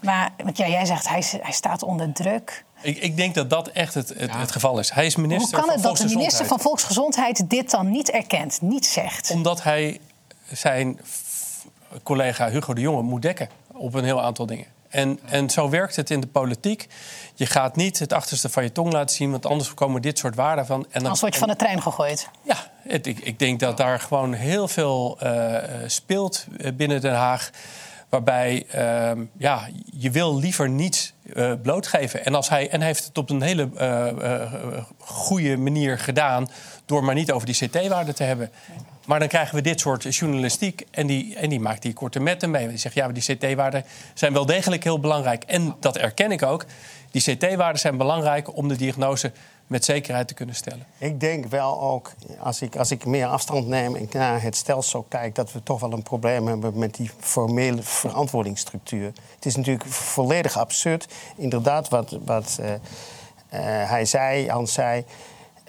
Maar 0.00 0.30
want 0.44 0.56
ja, 0.56 0.68
jij 0.68 0.84
zegt 0.84 1.08
hij, 1.08 1.24
hij 1.40 1.52
staat 1.52 1.82
onder 1.82 2.12
druk. 2.12 2.64
Ik, 2.82 2.98
ik, 2.98 3.16
denk 3.16 3.34
dat 3.34 3.50
dat 3.50 3.68
echt 3.68 3.94
het, 3.94 4.08
het, 4.08 4.34
het, 4.34 4.50
geval 4.50 4.78
is. 4.78 4.90
Hij 4.90 5.06
is 5.06 5.16
minister 5.16 5.58
Hoe 5.58 5.66
kan 5.66 5.74
het 5.74 5.82
dat 5.82 5.96
de 5.96 6.16
minister 6.16 6.46
van 6.46 6.60
Volksgezondheid 6.60 7.50
dit 7.50 7.70
dan 7.70 7.90
niet 7.90 8.10
erkent, 8.10 8.60
niet 8.60 8.86
zegt? 8.86 9.30
Omdat 9.30 9.62
hij 9.62 10.00
zijn 10.52 11.00
collega 12.02 12.50
Hugo 12.50 12.74
de 12.74 12.80
Jonge 12.80 13.02
moet 13.02 13.22
dekken 13.22 13.48
op 13.72 13.94
een 13.94 14.04
heel 14.04 14.22
aantal 14.22 14.46
dingen. 14.46 14.66
En, 14.92 15.18
en 15.24 15.50
zo 15.50 15.68
werkt 15.68 15.96
het 15.96 16.10
in 16.10 16.20
de 16.20 16.26
politiek. 16.26 16.88
Je 17.34 17.46
gaat 17.46 17.76
niet 17.76 17.98
het 17.98 18.12
achterste 18.12 18.48
van 18.48 18.62
je 18.62 18.72
tong 18.72 18.92
laten 18.92 19.16
zien, 19.16 19.30
want 19.30 19.46
anders 19.46 19.74
komen 19.74 20.02
dit 20.02 20.18
soort 20.18 20.34
waarden 20.34 20.66
van. 20.66 20.86
En 20.90 21.00
dan, 21.00 21.10
Als 21.10 21.20
word 21.20 21.32
je 21.32 21.38
van 21.38 21.48
de 21.48 21.56
trein 21.56 21.82
gegooid. 21.82 22.28
Ja, 22.42 22.56
het, 22.78 23.06
ik, 23.06 23.18
ik, 23.18 23.38
denk 23.38 23.60
dat 23.60 23.76
daar 23.76 24.00
gewoon 24.00 24.32
heel 24.32 24.68
veel 24.68 25.18
uh, 25.22 25.56
speelt 25.86 26.46
binnen 26.74 27.00
Den 27.00 27.14
Haag. 27.14 27.50
Waarbij 28.08 28.66
uh, 28.74 29.24
ja, 29.36 29.68
je 29.92 30.10
wil 30.10 30.38
liever 30.38 30.68
niets 30.68 31.12
uh, 31.24 31.52
blootgeven. 31.62 32.24
En, 32.24 32.34
als 32.34 32.48
hij, 32.48 32.70
en 32.70 32.78
hij 32.78 32.88
heeft 32.88 33.04
het 33.04 33.18
op 33.18 33.30
een 33.30 33.42
hele 33.42 33.68
goede 34.98 35.56
manier 35.56 35.98
gedaan 35.98 36.48
door 36.86 37.04
maar 37.04 37.14
niet 37.14 37.32
over 37.32 37.46
die 37.46 37.68
CT-waarde 37.68 38.12
te 38.12 38.22
hebben. 38.22 38.50
Maar 39.06 39.18
dan 39.18 39.28
krijgen 39.28 39.54
we 39.54 39.60
dit 39.60 39.80
soort 39.80 40.14
journalistiek 40.14 40.86
en 40.90 41.06
die, 41.06 41.36
en 41.36 41.48
die 41.48 41.60
maakt 41.60 41.82
die 41.82 41.92
korte 41.92 42.20
metten 42.20 42.50
mee. 42.50 42.68
Die 42.68 42.78
zegt, 42.78 42.94
ja, 42.94 43.04
maar 43.04 43.14
die 43.14 43.36
CT-waarden 43.36 43.84
zijn 44.14 44.32
wel 44.32 44.46
degelijk 44.46 44.84
heel 44.84 45.00
belangrijk. 45.00 45.44
En 45.44 45.76
dat 45.80 45.96
erken 45.96 46.32
ik 46.32 46.42
ook. 46.42 46.64
Die 47.10 47.22
CT-waarden 47.22 47.80
zijn 47.80 47.96
belangrijk 47.96 48.56
om 48.56 48.68
de 48.68 48.76
diagnose 48.76 49.32
met 49.66 49.84
zekerheid 49.84 50.28
te 50.28 50.34
kunnen 50.34 50.54
stellen. 50.54 50.86
Ik 50.98 51.20
denk 51.20 51.46
wel 51.46 51.80
ook, 51.80 52.12
als 52.38 52.62
ik, 52.62 52.76
als 52.76 52.90
ik 52.90 53.04
meer 53.04 53.26
afstand 53.26 53.66
neem 53.66 53.96
en 53.96 54.08
naar 54.12 54.42
het 54.42 54.56
stelsel 54.56 55.06
kijk... 55.08 55.34
dat 55.34 55.52
we 55.52 55.62
toch 55.62 55.80
wel 55.80 55.92
een 55.92 56.02
probleem 56.02 56.46
hebben 56.46 56.78
met 56.78 56.94
die 56.94 57.10
formele 57.18 57.82
verantwoordingsstructuur. 57.82 59.12
Het 59.34 59.46
is 59.46 59.56
natuurlijk 59.56 59.86
volledig 59.86 60.58
absurd. 60.58 61.06
Inderdaad, 61.36 61.88
wat, 61.88 62.18
wat 62.24 62.58
uh, 62.60 62.70
uh, 62.70 62.76
hij 63.90 64.04
zei, 64.04 64.48
Hans 64.48 64.72
zei... 64.72 65.04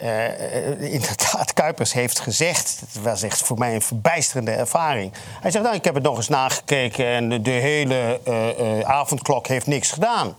Uh, 0.01 0.93
inderdaad, 0.93 1.53
Kuipers 1.63 1.93
heeft 1.93 2.19
gezegd, 2.19 2.79
het 2.79 3.03
was 3.03 3.21
echt 3.21 3.41
voor 3.41 3.57
mij 3.57 3.75
een 3.75 3.81
verbijsterende 3.81 4.51
ervaring. 4.51 5.13
Hij 5.41 5.51
zegt, 5.51 5.63
nou, 5.63 5.75
ik 5.75 5.83
heb 5.83 5.93
het 5.93 6.03
nog 6.03 6.17
eens 6.17 6.27
nagekeken 6.27 7.05
en 7.05 7.43
de, 7.43 7.51
hele 7.51 8.19
uh, 8.27 8.59
uh, 8.59 8.79
avondklok 8.79 9.47
heeft 9.47 9.67
niks 9.67 9.91
gedaan. 9.91 10.35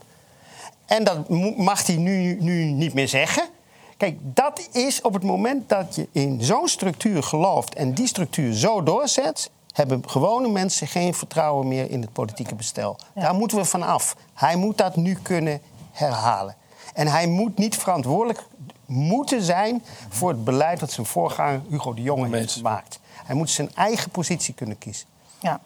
En 0.86 1.04
dat 1.04 1.28
mag 1.56 1.86
hij 1.86 1.96
nu, 1.96 2.36
nu 2.40 2.64
niet 2.64 2.94
meer 2.94 3.08
zeggen. 3.08 3.48
Kijk, 3.96 4.16
dat 4.20 4.68
is 4.72 5.00
op 5.00 5.14
het 5.14 5.22
moment 5.22 5.68
dat 5.68 5.94
je 5.94 6.08
in 6.12 6.42
zo'n 6.42 6.68
structuur 6.68 7.22
gelooft 7.22 7.74
en 7.74 7.94
die 7.94 8.06
structuur 8.06 8.52
zo 8.52 8.82
doorzet, 8.82 9.50
hebben 9.72 10.08
gewone 10.08 10.48
mensen 10.48 10.86
geen 10.86 11.14
vertrouwen 11.14 11.68
meer 11.68 11.90
in 11.90 12.00
het 12.00 12.12
politieke 12.12 12.54
bestel. 12.54 12.96
Ja. 13.14 13.22
Daar 13.22 13.34
moeten 13.34 13.58
we 13.58 13.64
van 13.64 13.82
af. 13.82 14.16
Hij 14.34 14.56
moet 14.56 14.78
dat 14.78 14.96
nu 14.96 15.18
kunnen 15.22 15.60
herhalen. 15.92 16.56
En 16.94 17.06
hij 17.06 17.26
moet 17.26 17.58
niet 17.58 17.76
verantwoordelijk 17.76 18.46
moeten 18.86 19.42
zijn 19.42 19.84
voor 20.08 20.28
het 20.28 20.44
beleid 20.44 20.80
dat 20.80 20.92
zijn 20.92 21.06
voorganger 21.06 21.60
Hugo 21.68 21.94
de 21.94 22.02
Jonge 22.02 22.36
heeft 22.36 22.52
gemaakt. 22.52 23.00
Hij 23.24 23.34
moet 23.34 23.50
zijn 23.50 23.70
eigen 23.74 24.10
positie 24.10 24.54
kunnen 24.54 24.78
kiezen. 24.78 25.06
Ja. 25.38 25.60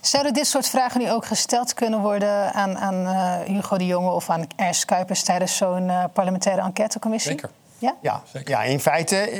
Zouden 0.00 0.34
dit 0.34 0.46
soort 0.46 0.68
vragen 0.68 1.00
nu 1.00 1.10
ook 1.10 1.26
gesteld 1.26 1.74
kunnen 1.74 2.00
worden 2.00 2.52
aan, 2.52 2.78
aan 2.78 2.94
uh, 2.94 3.54
Hugo 3.54 3.76
de 3.76 3.86
Jonge 3.86 4.10
of 4.10 4.30
aan 4.30 4.46
Ernst 4.56 4.84
Kuipers 4.84 5.22
tijdens 5.22 5.56
zo'n 5.56 5.88
uh, 5.88 6.04
parlementaire 6.12 6.62
enquêtecommissie? 6.62 7.30
Zeker. 7.30 7.50
Ja? 7.78 7.94
Ja, 8.00 8.22
ja, 8.44 8.62
in 8.62 8.80
feite 8.80 9.30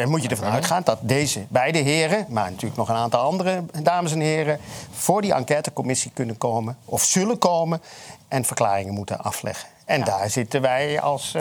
uh, 0.00 0.06
moet 0.06 0.22
je 0.22 0.28
ervan 0.28 0.52
uitgaan 0.52 0.82
dat 0.84 0.98
deze 1.00 1.44
beide 1.48 1.78
heren, 1.78 2.26
maar 2.28 2.50
natuurlijk 2.50 2.76
nog 2.76 2.88
een 2.88 2.94
aantal 2.94 3.20
andere 3.20 3.64
dames 3.82 4.12
en 4.12 4.20
heren, 4.20 4.60
voor 4.90 5.22
die 5.22 5.34
enquêtecommissie 5.34 6.10
kunnen 6.14 6.38
komen 6.38 6.76
of 6.84 7.04
zullen 7.04 7.38
komen 7.38 7.82
en 8.28 8.44
verklaringen 8.44 8.94
moeten 8.94 9.18
afleggen. 9.20 9.68
En 9.84 9.98
ja. 9.98 10.04
daar 10.04 10.30
zitten 10.30 10.60
wij 10.60 11.00
als 11.00 11.34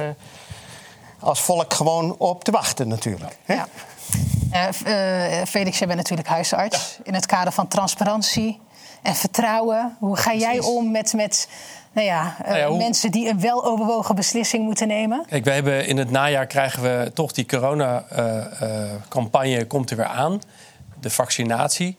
als 1.19 1.41
volk 1.41 1.73
gewoon 1.73 2.15
op 2.17 2.43
te 2.43 2.51
wachten 2.51 2.87
natuurlijk. 2.87 3.37
Hè? 3.45 3.53
Ja. 3.53 3.67
Uh, 4.53 4.69
Felix, 5.45 5.77
jij 5.77 5.87
bent 5.87 5.99
natuurlijk 5.99 6.27
huisarts. 6.27 6.99
In 7.03 7.13
het 7.13 7.25
kader 7.25 7.53
van 7.53 7.67
transparantie 7.67 8.59
en 9.01 9.15
vertrouwen. 9.15 9.95
Hoe 9.99 10.17
ga 10.17 10.29
Precies. 10.29 10.47
jij 10.47 10.59
om 10.59 10.91
met, 10.91 11.13
met 11.13 11.47
nou 11.91 12.07
ja, 12.07 12.35
uh, 12.41 12.47
nou 12.47 12.59
ja, 12.59 12.67
hoe... 12.67 12.77
mensen 12.77 13.11
die 13.11 13.29
een 13.29 13.39
weloverwogen 13.39 14.15
beslissing 14.15 14.63
moeten 14.63 14.87
nemen? 14.87 15.25
Kijk, 15.29 15.43
we 15.43 15.51
hebben 15.51 15.87
in 15.87 15.97
het 15.97 16.11
najaar 16.11 16.47
krijgen 16.47 16.83
we 16.83 17.11
toch 17.13 17.31
die 17.31 17.45
corona-campagne 17.45 19.65
komt 19.65 19.89
er 19.89 19.97
weer 19.97 20.05
aan. 20.05 20.41
De 20.99 21.09
vaccinatie. 21.09 21.97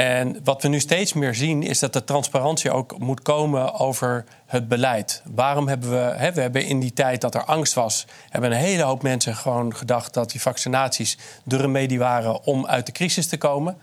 En 0.00 0.40
wat 0.44 0.62
we 0.62 0.68
nu 0.68 0.80
steeds 0.80 1.12
meer 1.12 1.34
zien 1.34 1.62
is 1.62 1.78
dat 1.78 1.92
de 1.92 2.04
transparantie 2.04 2.70
ook 2.70 2.98
moet 2.98 3.22
komen 3.22 3.74
over 3.74 4.24
het 4.46 4.68
beleid. 4.68 5.22
Waarom 5.34 5.68
hebben 5.68 5.90
we, 5.90 6.14
hè, 6.16 6.32
we 6.32 6.40
hebben 6.40 6.64
in 6.64 6.80
die 6.80 6.92
tijd 6.92 7.20
dat 7.20 7.34
er 7.34 7.44
angst 7.44 7.74
was, 7.74 8.06
hebben 8.28 8.50
een 8.50 8.56
hele 8.56 8.82
hoop 8.82 9.02
mensen 9.02 9.36
gewoon 9.36 9.76
gedacht 9.76 10.14
dat 10.14 10.30
die 10.30 10.40
vaccinaties 10.40 11.18
de 11.44 11.56
remedie 11.56 11.98
waren 11.98 12.44
om 12.44 12.66
uit 12.66 12.86
de 12.86 12.92
crisis 12.92 13.26
te 13.26 13.36
komen. 13.38 13.78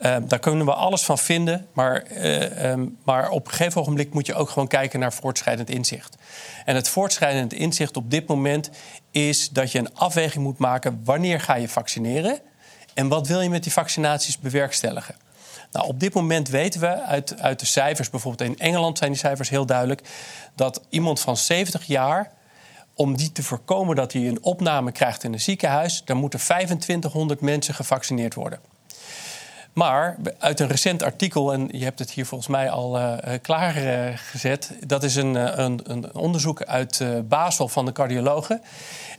Uh, 0.00 0.16
daar 0.22 0.38
kunnen 0.38 0.66
we 0.66 0.74
alles 0.74 1.02
van 1.02 1.18
vinden, 1.18 1.66
maar, 1.72 2.04
uh, 2.10 2.70
um, 2.70 2.96
maar 3.04 3.30
op 3.30 3.46
een 3.46 3.52
gegeven 3.52 3.80
ogenblik 3.80 4.12
moet 4.12 4.26
je 4.26 4.34
ook 4.34 4.50
gewoon 4.50 4.68
kijken 4.68 5.00
naar 5.00 5.12
voortschrijdend 5.12 5.70
inzicht. 5.70 6.16
En 6.64 6.74
het 6.74 6.88
voortschrijdend 6.88 7.52
inzicht 7.52 7.96
op 7.96 8.10
dit 8.10 8.26
moment 8.26 8.70
is 9.10 9.48
dat 9.48 9.72
je 9.72 9.78
een 9.78 9.94
afweging 9.94 10.44
moet 10.44 10.58
maken 10.58 11.00
wanneer 11.04 11.40
ga 11.40 11.54
je 11.54 11.68
vaccineren 11.68 12.38
en 12.94 13.08
wat 13.08 13.26
wil 13.26 13.40
je 13.40 13.50
met 13.50 13.62
die 13.62 13.72
vaccinaties 13.72 14.38
bewerkstelligen. 14.38 15.14
Nou, 15.72 15.86
op 15.86 16.00
dit 16.00 16.14
moment 16.14 16.48
weten 16.48 16.80
we 16.80 17.02
uit, 17.02 17.40
uit 17.40 17.60
de 17.60 17.66
cijfers, 17.66 18.10
bijvoorbeeld 18.10 18.50
in 18.50 18.58
Engeland 18.58 18.98
zijn 18.98 19.10
die 19.10 19.20
cijfers 19.20 19.48
heel 19.48 19.66
duidelijk, 19.66 20.02
dat 20.54 20.82
iemand 20.88 21.20
van 21.20 21.36
70 21.36 21.84
jaar 21.84 22.32
om 22.94 23.16
die 23.16 23.32
te 23.32 23.42
voorkomen 23.42 23.96
dat 23.96 24.12
hij 24.12 24.28
een 24.28 24.42
opname 24.42 24.92
krijgt 24.92 25.24
in 25.24 25.32
een 25.32 25.40
ziekenhuis, 25.40 26.02
dan 26.04 26.16
moeten 26.16 26.40
2500 26.40 27.40
mensen 27.40 27.74
gevaccineerd 27.74 28.34
worden. 28.34 28.69
Maar 29.72 30.16
uit 30.38 30.60
een 30.60 30.68
recent 30.68 31.02
artikel, 31.02 31.52
en 31.52 31.68
je 31.72 31.84
hebt 31.84 31.98
het 31.98 32.10
hier 32.10 32.26
volgens 32.26 32.50
mij 32.50 32.70
al 32.70 32.98
uh, 32.98 33.16
klaargezet, 33.42 34.70
uh, 34.72 34.78
dat 34.86 35.02
is 35.02 35.16
een, 35.16 35.60
een, 35.60 35.80
een, 35.84 36.14
onderzoek 36.14 36.62
uit 36.62 37.04
Basel 37.28 37.68
van 37.68 37.84
de 37.84 37.92
cardiologen. 37.92 38.62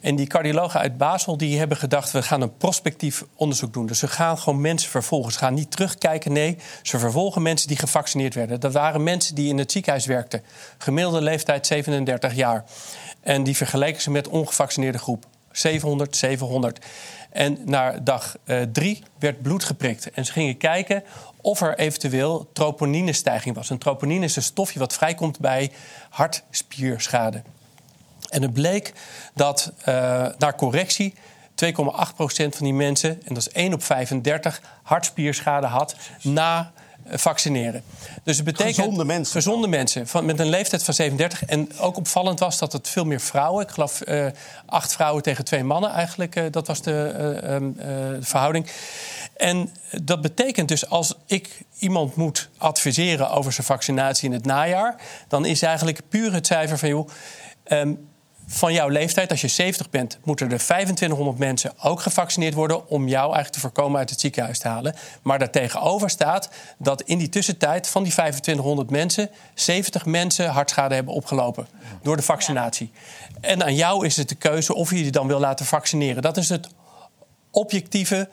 En 0.01 0.15
die 0.15 0.27
cardiologen 0.27 0.79
uit 0.79 0.97
Basel 0.97 1.37
die 1.37 1.59
hebben 1.59 1.77
gedacht... 1.77 2.11
we 2.11 2.21
gaan 2.21 2.41
een 2.41 2.57
prospectief 2.57 3.25
onderzoek 3.35 3.73
doen. 3.73 3.85
Dus 3.85 3.99
ze 3.99 4.07
gaan 4.07 4.37
gewoon 4.37 4.61
mensen 4.61 4.89
vervolgen. 4.89 5.31
Ze 5.31 5.37
gaan 5.37 5.53
niet 5.53 5.71
terugkijken, 5.71 6.31
nee. 6.31 6.57
Ze 6.81 6.99
vervolgen 6.99 7.41
mensen 7.41 7.67
die 7.67 7.77
gevaccineerd 7.77 8.33
werden. 8.33 8.59
Dat 8.59 8.73
waren 8.73 9.03
mensen 9.03 9.35
die 9.35 9.49
in 9.49 9.57
het 9.57 9.71
ziekenhuis 9.71 10.05
werkten. 10.05 10.41
Gemiddelde 10.77 11.21
leeftijd 11.21 11.67
37 11.67 12.33
jaar. 12.33 12.63
En 13.21 13.43
die 13.43 13.57
vergeleken 13.57 14.01
ze 14.01 14.11
met 14.11 14.27
ongevaccineerde 14.27 14.97
groep. 14.97 15.25
700, 15.51 16.15
700. 16.15 16.85
En 17.31 17.57
na 17.65 17.91
dag 17.91 18.37
uh, 18.45 18.61
drie 18.61 19.03
werd 19.19 19.41
bloed 19.41 19.63
geprikt. 19.63 20.11
En 20.11 20.25
ze 20.25 20.31
gingen 20.31 20.57
kijken 20.57 21.03
of 21.41 21.61
er 21.61 21.77
eventueel 21.77 22.49
troponinestijging 22.53 23.55
was. 23.55 23.69
Een 23.69 23.77
troponine 23.77 24.25
is 24.25 24.35
een 24.35 24.41
stofje 24.41 24.79
wat 24.79 24.93
vrijkomt 24.93 25.39
bij 25.39 25.71
hartspierschade. 26.09 27.41
En 28.29 28.41
het 28.41 28.53
bleek 28.53 28.93
dat 29.33 29.71
uh, 29.79 29.85
naar 30.37 30.55
correctie 30.55 31.13
2,8% 31.65 31.73
van 32.25 32.51
die 32.59 32.73
mensen, 32.73 33.09
en 33.09 33.33
dat 33.33 33.37
is 33.37 33.49
1 33.49 33.73
op 33.73 33.83
35, 33.83 34.61
hartspierschade 34.83 35.67
had 35.67 35.95
na 36.21 36.71
vaccineren. 37.07 37.83
Dus 38.23 38.35
het 38.35 38.45
betekent 38.45 38.75
gezonde 38.75 39.05
mensen. 39.05 39.33
Gezonde 39.33 39.67
mensen 39.67 40.07
van, 40.07 40.25
met 40.25 40.39
een 40.39 40.49
leeftijd 40.49 40.83
van 40.83 40.93
37. 40.93 41.45
En 41.45 41.69
ook 41.79 41.97
opvallend 41.97 42.39
was 42.39 42.57
dat 42.57 42.73
het 42.73 42.89
veel 42.89 43.05
meer 43.05 43.21
vrouwen. 43.21 43.63
Ik 43.63 43.71
geloof 43.71 44.01
uh, 44.07 44.25
acht 44.65 44.93
vrouwen 44.93 45.23
tegen 45.23 45.45
twee 45.45 45.63
mannen 45.63 45.91
eigenlijk. 45.91 46.35
Uh, 46.35 46.43
dat 46.51 46.67
was 46.67 46.81
de 46.81 47.71
uh, 47.79 48.17
verhouding. 48.21 48.71
En 49.37 49.69
dat 50.01 50.21
betekent 50.21 50.67
dus 50.67 50.89
als 50.89 51.15
ik 51.25 51.49
iemand 51.79 52.15
moet 52.15 52.49
adviseren 52.57 53.29
over 53.29 53.53
zijn 53.53 53.67
vaccinatie 53.67 54.29
in 54.29 54.33
het 54.33 54.45
najaar, 54.45 54.95
dan 55.27 55.45
is 55.45 55.61
eigenlijk 55.61 56.01
puur 56.09 56.33
het 56.33 56.47
cijfer 56.47 56.77
van 56.77 56.89
joh. 56.89 57.09
Um, 57.67 58.09
van 58.53 58.73
jouw 58.73 58.87
leeftijd, 58.87 59.31
als 59.31 59.41
je 59.41 59.47
70 59.47 59.89
bent, 59.89 60.19
moeten 60.23 60.51
er 60.51 60.57
2500 60.57 61.37
mensen 61.37 61.73
ook 61.81 62.01
gevaccineerd 62.01 62.53
worden 62.53 62.87
om 62.87 63.07
jou 63.07 63.23
eigenlijk 63.23 63.53
te 63.53 63.59
voorkomen 63.59 63.99
uit 63.99 64.09
het 64.09 64.19
ziekenhuis 64.19 64.59
te 64.59 64.67
halen. 64.67 64.95
Maar 65.21 65.39
daartegenover 65.39 66.09
staat 66.09 66.49
dat 66.77 67.01
in 67.01 67.17
die 67.17 67.29
tussentijd 67.29 67.87
van 67.87 68.03
die 68.03 68.11
2500 68.11 68.89
mensen 68.89 69.29
70 69.53 70.05
mensen 70.05 70.49
hartschade 70.49 70.95
hebben 70.95 71.13
opgelopen 71.13 71.67
door 72.01 72.15
de 72.15 72.23
vaccinatie. 72.23 72.91
En 73.41 73.63
aan 73.63 73.75
jou 73.75 74.05
is 74.05 74.17
het 74.17 74.29
de 74.29 74.35
keuze 74.35 74.75
of 74.75 74.89
je 74.89 75.05
je 75.05 75.11
dan 75.11 75.27
wil 75.27 75.39
laten 75.39 75.65
vaccineren. 75.65 76.21
Dat 76.21 76.37
is 76.37 76.49
het 76.49 76.67
objectieve 77.51 78.29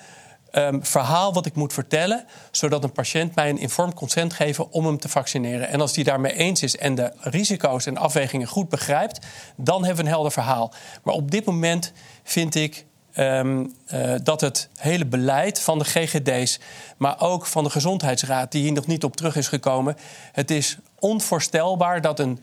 um, 0.52 0.84
verhaal 0.84 1.32
wat 1.32 1.46
ik 1.46 1.54
moet 1.54 1.72
vertellen, 1.72 2.24
zodat 2.50 2.84
een 2.84 2.92
patiënt 2.92 3.34
mij 3.34 3.48
een 3.48 3.58
informed 3.58 3.94
consent 3.94 4.32
geeft 4.32 4.68
om 4.68 4.86
hem 4.86 4.98
te 4.98 5.08
vaccineren. 5.08 5.68
En 5.68 5.80
als 5.80 5.92
die 5.92 6.04
daarmee 6.04 6.32
eens 6.32 6.62
is 6.62 6.76
en 6.76 6.94
de 6.94 7.12
risico's 7.20 7.86
en 7.86 7.96
afwegingen 7.96 8.46
goed 8.46 8.68
begrijpt, 8.68 9.26
dan 9.56 9.84
hebben 9.84 9.96
we 9.96 10.10
een 10.10 10.14
helder 10.14 10.32
verhaal. 10.32 10.72
Maar 11.02 11.14
op 11.14 11.30
dit 11.30 11.44
moment 11.44 11.92
vind 12.22 12.54
ik 12.54 12.86
Um, 13.20 13.74
uh, 13.94 14.14
dat 14.22 14.40
het 14.40 14.68
hele 14.76 15.06
beleid 15.06 15.60
van 15.60 15.78
de 15.78 15.84
GGD's, 15.84 16.60
maar 16.96 17.20
ook 17.20 17.46
van 17.46 17.64
de 17.64 17.70
Gezondheidsraad, 17.70 18.52
die 18.52 18.62
hier 18.62 18.72
nog 18.72 18.86
niet 18.86 19.04
op 19.04 19.16
terug 19.16 19.36
is 19.36 19.48
gekomen, 19.48 19.96
het 20.32 20.50
is 20.50 20.78
onvoorstelbaar 20.98 22.00
dat 22.00 22.18
een 22.18 22.42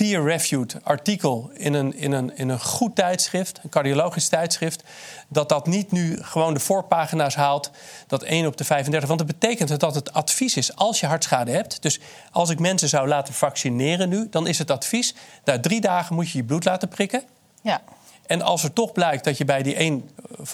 peer-reviewed 0.00 0.76
artikel 0.82 1.50
in 1.54 1.74
een, 1.74 1.96
in, 1.96 2.12
een, 2.12 2.36
in 2.36 2.48
een 2.48 2.60
goed 2.60 2.96
tijdschrift, 2.96 3.60
een 3.62 3.70
cardiologisch 3.70 4.28
tijdschrift, 4.28 4.82
dat 5.28 5.48
dat 5.48 5.66
niet 5.66 5.92
nu 5.92 6.18
gewoon 6.22 6.54
de 6.54 6.60
voorpagina's 6.60 7.34
haalt, 7.34 7.70
dat 8.06 8.22
1 8.22 8.46
op 8.46 8.56
de 8.56 8.64
35. 8.64 9.08
Want 9.08 9.20
dat 9.20 9.40
betekent 9.40 9.80
dat 9.80 9.94
het 9.94 10.12
advies 10.12 10.56
is 10.56 10.76
als 10.76 11.00
je 11.00 11.06
hartschade 11.06 11.50
hebt. 11.50 11.82
Dus 11.82 12.00
als 12.30 12.50
ik 12.50 12.58
mensen 12.58 12.88
zou 12.88 13.08
laten 13.08 13.34
vaccineren 13.34 14.08
nu, 14.08 14.26
dan 14.30 14.46
is 14.46 14.58
het 14.58 14.70
advies, 14.70 15.14
na 15.44 15.60
drie 15.60 15.80
dagen 15.80 16.14
moet 16.14 16.30
je 16.30 16.38
je 16.38 16.44
bloed 16.44 16.64
laten 16.64 16.88
prikken. 16.88 17.22
Ja. 17.62 17.82
En 18.26 18.42
als 18.42 18.62
er 18.64 18.72
toch 18.72 18.92
blijkt 18.92 19.24
dat 19.24 19.38
je 19.38 19.44
bij 19.44 19.62
die 19.62 19.74
1 19.74 20.10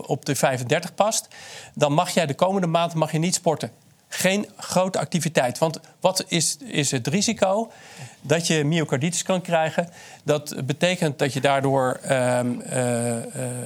op 0.07 0.25
de 0.25 0.35
35 0.35 0.95
past, 0.95 1.29
dan 1.75 1.93
mag 1.93 2.11
jij 2.11 2.27
de 2.27 2.35
komende 2.35 2.67
maand 2.67 2.95
mag 2.95 3.13
je 3.13 3.19
niet 3.19 3.35
sporten 3.35 3.71
geen 4.17 4.49
grote 4.57 4.99
activiteit. 4.99 5.59
Want 5.59 5.81
wat 6.01 6.25
is, 6.29 6.57
is 6.65 6.91
het 6.91 7.07
risico? 7.07 7.73
Dat 8.21 8.47
je 8.47 8.65
myocarditis 8.65 9.23
kan 9.23 9.41
krijgen. 9.41 9.89
Dat 10.25 10.67
betekent 10.67 11.19
dat 11.19 11.33
je 11.33 11.41
daardoor 11.41 12.01
um, 12.11 12.63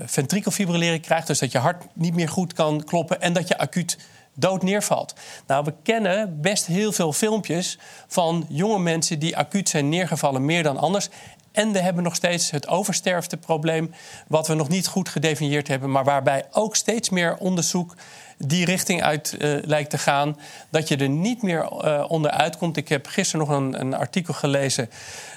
ventrikelfibrillering 0.04 1.02
krijgt. 1.02 1.26
Dus 1.26 1.38
dat 1.38 1.52
je 1.52 1.58
hart 1.58 1.84
niet 1.92 2.14
meer 2.14 2.28
goed 2.28 2.52
kan 2.52 2.84
kloppen. 2.84 3.20
En 3.20 3.32
dat 3.32 3.48
je 3.48 3.58
acuut 3.58 3.98
dood 4.34 4.62
neervalt. 4.62 5.14
Nou, 5.46 5.64
we 5.64 5.74
kennen 5.82 6.40
best 6.40 6.66
heel 6.66 6.92
veel 6.92 7.12
filmpjes 7.12 7.78
van 8.06 8.46
jonge 8.48 8.78
mensen 8.78 9.18
die 9.18 9.36
acuut 9.36 9.68
zijn 9.68 9.88
neergevallen, 9.88 10.44
meer 10.44 10.62
dan 10.62 10.76
anders. 10.76 11.08
En 11.52 11.72
we 11.72 11.80
hebben 11.80 12.02
nog 12.02 12.14
steeds 12.14 12.50
het 12.50 12.68
oversterfteprobleem, 12.68 13.94
wat 14.28 14.46
we 14.46 14.54
nog 14.54 14.68
niet 14.68 14.86
goed 14.86 15.08
gedefinieerd 15.08 15.68
hebben, 15.68 15.90
maar 15.90 16.04
waarbij 16.04 16.44
ook 16.50 16.76
steeds 16.76 17.10
meer 17.10 17.36
onderzoek 17.36 17.94
die 18.46 18.64
richting 18.64 19.02
uit 19.02 19.36
uh, 19.38 19.58
lijkt 19.64 19.90
te 19.90 19.98
gaan. 19.98 20.36
Dat 20.70 20.88
je 20.88 20.96
er 20.96 21.08
niet 21.08 21.42
meer 21.42 21.68
uh, 21.84 22.04
onderuit 22.08 22.56
komt. 22.56 22.76
Ik 22.76 22.88
heb 22.88 23.06
gisteren 23.06 23.46
nog 23.46 23.56
een, 23.56 23.80
een 23.80 23.94
artikel 23.94 24.34
gelezen 24.34 24.90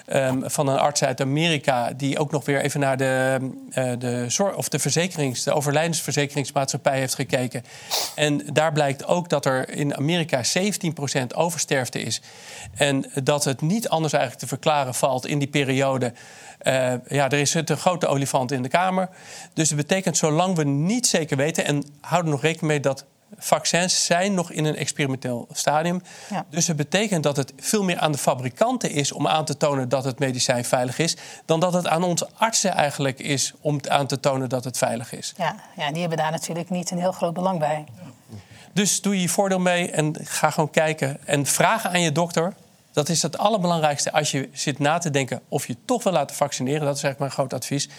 um, 0.08 0.49
van 0.49 0.68
een 0.68 0.78
arts 0.78 1.04
uit 1.04 1.22
Amerika. 1.22 1.91
die 1.97 2.20
ook 2.20 2.32
nog 2.32 2.45
weer 2.45 2.62
even 2.62 2.80
naar 2.80 2.97
de, 2.97 3.38
uh, 3.70 3.91
de, 3.99 4.26
zorg, 4.28 4.56
of 4.56 4.70
de, 4.70 4.80
verzekerings, 4.80 5.43
de 5.43 5.54
overlijdensverzekeringsmaatschappij 5.54 6.99
heeft 6.99 7.16
gekeken. 7.16 7.64
En 8.16 8.45
daar 8.54 8.72
blijkt 8.72 9.06
ook 9.06 9.30
dat 9.30 9.45
er 9.45 9.70
in 9.70 9.95
Amerika 9.97 10.41
17% 10.43 11.26
oversterfte 11.36 12.01
is. 12.01 12.22
En 12.76 13.06
dat 13.24 13.43
het 13.43 13.62
niet 13.62 13.89
anders 13.89 14.14
eigenlijk 14.14 14.43
te 14.43 14.49
verklaren 14.49 14.93
valt 14.93 15.28
in 15.28 15.39
die 15.39 15.47
periode. 15.47 16.14
Uh, 16.64 16.93
ja, 17.07 17.30
er 17.30 17.39
is 17.39 17.53
een 17.53 17.78
grote 17.78 18.07
olifant 18.07 18.51
in 18.51 18.61
de 18.61 18.70
kamer. 18.70 19.09
Dus 19.53 19.68
dat 19.68 19.78
betekent, 19.78 20.18
zolang 20.18 20.55
we 20.55 20.64
niet 20.64 21.07
zeker 21.07 21.38
weten... 21.38 21.66
en 21.66 21.84
houden 22.01 22.32
nog 22.32 22.41
rekening 22.41 22.68
mee 22.68 22.80
dat 22.80 23.05
vaccins 23.38 24.05
zijn 24.05 24.34
nog 24.34 24.51
in 24.51 24.66
een 24.66 24.76
experimenteel 24.76 25.47
stadium. 25.51 26.01
Ja. 26.30 26.45
Dus 26.49 26.68
het 26.68 26.78
betekent 26.78 27.24
dat 27.24 27.38
het 27.38 27.53
veel 27.59 27.84
meer 27.84 27.97
aan 27.97 28.11
de 28.11 28.18
fabrikanten 28.18 28.91
is 28.91 29.11
om 29.11 29.28
aan 29.28 29.45
te 29.45 29.57
tonen 29.57 29.89
dat 29.89 30.03
het 30.03 30.20
medicijn 30.20 30.66
veilig 30.66 30.97
is, 30.97 31.18
dan 31.45 31.59
dat 31.59 31.74
het 31.74 31.88
aan 31.88 32.03
onze 32.03 32.30
artsen 32.38 32.72
eigenlijk 32.72 33.20
is 33.20 33.53
om 33.61 33.80
aan 33.88 34.07
te 34.07 34.20
tonen 34.20 34.49
dat 34.49 34.64
het 34.64 34.78
veilig 34.78 35.14
is. 35.14 35.34
Ja, 35.38 35.55
ja 35.78 35.91
die 35.91 35.99
hebben 35.99 36.18
daar 36.18 36.32
natuurlijk 36.32 36.70
niet 36.70 36.91
een 36.91 36.99
heel 36.99 37.11
groot 37.11 37.34
belang 37.34 37.59
bij. 37.59 37.86
Dus 38.74 39.01
doe 39.01 39.22
je 39.22 39.30
voordeel 39.30 39.59
mee 39.59 39.91
en 39.91 40.16
ga 40.24 40.49
gewoon 40.49 40.70
kijken. 40.70 41.18
En 41.26 41.45
vragen 41.45 41.89
aan 41.89 42.01
je 42.01 42.11
dokter. 42.11 42.53
Dat 42.94 43.10
is 43.10 43.22
het 43.22 43.38
allerbelangrijkste 43.38 44.12
als 44.12 44.32
je 44.32 44.50
zit 44.52 44.80
na 44.80 44.98
te 44.98 45.10
denken 45.10 45.41
of 45.48 45.68
je 45.68 45.76
toch 45.86 46.04
wil 46.04 46.14
laten 46.14 46.36
vaccineren. 46.36 46.86
Dat 46.86 46.96
is 46.96 47.04
eigenlijk 47.04 47.20
mijn 47.20 47.32
groot 47.32 47.54
advies. 47.62 47.89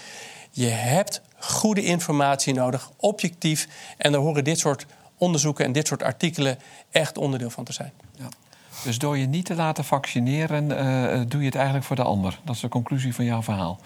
Je 0.50 0.68
hebt 0.68 1.20
goede 1.38 1.84
informatie 1.84 2.54
nodig, 2.54 2.90
objectief. 2.96 3.68
En 3.96 4.12
daar 4.12 4.20
horen 4.20 4.44
dit 4.44 4.58
soort 4.58 4.86
onderzoeken 5.18 5.64
en 5.64 5.72
dit 5.72 5.86
soort 5.86 6.02
artikelen 6.02 6.58
echt 6.90 7.18
onderdeel 7.18 7.50
van 7.50 7.64
te 7.64 7.72
zijn. 7.72 7.92
Ja. 8.16 8.28
Dus 8.84 8.98
door 8.98 9.18
je 9.18 9.26
niet 9.26 9.44
te 9.44 9.54
laten 9.54 9.84
vaccineren, 9.84 10.70
uh, 10.70 11.20
doe 11.28 11.40
je 11.40 11.46
het 11.46 11.54
eigenlijk 11.54 11.86
voor 11.86 11.96
de 11.96 12.02
ander. 12.02 12.38
Dat 12.44 12.54
is 12.54 12.60
de 12.60 12.68
conclusie 12.68 13.14
van 13.14 13.24
jouw 13.24 13.42
verhaal. 13.42 13.80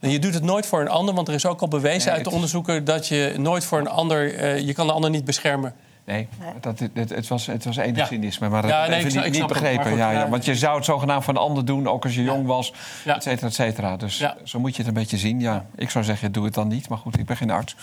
En 0.00 0.10
je 0.10 0.18
doet 0.18 0.34
het 0.34 0.42
nooit 0.42 0.66
voor 0.66 0.80
een 0.80 0.88
ander, 0.88 1.14
want 1.14 1.28
er 1.28 1.34
is 1.34 1.46
ook 1.46 1.60
al 1.60 1.68
bewezen 1.68 2.12
uit 2.12 2.24
de 2.24 2.30
onderzoeken 2.30 2.84
dat 2.84 3.08
je 3.08 3.34
nooit 3.38 3.64
voor 3.64 3.78
een 3.78 3.88
ander, 3.88 4.34
uh, 4.34 4.66
je 4.66 4.72
kan 4.72 4.86
de 4.86 4.92
ander 4.92 5.10
niet 5.10 5.24
beschermen. 5.24 5.74
Nee, 6.06 6.28
Dat, 6.60 6.78
het, 6.78 7.10
het, 7.10 7.28
was, 7.28 7.46
het 7.46 7.64
was 7.64 7.76
enig 7.76 8.06
cynisme, 8.06 8.48
maar 8.48 8.62
dat 8.62 8.70
ja, 8.70 8.86
nee, 8.86 9.04
even 9.04 9.22
niet, 9.22 9.32
niet 9.32 9.46
begrepen. 9.46 9.96
ja, 9.96 10.10
ja, 10.10 10.28
want 10.28 10.44
je 10.44 10.54
zou 10.54 10.76
het 10.76 10.84
zogenaamd 10.84 11.24
voor 11.24 11.34
een 11.34 11.40
ander 11.40 11.64
doen, 11.64 11.88
ook 11.88 12.04
als 12.04 12.14
je 12.14 12.22
jong 12.22 12.46
was, 12.46 12.72
et 13.04 13.22
cetera, 13.22 13.46
et 13.46 13.54
cetera. 13.54 13.96
Dus 13.96 14.24
zo 14.44 14.58
moet 14.58 14.72
je 14.72 14.78
het 14.78 14.86
een 14.86 14.94
beetje 14.94 15.16
zien. 15.16 15.40
Ja, 15.40 15.64
ik 15.74 15.90
zou 15.90 16.04
zeggen, 16.04 16.32
doe 16.32 16.44
het 16.44 16.54
dan 16.54 16.68
niet. 16.68 16.88
Maar 16.88 16.98
goed, 16.98 17.18
ik 17.18 17.26
ben 17.26 17.36
geen 17.36 17.50
arts. 17.50 17.76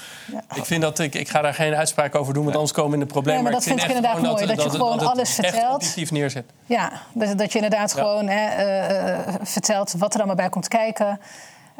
Ik 0.53 0.65
vind 0.65 0.81
dat 0.81 0.99
ik, 0.99 1.15
ik 1.15 1.29
ga 1.29 1.41
daar 1.41 1.53
geen 1.53 1.75
uitspraak 1.75 2.15
over 2.15 2.33
doen, 2.33 2.43
want 2.43 2.55
anders 2.55 2.73
komen 2.73 2.93
in 2.93 2.99
de 2.99 3.11
problemen. 3.11 3.43
maar 3.43 3.51
dat 3.51 3.63
vind 3.63 3.81
ik 3.81 3.87
inderdaad 3.87 4.21
mooi, 4.21 4.45
dat, 4.45 4.63
je 4.63 4.69
gewoon 4.69 4.99
alles 4.99 5.33
vertelt. 5.33 6.11
neerzet. 6.11 6.45
Ja, 6.65 6.91
dat 7.13 7.51
je 7.51 7.59
inderdaad 7.59 7.93
gewoon 7.93 8.27
hè, 8.27 9.13
uh, 9.13 9.19
vertelt 9.41 9.93
wat 9.97 10.13
er 10.13 10.17
allemaal 10.17 10.35
bij 10.35 10.49
komt 10.49 10.67
kijken. 10.67 11.19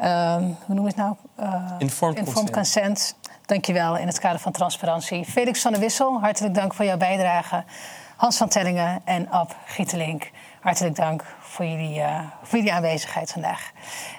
Uh, 0.00 0.36
hoe 0.36 0.74
noem 0.74 0.80
je 0.80 0.86
het 0.86 0.96
nou? 0.96 1.14
Uh, 1.40 1.72
informed, 1.78 2.18
informed 2.18 2.50
consent. 2.50 2.50
consent. 2.50 3.23
Dankjewel 3.46 3.96
in 3.96 4.06
het 4.06 4.18
kader 4.18 4.40
van 4.40 4.52
transparantie. 4.52 5.24
Felix 5.24 5.60
van 5.62 5.72
der 5.72 5.80
Wissel, 5.80 6.20
hartelijk 6.20 6.54
dank 6.54 6.74
voor 6.74 6.84
jouw 6.84 6.96
bijdrage. 6.96 7.64
Hans 8.16 8.36
van 8.36 8.48
Tellingen 8.48 9.00
en 9.04 9.30
Ab 9.30 9.56
Gietelink, 9.64 10.30
hartelijk 10.60 10.96
dank 10.96 11.24
voor 11.54 11.64
jullie, 11.64 11.98
uh, 11.98 12.20
voor 12.42 12.58
jullie 12.58 12.72
aanwezigheid 12.72 13.32
vandaag. 13.32 13.70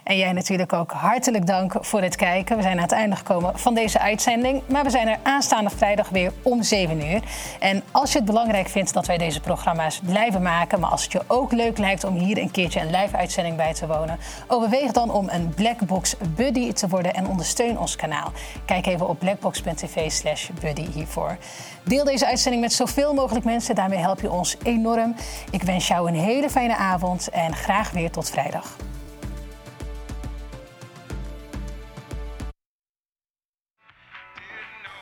En 0.03 0.17
jij 0.17 0.33
natuurlijk 0.33 0.73
ook 0.73 0.91
hartelijk 0.91 1.47
dank 1.47 1.75
voor 1.79 2.01
het 2.01 2.15
kijken. 2.15 2.55
We 2.55 2.61
zijn 2.61 2.77
aan 2.77 2.83
het 2.83 2.91
einde 2.91 3.15
gekomen 3.15 3.59
van 3.59 3.73
deze 3.73 3.99
uitzending. 3.99 4.61
Maar 4.67 4.83
we 4.83 4.89
zijn 4.89 5.07
er 5.07 5.17
aanstaande 5.23 5.69
vrijdag 5.69 6.09
weer 6.09 6.31
om 6.41 6.63
7 6.63 7.07
uur. 7.07 7.21
En 7.59 7.83
als 7.91 8.11
je 8.11 8.17
het 8.17 8.27
belangrijk 8.27 8.69
vindt 8.69 8.93
dat 8.93 9.05
wij 9.05 9.17
deze 9.17 9.39
programma's 9.39 9.99
blijven 10.03 10.41
maken... 10.41 10.79
maar 10.79 10.89
als 10.89 11.03
het 11.03 11.11
je 11.11 11.21
ook 11.27 11.51
leuk 11.51 11.77
lijkt 11.77 12.03
om 12.03 12.15
hier 12.15 12.37
een 12.37 12.51
keertje 12.51 12.79
een 12.79 12.91
live-uitzending 12.91 13.55
bij 13.55 13.73
te 13.73 13.87
wonen... 13.87 14.19
overweeg 14.47 14.91
dan 14.91 15.11
om 15.11 15.29
een 15.29 15.53
Blackbox 15.53 16.15
Buddy 16.35 16.73
te 16.73 16.87
worden 16.87 17.13
en 17.13 17.27
ondersteun 17.27 17.79
ons 17.79 17.95
kanaal. 17.95 18.31
Kijk 18.65 18.85
even 18.85 19.07
op 19.07 19.19
blackbox.tv 19.19 20.11
slash 20.11 20.49
buddy 20.61 20.91
hiervoor. 20.91 21.37
Deel 21.83 22.03
deze 22.03 22.27
uitzending 22.27 22.63
met 22.63 22.73
zoveel 22.73 23.13
mogelijk 23.13 23.45
mensen. 23.45 23.75
Daarmee 23.75 23.99
help 23.99 24.21
je 24.21 24.31
ons 24.31 24.57
enorm. 24.63 25.15
Ik 25.51 25.63
wens 25.63 25.87
jou 25.87 26.07
een 26.07 26.19
hele 26.19 26.49
fijne 26.49 26.75
avond 26.75 27.24
en 27.29 27.55
graag 27.55 27.91
weer 27.91 28.11
tot 28.11 28.29
vrijdag. 28.29 28.75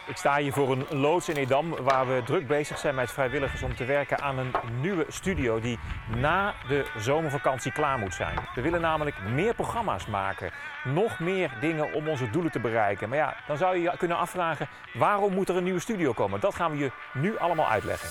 Ik 0.07 0.19
sta 0.19 0.38
hier 0.38 0.53
voor 0.53 0.71
een 0.71 0.99
loods 0.99 1.30
in 1.30 1.36
Edam 1.36 1.76
waar 1.76 2.07
we 2.07 2.21
druk 2.26 2.47
bezig 2.47 2.78
zijn 2.78 2.95
met 2.95 3.11
vrijwilligers 3.11 3.63
om 3.63 3.76
te 3.76 3.86
werken 3.86 4.21
aan 4.21 4.38
een 4.38 4.51
nieuwe 4.82 5.05
studio 5.07 5.59
die 5.59 5.80
na 6.18 6.53
de 6.68 6.85
zomervakantie 6.98 7.72
klaar 7.72 7.98
moet 7.98 8.14
zijn. 8.14 8.38
We 8.56 8.61
willen 8.61 8.81
namelijk 8.81 9.15
meer 9.30 9.53
programma's 9.53 10.06
maken, 10.06 10.52
nog 10.84 11.19
meer 11.19 11.57
dingen 11.60 11.93
om 11.93 12.07
onze 12.07 12.30
doelen 12.30 12.52
te 12.52 12.60
bereiken. 12.60 13.10
Maar 13.10 13.18
ja, 13.18 13.35
dan 13.48 13.57
zou 13.57 13.76
je 13.76 13.81
je 13.81 13.98
kunnen 13.98 14.18
afvragen 14.18 14.68
waarom 14.93 15.34
moet 15.34 15.49
er 15.49 15.57
een 15.57 15.64
nieuwe 15.64 15.80
studio 15.80 16.14
komen? 16.14 16.39
Dat 16.39 16.56
gaan 16.56 16.72
we 16.72 16.77
je 16.77 16.91
nu 17.14 17.38
allemaal 17.38 17.69
uitleggen. 17.69 18.10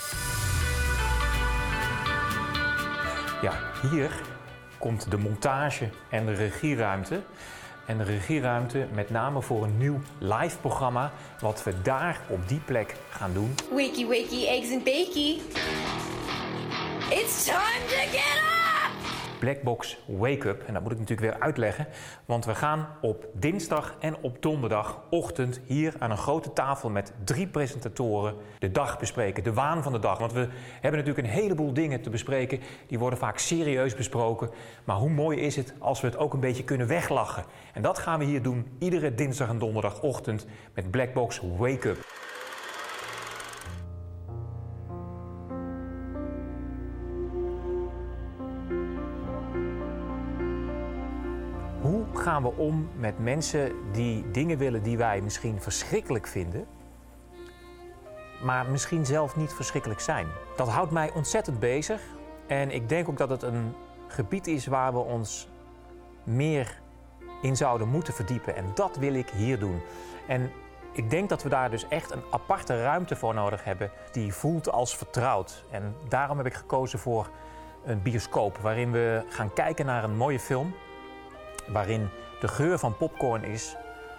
Ja, 3.42 3.52
hier 3.90 4.10
komt 4.78 5.10
de 5.10 5.16
montage 5.16 5.88
en 6.10 6.26
de 6.26 6.32
regieruimte. 6.32 7.22
En 7.86 7.98
de 7.98 8.04
regieruimte 8.04 8.86
met 8.92 9.10
name 9.10 9.42
voor 9.42 9.64
een 9.64 9.78
nieuw 9.78 10.00
live 10.18 10.58
programma... 10.58 11.12
wat 11.40 11.62
we 11.62 11.82
daar 11.82 12.20
op 12.28 12.48
die 12.48 12.60
plek 12.64 12.94
gaan 13.10 13.32
doen. 13.32 13.54
Wakey, 13.70 14.06
wakey, 14.06 14.46
eggs 14.46 14.72
and 14.72 14.84
bakey. 14.84 15.40
It's 17.10 17.44
time 17.44 17.86
to 17.88 17.96
get 17.96 18.42
up! 18.56 18.61
Blackbox 19.42 19.98
Wake 20.06 20.48
Up. 20.48 20.62
En 20.66 20.74
dat 20.74 20.82
moet 20.82 20.92
ik 20.92 20.98
natuurlijk 20.98 21.32
weer 21.32 21.40
uitleggen. 21.42 21.86
Want 22.24 22.44
we 22.44 22.54
gaan 22.54 22.88
op 23.00 23.26
dinsdag 23.34 23.96
en 24.00 24.16
op 24.20 24.42
donderdagochtend 24.42 25.60
hier 25.66 25.94
aan 25.98 26.10
een 26.10 26.16
grote 26.16 26.52
tafel 26.52 26.90
met 26.90 27.12
drie 27.24 27.46
presentatoren 27.46 28.34
de 28.58 28.70
dag 28.70 28.98
bespreken. 28.98 29.44
De 29.44 29.52
waan 29.52 29.82
van 29.82 29.92
de 29.92 29.98
dag. 29.98 30.18
Want 30.18 30.32
we 30.32 30.48
hebben 30.80 31.00
natuurlijk 31.00 31.26
een 31.26 31.34
heleboel 31.34 31.72
dingen 31.72 32.02
te 32.02 32.10
bespreken. 32.10 32.60
Die 32.86 32.98
worden 32.98 33.18
vaak 33.18 33.38
serieus 33.38 33.94
besproken. 33.94 34.50
Maar 34.84 34.96
hoe 34.96 35.10
mooi 35.10 35.38
is 35.38 35.56
het 35.56 35.74
als 35.78 36.00
we 36.00 36.06
het 36.06 36.16
ook 36.16 36.34
een 36.34 36.40
beetje 36.40 36.64
kunnen 36.64 36.86
weglachen? 36.86 37.44
En 37.72 37.82
dat 37.82 37.98
gaan 37.98 38.18
we 38.18 38.24
hier 38.24 38.42
doen 38.42 38.66
iedere 38.78 39.14
dinsdag 39.14 39.48
en 39.48 39.58
donderdagochtend 39.58 40.46
met 40.74 40.90
Blackbox 40.90 41.40
Wake 41.56 41.96
gaan 52.22 52.42
we 52.42 52.52
om 52.56 52.88
met 52.96 53.18
mensen 53.18 53.72
die 53.92 54.30
dingen 54.30 54.58
willen 54.58 54.82
die 54.82 54.96
wij 54.96 55.20
misschien 55.20 55.60
verschrikkelijk 55.60 56.26
vinden, 56.26 56.66
maar 58.42 58.66
misschien 58.70 59.06
zelf 59.06 59.36
niet 59.36 59.52
verschrikkelijk 59.52 60.00
zijn? 60.00 60.26
Dat 60.56 60.68
houdt 60.68 60.90
mij 60.90 61.12
ontzettend 61.12 61.58
bezig 61.58 62.02
en 62.46 62.70
ik 62.70 62.88
denk 62.88 63.08
ook 63.08 63.16
dat 63.16 63.30
het 63.30 63.42
een 63.42 63.74
gebied 64.08 64.46
is 64.46 64.66
waar 64.66 64.92
we 64.92 64.98
ons 64.98 65.48
meer 66.24 66.80
in 67.42 67.56
zouden 67.56 67.88
moeten 67.88 68.14
verdiepen. 68.14 68.56
En 68.56 68.64
dat 68.74 68.96
wil 68.96 69.14
ik 69.14 69.28
hier 69.28 69.58
doen. 69.58 69.80
En 70.26 70.50
ik 70.92 71.10
denk 71.10 71.28
dat 71.28 71.42
we 71.42 71.48
daar 71.48 71.70
dus 71.70 71.88
echt 71.88 72.10
een 72.10 72.22
aparte 72.30 72.82
ruimte 72.82 73.16
voor 73.16 73.34
nodig 73.34 73.64
hebben 73.64 73.90
die 74.12 74.34
voelt 74.34 74.72
als 74.72 74.96
vertrouwd. 74.96 75.64
En 75.70 75.94
daarom 76.08 76.36
heb 76.36 76.46
ik 76.46 76.54
gekozen 76.54 76.98
voor 76.98 77.30
een 77.84 78.02
bioscoop 78.02 78.58
waarin 78.58 78.92
we 78.92 79.24
gaan 79.28 79.52
kijken 79.52 79.86
naar 79.86 80.04
een 80.04 80.16
mooie 80.16 80.40
film 80.40 80.74
waarin 81.66 82.08
de 82.40 82.48
geur 82.48 82.78
van 82.78 82.96
popcorn 82.96 83.44
is. 83.44 83.76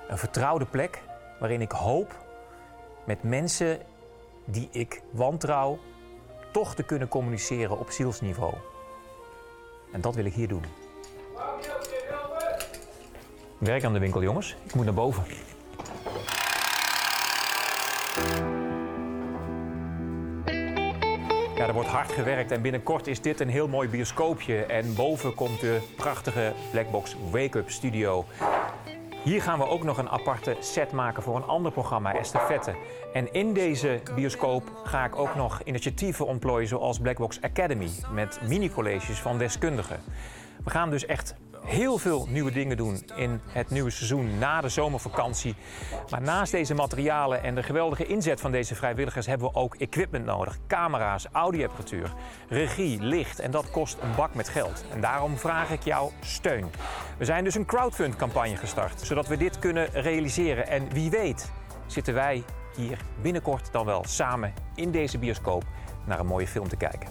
Een 0.08 0.18
vertrouwde 0.18 0.66
plek 0.66 1.02
waarin 1.40 1.62
ik 1.62 1.72
hoop 1.72 2.16
met 3.04 3.24
mensen 3.24 3.80
die 4.46 4.70
ik 4.72 5.02
wantrouw 5.12 5.80
toch 6.52 6.76
te 6.76 6.84
kunnen 6.84 7.08
communiceren 7.08 7.80
op 7.80 7.90
zielsniveau. 7.90 8.54
En 9.92 10.02
dat 10.02 10.16
wil 10.16 10.26
ik 10.26 10.34
hier 10.34 10.48
doen. 10.48 10.64
Werk 13.58 13.84
aan 13.84 13.94
de 13.94 14.00
winkel, 14.00 14.22
jongens. 14.22 14.56
Ik 14.64 14.74
moet 14.74 14.86
naar 14.86 14.94
boven. 14.94 15.24
Ja, 21.56 21.68
er 21.68 21.74
wordt 21.74 21.90
hard 21.90 22.12
gewerkt 22.12 22.52
en 22.52 22.62
binnenkort 22.62 23.08
is 23.08 23.22
dit 23.22 23.40
een 23.40 23.50
heel 23.50 23.68
mooi 23.68 23.90
bioscoopje. 23.90 24.66
En 24.66 24.96
boven 24.96 25.36
komt 25.36 25.60
de 25.60 25.80
prachtige 25.96 26.54
Blackbox 26.72 27.16
Wake 27.32 27.58
Up 27.58 27.70
Studio. 27.70 28.26
Hier 29.24 29.42
gaan 29.42 29.60
we 29.60 29.68
ook 29.68 29.84
nog 29.84 29.98
een 29.98 30.10
aparte 30.10 30.56
set 30.60 30.92
maken 30.92 31.24
voor 31.24 31.36
een 31.36 31.44
ander 31.44 31.72
programma, 31.72 32.16
Estafette. 32.16 32.76
En 33.14 33.34
in 33.34 33.54
deze 33.54 34.02
bioscoop 34.16 34.72
ga 34.84 35.06
ik 35.06 35.16
ook 35.16 35.36
nog 35.36 35.62
initiatieven 35.64 36.26
ontplooien 36.26 36.68
zoals 36.68 37.00
Blackbox 37.00 37.42
Academy 37.42 37.90
met 38.12 38.40
mini-colleges 38.48 39.20
van 39.20 39.38
deskundigen. 39.38 40.00
We 40.64 40.70
gaan 40.70 40.90
dus 40.90 41.06
echt 41.06 41.36
heel 41.66 41.98
veel 41.98 42.28
nieuwe 42.30 42.52
dingen 42.52 42.78
doen 42.78 43.04
in 43.16 43.42
het 43.46 43.70
nieuwe 43.70 43.90
seizoen 43.90 44.38
na 44.38 44.62
de 44.62 44.70
zomervakantie. 44.70 45.56
Maar 46.10 46.22
naast 46.22 46.52
deze 46.52 46.74
materialen 46.74 47.44
en 47.44 47.56
de 47.56 47.64
geweldige 47.64 48.06
inzet 48.06 48.42
van 48.42 48.52
deze 48.52 48.76
vrijwilligers 48.76 49.26
hebben 49.26 49.48
we 49.48 49.56
ook 49.56 49.76
equipment 49.76 50.26
nodig. 50.26 50.58
Camera's, 50.68 51.28
audioapparatuur, 51.32 52.14
regie, 52.50 53.02
licht 53.02 53.40
en 53.40 53.52
dat 53.52 53.72
kost 53.72 53.98
een 54.02 54.16
bak 54.16 54.34
met 54.34 54.50
geld. 54.50 54.86
En 54.92 55.02
daarom 55.02 55.38
vraag 55.38 55.72
ik 55.72 55.84
jouw 55.84 56.12
steun. 56.20 56.72
We 57.18 57.26
zijn 57.26 57.44
dus 57.44 57.56
een 57.56 57.66
crowdfund 57.66 58.16
campagne 58.16 58.56
gestart, 58.56 59.02
zodat 59.02 59.28
we 59.28 59.38
dit 59.38 59.60
kunnen 59.60 59.90
realiseren. 59.94 60.68
En 60.68 60.90
wie 60.90 61.10
weet 61.10 61.52
zitten 61.88 62.14
wij 62.14 62.44
hier 62.76 62.98
binnenkort 63.22 63.72
dan 63.72 63.86
wel 63.86 64.04
samen 64.08 64.54
in 64.76 64.92
deze 64.92 65.18
bioscoop 65.18 65.64
naar 66.06 66.20
een 66.20 66.26
mooie 66.26 66.48
film 66.48 66.68
te 66.68 66.78
kijken. 66.78 67.08